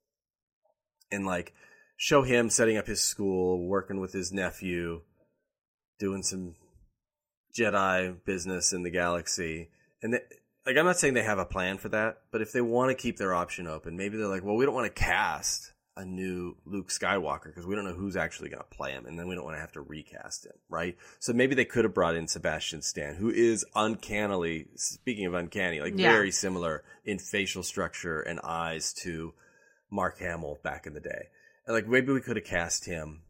And 1.11 1.25
like 1.25 1.53
show 1.97 2.21
him 2.21 2.49
setting 2.49 2.77
up 2.77 2.87
his 2.87 3.01
school, 3.01 3.67
working 3.67 3.99
with 3.99 4.13
his 4.13 4.31
nephew, 4.31 5.01
doing 5.99 6.23
some 6.23 6.55
Jedi 7.57 8.15
business 8.23 8.71
in 8.71 8.83
the 8.83 8.91
galaxy. 8.91 9.69
And 10.01 10.13
they, 10.13 10.19
like 10.65 10.77
I'm 10.77 10.85
not 10.85 10.97
saying 10.97 11.15
they 11.15 11.23
have 11.23 11.39
a 11.39 11.45
plan 11.45 11.77
for 11.77 11.89
that, 11.89 12.19
but 12.31 12.41
if 12.41 12.51
they 12.51 12.61
want 12.61 12.91
to 12.91 13.01
keep 13.01 13.17
their 13.17 13.33
option 13.33 13.67
open, 13.67 13.97
maybe 13.97 14.17
they're 14.17 14.27
like, 14.27 14.43
well, 14.43 14.55
we 14.55 14.65
don't 14.65 14.75
want 14.75 14.93
to 14.93 15.01
cast 15.03 15.73
a 15.95 16.05
new 16.05 16.55
Luke 16.65 16.89
Skywalker 16.89 17.45
because 17.45 17.65
we 17.65 17.73
don't 17.73 17.85
know 17.85 17.93
who's 17.95 18.15
actually 18.15 18.49
going 18.49 18.61
to 18.61 18.77
play 18.77 18.91
him, 18.91 19.07
and 19.07 19.17
then 19.17 19.27
we 19.27 19.33
don't 19.33 19.43
want 19.43 19.55
to 19.57 19.61
have 19.61 19.71
to 19.71 19.81
recast 19.81 20.45
him, 20.45 20.53
right? 20.69 20.95
So 21.19 21.33
maybe 21.33 21.55
they 21.55 21.65
could 21.65 21.85
have 21.85 21.95
brought 21.95 22.15
in 22.15 22.27
Sebastian 22.27 22.83
Stan, 22.83 23.15
who 23.15 23.31
is 23.31 23.65
uncannily, 23.73 24.67
speaking 24.75 25.25
of 25.25 25.33
uncanny, 25.33 25.79
like 25.79 25.97
Yeah. 25.97 26.11
very 26.11 26.29
similar 26.29 26.83
in 27.03 27.17
facial 27.17 27.63
structure 27.63 28.21
and 28.21 28.39
eyes 28.43 28.93
to 29.01 29.33
Mark 29.89 30.19
Hamill 30.19 30.59
back 30.63 30.85
in 30.85 30.93
the 30.93 30.99
day. 30.99 31.29
Like 31.67 31.87
maybe 31.87 32.13
we 32.13 32.21
could 32.21 32.37
have 32.37 32.45
cast 32.45 32.85
him 32.85 33.23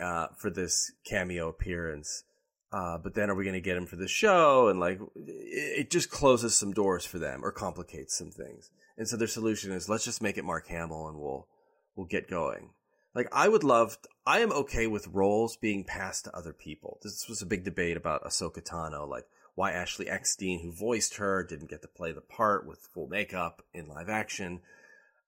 uh, 0.00 0.28
for 0.38 0.50
this 0.50 0.92
cameo 1.04 1.48
appearance. 1.48 2.24
Uh, 2.72 2.96
but 2.96 3.14
then 3.14 3.28
are 3.28 3.34
we 3.34 3.44
going 3.44 3.54
to 3.54 3.60
get 3.60 3.76
him 3.76 3.84
for 3.84 3.96
the 3.96 4.08
show? 4.08 4.68
And 4.68 4.80
like, 4.80 4.98
it, 5.14 5.80
it 5.80 5.90
just 5.90 6.10
closes 6.10 6.56
some 6.56 6.72
doors 6.72 7.04
for 7.04 7.18
them 7.18 7.44
or 7.44 7.52
complicates 7.52 8.16
some 8.16 8.30
things. 8.30 8.70
And 8.96 9.06
so 9.06 9.16
their 9.16 9.28
solution 9.28 9.72
is 9.72 9.88
let's 9.88 10.04
just 10.04 10.22
make 10.22 10.38
it 10.38 10.44
Mark 10.44 10.68
Hamill 10.68 11.08
and 11.08 11.18
we'll 11.18 11.48
we'll 11.96 12.06
get 12.06 12.30
going. 12.30 12.70
Like 13.14 13.28
I 13.32 13.48
would 13.48 13.64
love, 13.64 13.98
I 14.26 14.40
am 14.40 14.52
okay 14.52 14.86
with 14.86 15.08
roles 15.08 15.56
being 15.56 15.84
passed 15.84 16.24
to 16.24 16.36
other 16.36 16.52
people. 16.52 16.98
This 17.02 17.28
was 17.28 17.42
a 17.42 17.46
big 17.46 17.64
debate 17.64 17.96
about 17.96 18.24
Ahsoka 18.24 18.62
Tano, 18.62 19.06
like 19.06 19.26
why 19.54 19.72
Ashley 19.72 20.08
Eckstein, 20.08 20.60
who 20.62 20.72
voiced 20.72 21.16
her, 21.16 21.44
didn't 21.44 21.70
get 21.70 21.82
to 21.82 21.88
play 21.88 22.12
the 22.12 22.22
part 22.22 22.66
with 22.66 22.88
full 22.94 23.08
makeup 23.08 23.62
in 23.74 23.86
live 23.86 24.08
action, 24.08 24.60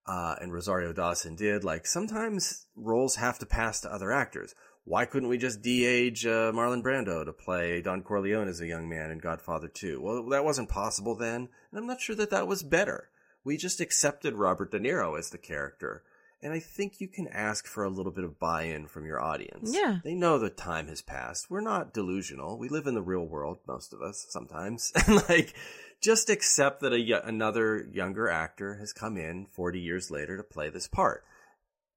uh, 0.06 0.36
and 0.40 0.52
Rosario 0.52 0.92
Dawson 0.92 1.36
did. 1.36 1.64
Like 1.64 1.86
sometimes 1.86 2.66
roles 2.76 3.16
have 3.16 3.38
to 3.38 3.46
pass 3.46 3.80
to 3.80 3.92
other 3.92 4.12
actors. 4.12 4.54
Why 4.86 5.06
couldn't 5.06 5.30
we 5.30 5.38
just 5.38 5.62
de-age 5.62 6.26
uh, 6.26 6.52
Marlon 6.52 6.82
Brando 6.82 7.24
to 7.24 7.32
play 7.32 7.80
Don 7.80 8.02
Corleone 8.02 8.48
as 8.48 8.60
a 8.60 8.66
young 8.66 8.86
man 8.86 9.10
in 9.10 9.18
Godfather 9.18 9.68
2? 9.68 10.00
Well, 10.00 10.28
that 10.28 10.44
wasn't 10.44 10.68
possible 10.68 11.14
then, 11.14 11.48
and 11.70 11.78
I'm 11.78 11.86
not 11.86 12.02
sure 12.02 12.14
that 12.16 12.28
that 12.30 12.46
was 12.46 12.62
better. 12.62 13.08
We 13.44 13.56
just 13.56 13.80
accepted 13.80 14.34
Robert 14.34 14.70
De 14.70 14.78
Niro 14.78 15.18
as 15.18 15.30
the 15.30 15.38
character. 15.38 16.02
And 16.44 16.52
I 16.52 16.60
think 16.60 17.00
you 17.00 17.08
can 17.08 17.26
ask 17.28 17.66
for 17.66 17.84
a 17.84 17.88
little 17.88 18.12
bit 18.12 18.22
of 18.22 18.38
buy-in 18.38 18.86
from 18.86 19.06
your 19.06 19.18
audience. 19.18 19.74
Yeah. 19.74 20.00
They 20.04 20.14
know 20.14 20.38
the 20.38 20.50
time 20.50 20.88
has 20.88 21.00
passed. 21.00 21.46
We're 21.48 21.62
not 21.62 21.94
delusional. 21.94 22.58
We 22.58 22.68
live 22.68 22.86
in 22.86 22.94
the 22.94 23.00
real 23.00 23.24
world, 23.24 23.60
most 23.66 23.94
of 23.94 24.02
us, 24.02 24.26
sometimes. 24.28 24.92
And 25.06 25.26
like, 25.26 25.54
just 26.02 26.28
accept 26.28 26.82
that 26.82 26.92
a, 26.92 26.98
y- 26.98 27.20
another 27.24 27.88
younger 27.90 28.28
actor 28.28 28.74
has 28.74 28.92
come 28.92 29.16
in 29.16 29.46
40 29.46 29.80
years 29.80 30.10
later 30.10 30.36
to 30.36 30.42
play 30.42 30.68
this 30.68 30.86
part. 30.86 31.24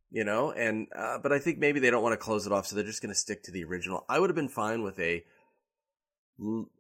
You 0.10 0.24
know, 0.24 0.54
and, 0.54 0.88
uh, 0.96 1.18
but 1.22 1.34
I 1.34 1.40
think 1.40 1.58
maybe 1.58 1.82
they 1.82 1.92
don't 1.92 2.04
want 2.04 2.14
to 2.14 2.18
close 2.18 2.48
it 2.48 2.54
off, 2.54 2.68
so 2.68 2.78
they're 2.78 2.86
just 2.86 3.02
going 3.02 3.14
to 3.14 3.20
stick 3.20 3.44
to 3.44 3.52
the 3.52 3.66
original. 3.66 4.06
I 4.08 4.18
would 4.20 4.30
have 4.30 4.36
been 4.36 4.48
fine 4.48 4.82
with 4.82 4.98
a, 4.98 5.26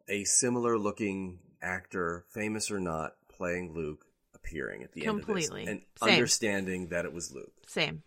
a 0.07 0.24
similar 0.24 0.78
looking 0.78 1.39
actor, 1.61 2.24
famous 2.34 2.72
or 2.72 2.80
not, 2.80 3.15
playing 3.30 3.74
Luke 3.76 4.07
appearing 4.48 4.84
at 4.84 4.93
the 4.93 5.02
Completely. 5.02 5.62
end 5.62 5.70
of 5.70 5.76
this 5.76 5.82
and 6.02 6.10
Same. 6.10 6.16
understanding 6.16 6.88
that 6.89 7.06
it 7.06 7.14
was 7.14 7.32
Luke. 7.34 7.52
Same. 7.68 8.04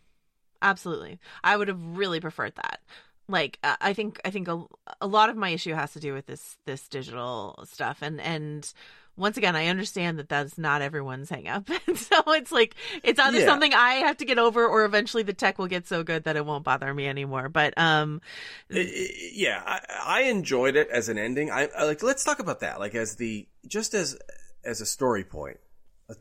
Absolutely. 0.62 1.18
I 1.44 1.56
would 1.56 1.68
have 1.68 1.80
really 1.80 2.20
preferred 2.20 2.54
that. 2.56 2.80
Like 3.28 3.58
uh, 3.62 3.76
I 3.80 3.92
think 3.92 4.20
I 4.24 4.30
think 4.30 4.48
a, 4.48 4.64
a 5.00 5.06
lot 5.06 5.30
of 5.30 5.36
my 5.36 5.50
issue 5.50 5.72
has 5.74 5.92
to 5.92 6.00
do 6.00 6.12
with 6.14 6.26
this 6.26 6.56
this 6.66 6.88
digital 6.88 7.64
stuff 7.70 7.98
and 8.02 8.20
and 8.20 8.70
once 9.16 9.36
again 9.36 9.54
I 9.54 9.66
understand 9.68 10.18
that 10.18 10.28
that's 10.28 10.58
not 10.58 10.82
everyone's 10.82 11.30
hang 11.30 11.46
up. 11.46 11.68
And 11.86 11.96
so 11.96 12.16
it's 12.28 12.50
like 12.50 12.74
it's 13.04 13.20
either 13.20 13.38
Yeah. 13.38 13.46
something 13.46 13.72
I 13.72 13.94
have 14.06 14.16
to 14.16 14.24
get 14.24 14.38
over 14.38 14.66
or 14.66 14.84
eventually 14.84 15.22
the 15.22 15.32
tech 15.32 15.58
will 15.58 15.68
get 15.68 15.86
so 15.86 16.02
good 16.02 16.24
that 16.24 16.34
it 16.36 16.44
won't 16.44 16.64
bother 16.64 16.92
me 16.92 17.06
anymore. 17.06 17.48
But 17.48 17.72
um 17.78 18.20
yeah, 18.68 19.62
I, 19.64 19.80
I 20.04 20.20
enjoyed 20.22 20.74
it 20.76 20.88
as 20.90 21.08
an 21.08 21.16
ending. 21.18 21.50
I, 21.50 21.68
I 21.76 21.84
like. 21.84 22.02
Let's 22.02 22.24
talk 22.24 22.38
about 22.40 22.60
that. 22.60 22.80
Like 22.80 22.94
as 22.96 23.14
the 23.16 23.46
just 23.66 23.94
as 23.94 24.18
as 24.64 24.80
a 24.80 24.86
story 24.86 25.24
point, 25.24 25.58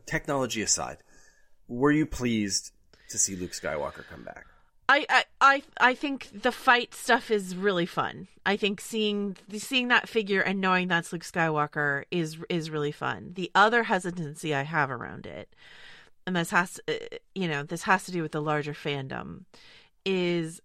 technology 0.06 0.62
aside, 0.62 0.98
were 1.68 1.92
you 1.92 2.06
pleased 2.06 2.72
to 3.10 3.18
see 3.18 3.36
Luke 3.36 3.52
Skywalker 3.52 4.06
come 4.08 4.24
back? 4.24 4.46
I, 4.92 5.24
I 5.40 5.62
I 5.80 5.94
think 5.94 6.42
the 6.42 6.50
fight 6.50 6.94
stuff 6.94 7.30
is 7.30 7.54
really 7.54 7.86
fun. 7.86 8.26
I 8.44 8.56
think 8.56 8.80
seeing 8.80 9.36
seeing 9.52 9.86
that 9.88 10.08
figure 10.08 10.40
and 10.40 10.60
knowing 10.60 10.88
that's 10.88 11.12
Luke 11.12 11.22
Skywalker 11.22 12.04
is 12.10 12.38
is 12.48 12.70
really 12.70 12.90
fun. 12.90 13.32
The 13.34 13.52
other 13.54 13.84
hesitancy 13.84 14.52
I 14.52 14.62
have 14.62 14.90
around 14.90 15.26
it, 15.26 15.54
and 16.26 16.34
this 16.34 16.50
has 16.50 16.80
uh, 16.88 16.94
you 17.36 17.46
know 17.46 17.62
this 17.62 17.84
has 17.84 18.02
to 18.04 18.12
do 18.12 18.20
with 18.20 18.32
the 18.32 18.42
larger 18.42 18.74
fandom, 18.74 19.44
is 20.04 20.60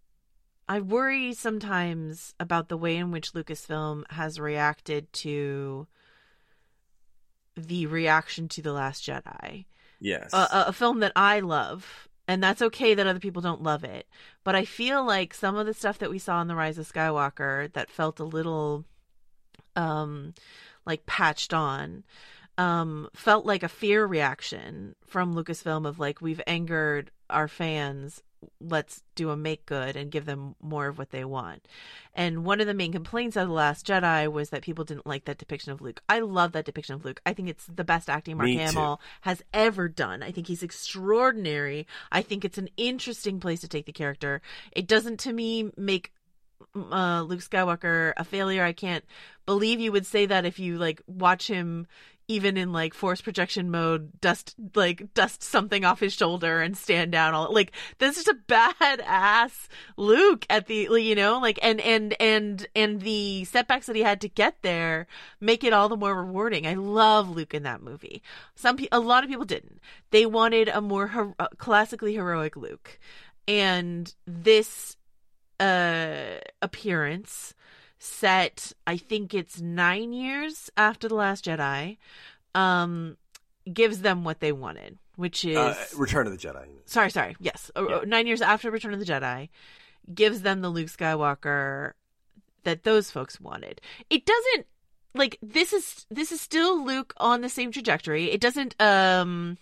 I 0.68 0.80
worry 0.80 1.34
sometimes 1.34 2.34
about 2.40 2.70
the 2.70 2.78
way 2.78 2.98
in 2.98 3.12
which 3.12 3.34
Lucasfilm 3.34 4.10
has 4.12 4.40
reacted 4.40 5.14
to 5.14 5.86
the 7.56 7.86
reaction 7.88 8.48
to 8.50 8.62
the 8.62 8.74
Last 8.74 9.06
Jedi 9.06 9.66
Yes. 10.00 10.34
a, 10.34 10.48
a- 10.68 10.74
film 10.74 11.00
that 11.00 11.14
I 11.16 11.40
love, 11.40 12.08
and 12.28 12.44
that's 12.44 12.62
okay 12.62 12.94
that 12.94 13.08
other 13.08 13.20
people 13.20 13.42
don't 13.42 13.64
love 13.64 13.84
it. 13.84 14.08
But 14.44 14.56
I 14.56 14.66
feel 14.66 15.06
like 15.06 15.34
some 15.34 15.56
of 15.56 15.66
the 15.66 15.74
stuff 15.74 15.98
that 16.00 16.10
we 16.10 16.20
saw 16.20 16.42
in 16.42 16.48
the 16.48 16.56
Rise 16.56 16.78
of 16.78 16.92
Skywalker 16.92 17.72
that 17.74 17.90
felt 17.90 18.20
a 18.20 18.24
little, 18.26 18.84
um, 19.76 20.34
like 20.86 21.06
patched 21.06 21.54
on, 21.54 22.04
um, 22.58 23.10
felt 23.14 23.46
like 23.46 23.64
a 23.64 23.68
fear 23.70 24.06
reaction 24.06 24.96
from 25.06 25.36
Lucasfilm 25.36 25.88
of 25.88 26.00
like 26.00 26.22
we've 26.22 26.42
angered 26.48 27.12
our 27.30 27.48
fans. 27.48 28.22
Let's 28.60 29.04
do 29.16 29.30
a 29.30 29.38
make 29.38 29.66
good 29.66 29.96
and 29.96 30.12
give 30.12 30.26
them 30.26 30.56
more 30.62 30.88
of 30.88 30.98
what 30.98 31.12
they 31.12 31.26
want. 31.26 31.68
And 32.14 32.46
one 32.46 32.62
of 32.62 32.68
the 32.68 32.74
main 32.74 32.92
complaints 32.92 33.36
of 33.36 33.48
The 33.48 33.54
Last 33.54 33.86
Jedi 33.86 34.32
was 34.32 34.50
that 34.50 34.62
people 34.62 34.84
didn't 34.84 35.08
like 35.08 35.26
that 35.26 35.38
depiction 35.38 35.72
of 35.72 35.82
Luke. 35.82 36.02
I 36.08 36.20
love 36.20 36.54
that 36.54 36.66
depiction 36.66 36.96
of 36.96 37.06
Luke. 37.06 37.22
I 37.26 37.34
think 37.34 37.50
it's 37.50 37.66
the 37.66 37.84
best 37.84 38.10
acting 38.10 38.38
Mark 38.38 38.46
Me 38.46 38.58
too. 38.58 38.64
Hamill 38.64 39.02
has 39.22 39.44
ever 39.54 39.88
done. 39.88 40.24
I 40.24 40.32
think 40.32 40.48
he's 40.48 40.64
extraordinary. 40.64 41.88
I 42.12 42.22
think 42.22 42.46
it's 42.46 42.58
an 42.58 42.70
interesting 42.78 43.40
place 43.40 43.62
to 43.62 43.68
take 43.68 43.86
the 43.86 43.92
character. 43.92 44.42
It 44.72 44.88
doesn't, 44.88 45.20
to 45.22 45.34
me, 45.34 45.72
make 45.78 46.12
uh, 46.76 47.22
Luke 47.22 47.42
Skywalker 47.42 48.14
a 48.18 48.24
failure. 48.24 48.64
I 48.64 48.74
can't 48.74 49.06
believe 49.46 49.80
you 49.80 49.92
would 49.92 50.06
say 50.06 50.26
that 50.26 50.46
if 50.46 50.60
you 50.60 50.78
like 50.78 51.02
watch 51.08 51.48
him 51.48 51.88
even 52.28 52.58
in 52.58 52.72
like 52.72 52.94
force 52.94 53.22
projection 53.22 53.70
mode 53.70 54.20
dust 54.20 54.56
like 54.76 55.14
dust 55.14 55.44
something 55.44 55.86
off 55.86 56.00
his 56.00 56.14
shoulder 56.14 56.62
and 56.62 56.78
stand 56.78 57.12
down 57.12 57.34
all 57.34 57.54
like 57.54 57.72
this 58.00 58.18
is 58.18 58.28
a 58.28 58.34
badass 58.48 59.68
Luke 59.98 60.46
at 60.50 60.68
the 60.68 60.88
you 61.02 61.16
know 61.16 61.40
like 61.40 61.60
and 61.62 61.80
and 61.82 62.16
and 62.20 62.68
and 62.76 63.02
the 63.02 63.44
setbacks 63.46 63.86
that 63.88 63.96
he 63.96 64.04
had 64.04 64.22
to 64.22 64.30
get 64.30 64.62
there 64.62 65.08
make 65.40 65.64
it 65.64 65.74
all 65.74 65.90
the 65.90 65.98
more 65.98 66.16
rewarding. 66.16 66.68
I 66.68 66.74
love 66.74 67.30
Luke 67.30 67.54
in 67.54 67.64
that 67.64 67.82
movie. 67.82 68.22
Some 68.56 68.78
a 68.92 69.00
lot 69.00 69.24
of 69.24 69.30
people 69.30 69.46
didn't. 69.46 69.80
They 70.12 70.26
wanted 70.26 70.68
a 70.68 70.82
more 70.82 71.36
classically 71.58 72.14
heroic 72.16 72.56
Luke. 72.56 73.00
And 73.48 74.14
this 74.26 74.98
uh 75.60 76.40
appearance 76.62 77.54
set 78.00 78.74
I 78.86 78.98
think 78.98 79.34
it's 79.34 79.60
9 79.62 80.14
years 80.14 80.70
after 80.78 81.08
the 81.08 81.16
last 81.16 81.46
Jedi 81.46 81.98
um 82.54 83.18
gives 83.72 84.02
them 84.02 84.24
what 84.24 84.40
they 84.42 84.52
wanted, 84.52 84.98
which 85.16 85.44
is 85.44 85.58
Uh, 85.58 85.76
Return 85.98 86.28
of 86.28 86.34
the 86.34 86.38
Jedi. 86.48 86.66
sorry, 86.86 87.10
sorry. 87.10 87.36
Yes, 87.40 87.72
Uh, 87.76 87.88
Yeah. 87.90 88.00
nine 88.06 88.28
years 88.28 88.42
after 88.42 88.70
Return 88.70 88.94
of 88.94 89.00
the 89.00 89.06
Jedi, 89.06 89.50
gives 90.14 90.42
them 90.42 90.62
the 90.62 90.70
Luke 90.70 90.88
Skywalker 90.90 91.94
that 92.64 92.84
those 92.84 93.10
folks 93.12 93.40
wanted. 93.42 93.82
It 94.10 94.26
doesn't 94.26 94.68
like 95.16 95.38
this 95.42 95.72
is 95.74 96.06
this 96.12 96.32
is 96.32 96.42
still 96.42 96.84
Luke 96.86 97.14
on 97.18 97.42
the 97.42 97.50
same 97.50 97.72
trajectory. 97.72 98.32
It 98.32 98.42
doesn't 98.42 98.76
um 98.82 99.58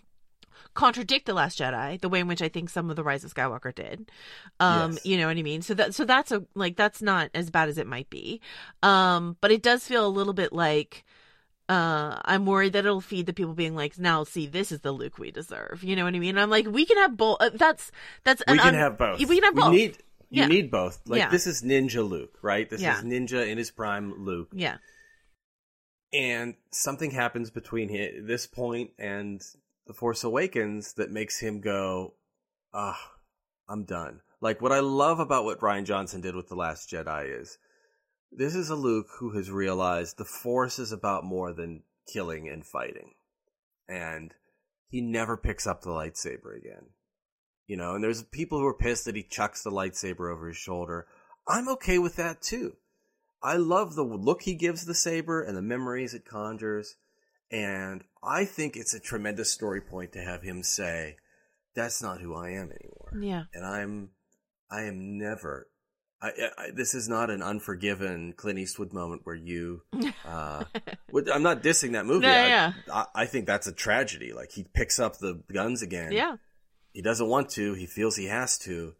contradict 0.74 1.26
the 1.26 1.34
Last 1.34 1.60
Jedi 1.60 2.00
the 2.02 2.10
way 2.10 2.20
in 2.20 2.28
which 2.28 2.42
I 2.42 2.50
think 2.50 2.70
some 2.70 2.90
of 2.90 2.96
the 2.96 3.04
Rise 3.04 3.24
of 3.24 3.34
Skywalker 3.34 3.74
did. 3.74 4.12
Um, 4.60 4.94
Yes. 4.94 5.06
you 5.06 5.18
know 5.18 5.28
what 5.28 5.38
I 5.38 5.42
mean? 5.44 5.62
So 5.62 5.74
that 5.76 5.94
so 5.96 6.06
that's 6.06 6.32
a 6.32 6.44
like 6.56 6.76
that's 6.76 7.02
not 7.02 7.30
as 7.34 7.50
bad 7.50 7.70
as 7.70 7.78
it 7.78 7.88
might 7.88 8.10
be. 8.10 8.42
Um, 8.82 9.38
but 9.42 9.52
it 9.52 9.62
does 9.64 9.86
feel 9.86 10.06
a 10.06 10.10
little 10.10 10.34
bit 10.34 10.54
like 10.54 11.04
uh 11.70 12.20
I'm 12.26 12.46
worried 12.46 12.74
that 12.74 12.86
it'll 12.86 13.00
feed 13.02 13.26
the 13.26 13.34
people 13.34 13.54
being 13.54 13.76
like, 13.76 13.98
now 13.98 14.24
see, 14.26 14.48
this 14.48 14.72
is 14.72 14.82
the 14.82 14.92
Luke 14.92 15.18
we 15.18 15.32
deserve. 15.32 15.82
You 15.84 15.96
know 15.96 16.04
what 16.04 16.14
I 16.14 16.20
mean? 16.20 16.38
I'm 16.38 16.50
like, 16.50 16.68
we 16.68 16.86
can 16.86 16.98
have 16.98 17.16
both. 17.16 17.38
Uh, 17.40 17.52
that's 17.54 17.92
that's 18.24 18.44
we 18.48 18.58
can 18.58 18.68
un- 18.68 18.74
have 18.76 18.98
both. 18.98 19.20
We 19.20 19.36
can 19.36 19.44
have 19.44 19.56
both. 19.56 19.72
need 19.72 19.98
you 20.30 20.42
Yeah. 20.42 20.48
need 20.48 20.72
both. 20.72 21.00
Like 21.06 21.20
Yeah. 21.20 21.30
this 21.30 21.48
is 21.48 21.62
Ninja 21.64 22.08
Luke, 22.08 22.38
right? 22.42 22.70
This 22.70 22.82
Yeah. 22.82 22.98
is 22.98 23.04
Ninja 23.06 23.48
in 23.48 23.58
his 23.58 23.72
prime 23.72 24.26
Luke. 24.26 24.50
yeah. 24.54 24.78
and 26.12 26.54
something 26.72 27.10
happens 27.12 27.50
between 27.50 27.90
hi 27.90 28.12
this 28.22 28.46
point 28.46 28.92
and 29.00 29.42
the 29.86 29.94
Force 29.94 30.24
Awakens 30.24 30.94
that 30.94 31.12
makes 31.12 31.40
him 31.40 31.62
go, 31.62 32.16
"Ah, 32.74 33.16
I'm 33.68 33.84
done." 33.84 34.22
Like 34.40 34.62
what 34.62 34.72
I 34.72 34.80
love 34.80 35.20
about 35.20 35.46
what 35.46 35.60
Rian 35.60 35.86
Johnson 35.86 36.22
did 36.22 36.36
with 36.36 36.50
the 36.50 36.56
Last 36.56 36.90
Jedi 36.90 37.40
is 37.40 37.58
this 38.32 38.56
is 38.56 38.70
a 38.70 38.76
Luke 38.76 39.08
who 39.20 39.32
has 39.38 39.52
realized 39.52 40.18
the 40.18 40.26
Force 40.26 40.80
is 40.80 40.92
about 40.92 41.24
more 41.24 41.54
than 41.54 41.84
killing 42.12 42.50
and 42.50 42.66
fighting, 42.66 43.14
and 43.88 44.34
he 44.88 45.02
never 45.02 45.38
picks 45.38 45.68
up 45.68 45.82
the 45.82 45.90
lightsaber 45.90 46.58
again. 46.58 46.90
You 47.68 47.78
know, 47.78 47.96
and 47.96 48.04
there's 48.04 48.24
people 48.24 48.60
who 48.60 48.68
are 48.68 48.78
pissed 48.78 49.06
that 49.06 49.16
he 49.16 49.24
chucks 49.24 49.64
the 49.64 49.72
lightsaber 49.72 50.32
over 50.32 50.48
his 50.48 50.58
shoulder. 50.58 51.08
I'm 51.48 51.70
okay 51.70 51.98
with 51.98 52.16
that 52.18 52.42
too. 52.42 52.78
I 53.42 53.58
love 53.58 53.96
the 53.96 54.04
look 54.04 54.44
he 54.44 54.56
gives 54.56 54.86
the 54.86 54.96
saber 54.96 55.42
and 55.42 55.58
the 55.58 55.62
memories 55.62 56.14
it 56.14 56.26
conjures. 56.26 56.96
And 57.54 58.04
I 58.24 58.46
think 58.46 58.76
it's 58.76 58.96
a 58.96 59.00
tremendous 59.00 59.52
story 59.52 59.80
point 59.80 60.14
to 60.14 60.20
have 60.20 60.42
him 60.42 60.64
say, 60.64 61.18
that's 61.76 62.02
not 62.02 62.20
who 62.20 62.34
I 62.34 62.50
am 62.50 62.72
anymore. 62.72 63.14
Yeah. 63.20 63.44
And 63.54 63.64
I'm, 63.64 64.10
I 64.72 64.86
am 64.86 65.20
never, 65.20 65.68
I, 66.20 66.32
I, 66.58 66.68
this 66.74 66.96
is 66.96 67.08
not 67.08 67.30
an 67.30 67.44
unforgiven 67.44 68.34
Clint 68.36 68.58
Eastwood 68.58 68.92
moment 68.92 69.22
where 69.24 69.36
you, 69.36 69.84
uh, 70.28 70.64
I'm 71.32 71.44
not 71.44 71.62
dissing 71.62 71.92
that 71.92 72.08
movie. 72.08 72.26
Yeah, 72.26 72.34
I, 72.34 72.48
yeah. 72.48 72.74
I, 72.92 73.06
I 73.14 73.26
think 73.28 73.46
that's 73.46 73.68
a 73.68 73.74
tragedy. 73.74 74.34
Like 74.34 74.52
he 74.52 74.64
picks 74.64 75.00
up 75.00 75.20
the 75.20 75.44
guns 75.54 75.84
again. 75.84 76.12
Yeah. 76.12 76.38
He 76.92 77.04
doesn't 77.04 77.28
want 77.28 77.50
to. 77.52 77.76
He 77.76 77.86
feels 77.86 78.16
he 78.16 78.26
has 78.26 78.58
to. 78.60 78.96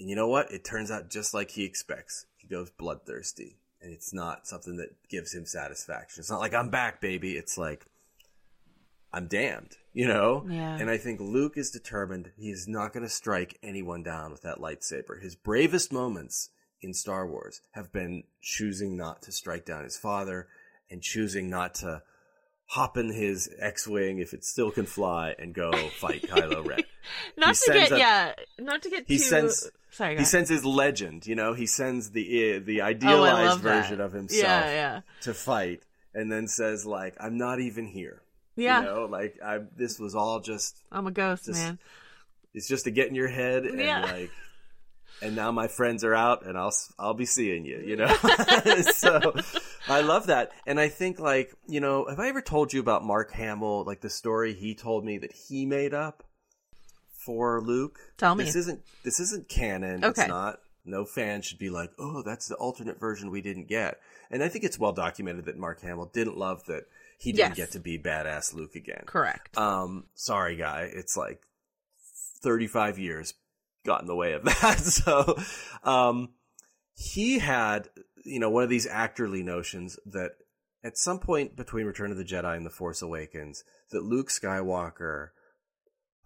And 0.00 0.08
you 0.08 0.16
know 0.16 0.28
what? 0.28 0.50
It 0.50 0.64
turns 0.64 0.90
out 0.90 1.08
just 1.08 1.34
like 1.34 1.52
he 1.52 1.64
expects. 1.64 2.26
He 2.36 2.48
goes 2.48 2.70
bloodthirsty. 2.70 3.58
And 3.80 3.92
it's 3.92 4.12
not 4.12 4.46
something 4.46 4.76
that 4.78 4.90
gives 5.08 5.32
him 5.32 5.46
satisfaction. 5.46 6.20
It's 6.20 6.30
not 6.30 6.40
like, 6.40 6.54
I'm 6.54 6.70
back, 6.70 7.00
baby. 7.00 7.32
It's 7.36 7.56
like, 7.56 7.86
I'm 9.12 9.26
damned, 9.28 9.76
you 9.92 10.06
know? 10.08 10.44
Yeah. 10.48 10.76
And 10.78 10.90
I 10.90 10.98
think 10.98 11.20
Luke 11.20 11.56
is 11.56 11.70
determined 11.70 12.32
he 12.36 12.50
is 12.50 12.66
not 12.68 12.92
going 12.92 13.04
to 13.04 13.08
strike 13.08 13.58
anyone 13.62 14.02
down 14.02 14.32
with 14.32 14.42
that 14.42 14.58
lightsaber. 14.58 15.22
His 15.22 15.34
bravest 15.36 15.92
moments 15.92 16.50
in 16.82 16.92
Star 16.92 17.26
Wars 17.26 17.60
have 17.72 17.92
been 17.92 18.24
choosing 18.42 18.96
not 18.96 19.22
to 19.22 19.32
strike 19.32 19.64
down 19.64 19.84
his 19.84 19.96
father 19.96 20.48
and 20.90 21.02
choosing 21.02 21.48
not 21.48 21.74
to 21.76 22.02
hop 22.66 22.96
in 22.98 23.12
his 23.12 23.48
X-wing 23.58 24.18
if 24.18 24.34
it 24.34 24.44
still 24.44 24.70
can 24.70 24.84
fly 24.86 25.34
and 25.38 25.54
go 25.54 25.72
fight 25.72 26.22
Kylo 26.22 26.66
Ren. 26.66 26.80
Not 27.38 27.56
He 27.56 27.72
to 27.72 27.72
get 27.72 27.92
a- 27.92 27.98
yeah, 27.98 28.32
not 28.58 28.82
to 28.82 28.90
get 28.90 29.04
He 29.08 29.16
too 29.16 29.22
sends 29.22 29.70
sorry. 29.90 30.16
he 30.18 30.24
sends 30.24 30.48
his 30.50 30.64
legend, 30.64 31.26
you 31.26 31.34
know, 31.34 31.54
he 31.54 31.66
sends 31.66 32.10
the 32.10 32.56
uh, 32.56 32.60
the 32.64 32.80
Oh, 32.82 32.84
idealized 32.84 33.62
that. 33.62 33.82
version 33.82 34.00
of 34.00 34.12
himself 34.12 34.42
Yeah, 34.42 34.70
yeah. 34.70 35.00
to 35.22 35.34
fight 35.34 35.82
and 36.14 36.30
then 36.32 36.48
says 36.48 36.84
like 36.86 37.14
I'm 37.20 37.36
not 37.38 37.60
even 37.60 37.86
here. 37.86 38.22
Yeah. 38.56 38.80
You 38.80 38.86
know, 38.86 39.04
like 39.06 39.38
I 39.44 39.60
this 39.76 39.98
was 39.98 40.14
all 40.14 40.40
just 40.40 40.80
I'm 40.90 41.06
a 41.06 41.12
ghost, 41.12 41.46
Just- 41.46 41.60
man. 41.62 41.78
it's 42.54 42.66
just 42.68 42.84
to 42.84 42.90
get 42.90 43.08
in 43.08 43.14
your 43.14 43.28
head 43.28 43.64
and 43.64 43.78
Yeah. 43.80 44.00
like 44.02 44.30
and 45.20 45.34
now 45.34 45.50
my 45.50 45.66
friends 45.66 46.04
are 46.04 46.14
out 46.14 46.46
and 46.46 46.56
I'll 46.56 46.72
I'll 46.98 47.14
be 47.14 47.24
seeing 47.26 47.64
you, 47.64 47.78
you 47.84 47.96
know. 47.96 48.06
so 48.94 49.34
I 49.88 50.00
love 50.02 50.26
that. 50.28 50.52
And 50.66 50.78
I 50.78 50.88
think 50.88 51.18
like, 51.18 51.52
you 51.66 51.80
know, 51.80 52.06
have 52.08 52.20
I 52.20 52.28
ever 52.28 52.40
told 52.42 52.72
you 52.72 52.80
about 52.80 53.04
Mark 53.04 53.32
Hamill, 53.32 53.84
like 53.84 54.00
the 54.00 54.10
story 54.10 54.54
he 54.54 54.74
told 54.76 55.04
me 55.04 55.18
that 55.18 55.32
he 55.32 55.66
made 55.66 55.92
up 55.94 56.22
for 57.18 57.60
Luke? 57.60 57.98
Tell 58.16 58.34
me. 58.34 58.44
This 58.44 58.56
isn't 58.56 58.80
this 59.04 59.20
isn't 59.20 59.48
canon. 59.48 60.04
Okay. 60.04 60.22
It's 60.22 60.28
not 60.28 60.60
no 60.84 61.04
fan 61.04 61.42
should 61.42 61.58
be 61.58 61.68
like, 61.70 61.90
"Oh, 61.98 62.22
that's 62.22 62.48
the 62.48 62.54
alternate 62.54 62.98
version 62.98 63.30
we 63.30 63.42
didn't 63.42 63.68
get." 63.68 64.00
And 64.30 64.42
I 64.42 64.48
think 64.48 64.64
it's 64.64 64.78
well 64.78 64.92
documented 64.92 65.44
that 65.46 65.58
Mark 65.58 65.80
Hamill 65.82 66.06
didn't 66.12 66.36
love 66.38 66.64
that 66.66 66.84
he 67.18 67.32
didn't 67.32 67.50
Yes. 67.50 67.56
get 67.56 67.70
to 67.72 67.80
be 67.80 67.98
badass 67.98 68.54
Luke 68.54 68.74
again. 68.76 69.02
Correct. 69.06 69.56
Um, 69.58 70.04
sorry, 70.14 70.56
guy. 70.56 70.88
It's 70.92 71.16
like 71.16 71.42
35 72.42 72.98
years 72.98 73.34
got 73.84 74.00
in 74.00 74.06
the 74.06 74.14
way 74.16 74.32
of 74.32 74.44
that. 74.44 74.78
So, 74.78 75.38
um, 75.82 76.30
he 76.94 77.38
had, 77.38 77.88
you 78.24 78.38
know, 78.40 78.50
one 78.50 78.64
of 78.64 78.70
these 78.70 78.86
actorly 78.86 79.44
notions 79.44 79.98
that 80.06 80.32
at 80.84 80.96
some 80.96 81.18
point 81.18 81.56
between 81.56 81.86
Return 81.86 82.10
of 82.10 82.16
the 82.16 82.24
Jedi 82.24 82.56
and 82.56 82.64
The 82.66 82.70
Force 82.70 83.02
Awakens, 83.02 83.64
that 83.90 84.02
Luke 84.04 84.28
Skywalker 84.28 85.30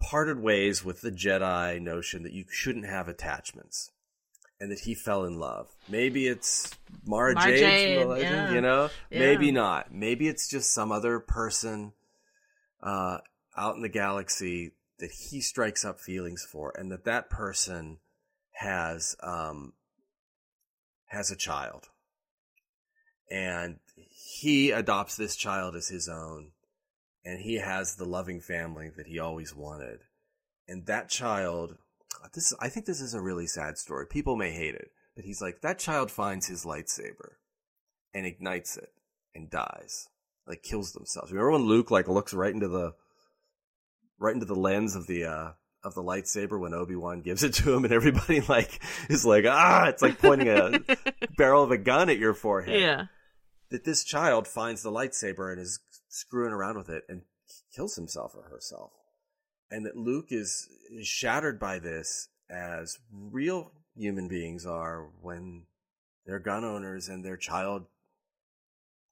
parted 0.09 0.39
ways 0.39 0.83
with 0.83 1.01
the 1.01 1.11
Jedi 1.11 1.81
notion 1.81 2.23
that 2.23 2.33
you 2.33 2.45
shouldn't 2.49 2.85
have 2.85 3.07
attachments. 3.07 3.89
And 4.59 4.71
that 4.71 4.81
he 4.81 4.95
fell 4.95 5.25
in 5.25 5.39
love. 5.39 5.67
Maybe 5.89 6.25
it's 6.25 6.71
Mara, 7.05 7.33
Mara 7.33 7.47
Jade, 7.47 7.59
Jade, 7.59 7.97
from 7.97 8.07
the 8.07 8.15
legend, 8.15 8.31
yeah. 8.31 8.53
you 8.53 8.61
know? 8.61 8.89
Yeah. 9.09 9.19
Maybe 9.19 9.51
not. 9.51 9.93
Maybe 9.93 10.29
it's 10.29 10.47
just 10.47 10.71
some 10.73 10.89
other 10.89 11.19
person 11.19 11.91
uh, 12.81 13.17
out 13.57 13.75
in 13.75 13.81
the 13.81 13.89
galaxy 13.89 14.71
that 14.99 15.11
he 15.11 15.41
strikes 15.41 15.83
up 15.83 15.99
feelings 15.99 16.47
for, 16.49 16.71
and 16.77 16.91
that 16.93 17.03
that 17.03 17.29
person 17.29 17.97
has 18.53 19.17
um, 19.21 19.73
has 21.07 21.29
a 21.29 21.35
child, 21.35 21.89
and 23.29 23.79
he 23.95 24.71
adopts 24.71 25.17
this 25.17 25.35
child 25.35 25.75
as 25.75 25.89
his 25.89 26.07
own, 26.07 26.51
and 27.25 27.39
he 27.39 27.55
has 27.55 27.95
the 27.95 28.05
loving 28.05 28.41
family 28.41 28.89
that 28.95 29.07
he 29.07 29.19
always 29.19 29.55
wanted, 29.55 29.99
and 30.67 30.85
that 30.85 31.09
child. 31.09 31.77
This 32.33 32.53
I 32.61 32.69
think 32.69 32.85
this 32.85 33.01
is 33.01 33.13
a 33.13 33.21
really 33.21 33.47
sad 33.47 33.77
story. 33.77 34.05
People 34.07 34.35
may 34.37 34.51
hate 34.51 34.75
it, 34.75 34.91
but 35.15 35.25
he's 35.25 35.41
like 35.41 35.61
that 35.61 35.79
child 35.79 36.09
finds 36.09 36.47
his 36.47 36.63
lightsaber 36.63 37.33
and 38.13 38.25
ignites 38.25 38.77
it 38.77 38.93
and 39.35 39.49
dies 39.49 40.07
like 40.47 40.63
kills 40.63 40.93
themselves. 40.93 41.31
Remember 41.31 41.51
when 41.51 41.63
Luke 41.63 41.91
like 41.91 42.07
looks 42.07 42.33
right 42.33 42.53
into 42.53 42.67
the 42.67 42.93
right 44.19 44.33
into 44.33 44.45
the 44.45 44.55
lens 44.55 44.95
of 44.95 45.07
the 45.07 45.25
uh 45.25 45.51
of 45.83 45.95
the 45.95 46.03
lightsaber 46.03 46.59
when 46.59 46.73
Obi-Wan 46.73 47.21
gives 47.21 47.43
it 47.43 47.53
to 47.55 47.73
him 47.73 47.83
and 47.83 47.93
everybody 47.93 48.41
like 48.47 48.81
is 49.09 49.25
like 49.25 49.45
ah 49.47 49.87
it's 49.87 50.01
like 50.01 50.19
pointing 50.19 50.49
a 50.49 50.79
barrel 51.37 51.63
of 51.63 51.71
a 51.71 51.77
gun 51.77 52.09
at 52.09 52.17
your 52.17 52.33
forehead. 52.33 52.79
yeah. 52.79 53.05
That 53.69 53.85
this 53.85 54.03
child 54.03 54.47
finds 54.47 54.83
the 54.83 54.91
lightsaber 54.91 55.51
and 55.51 55.59
is 55.59 55.79
screwing 56.13 56.53
around 56.53 56.77
with 56.77 56.89
it 56.89 57.03
and 57.09 57.23
kills 57.75 57.95
himself 57.95 58.35
or 58.35 58.43
herself. 58.43 58.91
And 59.71 59.85
that 59.85 59.97
Luke 59.97 60.27
is, 60.29 60.69
is 60.91 61.07
shattered 61.07 61.59
by 61.59 61.79
this 61.79 62.29
as 62.49 62.99
real 63.11 63.71
human 63.95 64.27
beings 64.27 64.65
are 64.65 65.09
when 65.21 65.63
they're 66.25 66.39
gun 66.39 66.63
owners 66.63 67.09
and 67.09 67.25
their 67.25 67.37
child 67.37 67.85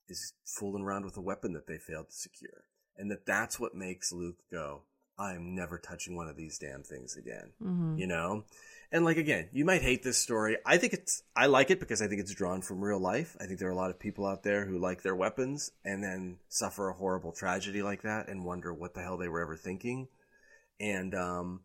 is 0.08 0.34
fooling 0.45 0.84
around 0.84 1.06
with 1.06 1.18
a 1.18 1.22
weapon 1.22 1.54
that 1.54 1.66
they 1.68 1.78
failed 1.78 2.10
to 2.10 2.16
secure. 2.16 2.66
And 2.97 3.10
that 3.10 3.26
that's 3.26 3.60
what 3.60 3.74
makes 3.74 4.12
Luke 4.12 4.38
go, 4.52 4.84
I'm 5.18 5.56
never 5.56 5.80
touching 5.80 6.16
one 6.16 6.28
of 6.28 6.38
these 6.38 6.60
damn 6.60 6.84
things 6.84 7.16
again. 7.18 7.54
Mhm. 7.62 7.97
You 7.97 8.08
know? 8.08 8.45
And 8.92 9.06
like 9.06 9.18
again, 9.18 9.50
you 9.54 9.64
might 9.64 9.82
hate 9.82 10.04
this 10.04 10.18
story. 10.18 10.58
I 10.66 10.78
think 10.78 10.94
it's 10.94 11.24
I 11.36 11.46
like 11.46 11.72
it 11.72 11.80
because 11.80 12.02
I 12.02 12.08
think 12.08 12.20
it's 12.20 12.34
drawn 12.34 12.62
from 12.62 12.84
real 12.84 13.00
life. 13.00 13.38
I 13.39 13.46
think 13.46 13.60
there 13.60 13.70
are 13.70 13.74
a 13.74 13.76
lot 13.76 13.89
of 13.89 14.00
people 14.00 14.26
out 14.26 14.44
there 14.44 14.66
who 14.66 14.78
like 14.78 15.02
their 15.02 15.16
weapons 15.16 15.72
and 15.86 16.04
then 16.04 16.38
suffer 16.50 16.89
a 16.89 16.94
horrible 16.94 17.32
tragedy 17.32 17.82
like 17.82 18.02
that 18.02 18.28
and 18.28 18.44
wonder 18.44 18.74
what 18.74 18.94
the 18.94 19.02
hell 19.02 19.18
they 19.18 19.30
were 19.30 19.42
ever 19.42 19.56
thinking. 19.56 20.10
And 20.80 21.16
um 21.16 21.62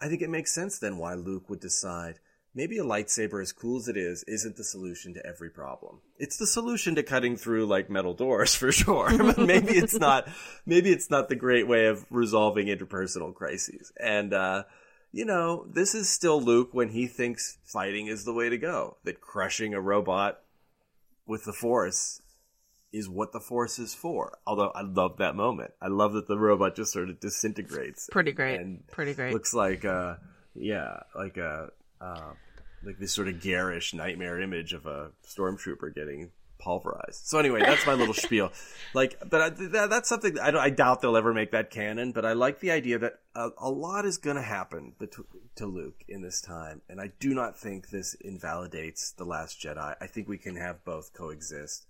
I 0.00 0.08
think 0.08 0.22
it 0.22 0.30
makes 0.30 0.54
sense 0.54 0.78
then 0.78 0.96
why 0.96 1.14
Luke 1.14 1.50
would 1.50 1.60
decide 1.60 2.18
maybe 2.54 2.78
a 2.78 2.84
lightsaber, 2.84 3.40
as 3.40 3.52
cool 3.52 3.78
as 3.78 3.88
it 3.88 3.96
is, 3.96 4.24
isn't 4.24 4.56
the 4.56 4.64
solution 4.64 5.14
to 5.14 5.26
every 5.26 5.50
problem. 5.50 6.00
It's 6.18 6.36
the 6.36 6.46
solution 6.46 6.94
to 6.96 7.02
cutting 7.02 7.36
through 7.36 7.66
like 7.66 7.90
metal 7.90 8.14
doors 8.14 8.54
for 8.56 8.72
sure. 8.72 9.16
but 9.18 9.38
maybe 9.38 9.72
it's 9.72 9.98
not. 9.98 10.28
Maybe 10.66 10.90
it's 10.90 11.10
not 11.10 11.28
the 11.28 11.36
great 11.36 11.66
way 11.66 11.86
of 11.86 12.04
resolving 12.10 12.66
interpersonal 12.66 13.34
crises. 13.34 13.92
And 14.00 14.32
uh, 14.32 14.64
you 15.12 15.24
know, 15.24 15.66
this 15.70 15.94
is 15.94 16.08
still 16.08 16.40
Luke 16.40 16.70
when 16.72 16.88
he 16.90 17.06
thinks 17.06 17.58
fighting 17.64 18.06
is 18.06 18.24
the 18.24 18.32
way 18.32 18.48
to 18.48 18.58
go. 18.58 18.96
That 19.04 19.20
crushing 19.20 19.74
a 19.74 19.80
robot 19.80 20.40
with 21.26 21.44
the 21.44 21.52
Force 21.52 22.20
is 22.92 23.08
what 23.08 23.32
the 23.32 23.40
Force 23.40 23.78
is 23.78 23.94
for. 23.94 24.38
Although 24.46 24.70
I 24.74 24.82
love 24.82 25.18
that 25.18 25.34
moment. 25.36 25.72
I 25.80 25.88
love 25.88 26.12
that 26.14 26.28
the 26.28 26.38
robot 26.38 26.74
just 26.76 26.92
sort 26.92 27.08
of 27.10 27.20
disintegrates 27.20 28.08
Pretty 28.10 28.32
great. 28.32 28.60
and 28.60 28.86
Pretty 28.88 29.14
great. 29.14 29.32
looks 29.32 29.54
like 29.54 29.84
uh 29.84 30.16
yeah 30.54 31.00
like 31.14 31.36
a 31.38 31.68
uh 32.00 32.32
like 32.84 32.98
this 32.98 33.12
sort 33.12 33.28
of 33.28 33.40
garish 33.40 33.94
nightmare 33.94 34.40
image 34.40 34.72
of 34.74 34.84
a 34.86 35.12
stormtrooper 35.26 35.94
getting 35.94 36.30
pulverized. 36.62 37.26
So 37.26 37.38
anyway, 37.38 37.60
that's 37.60 37.86
my 37.86 37.94
little 37.94 38.14
spiel. 38.14 38.52
Like, 38.94 39.18
but 39.26 39.40
I, 39.40 39.48
that, 39.48 39.88
that's 39.88 40.06
something 40.06 40.38
I, 40.38 40.50
I, 40.50 40.68
doubt 40.68 41.00
they'll 41.00 41.16
ever 41.16 41.32
make 41.32 41.52
that 41.52 41.70
canon. 41.70 42.12
But 42.12 42.26
I 42.26 42.34
like 42.34 42.60
the 42.60 42.72
idea 42.72 42.98
that 42.98 43.20
a, 43.34 43.48
a 43.56 43.70
lot 43.70 44.04
is 44.04 44.18
going 44.18 44.36
to 44.36 44.42
happen 44.42 44.92
to 45.54 45.66
Luke 45.66 46.04
in 46.08 46.20
this 46.20 46.42
time, 46.42 46.82
and 46.90 47.00
I 47.00 47.10
do 47.18 47.32
not 47.32 47.58
think 47.58 47.88
this 47.88 48.12
invalidates 48.20 49.12
the 49.12 49.24
Last 49.24 49.58
Jedi. 49.62 49.96
I 49.98 50.06
think 50.06 50.28
we 50.28 50.36
can 50.36 50.56
have 50.56 50.84
both 50.84 51.14
coexist. 51.14 51.86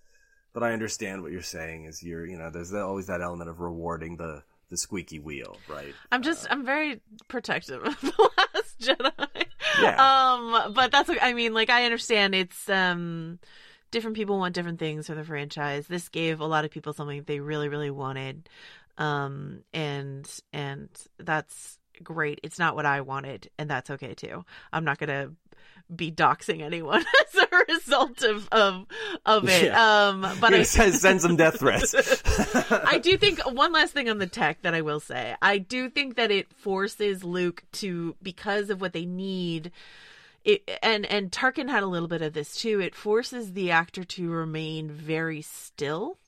But 0.53 0.63
I 0.63 0.73
understand 0.73 1.23
what 1.23 1.33
you're 1.33 1.43
saying. 1.43 1.87
Is 1.87 2.05
you're 2.05 2.25
you 2.25 2.39
know 2.39 2.51
there's 2.51 2.73
always 2.73 3.09
that 3.09 3.21
element 3.21 3.51
of 3.51 3.59
rewarding 3.59 4.17
the 4.17 4.45
the 4.73 4.77
squeaky 4.77 5.19
wheel, 5.19 5.57
right? 5.69 5.95
I'm 6.11 6.23
just 6.23 6.45
uh, 6.47 6.49
I'm 6.53 6.65
very 6.65 7.01
protective 7.29 7.83
of 7.83 8.01
the 8.01 8.31
Last 8.39 8.81
Jedi. 8.81 9.47
Yeah. 9.81 9.97
Um, 10.33 10.73
but 10.73 10.93
that's 10.93 11.11
I 11.21 11.33
mean, 11.33 11.53
like 11.53 11.71
I 11.71 11.85
understand 11.85 12.35
it's 12.35 12.69
um 12.69 13.39
different 13.93 14.17
people 14.17 14.39
want 14.39 14.55
different 14.55 14.81
things 14.81 15.07
for 15.07 15.15
the 15.15 15.23
franchise. 15.23 15.87
This 15.87 16.09
gave 16.09 16.41
a 16.41 16.47
lot 16.47 16.65
of 16.65 16.73
people 16.73 16.93
something 16.93 17.23
they 17.23 17.39
really, 17.39 17.69
really 17.69 17.91
wanted. 17.91 18.49
Um, 18.99 19.63
and 19.73 20.29
and 20.53 20.89
that's 21.19 21.79
great. 22.03 22.41
It's 22.43 22.59
not 22.59 22.75
what 22.75 22.87
I 22.87 23.03
wanted, 23.03 23.49
and 23.59 23.71
that's 23.71 23.91
okay 23.91 24.15
too. 24.15 24.45
I'm 24.73 24.85
not 24.85 24.99
gonna 24.99 25.31
be 25.95 26.11
doxing 26.11 26.63
anyone 26.63 27.05
as 27.35 27.43
a 27.43 27.73
result 27.73 28.23
of 28.23 28.49
of 28.51 28.87
of 29.25 29.49
it. 29.49 29.67
Yeah. 29.67 30.09
Um, 30.09 30.27
but 30.41 30.53
I 30.53 30.63
send 30.63 31.21
some 31.21 31.37
death 31.37 31.61
threats. 31.61 31.95
I 32.71 32.99
do 32.99 33.17
think 33.17 33.41
one 33.41 33.73
last 33.73 33.93
thing 33.93 34.09
on 34.09 34.19
the 34.19 34.27
tech 34.27 34.63
that 34.63 34.75
I 34.75 34.81
will 34.81 35.01
say. 35.01 35.37
I 35.41 35.59
do 35.59 35.89
think 35.89 36.17
that 36.17 36.31
it 36.31 36.53
forces 36.53 37.23
Luke 37.25 37.63
to 37.73 38.17
because 38.23 38.71
of 38.71 38.81
what 38.81 38.93
they 38.93 39.05
need 39.05 39.71
it 40.45 40.79
and 40.83 41.07
and 41.07 41.31
Tarkin 41.31 41.69
had 41.69 41.83
a 41.83 41.87
little 41.87 42.09
bit 42.09 42.23
of 42.23 42.33
this 42.33 42.55
too. 42.57 42.81
It 42.81 42.95
forces 42.95 43.53
the 43.53 43.71
actor 43.71 44.05
to 44.05 44.31
remain 44.31 44.91
very 44.91 45.43
still. 45.43 46.19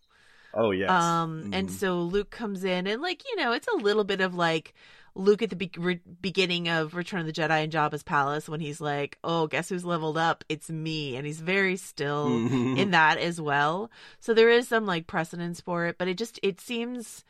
Oh 0.53 0.71
yes. 0.71 0.91
Um, 0.91 1.43
mm-hmm. 1.43 1.55
and 1.55 1.71
so 1.71 2.01
Luke 2.01 2.31
comes 2.31 2.65
in 2.65 2.87
and 2.87 3.03
like 3.03 3.23
you 3.29 3.37
know 3.37 3.53
it's 3.53 3.69
a 3.69 3.77
little 3.77 4.05
bit 4.05 4.21
of 4.21 4.35
like 4.35 4.75
Luke 5.17 5.43
at 5.43 5.51
the 5.51 5.57
be- 5.57 5.71
re- 5.77 6.01
beginning 6.21 6.69
of 6.69 6.95
Return 6.95 7.21
of 7.21 7.27
the 7.27 7.33
Jedi 7.33 7.63
and 7.63 7.73
Jabba's 7.73 8.03
palace 8.03 8.49
when 8.49 8.61
he's 8.61 8.81
like, 8.81 9.19
"Oh, 9.23 9.47
guess 9.47 9.69
who's 9.69 9.85
leveled 9.85 10.19
up? 10.19 10.45
It's 10.49 10.69
me," 10.69 11.17
and 11.17 11.25
he's 11.25 11.41
very 11.41 11.77
still 11.77 12.27
in 12.77 12.91
that 12.91 13.19
as 13.19 13.41
well. 13.41 13.91
So 14.21 14.35
there 14.35 14.51
is 14.51 14.67
some 14.69 14.87
like 14.87 15.07
precedence 15.07 15.61
for 15.61 15.87
it, 15.87 15.99
but 15.99 16.09
it 16.09 16.19
just 16.19 16.41
it 16.43 16.61
seems 16.61 17.25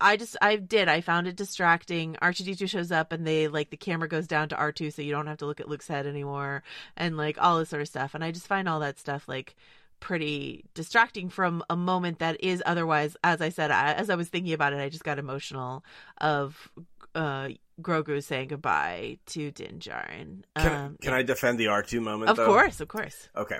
I 0.00 0.16
just 0.16 0.36
I 0.40 0.56
did 0.56 0.88
I 0.88 1.00
found 1.00 1.26
it 1.26 1.36
distracting. 1.36 2.16
R2D2 2.22 2.68
shows 2.68 2.92
up 2.92 3.12
and 3.12 3.26
they 3.26 3.48
like 3.48 3.70
the 3.70 3.76
camera 3.76 4.08
goes 4.08 4.26
down 4.26 4.48
to 4.50 4.56
R2 4.56 4.92
so 4.92 5.02
you 5.02 5.12
don't 5.12 5.26
have 5.26 5.38
to 5.38 5.46
look 5.46 5.60
at 5.60 5.68
Luke's 5.68 5.88
head 5.88 6.06
anymore 6.06 6.62
and 6.96 7.16
like 7.16 7.36
all 7.40 7.58
this 7.58 7.70
sort 7.70 7.82
of 7.82 7.88
stuff. 7.88 8.14
And 8.14 8.22
I 8.22 8.30
just 8.30 8.46
find 8.46 8.68
all 8.68 8.80
that 8.80 8.98
stuff 8.98 9.26
like 9.26 9.56
pretty 10.00 10.64
distracting 10.74 11.28
from 11.28 11.62
a 11.70 11.76
moment 11.76 12.18
that 12.18 12.42
is 12.42 12.62
otherwise 12.66 13.16
as 13.22 13.40
I 13.40 13.50
said 13.50 13.70
I, 13.70 13.92
as 13.92 14.10
I 14.10 14.16
was 14.16 14.28
thinking 14.28 14.52
about 14.52 14.72
it 14.72 14.80
I 14.80 14.88
just 14.88 15.04
got 15.04 15.18
emotional 15.18 15.84
of 16.18 16.70
uh 17.14 17.50
Grogu 17.80 18.22
saying 18.22 18.48
goodbye 18.48 19.18
to 19.26 19.50
Din 19.50 19.78
Djarin. 19.78 20.42
Can, 20.56 20.72
um, 20.72 20.98
can 21.00 21.12
yeah. 21.12 21.16
I 21.16 21.22
defend 21.22 21.58
the 21.58 21.66
R2 21.66 22.00
moment 22.00 22.26
though? 22.26 22.30
Of 22.32 22.36
though? 22.36 22.46
course, 22.46 22.80
of 22.80 22.88
course. 22.88 23.28
Okay. 23.36 23.58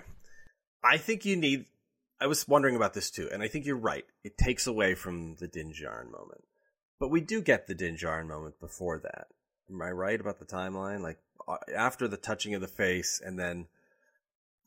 I 0.84 0.96
think 0.96 1.24
you 1.24 1.36
need 1.36 1.66
I 2.22 2.26
was 2.26 2.46
wondering 2.46 2.76
about 2.76 2.94
this 2.94 3.10
too, 3.10 3.28
and 3.32 3.42
I 3.42 3.48
think 3.48 3.66
you're 3.66 3.76
right. 3.76 4.04
It 4.22 4.38
takes 4.38 4.68
away 4.68 4.94
from 4.94 5.34
the 5.40 5.48
Din 5.48 5.74
moment, 6.08 6.44
but 7.00 7.10
we 7.10 7.20
do 7.20 7.42
get 7.42 7.66
the 7.66 7.74
Din 7.74 7.98
moment 8.28 8.60
before 8.60 9.00
that. 9.00 9.26
Am 9.68 9.82
I 9.82 9.90
right 9.90 10.20
about 10.20 10.38
the 10.38 10.46
timeline? 10.46 11.00
Like 11.00 11.18
uh, 11.48 11.56
after 11.76 12.06
the 12.06 12.16
touching 12.16 12.54
of 12.54 12.60
the 12.60 12.68
face, 12.68 13.20
and 13.24 13.40
then 13.40 13.66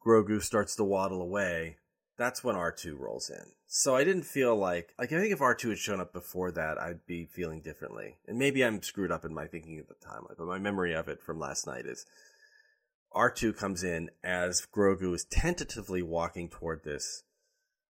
Grogu 0.06 0.44
starts 0.44 0.76
to 0.76 0.84
waddle 0.84 1.22
away. 1.22 1.78
That's 2.18 2.44
when 2.44 2.58
R 2.58 2.74
two 2.74 2.98
rolls 2.98 3.30
in. 3.30 3.54
So 3.68 3.96
I 3.96 4.04
didn't 4.04 4.24
feel 4.24 4.58
like 4.58 4.94
like 5.00 5.14
I 5.14 5.22
think 5.22 5.32
if 5.32 5.40
R 5.40 5.56
two 5.56 5.70
had 5.70 5.80
shown 5.80 6.02
up 6.02 6.12
before 6.12 6.52
that, 6.52 6.78
I'd 6.78 7.06
be 7.06 7.26
feeling 7.26 7.62
differently. 7.62 8.18
And 8.28 8.38
maybe 8.38 8.66
I'm 8.66 8.84
screwed 8.84 9.14
up 9.14 9.24
in 9.24 9.34
my 9.34 9.48
thinking 9.48 9.80
of 9.80 9.88
the 9.88 9.96
timeline, 10.06 10.36
but 10.38 10.46
my 10.46 10.60
memory 10.60 10.94
of 10.94 11.08
it 11.08 11.22
from 11.22 11.40
last 11.40 11.66
night 11.66 11.86
is 11.86 12.06
R2 13.14 13.56
comes 13.56 13.82
in 13.82 14.10
as 14.26 14.68
Grogu 14.76 15.16
is 15.16 15.24
tentatively 15.24 16.02
walking 16.02 16.50
toward 16.50 16.84
this 16.84 17.24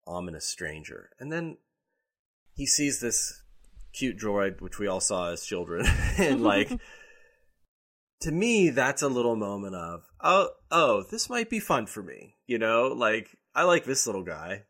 ominous 0.07 0.45
stranger. 0.45 1.09
And 1.19 1.31
then 1.31 1.57
he 2.53 2.65
sees 2.65 2.99
this 2.99 3.43
cute 3.93 4.17
droid, 4.17 4.61
which 4.61 4.79
we 4.79 4.87
all 4.87 4.99
saw 4.99 5.31
as 5.31 5.45
children, 5.45 5.85
and 6.17 6.41
like 6.41 6.71
to 8.21 8.31
me, 8.31 8.69
that's 8.69 9.01
a 9.01 9.07
little 9.07 9.35
moment 9.35 9.75
of 9.75 10.03
oh 10.21 10.49
oh 10.71 11.03
this 11.09 11.29
might 11.29 11.49
be 11.49 11.59
fun 11.59 11.85
for 11.85 12.01
me, 12.01 12.35
you 12.45 12.57
know, 12.57 12.87
like 12.87 13.29
I 13.53 13.63
like 13.63 13.85
this 13.85 14.07
little 14.07 14.23
guy, 14.23 14.63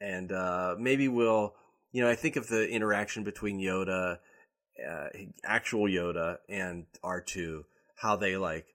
and 0.00 0.30
uh, 0.32 0.76
maybe 0.78 1.08
we'll 1.08 1.54
you 1.92 2.02
know 2.02 2.10
I 2.10 2.14
think 2.14 2.36
of 2.36 2.48
the 2.48 2.68
interaction 2.68 3.24
between 3.24 3.60
Yoda, 3.60 4.18
uh, 4.88 5.08
actual 5.44 5.88
Yoda, 5.88 6.38
and 6.48 6.86
R 7.02 7.20
two, 7.20 7.64
how 7.96 8.16
they 8.16 8.36
like 8.36 8.66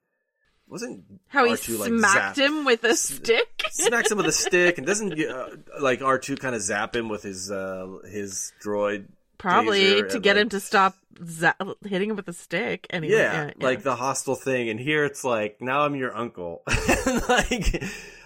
wasn't 0.72 1.04
how 1.28 1.46
he 1.46 1.52
R2, 1.52 1.80
like, 1.80 1.90
smacked 1.90 2.36
zap, 2.38 2.48
him 2.48 2.66
with 2.66 2.84
a 2.84 2.96
stick 2.96 3.64
smacks 3.72 4.12
him 4.12 4.18
with 4.18 4.28
a 4.28 4.32
stick 4.32 4.78
and 4.78 4.88
doesn't 4.88 5.20
uh, 5.20 5.50
like 5.80 6.00
r2 6.00 6.40
kind 6.40 6.56
of 6.56 6.62
zap 6.62 6.96
him 6.96 7.10
with 7.10 7.24
his 7.24 7.52
uh 7.52 7.88
his 8.10 8.54
droid 8.64 9.08
probably 9.38 10.04
to 10.04 10.20
get 10.20 10.36
like, 10.36 10.44
him 10.44 10.50
to 10.50 10.60
stop 10.60 10.96
zap- 11.26 11.62
hitting 11.86 12.10
him 12.10 12.16
with 12.16 12.28
a 12.28 12.34
stick 12.34 12.88
anyway 12.90 13.14
yeah, 13.14 13.46
yeah, 13.46 13.66
like 13.66 13.84
the 13.84 13.96
hostile 13.96 14.36
thing 14.36 14.70
and 14.70 14.80
here 14.80 15.04
it's 15.04 15.24
like 15.24 15.62
now 15.62 15.82
i'm 15.82 15.96
your 15.96 16.16
uncle 16.16 16.64
like 17.30 17.84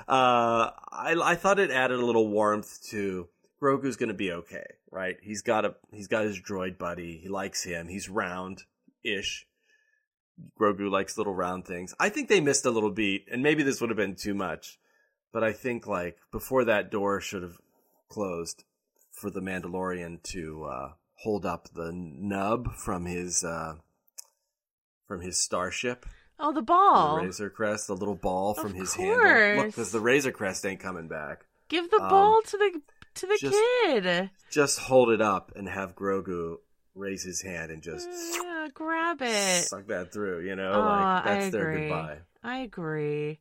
uh 0.08 0.70
i 0.92 1.16
i 1.24 1.36
thought 1.36 1.60
it 1.60 1.72
added 1.72 2.00
a 2.00 2.06
little 2.06 2.28
warmth 2.28 2.84
to 2.84 3.28
Grogu's 3.62 3.96
gonna 3.96 4.14
be 4.14 4.32
okay, 4.32 4.66
right? 4.92 5.18
He's 5.22 5.42
got 5.42 5.66
a 5.66 5.76
he's 5.92 6.08
got 6.08 6.26
his 6.26 6.40
droid 6.40 6.78
buddy. 6.78 7.18
He 7.18 7.30
likes 7.30 7.64
him. 7.64 7.88
He's 7.88 8.10
round 8.10 8.64
ish. 9.04 9.48
Grogu 10.60 10.90
likes 10.90 11.18
little 11.18 11.34
round 11.34 11.66
things. 11.66 11.94
I 12.00 12.10
think 12.10 12.30
they 12.30 12.42
missed 12.42 12.66
a 12.66 12.72
little 12.72 12.92
beat, 12.92 13.26
and 13.32 13.42
maybe 13.42 13.64
this 13.64 13.82
would 13.82 13.90
have 13.90 13.98
been 13.98 14.16
too 14.16 14.34
much. 14.34 14.80
But 15.32 15.44
I 15.44 15.54
think 15.54 15.88
like 15.88 16.18
before 16.32 16.66
that 16.66 16.92
door 16.92 17.20
should 17.20 17.44
have 17.44 17.58
closed 18.10 18.64
for 19.12 19.30
the 19.30 19.42
Mandalorian 19.42 20.22
to 20.24 20.66
uh, 20.66 20.90
hold 21.24 21.46
up 21.46 21.70
the 21.74 21.92
nub 21.94 22.74
from 22.76 23.06
his 23.06 23.44
uh, 23.44 23.76
from 25.08 25.22
his 25.22 25.38
starship. 25.38 26.06
Oh, 26.40 26.52
the 26.52 26.62
ball, 26.62 27.18
the 27.18 27.26
Razor 27.26 27.50
Crest, 27.50 27.88
the 27.88 27.96
little 27.96 28.16
ball 28.16 28.54
from 28.54 28.72
of 28.72 28.78
his 28.78 28.94
course. 28.94 29.24
handle. 29.24 29.64
Look, 29.64 29.76
because 29.76 29.92
the 29.92 30.00
Razor 30.00 30.32
Crest 30.32 30.66
ain't 30.66 30.82
coming 30.82 31.08
back. 31.08 31.46
Give 31.70 31.90
the 31.90 32.02
um, 32.02 32.10
ball 32.10 32.42
to 32.42 32.58
the 32.58 32.82
to 33.16 33.26
the 33.26 33.38
just, 33.40 33.58
kid. 33.86 34.30
Just 34.52 34.80
hold 34.80 35.10
it 35.10 35.22
up 35.22 35.54
and 35.56 35.70
have 35.70 35.96
Grogu 35.96 36.58
raise 36.96 37.24
his 37.24 37.42
hand 37.42 37.72
and 37.72 37.82
just 37.82 38.10
yeah, 38.10 38.68
grab 38.74 39.22
it, 39.22 39.66
suck 39.66 39.88
that 39.88 40.12
through. 40.12 40.42
You 40.42 40.56
know, 40.56 40.72
oh, 40.74 40.80
like 40.80 41.26
that's 41.26 41.52
their 41.52 41.78
goodbye. 41.78 42.18
I 42.44 42.60
agree. 42.60 43.40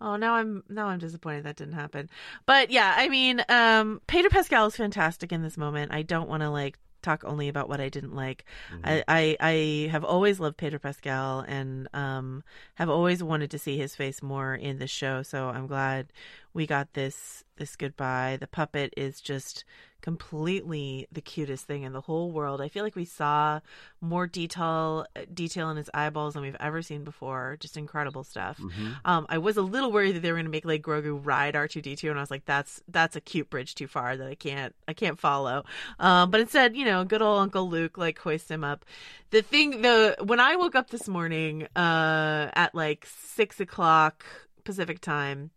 Oh, 0.00 0.16
now 0.16 0.34
I'm 0.34 0.62
now 0.68 0.86
I'm 0.86 0.98
disappointed 0.98 1.44
that 1.44 1.56
didn't 1.56 1.74
happen. 1.74 2.08
But 2.46 2.70
yeah, 2.70 2.94
I 2.96 3.08
mean, 3.08 3.44
um, 3.48 4.00
Pedro 4.06 4.30
Pascal 4.30 4.66
is 4.66 4.76
fantastic 4.76 5.32
in 5.32 5.42
this 5.42 5.56
moment. 5.56 5.92
I 5.92 6.02
don't 6.02 6.28
want 6.28 6.42
to 6.42 6.50
like 6.50 6.78
talk 7.02 7.24
only 7.24 7.48
about 7.48 7.68
what 7.68 7.80
I 7.80 7.88
didn't 7.88 8.14
like. 8.14 8.44
Mm-hmm. 8.72 8.84
I, 8.84 9.04
I, 9.08 9.36
I 9.40 9.88
have 9.90 10.04
always 10.04 10.40
loved 10.40 10.56
Pedro 10.56 10.78
Pascal 10.78 11.40
and 11.40 11.88
um 11.94 12.42
have 12.74 12.90
always 12.90 13.22
wanted 13.22 13.50
to 13.52 13.58
see 13.58 13.76
his 13.78 13.94
face 13.94 14.22
more 14.22 14.54
in 14.54 14.78
the 14.78 14.86
show. 14.86 15.22
So 15.22 15.48
I'm 15.48 15.66
glad 15.66 16.12
we 16.54 16.66
got 16.66 16.94
this 16.94 17.44
this 17.56 17.76
goodbye. 17.76 18.36
The 18.40 18.46
puppet 18.46 18.94
is 18.96 19.20
just 19.20 19.64
completely 20.00 21.08
the 21.10 21.20
cutest 21.20 21.66
thing 21.66 21.82
in 21.82 21.92
the 21.92 22.00
whole 22.00 22.30
world. 22.30 22.60
I 22.60 22.68
feel 22.68 22.84
like 22.84 22.94
we 22.94 23.04
saw 23.04 23.60
more 24.00 24.26
detail 24.26 25.06
detail 25.34 25.70
in 25.70 25.76
his 25.76 25.90
eyeballs 25.92 26.34
than 26.34 26.42
we've 26.42 26.56
ever 26.60 26.82
seen 26.82 27.02
before. 27.02 27.56
Just 27.58 27.76
incredible 27.76 28.22
stuff. 28.22 28.58
Mm-hmm. 28.58 28.92
Um, 29.04 29.26
I 29.28 29.38
was 29.38 29.56
a 29.56 29.62
little 29.62 29.90
worried 29.90 30.14
that 30.14 30.20
they 30.20 30.30
were 30.30 30.36
going 30.36 30.46
to 30.46 30.52
make 30.52 30.64
like 30.64 30.82
Grogu 30.82 31.20
ride 31.20 31.56
R 31.56 31.66
two 31.66 31.82
D 31.82 31.96
two, 31.96 32.10
and 32.10 32.18
I 32.18 32.22
was 32.22 32.30
like, 32.30 32.44
that's 32.44 32.80
that's 32.88 33.16
a 33.16 33.20
cute 33.20 33.50
bridge 33.50 33.74
too 33.74 33.88
far 33.88 34.16
that 34.16 34.26
I 34.26 34.34
can't 34.34 34.74
I 34.86 34.92
can't 34.92 35.18
follow. 35.18 35.64
Um, 35.98 36.30
but 36.30 36.40
instead, 36.40 36.76
you 36.76 36.84
know, 36.84 37.04
good 37.04 37.22
old 37.22 37.40
Uncle 37.40 37.68
Luke 37.68 37.98
like 37.98 38.18
hoists 38.18 38.50
him 38.50 38.62
up. 38.62 38.84
The 39.30 39.42
thing, 39.42 39.82
the 39.82 40.16
when 40.22 40.40
I 40.40 40.56
woke 40.56 40.74
up 40.76 40.90
this 40.90 41.08
morning 41.08 41.66
uh, 41.74 42.50
at 42.54 42.74
like 42.74 43.06
six 43.06 43.60
o'clock 43.60 44.24
Pacific 44.64 45.00
time 45.00 45.50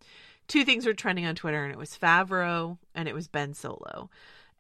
two 0.52 0.66
things 0.66 0.86
were 0.86 0.94
trending 0.94 1.26
on 1.26 1.34
Twitter, 1.34 1.64
and 1.64 1.72
it 1.72 1.78
was 1.78 1.98
Favreau 1.98 2.78
and 2.94 3.08
it 3.08 3.16
was 3.16 3.30
Ben 3.30 3.54
Solo. 3.54 4.10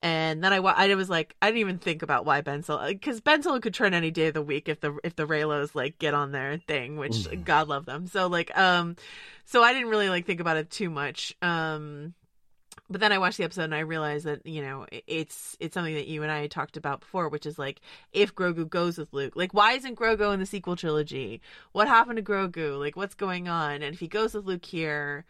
And 0.01 0.41
then 0.41 0.53
I, 0.53 0.57
I 0.57 0.95
was 0.95 1.09
like, 1.09 1.35
I 1.41 1.47
didn't 1.47 1.59
even 1.59 1.77
think 1.77 2.01
about 2.01 2.25
why 2.25 2.39
Ben 2.39 2.63
Solo, 2.63 2.87
because 2.87 3.19
Ben 3.19 3.43
Solo 3.43 3.59
could 3.59 3.73
trend 3.73 3.93
any 3.93 4.09
day 4.09 4.27
of 4.27 4.33
the 4.33 4.41
week 4.41 4.69
if 4.69 4.79
the 4.79 4.97
if 5.03 5.17
the 5.17 5.27
Reylos 5.27 5.75
like 5.75 5.99
get 5.99 6.13
on 6.13 6.31
their 6.31 6.57
thing, 6.57 6.95
which 6.95 7.11
mm. 7.11 7.43
God 7.43 7.67
love 7.67 7.85
them. 7.85 8.07
So 8.07 8.27
like, 8.27 8.57
um, 8.57 8.95
so 9.45 9.61
I 9.61 9.73
didn't 9.73 9.89
really 9.89 10.09
like 10.09 10.25
think 10.25 10.39
about 10.39 10.57
it 10.57 10.71
too 10.71 10.89
much. 10.89 11.35
Um, 11.41 12.13
but 12.89 13.01
then 13.01 13.11
I 13.11 13.17
watched 13.17 13.37
the 13.37 13.43
episode 13.43 13.65
and 13.65 13.75
I 13.75 13.79
realized 13.79 14.25
that 14.25 14.45
you 14.45 14.61
know 14.61 14.87
it's 15.07 15.57
it's 15.59 15.73
something 15.73 15.93
that 15.93 16.07
you 16.07 16.23
and 16.23 16.31
I 16.31 16.41
had 16.41 16.51
talked 16.51 16.77
about 16.77 17.01
before, 17.01 17.27
which 17.27 17.45
is 17.45 17.59
like 17.59 17.81
if 18.13 18.33
Grogu 18.33 18.67
goes 18.67 18.97
with 18.97 19.11
Luke, 19.11 19.33
like 19.35 19.53
why 19.53 19.73
isn't 19.73 19.99
Grogu 19.99 20.33
in 20.33 20.39
the 20.39 20.45
sequel 20.45 20.77
trilogy? 20.77 21.41
What 21.73 21.89
happened 21.89 22.15
to 22.15 22.23
Grogu? 22.23 22.79
Like 22.79 22.95
what's 22.95 23.13
going 23.13 23.49
on? 23.49 23.83
And 23.83 23.93
if 23.93 23.99
he 23.99 24.07
goes 24.07 24.33
with 24.33 24.45
Luke 24.45 24.65
here 24.65 25.25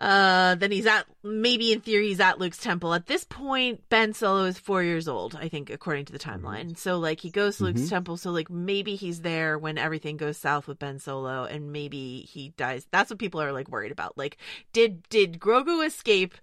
Uh, 0.00 0.54
then 0.54 0.70
he's 0.72 0.86
at 0.86 1.04
maybe 1.22 1.72
in 1.72 1.80
theory 1.82 2.08
he's 2.08 2.20
at 2.20 2.38
Luke's 2.38 2.56
temple. 2.56 2.94
At 2.94 3.06
this 3.06 3.24
point, 3.24 3.82
Ben 3.90 4.14
Solo 4.14 4.44
is 4.44 4.58
four 4.58 4.82
years 4.82 5.06
old, 5.06 5.36
I 5.38 5.48
think, 5.48 5.68
according 5.68 6.06
to 6.06 6.12
the 6.12 6.18
timeline. 6.18 6.78
So 6.78 6.98
like 6.98 7.20
he 7.20 7.28
goes 7.30 7.58
to 7.58 7.64
Luke's 7.64 7.82
Mhm. 7.82 7.90
temple. 7.90 8.16
So 8.16 8.30
like 8.30 8.48
maybe 8.48 8.96
he's 8.96 9.20
there 9.20 9.58
when 9.58 9.76
everything 9.76 10.16
goes 10.16 10.38
south 10.38 10.66
with 10.66 10.78
Ben 10.78 10.98
Solo, 10.98 11.44
and 11.44 11.70
maybe 11.70 12.20
he 12.22 12.48
dies. 12.56 12.86
That's 12.90 13.10
what 13.10 13.18
people 13.18 13.42
are 13.42 13.52
like 13.52 13.68
worried 13.68 13.92
about. 13.92 14.16
Like, 14.16 14.38
did 14.72 15.06
did 15.10 15.38
Grogu 15.38 15.84
escape? 15.86 16.34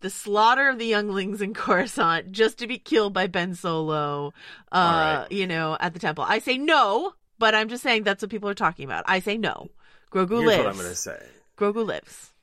The 0.00 0.10
slaughter 0.10 0.68
of 0.68 0.78
the 0.78 0.84
younglings 0.84 1.40
in 1.40 1.54
Coruscant 1.64 2.30
just 2.30 2.58
to 2.58 2.66
be 2.66 2.76
killed 2.78 3.14
by 3.14 3.28
Ben 3.28 3.54
Solo, 3.54 4.34
uh, 4.70 5.22
right. 5.22 5.26
you 5.32 5.46
know, 5.46 5.74
at 5.80 5.94
the 5.94 5.98
temple. 5.98 6.22
I 6.28 6.38
say 6.38 6.58
no, 6.58 7.14
but 7.38 7.54
I'm 7.54 7.70
just 7.70 7.82
saying 7.82 8.02
that's 8.02 8.20
what 8.20 8.30
people 8.30 8.50
are 8.50 8.54
talking 8.54 8.84
about. 8.84 9.04
I 9.06 9.20
say 9.20 9.38
no. 9.38 9.70
Grogu 10.12 10.32
Here's 10.42 10.46
lives. 10.48 10.58
what 10.58 10.66
I'm 10.68 10.76
gonna 10.76 10.94
say. 10.94 11.26
Grogu 11.56 11.86
lives. 11.86 12.34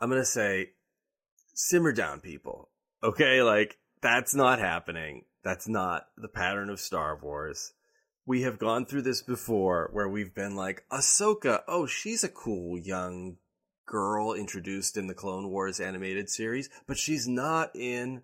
I'm 0.00 0.10
gonna 0.10 0.24
say, 0.24 0.70
simmer 1.54 1.92
down, 1.92 2.20
people. 2.20 2.70
Okay, 3.02 3.42
like 3.42 3.78
that's 4.00 4.34
not 4.34 4.58
happening. 4.58 5.24
That's 5.42 5.68
not 5.68 6.08
the 6.16 6.28
pattern 6.28 6.70
of 6.70 6.80
Star 6.80 7.18
Wars. 7.20 7.72
We 8.26 8.42
have 8.42 8.58
gone 8.58 8.86
through 8.86 9.02
this 9.02 9.22
before, 9.22 9.90
where 9.92 10.08
we've 10.08 10.34
been 10.34 10.56
like, 10.56 10.84
Ahsoka. 10.90 11.62
Oh, 11.68 11.86
she's 11.86 12.24
a 12.24 12.28
cool 12.28 12.78
young 12.78 13.36
girl 13.86 14.32
introduced 14.32 14.96
in 14.96 15.06
the 15.06 15.14
Clone 15.14 15.50
Wars 15.50 15.80
animated 15.80 16.30
series, 16.30 16.70
but 16.86 16.96
she's 16.96 17.28
not 17.28 17.70
in 17.74 18.22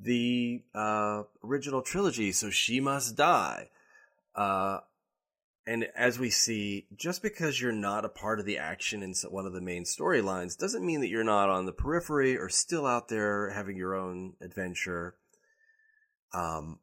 the 0.00 0.62
uh, 0.74 1.22
original 1.44 1.82
trilogy, 1.82 2.32
so 2.32 2.50
she 2.50 2.80
must 2.80 3.16
die. 3.16 3.70
Uh, 4.34 4.78
and 5.68 5.86
as 5.94 6.18
we 6.18 6.30
see, 6.30 6.86
just 6.96 7.22
because 7.22 7.60
you're 7.60 7.72
not 7.72 8.06
a 8.06 8.08
part 8.08 8.40
of 8.40 8.46
the 8.46 8.56
action 8.56 9.02
in 9.02 9.12
one 9.28 9.44
of 9.44 9.52
the 9.52 9.60
main 9.60 9.84
storylines 9.84 10.56
doesn't 10.56 10.84
mean 10.84 11.02
that 11.02 11.08
you're 11.08 11.22
not 11.22 11.50
on 11.50 11.66
the 11.66 11.72
periphery 11.72 12.38
or 12.38 12.48
still 12.48 12.86
out 12.86 13.08
there 13.08 13.50
having 13.50 13.76
your 13.76 13.94
own 13.94 14.32
adventure. 14.40 15.16
Um, 16.32 16.78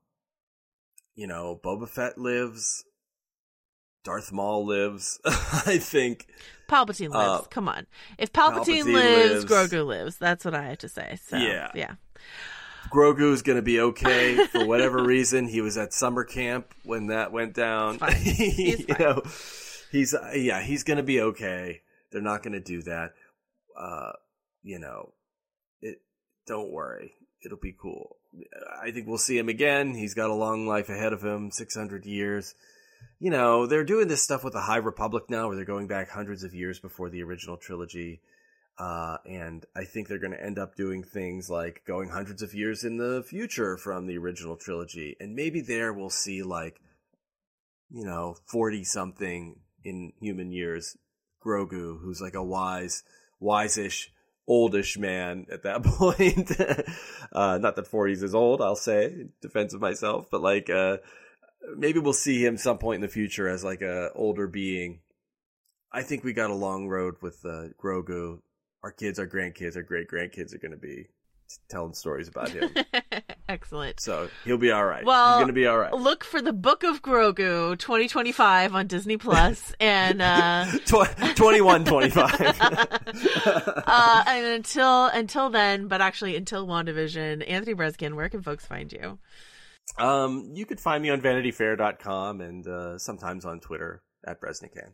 you 1.15 1.25
know, 1.25 1.59
Boba 1.63 1.89
Fett 1.89 2.19
lives. 2.19 2.83
Darth 4.03 4.31
Maul 4.31 4.67
lives. 4.67 5.19
I 5.25 5.79
think. 5.79 6.27
Palpatine 6.69 7.09
lives. 7.09 7.45
Uh, 7.45 7.47
Come 7.49 7.67
on. 7.67 7.87
If 8.19 8.31
Palpatine, 8.31 8.83
Palpatine 8.83 8.93
lives, 8.93 9.45
lives. 9.45 9.45
Grogu 9.45 9.83
lives. 9.83 10.17
That's 10.17 10.45
what 10.45 10.53
I 10.53 10.61
had 10.61 10.77
to 10.81 10.89
say. 10.89 11.17
So, 11.25 11.37
Yeah. 11.37 11.71
Yeah. 11.73 11.95
Grogu 12.95 13.33
is 13.33 13.41
going 13.41 13.57
to 13.57 13.61
be 13.61 13.81
okay 13.81 14.45
for 14.51 14.65
whatever 14.65 15.03
reason. 15.03 15.47
He 15.47 15.59
was 15.59 15.77
at 15.77 15.93
summer 15.93 16.23
camp 16.23 16.73
when 16.83 17.07
that 17.07 17.31
went 17.31 17.53
down. 17.53 17.99
You 18.25 18.85
know, 18.99 19.21
he's 19.91 20.15
yeah, 20.33 20.61
he's 20.61 20.83
going 20.83 20.97
to 20.97 21.03
be 21.03 21.21
okay. 21.21 21.81
They're 22.11 22.21
not 22.21 22.41
going 22.43 22.53
to 22.53 22.59
do 22.59 22.81
that. 22.83 23.11
Uh, 23.77 24.13
you 24.63 24.79
know, 24.79 25.13
it. 25.81 26.01
Don't 26.47 26.71
worry, 26.71 27.11
it'll 27.43 27.57
be 27.57 27.75
cool. 27.79 28.17
I 28.81 28.91
think 28.91 29.07
we'll 29.07 29.17
see 29.17 29.37
him 29.37 29.49
again. 29.49 29.93
He's 29.93 30.13
got 30.13 30.29
a 30.29 30.33
long 30.33 30.67
life 30.67 30.89
ahead 30.89 31.13
of 31.13 31.23
him, 31.23 31.51
six 31.51 31.75
hundred 31.75 32.05
years. 32.05 32.55
You 33.19 33.31
know, 33.31 33.65
they're 33.65 33.83
doing 33.83 34.07
this 34.07 34.23
stuff 34.23 34.43
with 34.43 34.53
the 34.53 34.61
High 34.61 34.77
Republic 34.77 35.29
now, 35.29 35.47
where 35.47 35.55
they're 35.55 35.65
going 35.65 35.87
back 35.87 36.09
hundreds 36.09 36.43
of 36.43 36.53
years 36.53 36.79
before 36.79 37.09
the 37.09 37.23
original 37.23 37.57
trilogy. 37.57 38.21
Uh, 38.77 39.17
and 39.25 39.65
I 39.75 39.85
think 39.85 40.07
they're 40.07 40.19
going 40.19 40.33
to 40.33 40.43
end 40.43 40.59
up 40.59 40.75
doing 40.75 41.03
things 41.03 41.49
like 41.49 41.83
going 41.87 42.09
hundreds 42.09 42.41
of 42.41 42.53
years 42.53 42.83
in 42.83 42.97
the 42.97 43.23
future 43.25 43.77
from 43.77 44.05
the 44.05 44.17
original 44.17 44.57
trilogy. 44.57 45.15
And 45.19 45.35
maybe 45.35 45.61
there 45.61 45.93
we'll 45.93 46.09
see 46.09 46.43
like, 46.43 46.81
you 47.89 48.03
know, 48.03 48.35
40 48.47 48.83
something 48.83 49.59
in 49.85 50.11
human 50.19 50.51
years, 50.51 50.97
Grogu, 51.43 52.01
who's 52.01 52.19
like 52.19 52.35
a 52.35 52.43
wise, 52.43 53.03
wise-ish, 53.39 54.11
oldish 54.47 54.97
man 54.97 55.45
at 55.51 55.63
that 55.63 55.83
point. 55.83 56.51
uh, 57.31 57.57
not 57.59 57.77
that 57.77 57.89
40s 57.89 58.23
is 58.23 58.35
old, 58.35 58.61
I'll 58.61 58.75
say, 58.75 59.05
in 59.05 59.29
defense 59.41 59.73
of 59.73 59.81
myself, 59.81 60.27
but 60.29 60.41
like, 60.41 60.69
uh, 60.69 60.97
maybe 61.77 61.99
we'll 61.99 62.13
see 62.13 62.43
him 62.43 62.57
some 62.57 62.77
point 62.77 62.95
in 62.95 63.01
the 63.01 63.07
future 63.07 63.47
as 63.47 63.63
like 63.63 63.81
a 63.81 64.11
older 64.13 64.47
being. 64.47 64.99
I 65.91 66.03
think 66.03 66.23
we 66.23 66.33
got 66.33 66.49
a 66.49 66.55
long 66.55 66.87
road 66.87 67.15
with 67.21 67.39
uh, 67.45 67.69
Grogu. 67.81 68.39
Our 68.85 68.91
kids, 68.91 69.17
our 69.17 69.25
grandkids, 69.25 69.75
our 69.75 69.81
great 69.81 70.07
grandkids 70.07 70.53
are 70.53 70.59
going 70.59 70.69
to 70.69 70.77
be 70.77 71.07
telling 71.69 71.95
stories 71.95 72.27
about 72.27 72.49
him. 72.49 72.69
Excellent. 73.49 73.99
so 73.99 74.29
he'll 74.43 74.59
be 74.59 74.69
all 74.69 74.85
right. 74.85 75.03
Well, 75.03 75.29
He's 75.29 75.37
going 75.37 75.47
to 75.47 75.53
be 75.53 75.65
all 75.65 75.79
right. 75.79 75.91
Look 75.91 76.23
for 76.23 76.39
the 76.39 76.53
Book 76.53 76.83
of 76.83 77.01
Grogu 77.01 77.79
2025 77.79 78.75
on 78.75 78.85
Disney 78.85 79.17
Plus, 79.17 79.73
and 79.79 80.21
uh, 80.21 80.65
Tw- 80.85 81.35
21, 81.35 81.85
25. 81.85 82.41
uh, 82.61 84.23
and 84.27 84.45
until 84.45 85.05
until 85.07 85.49
then, 85.49 85.87
but 85.87 85.99
actually 85.99 86.35
until 86.35 86.67
WandaVision, 86.67 87.43
Anthony 87.49 87.73
Breznican, 87.73 88.13
where 88.13 88.29
can 88.29 88.43
folks 88.43 88.67
find 88.67 88.93
you? 88.93 89.17
um, 89.97 90.51
you 90.53 90.67
could 90.67 90.79
find 90.79 91.01
me 91.01 91.09
on 91.09 91.21
vanityfair.com 91.21 92.39
and 92.41 92.67
uh, 92.67 92.99
sometimes 92.99 93.45
on 93.45 93.59
Twitter 93.59 94.03
at 94.27 94.39
Breznican. 94.39 94.91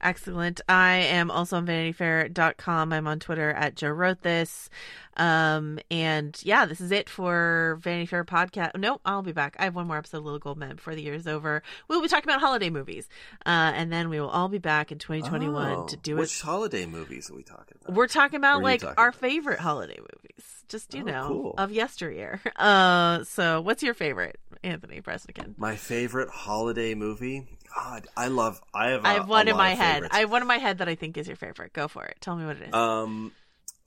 Excellent. 0.00 0.60
I 0.68 0.94
am 0.96 1.30
also 1.30 1.56
on 1.56 1.66
vanityfair.com. 1.66 2.92
I'm 2.92 3.06
on 3.06 3.18
Twitter 3.18 3.50
at 3.50 3.74
Joe 3.76 3.88
Wrote 3.90 4.22
This. 4.22 4.70
Um, 5.18 5.78
and 5.90 6.38
yeah, 6.42 6.66
this 6.66 6.80
is 6.80 6.90
it 6.92 7.08
for 7.08 7.78
Vanity 7.80 8.06
Fair 8.06 8.24
podcast. 8.24 8.76
No, 8.76 9.00
I'll 9.06 9.22
be 9.22 9.32
back. 9.32 9.56
I 9.58 9.64
have 9.64 9.74
one 9.74 9.86
more 9.86 9.96
episode 9.96 10.18
of 10.18 10.24
Little 10.24 10.38
Gold 10.38 10.58
Men 10.58 10.76
before 10.76 10.94
the 10.94 11.02
year 11.02 11.14
is 11.14 11.26
over. 11.26 11.62
We'll 11.88 12.02
be 12.02 12.08
talking 12.08 12.28
about 12.28 12.40
holiday 12.40 12.68
movies. 12.68 13.08
Uh, 13.46 13.72
and 13.74 13.90
then 13.90 14.10
we 14.10 14.20
will 14.20 14.28
all 14.28 14.48
be 14.48 14.58
back 14.58 14.92
in 14.92 14.98
2021 14.98 15.72
Oh, 15.72 15.86
to 15.86 15.96
do 15.96 16.16
Which 16.16 16.38
it. 16.40 16.44
holiday 16.44 16.84
movies 16.84 17.30
are 17.30 17.34
we 17.34 17.42
talking 17.42 17.76
about? 17.82 17.94
We're 17.96 18.08
talking 18.08 18.36
about 18.36 18.60
What 18.60 18.68
are 18.68 18.70
you 18.70 18.74
like 18.74 18.80
talking 18.82 18.94
our 18.98 19.08
about? 19.08 19.20
favorite 19.20 19.60
holiday 19.60 19.98
movies. 19.98 20.64
Just, 20.68 20.92
you 20.94 21.02
Oh, 21.02 21.04
know, 21.06 21.28
cool. 21.28 21.54
of 21.58 21.72
yesteryear. 21.72 22.40
Uh, 22.56 23.22
so 23.24 23.60
what's 23.60 23.82
your 23.82 23.94
favorite, 23.94 24.38
Anthony 24.64 25.00
Breznican? 25.00 25.54
My 25.56 25.76
favorite 25.76 26.28
holiday 26.30 26.94
movie? 26.94 27.46
God, 27.76 28.06
I 28.16 28.28
love. 28.28 28.60
I 28.74 28.88
have. 28.90 29.04
I 29.04 29.10
I 29.10 29.14
have 29.14 29.28
one 29.28 29.48
in 29.48 29.56
my 29.56 29.74
head. 29.74 30.08
I 30.10 30.20
have 30.20 30.30
one 30.30 30.42
in 30.42 30.48
my 30.48 30.58
head 30.58 30.78
that 30.78 30.88
I 30.88 30.94
think 30.94 31.16
is 31.18 31.26
your 31.28 31.36
favorite. 31.36 31.72
Go 31.72 31.88
for 31.88 32.04
it. 32.04 32.16
Tell 32.20 32.34
me 32.36 32.46
what 32.46 32.56
it 32.56 32.68
is. 32.68 32.74
Um, 32.74 33.32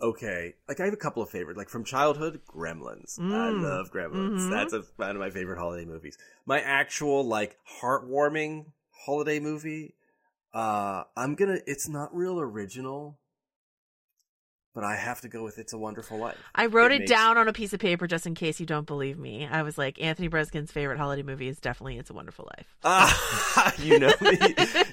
okay. 0.02 0.54
Like 0.68 0.80
I 0.80 0.86
have 0.86 0.94
a 0.94 0.98
couple 0.98 1.22
of 1.24 1.30
favorites. 1.30 1.58
Like 1.58 1.70
from 1.70 1.84
childhood, 1.84 2.42
Gremlins. 2.48 3.20
I 3.20 3.24
Mm. 3.24 3.62
love 3.62 3.92
Gremlins. 3.92 4.42
Mhm. 4.42 4.50
That's 4.52 4.74
a, 4.74 4.84
one 4.98 5.10
of 5.12 5.18
my 5.18 5.30
favorite 5.32 5.58
holiday 5.58 5.86
movies. 5.86 6.18
My 6.46 6.62
actual 6.62 7.24
like 7.26 7.58
heartwarming 7.82 8.66
holiday 9.06 9.40
movie. 9.40 9.96
Uh, 10.54 11.04
I'm 11.16 11.36
gonna. 11.36 11.60
It's 11.68 11.88
not 11.88 12.16
real 12.16 12.40
original, 12.40 13.19
but 14.76 14.84
I 14.84 14.96
have 14.96 15.22
to 15.22 15.28
go 15.30 15.44
with 15.44 15.58
"It's 15.60 15.74
a 15.74 15.78
Wonderful 15.78 16.18
Life." 16.18 16.38
I 16.56 16.68
wrote 16.68 16.92
it, 16.92 17.00
makes- 17.00 17.12
down 17.12 17.38
on 17.38 17.48
a 17.48 17.54
piece 17.54 17.74
of 17.74 17.80
paper 17.80 18.08
just 18.08 18.26
in 18.28 18.36
case 18.36 18.60
you 18.60 18.66
don't 18.66 18.86
believe 18.88 19.18
me. 19.18 19.48
I 19.50 19.64
was 19.64 19.78
like, 19.78 20.02
Anthony 20.02 20.30
Breznican's 20.30 20.72
favorite 20.72 20.98
holiday 20.98 21.24
movie 21.24 21.48
is 21.48 21.60
definitely 21.60 21.98
It's 21.98 22.10
a 22.10 22.14
Wonderful 22.14 22.48
Life. 22.58 22.76
Ah, 22.84 23.74
you 23.80 24.00
know 24.00 24.14
me 24.22 24.38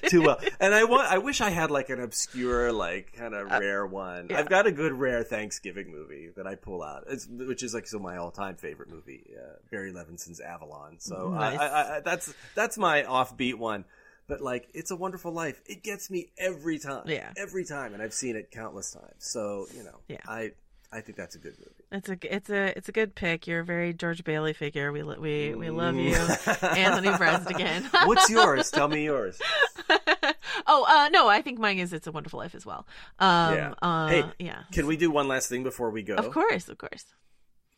too 0.09 0.21
well. 0.23 0.39
And 0.59 0.73
I 0.73 0.83
want. 0.83 1.09
I 1.11 1.19
wish 1.19 1.41
I 1.41 1.49
had 1.51 1.71
like 1.71 1.89
an 1.89 2.01
obscure, 2.01 2.71
like 2.73 3.13
kind 3.13 3.33
of 3.33 3.49
rare 3.49 3.85
one. 3.85 4.25
Uh, 4.25 4.27
yeah. 4.31 4.39
I've 4.39 4.49
got 4.49 4.67
a 4.67 4.71
good 4.71 4.93
rare 4.93 5.23
Thanksgiving 5.23 5.91
movie 5.91 6.29
that 6.35 6.45
I 6.47 6.55
pull 6.55 6.83
out, 6.83 7.05
it's, 7.07 7.27
which 7.27 7.63
is 7.63 7.73
like 7.73 7.87
so 7.87 7.99
my 7.99 8.17
all-time 8.17 8.55
favorite 8.55 8.89
movie, 8.89 9.23
uh, 9.39 9.53
Barry 9.71 9.91
Levinson's 9.93 10.39
Avalon. 10.39 10.95
So 10.99 11.33
I- 11.37 11.53
I, 11.55 11.97
I, 11.97 11.99
that's 12.01 12.33
that's 12.55 12.77
my 12.77 13.03
offbeat 13.03 13.55
one. 13.55 13.85
But 14.27 14.41
like, 14.41 14.67
it's 14.73 14.91
a 14.91 14.95
Wonderful 14.95 15.31
Life. 15.31 15.61
It 15.65 15.83
gets 15.83 16.09
me 16.09 16.27
every 16.37 16.79
time. 16.79 17.03
Yeah. 17.07 17.31
every 17.37 17.63
time, 17.65 17.93
and 17.93 18.01
I've 18.03 18.13
seen 18.13 18.35
it 18.35 18.51
countless 18.51 18.91
times. 18.91 19.13
So 19.19 19.67
you 19.73 19.83
know, 19.83 19.99
Yeah. 20.07 20.17
I 20.27 20.51
I 20.91 21.01
think 21.01 21.17
that's 21.17 21.35
a 21.35 21.39
good 21.39 21.53
movie. 21.59 21.83
It's 21.91 22.09
a 22.09 22.35
it's 22.35 22.49
a 22.49 22.77
it's 22.77 22.89
a 22.89 22.91
good 22.91 23.15
pick. 23.15 23.47
You're 23.47 23.61
a 23.61 23.65
very 23.65 23.93
George 23.93 24.23
Bailey 24.23 24.53
figure. 24.53 24.91
We 24.91 25.03
we 25.03 25.55
we 25.55 25.69
love 25.69 25.95
you, 25.95 26.15
Anthony 26.61 27.09
Breznican. 27.09 27.83
What's 28.07 28.29
yours? 28.29 28.69
Tell 28.71 28.87
me 28.89 29.05
yours. 29.05 29.39
oh, 30.67 30.85
uh, 30.87 31.09
no, 31.09 31.27
I 31.29 31.41
think 31.41 31.59
mine 31.59 31.79
is 31.79 31.93
It's 31.93 32.07
a 32.07 32.11
Wonderful 32.11 32.39
Life 32.39 32.55
as 32.55 32.65
well. 32.65 32.85
Um, 33.19 33.55
yeah. 33.55 33.73
Uh, 33.81 34.07
hey, 34.07 34.23
yeah. 34.39 34.63
Can 34.71 34.87
we 34.87 34.97
do 34.97 35.09
one 35.11 35.27
last 35.27 35.47
thing 35.49 35.63
before 35.63 35.89
we 35.91 36.03
go? 36.03 36.15
Of 36.15 36.31
course, 36.31 36.67
of 36.69 36.77
course. 36.77 37.05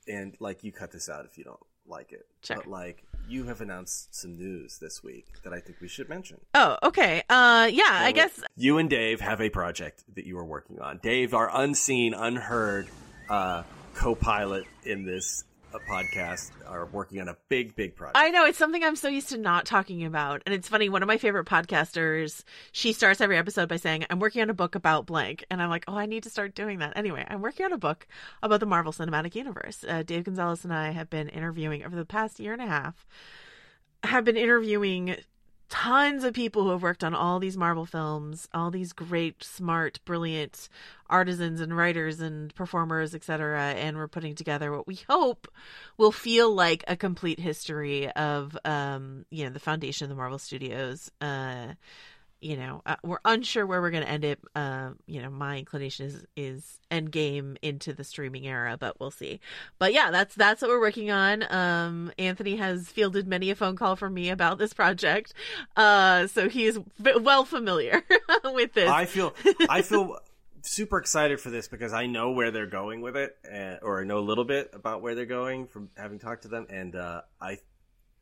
and 0.07 0.35
like 0.39 0.63
you 0.63 0.71
cut 0.71 0.91
this 0.91 1.09
out 1.09 1.25
if 1.25 1.37
you 1.37 1.43
don't 1.43 1.59
like 1.87 2.11
it. 2.11 2.25
Sure. 2.43 2.57
But 2.57 2.67
like 2.67 3.03
you 3.29 3.45
have 3.45 3.61
announced 3.61 4.13
some 4.13 4.37
news 4.37 4.79
this 4.79 5.03
week 5.03 5.25
that 5.43 5.53
I 5.53 5.59
think 5.59 5.79
we 5.81 5.87
should 5.87 6.09
mention. 6.09 6.39
Oh, 6.53 6.77
okay. 6.83 7.23
Uh, 7.29 7.69
yeah, 7.71 7.83
I 7.87 8.11
guess 8.11 8.31
you 8.57 8.77
and 8.77 8.89
Dave 8.89 9.21
have 9.21 9.41
a 9.41 9.49
project 9.49 10.03
that 10.15 10.25
you 10.25 10.37
are 10.37 10.45
working 10.45 10.79
on. 10.79 10.99
Dave, 11.01 11.33
our 11.33 11.49
unseen, 11.53 12.13
unheard 12.13 12.87
uh, 13.29 13.63
co-pilot 13.93 14.65
in 14.83 15.05
this 15.05 15.43
uh, 15.73 15.79
podcast, 15.89 16.51
are 16.67 16.85
working 16.87 17.21
on 17.21 17.27
a 17.27 17.37
big, 17.47 17.75
big 17.75 17.95
project. 17.95 18.17
I 18.17 18.29
know 18.29 18.45
it's 18.45 18.57
something 18.57 18.83
I'm 18.83 18.95
so 18.95 19.07
used 19.07 19.29
to 19.29 19.37
not 19.37 19.65
talking 19.65 20.05
about. 20.05 20.41
And 20.45 20.55
it's 20.55 20.67
funny, 20.67 20.89
one 20.89 21.03
of 21.03 21.07
my 21.07 21.17
favorite 21.17 21.45
podcasters, 21.45 22.43
she 22.71 22.93
starts 22.93 23.21
every 23.21 23.37
episode 23.37 23.69
by 23.69 23.77
saying, 23.77 24.05
I'm 24.09 24.19
working 24.19 24.41
on 24.41 24.49
a 24.49 24.53
book 24.53 24.75
about 24.75 25.05
blank. 25.05 25.45
And 25.49 25.61
I'm 25.61 25.69
like, 25.69 25.85
oh, 25.87 25.95
I 25.95 26.05
need 26.05 26.23
to 26.23 26.29
start 26.29 26.55
doing 26.55 26.79
that. 26.79 26.93
Anyway, 26.95 27.25
I'm 27.27 27.41
working 27.41 27.65
on 27.65 27.73
a 27.73 27.77
book 27.77 28.07
about 28.41 28.59
the 28.59 28.65
Marvel 28.65 28.93
Cinematic 28.93 29.35
Universe. 29.35 29.85
Uh, 29.87 30.03
Dave 30.03 30.23
Gonzales 30.23 30.63
and 30.63 30.73
I 30.73 30.91
have 30.91 31.09
been 31.09 31.29
interviewing 31.29 31.83
over 31.85 31.95
the 31.95 32.05
past 32.05 32.39
year 32.39 32.53
and 32.53 32.61
a 32.61 32.67
half, 32.67 33.07
have 34.03 34.23
been 34.25 34.37
interviewing 34.37 35.15
tons 35.69 36.23
of 36.23 36.33
people 36.33 36.63
who 36.63 36.69
have 36.69 36.81
worked 36.81 37.03
on 37.03 37.13
all 37.13 37.39
these 37.39 37.55
Marvel 37.55 37.85
films, 37.85 38.47
all 38.53 38.71
these 38.71 38.91
great, 38.91 39.43
smart, 39.43 39.99
brilliant 40.03 40.67
artisans 41.09 41.61
and 41.61 41.75
writers 41.75 42.19
and 42.19 42.53
performers, 42.55 43.15
etc. 43.15 43.73
And 43.73 43.97
we're 43.97 44.07
putting 44.07 44.35
together 44.35 44.71
what 44.71 44.87
we 44.87 44.99
hope 45.07 45.47
will 45.97 46.11
feel 46.11 46.53
like 46.53 46.83
a 46.87 46.95
complete 46.95 47.39
history 47.39 48.09
of, 48.11 48.57
um, 48.65 49.25
you 49.29 49.43
know, 49.43 49.51
the 49.51 49.59
foundation 49.59 50.05
of 50.05 50.09
the 50.09 50.15
Marvel 50.15 50.39
Studios. 50.39 51.11
Uh, 51.21 51.73
you 52.41 52.55
know, 52.55 52.81
uh, 52.85 52.95
we're 53.03 53.19
unsure 53.25 53.65
where 53.65 53.81
we're 53.81 53.91
going 53.91 54.03
to 54.03 54.09
end 54.09 54.23
it. 54.23 54.39
Uh, 54.55 54.91
you 55.05 55.21
know, 55.21 55.29
my 55.29 55.57
inclination 55.57 56.05
is 56.05 56.25
is 56.35 56.79
end 56.89 57.11
game 57.11 57.57
into 57.61 57.93
the 57.93 58.03
streaming 58.03 58.47
era, 58.47 58.77
but 58.79 58.99
we'll 58.99 59.11
see. 59.11 59.39
But 59.77 59.93
yeah, 59.93 60.11
that's 60.11 60.35
that's 60.35 60.61
what 60.61 60.69
we're 60.69 60.79
working 60.79 61.11
on. 61.11 61.43
Um, 61.51 62.11
Anthony 62.17 62.55
has 62.55 62.87
fielded 62.87 63.27
many 63.27 63.49
a 63.49 63.55
phone 63.55 63.75
call 63.75 63.95
from 63.95 64.13
me 64.13 64.29
about 64.29 64.57
this 64.57 64.73
project, 64.73 65.33
uh, 65.75 66.27
so 66.27 66.47
he 66.47 66.65
is 66.65 66.79
well 67.21 67.45
familiar 67.45 68.03
with 68.45 68.73
this. 68.73 68.89
I 68.89 69.05
feel 69.05 69.33
I 69.69 69.81
feel 69.81 70.17
super 70.61 70.97
excited 70.97 71.39
for 71.39 71.49
this 71.49 71.67
because 71.67 71.93
I 71.93 72.05
know 72.05 72.31
where 72.31 72.51
they're 72.51 72.67
going 72.67 73.01
with 73.01 73.17
it, 73.17 73.35
and, 73.49 73.79
or 73.81 74.01
I 74.01 74.05
know 74.05 74.19
a 74.19 74.21
little 74.21 74.45
bit 74.45 74.71
about 74.73 75.01
where 75.01 75.15
they're 75.15 75.25
going 75.25 75.67
from 75.67 75.89
having 75.97 76.19
talked 76.19 76.43
to 76.43 76.47
them. 76.47 76.67
And 76.69 76.95
uh, 76.95 77.21
I, 77.41 77.59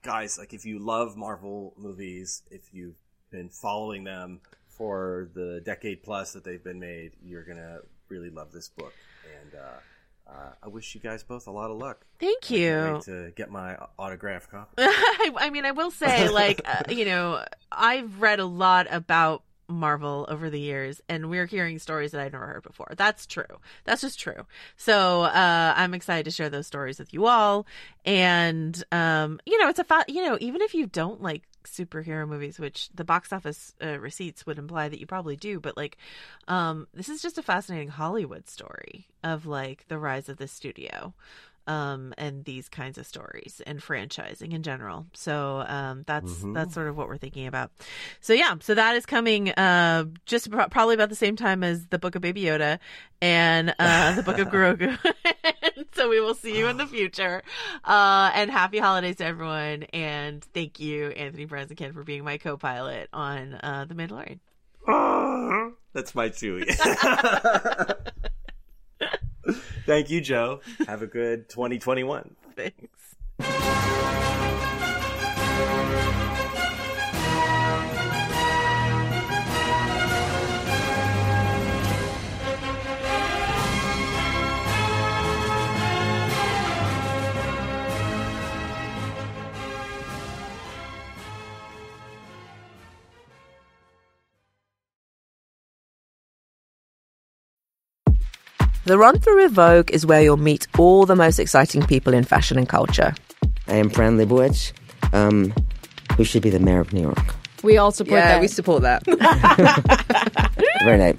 guys, 0.01 0.37
like 0.37 0.53
if 0.53 0.65
you 0.65 0.79
love 0.79 1.15
Marvel 1.15 1.73
movies, 1.77 2.43
if 2.49 2.73
you've 2.73 2.95
been 3.37 3.49
following 3.49 4.03
them 4.03 4.41
for 4.67 5.29
the 5.35 5.61
decade 5.63 6.01
plus 6.01 6.33
that 6.33 6.43
they've 6.43 6.63
been 6.63 6.79
made, 6.79 7.11
you're 7.23 7.43
gonna 7.43 7.79
really 8.09 8.31
love 8.31 8.51
this 8.51 8.67
book. 8.67 8.93
And 9.41 9.53
uh, 9.53 10.31
uh, 10.31 10.51
I 10.63 10.67
wish 10.67 10.95
you 10.95 11.01
guys 11.01 11.23
both 11.23 11.45
a 11.45 11.51
lot 11.51 11.69
of 11.69 11.77
luck. 11.77 12.03
Thank 12.19 12.49
you. 12.49 12.99
to 13.05 13.31
get 13.35 13.51
my 13.51 13.77
autograph 13.99 14.49
copy. 14.49 14.71
I, 14.79 15.31
I 15.37 15.49
mean, 15.51 15.65
I 15.65 15.71
will 15.71 15.91
say, 15.91 16.29
like, 16.41 16.61
uh, 16.65 16.83
you 16.89 17.05
know, 17.05 17.43
I've 17.71 18.21
read 18.21 18.39
a 18.39 18.45
lot 18.45 18.87
about 18.89 19.43
Marvel 19.69 20.25
over 20.29 20.49
the 20.49 20.59
years, 20.59 21.01
and 21.07 21.29
we're 21.29 21.45
hearing 21.45 21.77
stories 21.77 22.11
that 22.11 22.21
I've 22.21 22.31
never 22.31 22.47
heard 22.47 22.63
before. 22.63 22.93
That's 22.97 23.27
true. 23.27 23.59
That's 23.83 24.01
just 24.01 24.19
true. 24.19 24.45
So 24.77 25.23
uh, 25.23 25.73
I'm 25.75 25.93
excited 25.93 26.25
to 26.25 26.31
share 26.31 26.49
those 26.49 26.65
stories 26.67 26.97
with 26.97 27.13
you 27.13 27.27
all. 27.27 27.67
And 28.05 28.81
um, 28.91 29.39
you 29.45 29.59
know, 29.59 29.69
it's 29.69 29.79
a 29.79 29.83
fa- 29.83 30.05
you 30.07 30.23
know, 30.23 30.37
even 30.39 30.61
if 30.61 30.73
you 30.73 30.87
don't 30.87 31.21
like 31.21 31.43
superhero 31.71 32.27
movies, 32.27 32.59
which 32.59 32.89
the 32.93 33.03
box 33.03 33.31
office 33.31 33.73
uh, 33.83 33.99
receipts 33.99 34.45
would 34.45 34.57
imply 34.57 34.89
that 34.89 34.99
you 34.99 35.05
probably 35.05 35.35
do, 35.35 35.59
but 35.59 35.77
like, 35.77 35.97
um, 36.47 36.87
this 36.93 37.09
is 37.09 37.21
just 37.21 37.37
a 37.37 37.43
fascinating 37.43 37.89
Hollywood 37.89 38.49
story 38.49 39.07
of 39.23 39.45
like 39.45 39.87
the 39.87 39.97
rise 39.97 40.29
of 40.29 40.37
the 40.37 40.47
studio 40.47 41.13
um, 41.67 42.13
and 42.17 42.45
these 42.45 42.69
kinds 42.69 42.97
of 42.97 43.05
stories 43.05 43.61
and 43.67 43.79
franchising 43.79 44.53
in 44.53 44.63
general. 44.63 45.05
So 45.13 45.63
um, 45.67 46.03
that's 46.07 46.31
mm-hmm. 46.31 46.53
that's 46.53 46.73
sort 46.73 46.87
of 46.87 46.97
what 46.97 47.07
we're 47.07 47.17
thinking 47.17 47.45
about. 47.45 47.71
So 48.21 48.33
yeah, 48.33 48.55
so 48.61 48.73
that 48.73 48.95
is 48.95 49.05
coming 49.05 49.51
uh, 49.51 50.05
just 50.25 50.49
pro- 50.49 50.69
probably 50.69 50.95
about 50.95 51.09
the 51.09 51.15
same 51.15 51.35
time 51.35 51.63
as 51.63 51.85
the 51.87 51.99
Book 51.99 52.15
of 52.15 52.21
Baby 52.21 52.43
Yoda 52.43 52.79
and 53.21 53.75
uh, 53.77 54.13
the 54.13 54.23
Book 54.23 54.39
of 54.39 54.47
Grogu. 54.51 54.97
so 55.97 56.07
we 56.07 56.21
will 56.21 56.35
see 56.35 56.57
you 56.57 56.67
in 56.67 56.77
the 56.77 56.87
future. 56.97 57.41
Uh, 57.83 58.31
and 58.33 58.49
happy 58.51 58.77
holidays 58.77 59.17
to 59.17 59.25
everyone. 59.25 59.83
And 59.93 60.43
thank 60.53 60.79
you, 60.79 61.07
Anthony 61.09 61.45
Breznican, 61.47 61.93
for 61.93 62.03
being 62.03 62.23
my 62.23 62.37
co-pilot 62.37 63.09
on 63.11 63.55
uh, 63.55 63.85
The 63.85 63.95
Mandalorian. 63.95 64.39
That's 65.93 66.15
my 66.15 66.29
Chewie. 66.29 66.65
Thank 69.85 70.09
you, 70.09 70.21
Joe. 70.21 70.61
Have 70.87 71.01
a 71.01 71.07
good 71.07 71.49
2021. 71.49 72.35
Thanks. 72.55 73.86
The 98.87 98.97
Run 98.97 99.19
Through 99.19 99.43
with 99.43 99.51
Vogue 99.51 99.91
is 99.91 100.05
where 100.05 100.21
you'll 100.21 100.37
meet 100.37 100.65
all 100.79 101.05
the 101.05 101.13
most 101.17 101.39
exciting 101.39 101.85
people 101.85 102.13
in 102.13 102.23
fashion 102.23 102.57
and 102.57 102.69
culture. 102.69 103.13
I 103.67 103.73
am 103.73 103.89
Fran 103.89 104.17
Lebowitz, 104.17 104.71
um, 105.11 105.53
who 106.15 106.23
should 106.23 106.41
be 106.41 106.49
the 106.49 106.61
mayor 106.61 106.79
of 106.79 106.93
New 106.93 107.01
York. 107.01 107.35
We 107.63 107.77
all 107.77 107.91
support 107.91 108.19
yeah, 108.19 108.35
that. 108.35 108.39
we 108.39 108.47
support 108.47 108.83
that. 108.83 109.03
Very 110.85 110.97
nice. 110.99 111.17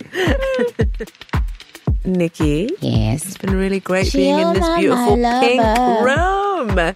Nikki. 2.06 2.70
Yes. 2.80 3.26
It's 3.26 3.36
been 3.36 3.54
really 3.54 3.80
great 3.80 4.14
being 4.14 4.38
in 4.38 4.54
this 4.54 4.66
beautiful 4.78 5.16
pink 5.16 5.60
room. 5.60 6.78
All 6.78 6.94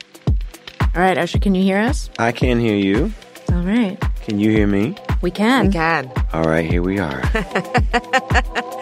right, 1.02 1.18
Usher, 1.18 1.38
can 1.38 1.54
you 1.54 1.62
hear 1.62 1.80
us? 1.80 2.08
I 2.18 2.32
can 2.32 2.58
hear 2.58 2.76
you. 2.76 3.12
All 3.52 3.60
right. 3.60 4.00
Can 4.22 4.40
you 4.40 4.50
hear 4.50 4.66
me? 4.66 4.96
We 5.20 5.30
can. 5.30 5.66
We 5.66 5.72
can. 5.74 6.10
All 6.32 6.44
right, 6.44 6.64
here 6.64 6.80
we 6.80 6.98
are. 6.98 7.20